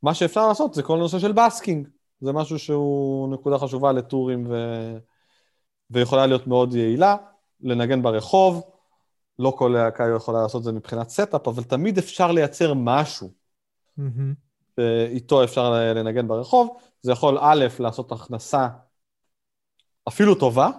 מה 0.03 0.15
שאפשר 0.15 0.49
לעשות 0.49 0.75
זה 0.75 0.83
כל 0.83 0.97
הנושא 0.97 1.19
של 1.19 1.33
busking. 1.33 1.89
זה 2.21 2.33
משהו 2.33 2.59
שהוא 2.59 3.35
נקודה 3.35 3.59
חשובה 3.59 3.93
לטורים 3.93 4.47
ו... 4.51 4.55
ויכולה 5.91 6.27
להיות 6.27 6.47
מאוד 6.47 6.75
יעילה, 6.75 7.17
לנגן 7.61 8.03
ברחוב. 8.03 8.71
לא 9.39 9.53
כל 9.59 9.75
להקה 9.75 10.05
יכולה 10.17 10.43
לעשות 10.43 10.61
את 10.61 10.65
זה 10.65 10.73
מבחינת 10.73 11.09
setup, 11.09 11.49
אבל 11.49 11.63
תמיד 11.63 11.99
אפשר 11.99 12.33
לייצר 12.33 12.75
משהו. 12.75 13.31
Mm-hmm. 13.99 14.48
איתו 15.09 15.45
אפשר 15.45 15.71
לנגן 15.95 16.29
ברחוב. 16.29 16.77
זה 17.03 17.13
יכול 17.13 17.39
א', 17.41 17.67
לעשות 17.79 18.13
הכנסה 18.13 18.69
אפילו 20.09 20.35
טובה, 20.35 20.71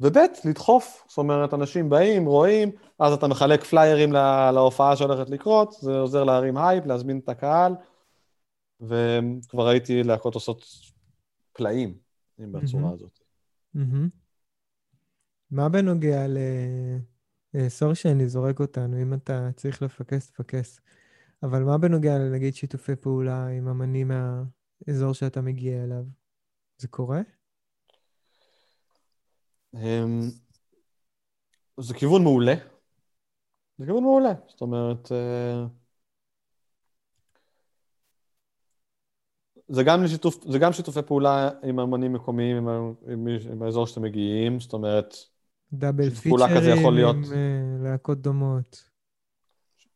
וב', 0.00 0.16
לדחוף, 0.44 1.04
זאת 1.08 1.18
אומרת, 1.18 1.54
אנשים 1.54 1.88
באים, 1.88 2.26
רואים, 2.26 2.70
אז 2.98 3.12
אתה 3.12 3.28
מחלק 3.28 3.64
פליירים 3.64 4.12
לה, 4.12 4.52
להופעה 4.52 4.96
שהולכת 4.96 5.30
לקרות, 5.30 5.72
זה 5.80 5.98
עוזר 5.98 6.24
להרים 6.24 6.56
הייפ, 6.56 6.86
להזמין 6.86 7.18
את 7.18 7.28
הקהל, 7.28 7.72
וכבר 8.80 9.68
ראיתי 9.68 10.02
להקות 10.02 10.34
עושות 10.34 10.64
פלאים, 11.52 11.94
אם 12.40 12.52
בצורה 12.52 12.90
הזאת. 12.92 13.18
מה 15.50 15.68
בנוגע 15.68 16.26
ל... 16.28 16.38
אה, 17.54 17.68
sorry 17.68 17.94
שאני 17.94 18.28
זורק 18.28 18.60
אותנו, 18.60 19.02
אם 19.02 19.14
אתה 19.14 19.48
צריך 19.56 19.82
לפקס, 19.82 20.30
תפקס. 20.30 20.80
אבל 21.42 21.62
מה 21.62 21.78
בנוגע 21.78 22.18
לנגיד 22.18 22.54
שיתופי 22.54 22.96
פעולה 22.96 23.46
עם 23.46 23.68
אמנים 23.68 24.10
מהאזור 24.10 25.12
שאתה 25.12 25.40
מגיע 25.40 25.84
אליו? 25.84 26.04
זה 26.78 26.88
קורה? 26.88 27.20
אמ, 29.74 30.20
זה 31.80 31.94
כיוון 31.94 32.22
מעולה. 32.22 32.54
זה 33.78 33.86
כיוון 33.86 34.02
מעולה. 34.02 34.32
זאת 34.48 34.60
אומרת, 34.60 35.12
אה, 35.12 35.64
זה 39.68 39.82
גם, 39.82 40.04
לשיתוף, 40.04 40.44
זה 40.52 40.58
גם 40.58 40.72
שיתופי 40.72 41.02
פעולה 41.02 41.50
עם 41.62 41.80
אמנים 41.80 42.12
מקומיים, 42.12 42.68
עם, 42.68 42.94
עם, 43.08 43.26
עם 43.52 43.62
האזור 43.62 43.86
שאתם 43.86 44.02
מגיעים, 44.02 44.60
זאת 44.60 44.72
אומרת, 44.72 45.14
דאבל 45.72 46.10
פיצ'רים 46.10 46.94
להיות... 46.94 47.16
עם 47.16 47.22
uh, 47.22 47.84
להקות 47.84 48.18
דומות. 48.18 48.85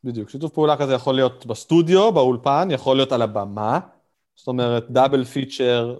בדיוק, 0.03 0.29
שיתוף 0.29 0.53
פעולה 0.53 0.77
כזה 0.77 0.93
יכול 0.93 1.15
להיות 1.15 1.45
בסטודיו, 1.45 2.11
באולפן, 2.11 2.67
יכול 2.71 2.95
להיות 2.95 3.11
על 3.11 3.21
הבמה, 3.21 3.79
זאת 4.35 4.47
אומרת, 4.47 4.91
דאבל 4.91 5.23
פיצ'ר, 5.23 5.97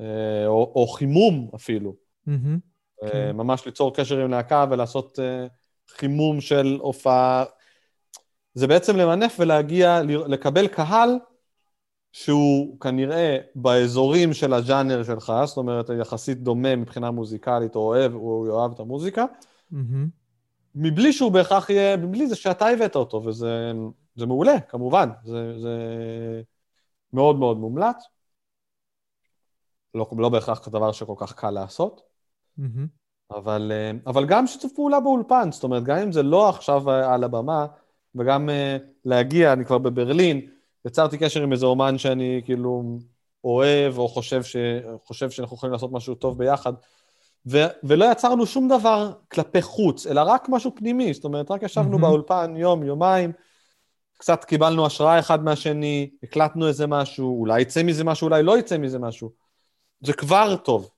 אה, 0.00 0.46
או, 0.46 0.72
או 0.74 0.86
חימום 0.86 1.50
אפילו. 1.54 1.94
Mm-hmm. 2.28 2.58
כן. 3.00 3.36
ממש 3.36 3.66
ליצור 3.66 3.94
קשר 3.94 4.18
עם 4.18 4.30
להקה 4.30 4.66
ולעשות 4.70 5.18
אה, 5.18 5.46
חימום 5.88 6.40
של 6.40 6.78
הופעה. 6.80 7.44
זה 8.54 8.66
בעצם 8.66 8.96
למנף 8.96 9.36
ולהגיע, 9.38 10.02
לקבל 10.04 10.68
קהל 10.68 11.18
שהוא 12.12 12.80
כנראה 12.80 13.38
באזורים 13.54 14.32
של 14.32 14.52
הז'אנר 14.52 15.02
שלך, 15.02 15.32
זאת 15.44 15.56
אומרת, 15.56 15.90
יחסית 16.00 16.38
דומה 16.42 16.76
מבחינה 16.76 17.10
מוזיקלית, 17.10 17.74
או 17.74 17.80
אוהב, 17.80 18.14
או 18.14 18.46
יאהב 18.48 18.72
את 18.72 18.80
המוזיקה, 18.80 19.24
mm-hmm. 19.72 19.76
מבלי 20.76 21.12
שהוא 21.12 21.32
בהכרח 21.32 21.70
יהיה, 21.70 21.96
מבלי 21.96 22.26
זה 22.26 22.36
שאתה 22.36 22.66
הבאת 22.66 22.96
אותו, 22.96 23.22
וזה 23.24 23.72
זה 24.16 24.26
מעולה, 24.26 24.60
כמובן, 24.60 25.08
זה, 25.24 25.58
זה 25.58 25.76
מאוד 27.12 27.36
מאוד 27.36 27.56
מומלץ. 27.56 27.96
לא, 29.94 30.10
לא 30.18 30.28
בהכרח 30.28 30.68
דבר 30.68 30.92
שכל 30.92 31.14
כך 31.16 31.32
קל 31.32 31.50
לעשות. 31.50 32.02
Mm-hmm. 32.58 32.86
אבל, 33.30 33.72
אה, 33.74 33.90
אבל 34.06 34.26
גם 34.26 34.46
שיתוף 34.46 34.72
פעולה 34.72 35.00
באולפן, 35.00 35.52
זאת 35.52 35.64
אומרת, 35.64 35.84
גם 35.84 35.96
אם 35.96 36.12
זה 36.12 36.22
לא 36.22 36.48
עכשיו 36.48 36.90
אה, 36.90 37.14
על 37.14 37.24
הבמה, 37.24 37.66
וגם 38.14 38.48
uh, 38.48 38.82
להגיע, 39.04 39.52
אני 39.52 39.64
כבר 39.64 39.78
בברלין, 39.78 40.50
יצרתי 40.84 41.18
קשר 41.18 41.42
עם 41.42 41.52
איזה 41.52 41.66
אומן 41.66 41.98
שאני 41.98 42.42
כאילו 42.44 42.98
אוהב, 43.44 43.98
או 43.98 44.08
חושב, 44.08 44.42
ש, 44.42 44.56
חושב 45.04 45.30
שאנחנו 45.30 45.56
יכולים 45.56 45.72
לעשות 45.72 45.92
משהו 45.92 46.14
טוב 46.14 46.38
ביחד, 46.38 46.72
ו, 47.46 47.64
ולא 47.84 48.12
יצרנו 48.12 48.46
שום 48.46 48.68
דבר 48.68 49.12
כלפי 49.32 49.62
חוץ, 49.62 50.06
אלא 50.06 50.20
רק 50.26 50.48
משהו 50.48 50.72
פנימי, 50.74 51.14
זאת 51.14 51.24
אומרת, 51.24 51.50
רק 51.50 51.62
ישבנו 51.62 51.96
mm-hmm. 51.96 52.00
באולפן 52.00 52.54
יום, 52.56 52.82
יומיים, 52.82 53.32
קצת 54.18 54.44
קיבלנו 54.44 54.86
השראה 54.86 55.18
אחד 55.18 55.44
מהשני, 55.44 56.10
הקלטנו 56.22 56.68
איזה 56.68 56.86
משהו, 56.86 57.40
אולי 57.40 57.60
יצא 57.60 57.82
מזה 57.82 58.04
משהו, 58.04 58.24
אולי 58.28 58.42
לא 58.42 58.58
יצא 58.58 58.78
מזה 58.78 58.98
משהו. 58.98 59.30
זה 60.00 60.12
כבר 60.12 60.56
טוב. 60.56 60.90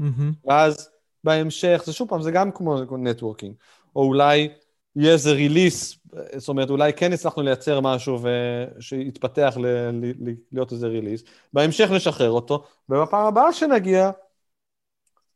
Mm-hmm. 0.00 0.04
ואז 0.44 0.90
בהמשך, 1.24 1.82
זה 1.86 1.92
שוב 1.92 2.08
פעם, 2.08 2.22
זה 2.22 2.30
גם 2.30 2.50
כמו 2.52 2.96
נטוורקינג. 2.98 3.54
או 3.96 4.02
אולי 4.02 4.48
יהיה 4.96 5.12
איזה 5.12 5.32
ריליס, 5.32 5.98
זאת 6.36 6.48
אומרת, 6.48 6.70
אולי 6.70 6.92
כן 6.92 7.12
הצלחנו 7.12 7.42
לייצר 7.42 7.80
משהו 7.80 8.18
שיתפתח 8.80 9.54
ל- 9.60 9.66
ל- 9.92 10.34
להיות 10.52 10.72
איזה 10.72 10.86
ריליס. 10.86 11.22
בהמשך 11.52 11.90
נשחרר 11.90 12.30
אותו, 12.30 12.64
ובפעם 12.88 13.26
הבאה 13.26 13.52
שנגיע, 13.52 14.10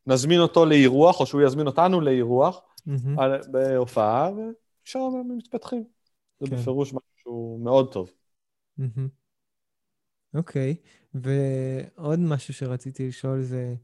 נזמין 0.09 0.41
אותו 0.41 0.67
לאירוח, 0.67 1.21
או 1.21 1.27
שהוא 1.27 1.43
יזמין 1.43 1.67
אותנו 1.67 2.01
לאירוח, 2.01 2.61
mm-hmm. 2.79 3.21
בהופעה, 3.51 4.31
ושם 4.33 4.99
הם 4.99 5.37
מתפתחים. 5.37 5.85
זה 6.41 6.47
כן. 6.47 6.57
בפירוש 6.57 6.95
משהו 6.95 7.59
מאוד 7.63 7.93
טוב. 7.93 8.11
אוקיי, 10.35 10.77
mm-hmm. 10.77 11.17
okay. 11.17 11.21
ועוד 11.99 12.19
משהו 12.19 12.55
שרציתי 12.55 13.09
לשאול 13.09 13.43
זה, 13.43 13.75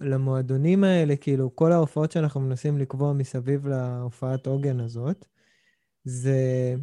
למועדונים 0.00 0.84
האלה, 0.84 1.16
כאילו, 1.16 1.56
כל 1.56 1.72
ההופעות 1.72 2.12
שאנחנו 2.12 2.40
מנסים 2.40 2.78
לקבוע 2.78 3.12
מסביב 3.12 3.66
להופעת 3.66 4.46
עוגן 4.46 4.80
הזאת, 4.80 5.26
זה, 6.04 6.74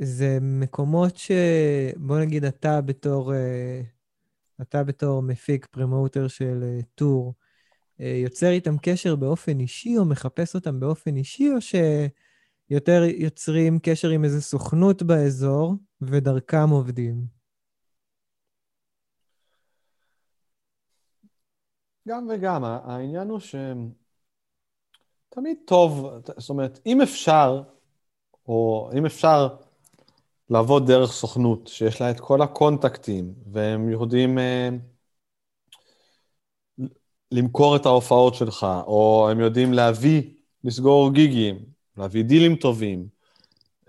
זה 0.00 0.38
מקומות 0.40 1.16
ש... 1.16 1.30
בוא 1.96 2.18
נגיד, 2.20 2.44
אתה 2.44 2.80
בתור, 2.80 3.34
אה, 3.34 3.80
אתה 4.62 4.84
בתור 4.84 5.22
מפיק, 5.22 5.66
פרמוטר 5.66 6.28
של 6.28 6.60
אה, 6.62 6.80
טור, 6.94 7.34
אה, 8.00 8.20
יוצר 8.22 8.50
איתם 8.50 8.78
קשר 8.82 9.16
באופן 9.16 9.60
אישי, 9.60 9.98
או 9.98 10.04
מחפש 10.04 10.54
אותם 10.54 10.80
באופן 10.80 11.16
אישי, 11.16 11.50
או 11.50 11.56
שיותר 11.60 13.02
יוצרים 13.02 13.78
קשר 13.82 14.08
עם 14.08 14.24
איזו 14.24 14.42
סוכנות 14.42 15.02
באזור, 15.02 15.74
ודרכם 16.00 16.70
עובדים? 16.70 17.38
גם 22.08 22.28
וגם, 22.34 22.64
העניין 22.64 23.28
הוא 23.28 23.40
שתמיד 25.30 25.58
טוב, 25.66 26.10
זאת 26.36 26.50
אומרת, 26.50 26.80
אם 26.86 27.00
אפשר, 27.02 27.62
או 28.46 28.90
אם 28.98 29.06
אפשר 29.06 29.48
לעבוד 30.50 30.86
דרך 30.86 31.12
סוכנות, 31.12 31.66
שיש 31.66 32.00
לה 32.00 32.10
את 32.10 32.20
כל 32.20 32.42
הקונטקטים, 32.42 33.34
והם 33.52 33.88
יודעים 33.88 34.38
אה, 34.38 34.68
למכור 37.32 37.76
את 37.76 37.86
ההופעות 37.86 38.34
שלך, 38.34 38.66
או 38.86 39.28
הם 39.30 39.40
יודעים 39.40 39.72
להביא, 39.72 40.22
לסגור 40.64 41.12
גיגים, 41.12 41.58
להביא 41.96 42.24
דילים 42.24 42.56
טובים, 42.56 43.08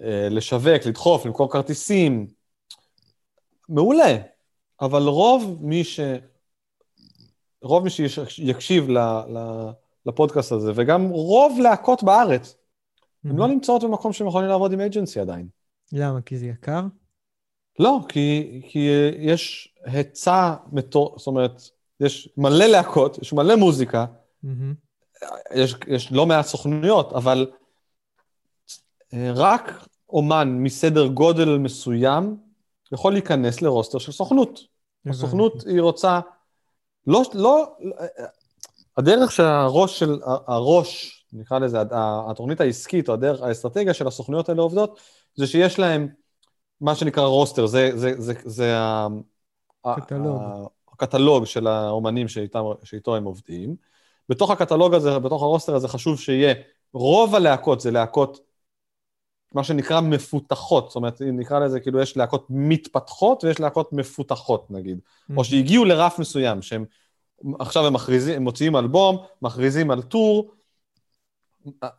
אה, 0.02 0.28
לשווק, 0.32 0.86
לדחוף, 0.86 1.26
למכור 1.26 1.52
כרטיסים, 1.52 2.28
מעולה. 3.70 4.18
אבל 4.82 5.02
רוב 5.02 5.58
מי 5.62 5.84
ש... 5.84 6.00
רוב 7.62 7.84
מי 7.84 7.90
שיקשיב 7.90 8.88
לפודקאסט 10.06 10.52
הזה, 10.52 10.72
וגם 10.76 11.10
רוב 11.10 11.60
להקות 11.60 12.04
בארץ, 12.04 12.56
הן 13.26 13.36
לא 13.36 13.48
נמצאות 13.48 13.84
במקום 13.84 14.14
שהם 14.14 14.28
יכולים 14.28 14.50
לעבוד 14.50 14.74
עם 14.74 14.80
אג'נסי 14.80 15.20
עדיין. 15.20 15.59
למה? 15.92 16.22
כי 16.22 16.38
זה 16.38 16.46
יקר? 16.46 16.82
לא, 17.80 18.00
כי, 18.10 18.62
כי 18.70 18.90
יש 19.20 19.74
היצע 19.86 20.56
מטור... 20.72 21.16
זאת 21.18 21.28
אומרת, 21.28 21.62
יש 22.00 22.30
מלא 22.38 22.66
להקות, 22.66 23.18
יש 23.18 23.34
מלא 23.34 23.56
מוזיקה, 23.56 24.06
Mm-hmm. 24.46 25.28
יש, 25.56 25.76
יש 25.88 26.12
לא 26.12 26.26
מעט 26.26 26.46
סוכנויות, 26.46 27.14
אבל 27.14 27.52
אה, 29.14 29.32
רק 29.36 29.88
אומן 30.10 30.58
מסדר 30.60 31.08
גודל 31.08 31.58
מסוים 31.58 32.38
יכול 32.92 33.14
להיכנס 33.14 33.62
לרוסטר 33.62 33.98
של 33.98 34.12
סוכנות. 34.12 34.60
הסוכנות 35.10 35.68
היא 35.68 35.82
רוצה, 35.82 36.20
לא, 37.08 37.22
לא, 37.34 37.76
הדרך 38.98 39.32
שהראש 39.32 40.00
של, 40.00 40.20
הראש, 40.24 41.26
נקרא 41.34 41.60
לזה, 41.60 41.78
התוכנית 41.92 42.62
העסקית 42.62 43.10
או 43.10 43.14
הדרך, 43.14 43.42
האסטרטגיה 43.42 43.94
של 43.94 44.08
הסוכנויות 44.08 44.50
האלה 44.50 44.62
עובדות, 44.62 45.00
זה 45.40 45.48
שיש 45.48 45.80
להם 45.80 46.08
מה 46.82 46.96
שנקרא 46.96 47.24
רוסטר, 47.24 47.66
זה, 47.66 47.92
זה, 47.96 48.14
זה, 48.18 48.34
זה 48.46 48.76
קטלוג. 49.96 50.42
הקטלוג 50.94 51.46
של 51.46 51.68
האומנים 51.68 52.28
שאיתם, 52.28 52.64
שאיתו 52.84 53.16
הם 53.16 53.24
עובדים. 53.24 53.76
בתוך 54.30 54.52
הקטלוג 54.52 54.94
הזה, 54.94 55.20
בתוך 55.20 55.44
הרוסטר 55.44 55.76
הזה 55.76 55.88
חשוב 55.88 56.20
שיהיה, 56.20 56.54
רוב 56.94 57.36
הלהקות 57.36 57.82
זה 57.82 57.92
להקות, 57.92 58.40
מה 59.54 59.64
שנקרא 59.64 60.02
מפותחות, 60.02 60.88
זאת 60.88 60.96
אומרת, 60.96 61.22
נקרא 61.22 61.60
לזה 61.60 61.80
כאילו 61.80 62.02
יש 62.02 62.18
להקות 62.18 62.46
מתפתחות 62.50 63.44
ויש 63.44 63.60
להקות 63.60 63.94
מפותחות 63.94 64.72
נגיד, 64.72 64.98
mm-hmm. 64.98 65.34
או 65.38 65.44
שהגיעו 65.44 65.86
לרף 65.86 66.20
מסוים, 66.20 66.62
שהם 66.62 66.86
עכשיו 67.60 67.88
הם 67.88 67.94
מכריזים, 67.94 68.36
הם 68.36 68.44
מוציאים 68.44 68.76
אלבום, 68.76 69.18
מכריזים 69.42 69.92
על 69.92 70.02
טור, 70.02 70.52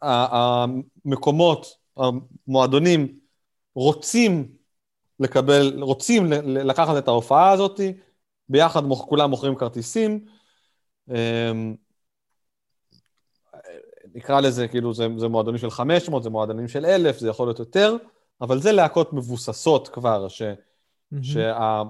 המקומות, 0.03 1.67
המועדונים 1.97 3.20
רוצים 3.81 4.49
לקבל, 5.21 5.83
רוצים 5.83 6.33
לקחת 6.47 6.99
את 6.99 7.09
ההופעה 7.09 7.51
הזאת, 7.51 7.81
ביחד 8.49 8.83
כולם 9.09 9.31
מוכרים 9.31 9.55
כרטיסים, 9.55 10.25
אמ, 11.11 11.75
נקרא 14.15 14.41
לזה, 14.41 14.69
כאילו, 14.69 14.95
זה, 14.95 15.07
זה 15.17 15.29
מועדונים 15.29 15.59
של 15.59 15.71
500, 15.71 16.23
זה 16.23 16.31
מועדונים 16.31 16.69
של 16.69 16.87
1,000, 16.87 17.19
זה 17.19 17.29
יכול 17.29 17.47
להיות 17.47 17.59
יותר, 17.59 17.97
אבל 18.41 18.61
זה 18.61 18.73
להקות 18.73 19.13
מבוססות 19.13 19.89
כבר, 19.89 20.29
ש, 20.29 20.43
mm-hmm. 20.43 21.17
שה, 21.23 21.83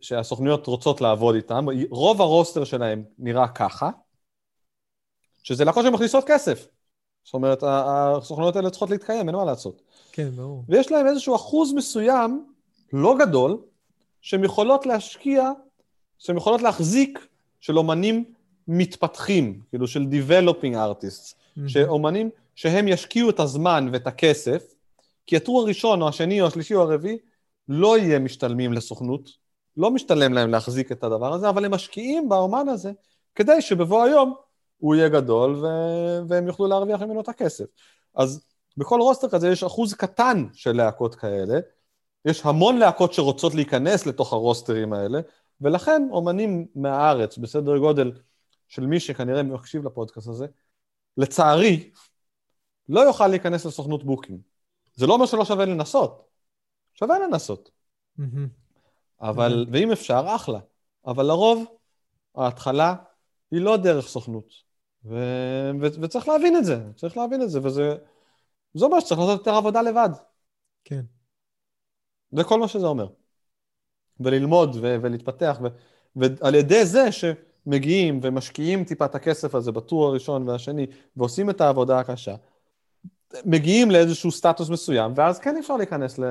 שהסוכנויות 0.00 0.66
רוצות 0.66 1.00
לעבוד 1.00 1.34
איתן. 1.34 1.64
רוב 1.90 2.20
הרוסטר 2.20 2.64
שלהם 2.64 3.04
נראה 3.18 3.48
ככה, 3.48 3.90
שזה 5.42 5.64
להקות 5.64 5.84
שמכניסות 5.84 6.24
כסף. 6.26 6.68
זאת 7.24 7.34
אומרת, 7.34 7.64
הסוכנויות 7.66 8.56
האלה 8.56 8.70
צריכות 8.70 8.90
להתקיים, 8.90 9.28
אין 9.28 9.36
מה 9.36 9.44
לעשות. 9.44 9.82
כן, 10.12 10.30
ברור. 10.30 10.64
ויש 10.68 10.92
להם 10.92 11.06
איזשהו 11.06 11.36
אחוז 11.36 11.72
מסוים, 11.72 12.44
לא 12.92 13.16
גדול, 13.18 13.58
שהן 14.20 14.44
יכולות 14.44 14.86
להשקיע, 14.86 15.50
שהן 16.18 16.36
יכולות 16.36 16.62
להחזיק 16.62 17.26
של 17.60 17.78
אומנים 17.78 18.24
מתפתחים, 18.68 19.60
כאילו 19.70 19.86
של 19.86 20.06
Developing 20.10 20.74
Artists, 20.74 21.34
mm-hmm. 21.34 21.60
שאומנים 21.68 22.30
שהם 22.54 22.88
ישקיעו 22.88 23.30
את 23.30 23.40
הזמן 23.40 23.88
ואת 23.92 24.06
הכסף, 24.06 24.74
כי 25.26 25.36
הטור 25.36 25.60
הראשון 25.60 26.02
או 26.02 26.08
השני 26.08 26.40
או 26.40 26.46
השלישי 26.46 26.74
או 26.74 26.82
הרביעי 26.82 27.18
לא 27.68 27.98
יהיה 27.98 28.18
משתלמים 28.18 28.72
לסוכנות, 28.72 29.30
לא 29.76 29.90
משתלם 29.90 30.32
להם 30.32 30.50
להחזיק 30.50 30.92
את 30.92 31.04
הדבר 31.04 31.32
הזה, 31.32 31.48
אבל 31.48 31.64
הם 31.64 31.74
משקיעים 31.74 32.28
באומן 32.28 32.68
הזה 32.68 32.92
כדי 33.34 33.62
שבבוא 33.62 34.04
היום 34.04 34.34
הוא 34.80 34.94
יהיה 34.94 35.08
גדול 35.08 35.54
ו- 35.54 36.28
והם 36.28 36.46
יוכלו 36.46 36.66
להרוויח 36.66 37.02
ממנו 37.02 37.20
את 37.20 37.28
הכסף. 37.28 37.64
אז 38.14 38.44
בכל 38.76 39.00
רוסטר 39.00 39.28
כזה 39.28 39.48
יש 39.48 39.64
אחוז 39.64 39.94
קטן 39.94 40.46
של 40.52 40.72
להקות 40.72 41.14
כאלה, 41.14 41.58
יש 42.24 42.46
המון 42.46 42.78
להקות 42.78 43.12
שרוצות 43.12 43.54
להיכנס 43.54 44.06
לתוך 44.06 44.32
הרוסטרים 44.32 44.92
האלה, 44.92 45.20
ולכן 45.60 46.08
אומנים 46.10 46.66
מהארץ 46.74 47.38
בסדר 47.38 47.78
גודל 47.78 48.12
של 48.68 48.86
מי 48.86 49.00
שכנראה 49.00 49.42
מקשיב 49.42 49.84
לפודקאסט 49.84 50.28
הזה, 50.28 50.46
לצערי, 51.16 51.90
לא 52.88 53.00
יוכל 53.00 53.26
להיכנס 53.26 53.66
לסוכנות 53.66 54.04
booking. 54.04 54.40
זה 54.94 55.06
לא 55.06 55.14
אומר 55.14 55.26
שלא 55.26 55.44
שווה 55.44 55.64
לנסות, 55.64 56.28
שווה 56.94 57.18
לנסות. 57.18 57.70
אבל, 59.20 59.66
ואם 59.72 59.92
אפשר, 59.92 60.24
אחלה. 60.26 60.58
אבל 61.06 61.26
לרוב, 61.26 61.64
ההתחלה 62.34 62.94
היא 63.50 63.60
לא 63.60 63.76
דרך 63.76 64.08
סוכנות. 64.08 64.69
ו... 65.04 65.14
ו... 65.80 65.86
וצריך 66.02 66.28
להבין 66.28 66.56
את 66.56 66.64
זה, 66.64 66.78
צריך 66.96 67.16
להבין 67.16 67.42
את 67.42 67.50
זה, 67.50 67.60
וזה 67.62 67.96
זה 68.74 68.84
אומר 68.84 69.00
שצריך 69.00 69.20
לעשות 69.20 69.38
יותר 69.38 69.54
עבודה 69.54 69.82
לבד. 69.82 70.10
כן. 70.84 71.02
זה 72.32 72.44
כל 72.44 72.60
מה 72.60 72.68
שזה 72.68 72.86
אומר. 72.86 73.08
וללמוד 74.20 74.76
ו... 74.76 74.96
ולהתפתח, 75.02 75.58
ו... 75.62 75.66
ועל 76.16 76.54
ידי 76.54 76.86
זה 76.86 77.12
ש... 77.12 77.24
מגיעים 77.66 78.20
ומשקיעים 78.22 78.84
טיפה 78.84 79.04
את 79.04 79.14
הכסף 79.14 79.54
הזה 79.54 79.72
בטור 79.72 80.06
הראשון 80.06 80.48
והשני, 80.48 80.86
ועושים 81.16 81.50
את 81.50 81.60
העבודה 81.60 81.98
הקשה, 81.98 82.34
מגיעים 83.44 83.90
לאיזשהו 83.90 84.30
סטטוס 84.30 84.70
מסוים, 84.70 85.12
ואז 85.16 85.38
כן 85.38 85.56
אפשר 85.56 85.76
להיכנס 85.76 86.18
ל... 86.18 86.24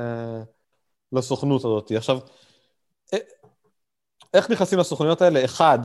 לסוכנות 1.11 1.61
הזאת. 1.61 1.91
עכשיו, 1.91 2.19
איך 4.33 4.49
נכנסים 4.49 4.79
לסוכנויות 4.79 5.21
האלה? 5.21 5.45
אחד, 5.45 5.79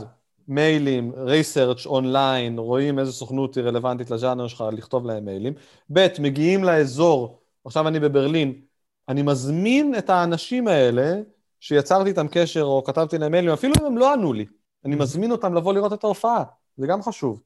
מיילים, 0.49 1.13
ריסרצ' 1.17 1.87
אונליין, 1.87 2.59
רואים 2.59 2.99
איזה 2.99 3.13
סוכנות 3.13 3.55
היא 3.55 3.65
רלוונטית 3.65 4.11
לז'אנר 4.11 4.49
שלך, 4.49 4.65
לכתוב 4.73 5.07
להם 5.07 5.25
מיילים. 5.25 5.53
ב', 5.93 6.07
מגיעים 6.21 6.65
לאזור, 6.65 7.41
עכשיו 7.65 7.89
אני 7.89 8.01
בברלין, 8.01 8.61
אני 9.09 9.23
מזמין 9.23 9.95
את 9.99 10.11
האנשים 10.11 10.69
האלה, 10.69 11.21
שיצרתי 11.61 12.09
איתם 12.09 12.27
קשר 12.31 12.63
או 12.63 12.85
כתבתי 12.85 13.19
להם 13.19 13.33
מיילים, 13.33 13.51
אפילו 13.51 13.75
אם 13.81 13.87
הם 13.87 13.99
לא 13.99 14.13
ענו 14.13 14.33
לי. 14.33 14.47
אני 14.85 14.97
מזמין 14.97 15.33
אותם 15.33 15.55
לבוא 15.55 15.75
לראות 15.75 15.93
את 15.93 16.05
ההופעה, 16.05 16.45
זה 16.77 16.87
גם 16.87 17.03
חשוב. 17.03 17.43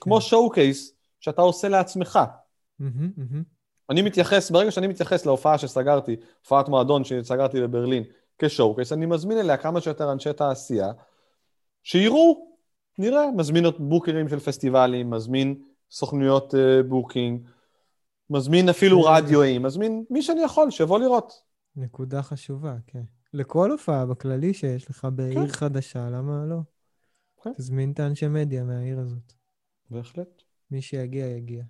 כמו 0.00 0.20
שואו 0.20 0.50
כן. 0.50 0.54
קייס 0.54 0.92
שאתה 1.20 1.42
עושה 1.42 1.68
לעצמך. 1.68 2.18
אני 3.90 4.02
מתייחס, 4.02 4.50
ברגע 4.50 4.70
שאני 4.70 4.86
מתייחס 4.86 5.26
להופעה 5.26 5.58
שסגרתי, 5.58 6.16
הופעת 6.40 6.68
מועדון 6.68 7.04
שסגרתי 7.04 7.60
בברלין, 7.60 8.02
כשואו 8.38 8.74
קייס, 8.76 8.92
אני 8.92 9.06
מזמין 9.06 9.38
אליה 9.38 9.56
כמה 9.56 9.80
שיותר 9.80 10.12
אנשי 10.12 10.32
תעשייה, 10.32 10.92
שיראו, 11.84 12.56
נראה, 12.98 13.30
מזמין 13.36 13.64
בוקרים 13.78 14.28
של 14.28 14.38
פסטיבלים, 14.38 15.10
מזמין 15.10 15.62
סוכנויות 15.90 16.54
uh, 16.54 16.82
booking, 16.88 17.48
מזמין 18.30 18.68
אפילו 18.68 19.02
כן. 19.02 19.08
רדיואים, 19.08 19.62
מזמין 19.62 20.04
מי 20.10 20.22
שאני 20.22 20.42
יכול, 20.42 20.70
שיבוא 20.70 20.98
לראות. 20.98 21.32
נקודה 21.76 22.22
חשובה, 22.22 22.76
כן. 22.86 23.02
לכל 23.32 23.70
הופעה 23.70 24.06
בכללי 24.06 24.54
שיש 24.54 24.90
לך 24.90 25.08
בעיר 25.14 25.46
כן. 25.46 25.52
חדשה, 25.52 26.10
למה 26.10 26.44
לא? 26.46 26.58
כן. 27.42 27.52
תזמין 27.52 27.92
את 27.92 28.00
האנשי 28.00 28.28
מדיה 28.28 28.64
מהעיר 28.64 28.98
הזאת. 29.00 29.32
בהחלט. 29.90 30.42
מי 30.70 30.82
שיגיע, 30.82 31.26
יגיע. 31.26 31.64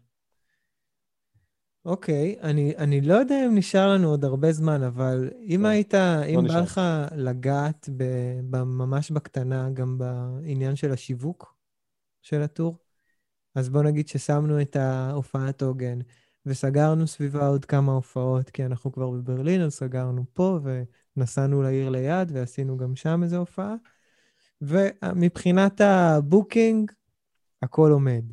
אוקיי, 1.84 2.36
אני, 2.40 2.76
אני 2.76 3.00
לא 3.00 3.14
יודע 3.14 3.46
אם 3.46 3.54
נשאר 3.54 3.92
לנו 3.92 4.08
עוד 4.08 4.24
הרבה 4.24 4.52
זמן, 4.52 4.82
אבל 4.82 5.30
אם 5.40 5.60
לא, 5.62 5.68
היית, 5.68 5.94
לא 5.94 6.24
אם 6.26 6.48
בא 6.48 6.60
לך 6.60 6.80
לגעת 7.16 7.88
ב, 7.96 8.04
ב, 8.50 8.62
ממש 8.62 9.10
בקטנה 9.10 9.70
גם 9.70 9.98
בעניין 9.98 10.76
של 10.76 10.92
השיווק 10.92 11.56
של 12.22 12.42
הטור, 12.42 12.78
אז 13.54 13.68
בוא 13.68 13.82
נגיד 13.82 14.08
ששמנו 14.08 14.60
את 14.60 14.76
ההופעת 14.76 15.62
עוגן, 15.62 15.98
וסגרנו 16.46 17.06
סביבה 17.06 17.48
עוד 17.48 17.64
כמה 17.64 17.92
הופעות, 17.92 18.50
כי 18.50 18.64
אנחנו 18.64 18.92
כבר 18.92 19.10
בברלין, 19.10 19.62
אז 19.62 19.74
סגרנו 19.74 20.24
פה, 20.32 20.58
ונסענו 21.16 21.62
לעיר 21.62 21.90
ליד, 21.90 22.30
ועשינו 22.32 22.76
גם 22.76 22.96
שם 22.96 23.22
איזו 23.22 23.36
הופעה. 23.36 23.74
ומבחינת 24.60 25.80
ה 25.80 25.93
booking, 25.93 26.92
הכל 27.62 27.90
עומד. 27.90 28.24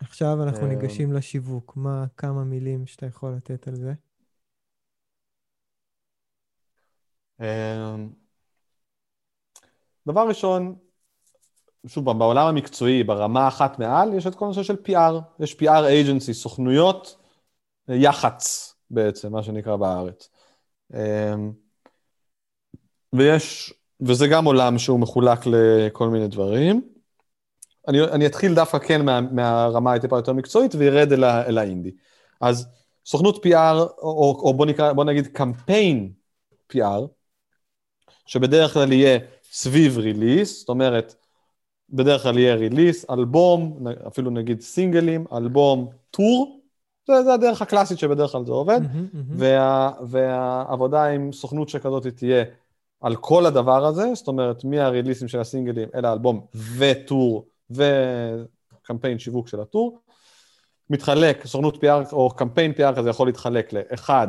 עכשיו 0.00 0.42
אנחנו 0.42 0.62
אה, 0.62 0.68
ניגשים 0.68 1.12
לשיווק. 1.12 1.72
מה 1.76 2.04
כמה 2.16 2.44
מילים 2.44 2.86
שאתה 2.86 3.06
יכול 3.06 3.32
לתת 3.36 3.68
על 3.68 3.74
זה? 3.74 3.92
אה, 7.40 7.94
דבר 10.06 10.28
ראשון, 10.28 10.74
שוב 11.86 12.04
בעולם 12.18 12.46
המקצועי, 12.46 13.04
ברמה 13.04 13.48
אחת 13.48 13.78
מעל, 13.78 14.14
יש 14.14 14.26
את 14.26 14.34
כל 14.34 14.44
הנושא 14.44 14.62
של 14.62 14.76
PR. 14.86 15.40
יש 15.40 15.56
PR 15.60 15.84
agency, 16.04 16.32
סוכנויות 16.32 17.16
יח"צ 17.88 18.74
בעצם, 18.90 19.32
מה 19.32 19.42
שנקרא 19.42 19.76
בארץ. 19.76 20.28
אה, 20.94 21.34
ויש 23.12 23.74
וזה 24.00 24.26
גם 24.26 24.44
עולם 24.44 24.78
שהוא 24.78 25.00
מחולק 25.00 25.38
לכל 25.46 26.08
מיני 26.08 26.28
דברים. 26.28 26.93
אני, 27.88 28.02
אני 28.02 28.26
אתחיל 28.26 28.54
דווקא 28.54 28.78
כן 28.78 29.04
מה, 29.04 29.20
מהרמה 29.20 29.94
הטיפה 29.94 30.16
יותר 30.16 30.32
מקצועית 30.32 30.74
וירד 30.74 31.12
אל, 31.12 31.24
אל 31.24 31.58
האינדי. 31.58 31.90
אז 32.40 32.68
סוכנות 33.06 33.46
PR, 33.46 33.78
או, 34.02 34.40
או 34.42 34.54
בוא, 34.54 34.66
נקרא, 34.66 34.92
בוא 34.92 35.04
נגיד 35.04 35.26
קמפיין 35.26 36.12
PR, 36.72 37.00
שבדרך 38.26 38.72
כלל 38.72 38.92
יהיה 38.92 39.18
סביב 39.52 39.98
ריליס, 39.98 40.60
זאת 40.60 40.68
אומרת, 40.68 41.14
בדרך 41.90 42.22
כלל 42.22 42.38
יהיה 42.38 42.54
ריליס, 42.54 43.10
אלבום, 43.10 43.86
אפילו 44.06 44.30
נגיד 44.30 44.60
סינגלים, 44.60 45.24
אלבום, 45.32 45.88
טור, 46.10 46.60
זה, 47.06 47.22
זה 47.22 47.34
הדרך 47.34 47.62
הקלאסית 47.62 47.98
שבדרך 47.98 48.30
כלל 48.32 48.44
זה 48.44 48.52
עובד, 48.52 48.80
מהמם, 48.82 49.06
מהמם. 49.12 49.26
וה, 49.38 49.92
והעבודה 50.06 51.04
עם 51.04 51.32
סוכנות 51.32 51.68
שכזאת 51.68 52.06
תהיה 52.06 52.44
על 53.00 53.16
כל 53.16 53.46
הדבר 53.46 53.86
הזה, 53.86 54.14
זאת 54.14 54.28
אומרת, 54.28 54.64
מהריליסים 54.64 55.28
של 55.28 55.40
הסינגלים 55.40 55.88
אל 55.94 56.04
האלבום 56.04 56.46
וטור 56.78 57.46
וקמפיין 57.70 59.18
שיווק 59.18 59.48
של 59.48 59.60
הטור. 59.60 60.00
מתחלק, 60.90 61.46
סוכנות 61.46 61.74
PR 61.76 62.12
או 62.12 62.30
קמפיין 62.36 62.72
PR 62.72 62.96
כזה 62.96 63.10
יכול 63.10 63.28
להתחלק 63.28 63.72
לאחד, 63.72 64.28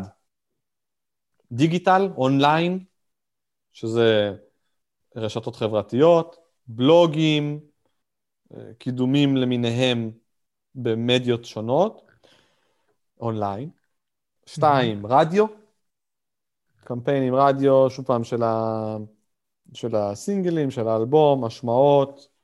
דיגיטל, 1.51 2.09
אונליין, 2.17 2.83
שזה 3.73 4.33
רשתות 5.15 5.55
חברתיות, 5.55 6.35
בלוגים, 6.67 7.59
אה, 8.53 8.73
קידומים 8.77 9.37
למיניהם 9.37 10.11
במדיות 10.75 11.45
שונות, 11.45 12.11
אונליין. 13.19 13.69
שתיים, 14.45 15.05
רדיו, 15.05 15.45
קמפיינים 16.83 17.35
רדיו, 17.35 17.89
שוב 17.89 18.05
פעם, 18.05 18.23
של, 18.23 18.43
ה... 18.43 18.97
של 19.73 19.95
הסינגלים, 19.95 20.71
של 20.71 20.87
האלבום, 20.87 21.45
השמעות, 21.45 22.34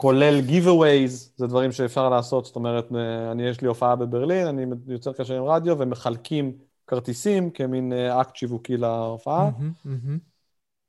כולל 0.00 0.40
giveaways, 0.48 1.30
זה 1.36 1.46
דברים 1.46 1.72
שאפשר 1.72 2.08
לעשות, 2.08 2.44
זאת 2.44 2.56
אומרת, 2.56 2.92
אה, 2.94 3.32
אני, 3.32 3.42
יש 3.48 3.60
לי 3.60 3.68
הופעה 3.68 3.96
בברלין, 3.96 4.46
אני 4.46 4.64
יוצר 4.86 5.12
קשר 5.12 5.34
עם 5.34 5.44
רדיו 5.44 5.78
ומחלקים 5.78 6.52
כרטיסים 6.86 7.50
כמין 7.50 7.92
אה, 7.92 8.20
אקט 8.20 8.36
שיווקי 8.36 8.76
להופעה. 8.76 9.50
מהמם. 9.84 10.18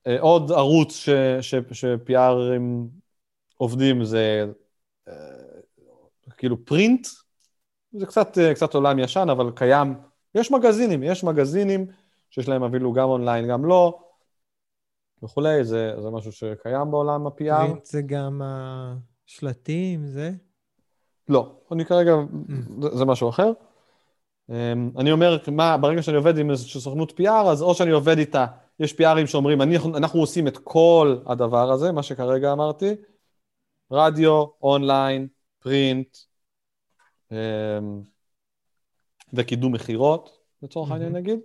אה, 0.07 0.19
עוד 0.19 0.51
ערוץ 0.51 0.95
ש, 0.95 1.09
ש, 1.41 1.55
ש-PRים 1.71 2.87
עובדים 3.57 4.03
זה 4.03 4.45
אה, 5.07 5.13
כאילו 6.37 6.65
פרינט, 6.65 7.07
זה 7.91 8.05
קצת, 8.05 8.37
אה, 8.37 8.53
קצת 8.53 8.73
עולם 8.73 8.99
ישן, 8.99 9.27
אבל 9.31 9.51
קיים. 9.55 9.93
יש 10.35 10.51
מגזינים, 10.51 11.03
יש 11.03 11.23
מגזינים 11.23 11.85
שיש 12.29 12.47
להם 12.47 12.63
אפילו 12.63 12.93
גם 12.93 13.09
אונליין, 13.09 13.47
גם 13.47 13.65
לא, 13.65 13.99
וכולי, 15.23 15.63
זה, 15.63 15.93
זה 16.01 16.09
משהו 16.09 16.31
שקיים 16.31 16.91
בעולם 16.91 17.27
ה-PR. 17.27 17.67
פרינט 17.67 17.85
זה 17.85 18.01
גם 18.01 18.41
השלטים, 19.27 20.07
זה? 20.07 20.31
לא, 21.29 21.55
אני 21.71 21.85
כרגע, 21.85 22.15
זה, 22.81 22.95
זה 22.97 23.05
משהו 23.05 23.29
אחר. 23.29 23.51
Um, 24.49 24.99
אני 24.99 25.11
אומר, 25.11 25.37
מה, 25.51 25.77
ברגע 25.77 26.01
שאני 26.01 26.17
עובד 26.17 26.37
עם 26.37 26.51
איזושהי 26.51 26.81
סוכנות 26.81 27.19
PR, 27.19 27.47
אז 27.51 27.61
או 27.61 27.75
שאני 27.75 27.91
עובד 27.91 28.17
איתה, 28.17 28.45
יש 28.79 28.93
PRים 28.93 29.27
שאומרים, 29.27 29.61
אני, 29.61 29.77
אנחנו 29.77 30.19
עושים 30.19 30.47
את 30.47 30.57
כל 30.57 31.17
הדבר 31.25 31.71
הזה, 31.71 31.91
מה 31.91 32.03
שכרגע 32.03 32.51
אמרתי, 32.51 32.95
רדיו, 33.91 34.45
אונליין, 34.61 35.27
פרינט, 35.59 36.17
um, 37.29 37.33
וקידום 39.33 39.73
מכירות, 39.73 40.39
לצורך 40.63 40.91
העניין 40.91 41.11
מהמם. 41.11 41.23
נגיד. 41.23 41.39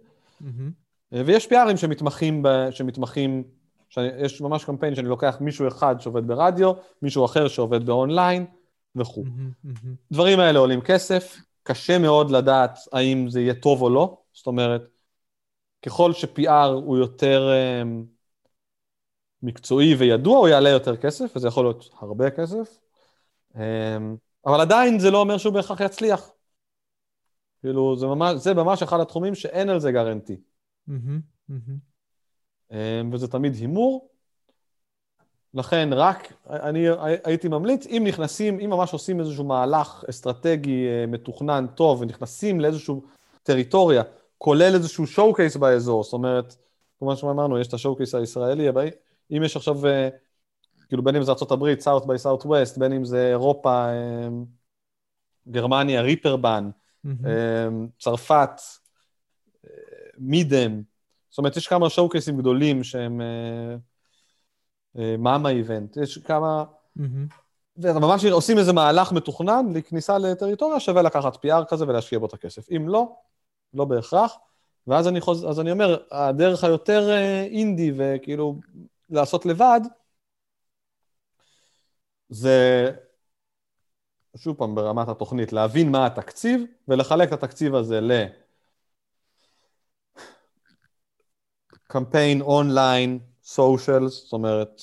אה, 1.14 1.22
ויש 1.26 1.46
PRים 1.46 1.76
שמתמחים, 1.76 2.42
ב, 2.42 2.48
שמתמחים, 2.70 3.44
שאני, 3.94 4.08
יש 4.18 4.40
ממש 4.40 4.64
קמפיין 4.64 4.94
שאני 4.94 5.08
לוקח 5.08 5.36
מישהו 5.40 5.68
אחד 5.68 6.00
שעובד 6.00 6.26
ברדיו, 6.26 6.72
מישהו 7.02 7.24
אחר 7.24 7.48
שעובד 7.48 7.86
באונליין 7.86 8.46
וכו'. 8.96 9.24
הדברים 10.10 10.40
האלה 10.40 10.58
עולים 10.58 10.80
כסף, 10.80 11.36
קשה 11.62 11.98
מאוד 11.98 12.30
לדעת 12.30 12.78
האם 12.92 13.30
זה 13.30 13.40
יהיה 13.40 13.54
טוב 13.54 13.82
או 13.82 13.90
לא, 13.90 14.18
זאת 14.32 14.46
אומרת, 14.46 14.88
ככל 15.86 16.12
ש-PR 16.12 16.66
הוא 16.72 16.98
יותר 16.98 17.50
um, 17.82 17.86
מקצועי 19.42 19.94
וידוע, 19.94 20.38
הוא 20.38 20.48
יעלה 20.48 20.70
יותר 20.70 20.96
כסף, 20.96 21.32
וזה 21.36 21.48
יכול 21.48 21.64
להיות 21.64 21.90
הרבה 22.00 22.30
כסף, 22.30 22.80
um, 23.52 23.58
אבל 24.46 24.60
עדיין 24.60 24.98
זה 24.98 25.10
לא 25.10 25.18
אומר 25.18 25.38
שהוא 25.38 25.54
בהכרח 25.54 25.80
יצליח. 25.80 26.30
כאילו, 27.60 27.96
זה 27.96 28.06
ממש, 28.06 28.34
זה 28.36 28.54
ממש 28.54 28.82
אחד 28.82 29.00
התחומים 29.00 29.34
שאין 29.34 29.68
על 29.68 29.80
זה 29.80 29.92
גרנטי. 29.92 30.36
מהמם, 30.86 31.20
מהמם. 31.48 31.93
אמ, 32.74 33.10
וזה 33.12 33.28
תמיד 33.28 33.54
הימור. 33.54 34.08
לכן 35.54 35.88
רק, 35.92 36.32
אני 36.50 36.86
הייתי 37.24 37.48
ממליץ, 37.48 37.86
אם 37.86 38.04
נכנסים, 38.06 38.60
אם 38.60 38.70
ממש 38.70 38.92
עושים 38.92 39.20
איזשהו 39.20 39.44
מהלך 39.44 40.04
אסטרטגי 40.10 40.86
אה, 40.86 41.06
מתוכנן 41.06 41.66
טוב 41.74 42.00
ונכנסים 42.00 42.60
לאיזושהי 42.60 42.94
טריטוריה, 43.42 44.02
כולל 44.38 44.74
איזשהו 44.74 45.34
קייס 45.34 45.56
באזור, 45.56 46.04
זאת 46.04 46.12
אומרת, 46.12 46.56
כמו 46.98 47.16
שאמרנו, 47.16 47.58
יש 47.58 47.68
את 47.68 47.74
השואו 47.74 47.96
קייס 47.96 48.14
הישראלי, 48.14 48.68
אבל 48.68 48.88
אם 49.30 49.42
יש 49.44 49.56
עכשיו, 49.56 49.86
אה, 49.86 50.08
כאילו 50.88 51.02
בין 51.02 51.16
אם 51.16 51.22
זה 51.22 51.32
ארה"ב, 51.32 51.74
South 51.84 52.04
by 52.04 52.24
Southwest, 52.24 52.78
בין 52.78 52.92
אם 52.92 53.04
זה 53.04 53.28
אירופה, 53.28 53.86
אה, 53.88 54.28
גרמניה, 55.48 56.02
ריפרבן, 56.02 56.70
מהמם. 57.04 57.18
אמ, 57.26 57.88
צרפת, 57.98 58.60
אה, 59.64 59.70
מידם, 60.18 60.82
זאת 61.34 61.38
אומרת, 61.38 61.56
יש 61.56 61.68
כמה 61.68 61.90
שואו 61.90 62.08
קייסים 62.08 62.38
גדולים 62.38 62.84
שהם 62.84 63.20
מאמה 64.94 65.48
איבנט, 65.48 65.96
יש 65.96 66.18
כמה, 66.18 66.64
מהמם. 66.96 67.26
וממש 67.76 68.24
עושים 68.24 68.58
איזה 68.58 68.72
מהלך 68.72 69.12
מתוכנן 69.12 69.66
לכניסה 69.74 70.18
לטריטוריה, 70.18 70.80
שווה 70.80 71.02
לקחת 71.02 71.44
PR 71.44 71.64
כזה 71.68 71.88
ולהשקיע 71.88 72.18
בו 72.18 72.26
את 72.26 72.34
הכסף. 72.34 72.70
אם 72.76 72.88
לא, 72.88 73.16
לא 73.74 73.84
בהכרח. 73.84 74.36
ואז 74.86 75.08
אני, 75.08 75.20
חוז... 75.20 75.44
אז 75.44 75.60
אני 75.60 75.72
אומר, 75.72 75.96
הדרך 76.10 76.64
היותר 76.64 77.10
אה, 77.10 77.44
אינדי 77.44 77.92
וכאילו 77.96 78.60
לעשות 79.10 79.46
לבד, 79.46 79.80
זה, 82.28 82.90
שוב 84.36 84.56
פעם, 84.56 84.74
ברמת 84.74 85.08
התוכנית, 85.08 85.52
להבין 85.52 85.90
מה 85.90 86.06
התקציב 86.06 86.62
ולחלק 86.88 87.28
את 87.28 87.32
התקציב 87.32 87.74
הזה 87.74 88.00
ל... 88.00 88.12
קמפיין 91.94 92.40
אונליין, 92.40 93.18
סושיאלס, 93.44 94.22
זאת 94.24 94.32
אומרת, 94.32 94.82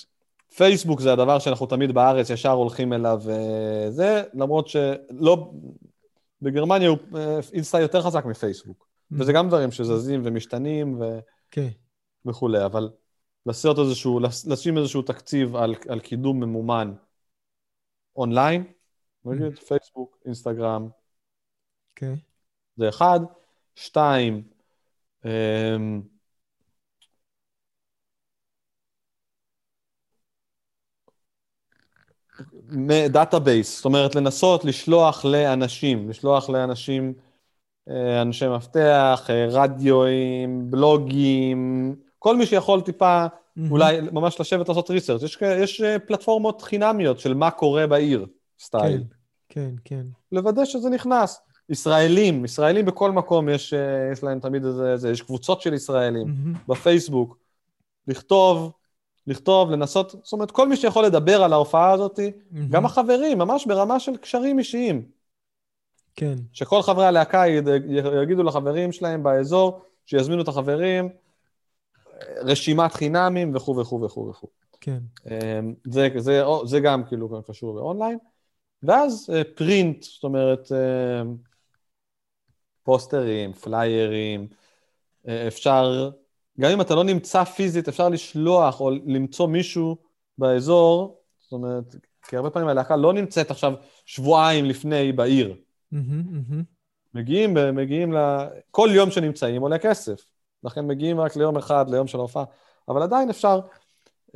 פייסבוק 0.55 1.01
זה 1.01 1.13
הדבר 1.13 1.39
שאנחנו 1.39 1.65
תמיד 1.65 1.91
בארץ 1.91 2.29
ישר 2.29 2.51
הולכים 2.51 2.93
אליו 2.93 3.21
וזה, 3.23 4.23
למרות 4.33 4.67
שלא, 4.67 5.51
בגרמניה 6.41 6.89
הוא 6.89 6.97
אה, 7.15 7.39
אינסטה 7.53 7.79
יותר 7.79 8.01
חזק 8.01 8.25
מפייסבוק. 8.25 8.88
וזה 9.11 9.33
גם 9.33 9.47
דברים 9.47 9.71
שזזים 9.71 10.21
ומשתנים 10.23 11.01
ו... 11.01 11.19
כן. 11.51 11.67
וכולי, 12.25 12.65
אבל 12.65 12.89
לעשות 13.45 13.79
איזשהו, 13.79 14.19
לשים 14.47 14.77
איזשהו 14.77 15.01
תקציב 15.01 15.55
על, 15.55 15.75
על 15.89 15.99
קידום 15.99 16.39
ממומן 16.39 16.93
אונליין, 18.15 18.63
נגיד 19.25 19.59
פייסבוק, 19.59 20.17
אינסטגרם, 20.25 20.88
כן. 21.95 22.13
זה 22.77 22.89
אחד. 22.89 23.19
שתיים, 23.75 24.43
אמ, 25.25 26.01
database, 33.09 33.76
זאת 33.76 33.85
אומרת 33.85 34.15
לנסות 34.15 34.65
לשלוח 34.65 35.26
לאנשים, 35.26 36.10
לשלוח 36.10 36.49
לאנשים, 36.49 37.14
אה, 37.89 38.22
אנשי 38.22 38.48
מפתח, 38.48 39.27
אה, 39.30 39.48
רדיואים, 39.49 40.72
בלוגים, 40.72 41.95
כל 42.19 42.38
מי 42.38 42.45
שיכול 42.45 42.81
טיפה 42.81 43.26
מהמם. 43.56 43.72
אולי 43.72 44.02
ממש 44.11 44.41
לשבת 44.41 44.69
לעשות 44.69 44.89
ריסרצ'. 44.89 45.23
יש, 45.23 45.38
יש 45.41 45.81
אה, 45.81 45.99
פלטפורמות 45.99 46.61
חינמיות 46.61 47.19
של 47.19 47.34
מה 47.34 47.52
קורה 47.52 47.88
בעיר, 47.88 48.26
סטייל. 48.60 49.03
כן, 49.49 49.60
כן, 49.60 49.76
כן. 49.85 50.06
לוודא 50.31 50.65
שזה 50.65 50.89
נכנס. 50.89 51.41
ישראלים, 51.69 52.45
ישראלים 52.45 52.85
בכל 52.85 53.11
מקום, 53.11 53.49
יש, 53.49 53.73
יש 54.11 54.23
להם 54.23 54.39
תמיד 54.39 54.65
איזה, 54.65 54.91
איזה, 54.91 55.11
יש 55.11 55.22
קבוצות 55.22 55.61
של 55.61 55.73
ישראלים 55.73 56.27
מהמם. 56.27 56.53
בפייסבוק. 56.68 57.38
לכתוב, 58.07 58.72
לכתוב, 59.27 59.72
לנסות, 59.72 60.11
זאת 60.23 60.34
אומרת, 60.34 60.52
כל 60.52 60.68
מי 60.69 60.77
שיכול 60.77 61.06
לדבר 61.06 61.43
על 61.43 61.53
ההופעה 61.53 61.91
הזאת, 61.91 62.19
מהמם. 62.52 62.69
גם 62.69 62.85
החברים, 62.85 63.38
ממש 63.38 63.65
ברמה 63.65 63.99
של 63.99 64.18
קשרים 64.18 64.60
אישיים. 64.60 65.06
כן. 66.15 66.35
שכל 66.53 66.81
חברי 66.81 67.06
הלהקה 67.06 67.48
יד- 67.48 67.68
יגידו 68.23 68.43
לחברים 68.43 68.91
שלהם 68.91 69.23
באזור, 69.23 69.81
שיזמינו 70.06 70.41
את 70.41 70.48
החברים, 70.48 71.10
רשימת 72.38 72.93
חינמים 72.93 73.56
וכו' 73.56 73.77
וכו' 73.77 74.02
וכו' 74.02 74.30
וכו'. 74.30 74.48
כן. 74.81 74.99
אמ, 75.27 75.73
זה, 75.84 76.10
זה, 76.18 76.43
זה 76.65 76.80
גם 76.80 77.03
כאילו 77.07 77.43
קשור 77.48 77.73
באונליין. 77.73 78.18
ואז 78.84 79.30
אה, 79.34 79.41
פרינט, 79.56 80.03
זאת 80.03 80.23
אומרת, 80.23 80.72
אמ, 80.72 81.35
פוסטרים, 82.84 83.53
פליירים, 83.53 84.48
אה, 85.27 85.48
אפשר, 85.48 86.10
גם 86.61 86.71
אם 86.71 86.81
אתה 86.81 86.95
לא 86.95 87.03
נמצא 87.03 87.43
פיזית, 87.43 87.88
אפשר 87.88 88.09
לשלוח 88.09 88.81
או 88.81 88.91
למצוא 89.05 89.47
מישהו 89.47 89.97
באזור, 90.38 91.21
זאת 91.39 91.51
אומרת, 91.51 91.95
כי 92.27 92.38
הרבה 92.38 92.49
פעמים 92.49 92.67
הלהקה 92.69 92.95
לא 92.95 93.13
נמצאת 93.13 93.51
עכשיו 93.51 93.73
שבועיים 94.05 94.65
לפני 94.65 95.11
בעיר. 95.11 95.55
מגיעים, 97.13 97.57
מגיעים 97.73 98.13
ל... 98.13 98.17
כל 98.71 98.89
יום 98.93 99.11
שנמצאים 99.11 99.61
עולה 99.61 99.77
כסף. 99.77 100.21
לכן 100.63 100.88
מגיעים 100.88 101.19
רק 101.19 101.35
ליום 101.35 101.57
אחד, 101.57 101.89
ליום 101.89 102.07
של 102.07 102.17
ההופעה. 102.17 102.43
אבל 102.89 103.01
עדיין 103.01 103.29
אפשר 103.29 103.59
um, 104.29 104.33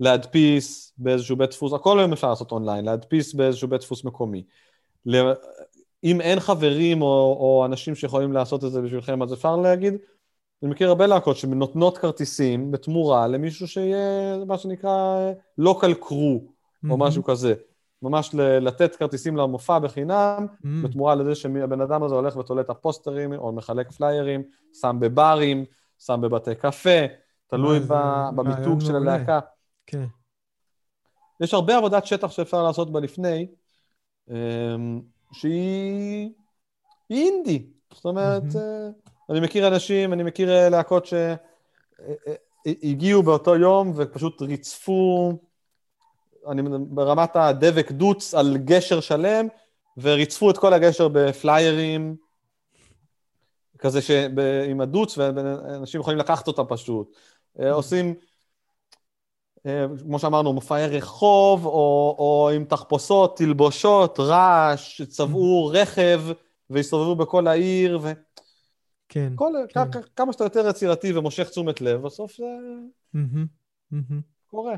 להדפיס 0.00 0.92
באיזשהו 0.98 1.36
בית 1.36 1.50
דפוס, 1.50 1.72
הכל 1.72 1.98
היום 1.98 2.12
אפשר 2.12 2.28
לעשות 2.30 2.52
אונליין, 2.52 2.84
להדפיס 2.84 3.34
באיזשהו 3.34 3.68
בית 3.68 3.80
דפוס 3.80 4.04
מקומי. 4.04 4.44
אם 6.04 6.20
אין 6.20 6.40
חברים 6.40 7.02
או, 7.02 7.36
או 7.40 7.64
אנשים 7.66 7.94
שיכולים 7.94 8.32
לעשות 8.32 8.64
את 8.64 8.72
זה 8.72 8.82
בשבילכם, 8.82 9.22
אז 9.22 9.32
אפשר 9.32 9.56
להגיד, 9.56 9.94
אני 10.64 10.70
מכיר 10.70 10.88
הרבה 10.88 11.06
להקות 11.06 11.36
שנותנות 11.36 11.98
כרטיסים 11.98 12.70
בתמורה 12.70 13.26
למישהו 13.26 13.68
שיהיה 13.68 14.36
מה 14.46 14.58
שנקרא 14.58 15.30
local 15.60 16.02
crew, 16.02 16.10
mm-hmm. 16.10 16.90
או 16.90 16.96
משהו 16.96 17.24
כזה. 17.24 17.54
ממש 18.02 18.30
לתת 18.34 18.96
כרטיסים 18.96 19.36
למופע 19.36 19.78
בחינם, 19.78 20.46
mm. 20.46 20.66
בתמורה 20.84 21.14
לזה 21.14 21.34
שהבן 21.34 21.80
אדם 21.80 22.02
הזה 22.02 22.14
הולך 22.14 22.36
ותולה 22.36 22.60
את 22.60 22.70
הפוסטרים, 22.70 23.32
או 23.32 23.52
מחלק 23.52 23.92
פליירים, 23.92 24.42
שם 24.80 24.96
בברים, 25.00 25.64
שם 25.98 26.20
בבתי 26.20 26.54
קפה, 26.54 27.00
תלוי 27.46 27.80
במיתוג 28.36 28.80
של 28.80 28.96
הלהקה. 28.96 29.40
כן. 29.86 30.04
יש 31.40 31.54
הרבה 31.54 31.76
עבודת 31.76 32.06
שטח 32.06 32.30
שאפשר 32.30 32.62
לעשות 32.62 32.92
בה 32.92 33.00
לפני, 33.00 33.46
אמ, 34.30 35.00
שהיא 35.32 36.30
אינדי. 37.10 37.66
זאת 37.92 38.04
אומרת, 38.04 38.42
mm-hmm. 38.42 39.13
אני 39.30 39.40
מכיר 39.40 39.68
אנשים, 39.68 40.12
אני 40.12 40.22
מכיר 40.22 40.50
אה, 40.50 40.68
להקות 40.68 41.06
שהגיעו 42.66 43.22
באותו 43.22 43.56
יום 43.56 43.92
ופשוט 43.96 44.42
ריצפו 44.42 45.32
אני 46.48 46.62
ברמת 46.78 47.36
הדבק 47.36 47.90
דוץ 47.92 48.34
על 48.34 48.56
גשר 48.56 49.00
שלם, 49.00 49.46
וריצפו 49.96 50.50
את 50.50 50.58
כל 50.58 50.72
הגשר 50.72 51.08
בפליירים, 51.08 52.16
כזה 53.78 54.02
שעם 54.02 54.80
הדוץ, 54.80 55.18
ואנשים 55.18 56.00
יכולים 56.00 56.18
לקחת 56.18 56.46
אותם 56.46 56.62
פשוט. 56.68 57.16
אה, 57.60 57.72
עושים, 57.72 58.14
אה, 59.66 59.86
כמו 60.02 60.18
שאמרנו, 60.18 60.52
מופעי 60.52 60.86
רחוב, 60.86 61.66
או, 61.66 62.16
או 62.18 62.50
עם 62.54 62.64
תחפושות, 62.64 63.36
תלבושות, 63.36 64.20
רעש, 64.20 65.02
צבעו 65.02 65.70
רכב, 65.74 66.22
והסתובבו 66.70 67.16
בכל 67.16 67.46
העיר, 67.46 67.98
ו... 68.02 68.12
כן, 69.14 69.32
כל, 69.36 69.52
כן. 69.68 70.00
כמה 70.16 70.32
שאתה 70.32 70.44
יותר 70.44 70.68
יצירתי 70.68 71.12
ומושך 71.12 71.48
תשומת 71.48 71.80
לב, 71.80 72.00
בסוף 72.00 72.36
זה 72.36 72.44
mm-hmm, 73.16 73.46
mm-hmm. 73.92 74.20
קורה. 74.46 74.74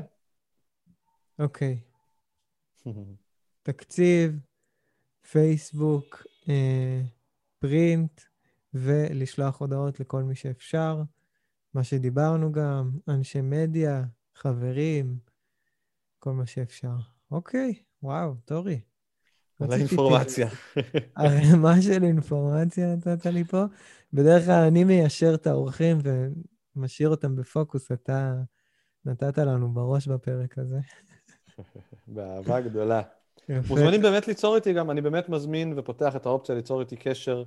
אוקיי. 1.39 1.79
תקציב, 3.63 4.39
פייסבוק, 5.31 6.25
אה, 6.49 7.01
פרינט, 7.59 8.21
ולשלוח 8.73 9.61
הודעות 9.61 9.99
לכל 9.99 10.23
מי 10.23 10.35
שאפשר. 10.35 11.01
מה 11.73 11.83
שדיברנו 11.83 12.51
גם, 12.51 12.91
אנשי 13.07 13.41
מדיה, 13.41 14.03
חברים, 14.35 15.17
כל 16.19 16.31
מה 16.31 16.45
שאפשר. 16.45 16.95
אוקיי, 17.31 17.73
וואו, 18.03 18.33
טורי. 18.45 18.81
על 19.59 19.71
האינפורמציה. 19.71 20.47
ערימה 21.15 21.81
של 21.81 22.03
אינפורמציה 22.03 22.95
נתת 22.95 23.25
לי 23.25 23.43
פה. 23.43 23.63
בדרך 24.13 24.45
כלל 24.45 24.63
אני 24.67 24.83
מיישר 24.83 25.33
את 25.33 25.47
האורחים 25.47 25.97
ומשאיר 26.75 27.09
אותם 27.09 27.35
בפוקוס, 27.35 27.91
אתה 27.91 28.33
נתת 29.05 29.37
לנו 29.37 29.73
בראש 29.73 30.07
בפרק 30.07 30.57
הזה. 30.57 30.79
באהבה 32.07 32.61
גדולה. 32.61 33.01
מוזמנים 33.67 34.01
באמת 34.01 34.27
ליצור 34.27 34.55
איתי 34.55 34.73
גם, 34.73 34.91
אני 34.91 35.01
באמת 35.01 35.29
מזמין 35.29 35.73
ופותח 35.77 36.15
את 36.15 36.25
האופציה 36.25 36.55
ליצור 36.55 36.79
איתי 36.79 36.95
קשר. 36.95 37.43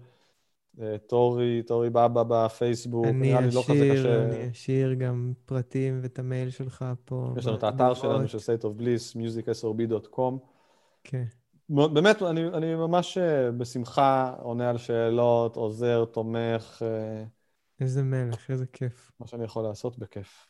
אה, 0.81 0.97
טורי, 1.07 1.63
טורי 1.67 1.91
בבא 1.91 2.23
בפייסבוק, 2.29 3.07
נראה 3.07 3.41
לי 3.41 3.51
לא 3.55 3.63
כזה 3.69 3.89
קשה. 3.93 4.25
אני 4.25 4.51
אשאיר 4.51 4.95
גם 4.95 5.33
פרטים 5.47 6.01
ואת 6.03 6.19
המייל 6.19 6.51
שלך 6.51 6.85
פה. 7.05 7.35
יש 7.37 7.47
לנו 7.47 7.57
את 7.57 7.63
האתר 7.63 7.95
שלנו 7.95 8.29
של 8.29 8.39
state 8.39 8.63
of 8.63 8.81
bliss, 8.81 9.17
musicsrb.com. 9.17 10.35
כן. 11.05 11.25
באמת, 11.71 12.23
אני, 12.23 12.49
אני 12.49 12.75
ממש 12.75 13.19
אה, 13.19 13.51
בשמחה 13.51 14.35
עונה 14.39 14.71
על 14.71 14.79
שאלות, 14.79 15.57
עוזר, 15.57 16.05
תומך. 16.05 16.83
אה, 16.83 17.25
איזה 17.81 18.03
מלך, 18.03 18.51
איזה 18.51 18.67
כיף. 18.67 19.13
מה 19.21 19.27
שאני 19.27 19.45
יכול 19.45 19.63
לעשות 19.63 19.99
בכיף. 19.99 20.47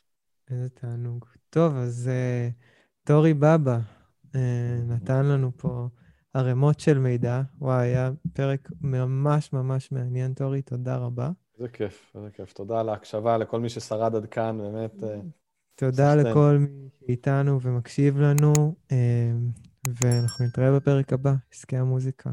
איזה 0.51 0.69
תענוג. 0.69 1.25
טוב, 1.51 1.77
אז... 1.77 2.11
טורי 3.05 3.35
בבא 3.35 3.79
אה, 4.35 4.81
נתן 4.87 5.27
לנו 5.27 5.51
פה 5.57 5.89
ערימות 6.35 6.81
של 6.81 6.99
מידע. 6.99 7.43
וואי, 7.59 7.87
היה 7.87 8.11
פרק 8.33 8.69
ממש 8.81 9.53
ממש 9.53 9.93
מעניין, 9.93 10.35
טורי, 10.35 10.63
תודה 10.63 10.97
רבה. 10.97 11.31
איזה 11.59 11.69
כיף, 11.69 12.13
איזה 12.15 12.31
כיף. 12.31 12.53
תודה 12.53 12.81
על 12.81 12.89
ההקשבה, 12.89 13.39
לכל 13.39 13.61
מי 13.61 13.69
ששרד 13.69 14.15
עד 14.15 14.27
כאן, 14.27 14.59
באמת. 14.59 14.95
תודה 15.75 16.15
לכל 16.15 16.57
מי 16.61 16.89
שאיתנו 17.01 17.61
ומקשיב 17.61 18.21
לנו, 18.21 18.53
ואנחנו 19.89 20.47
נתראה 20.47 20.73
בפרק 20.77 21.13
הבא, 21.13 21.33
עסקי 21.53 21.77
המוזיקה. 21.77 22.31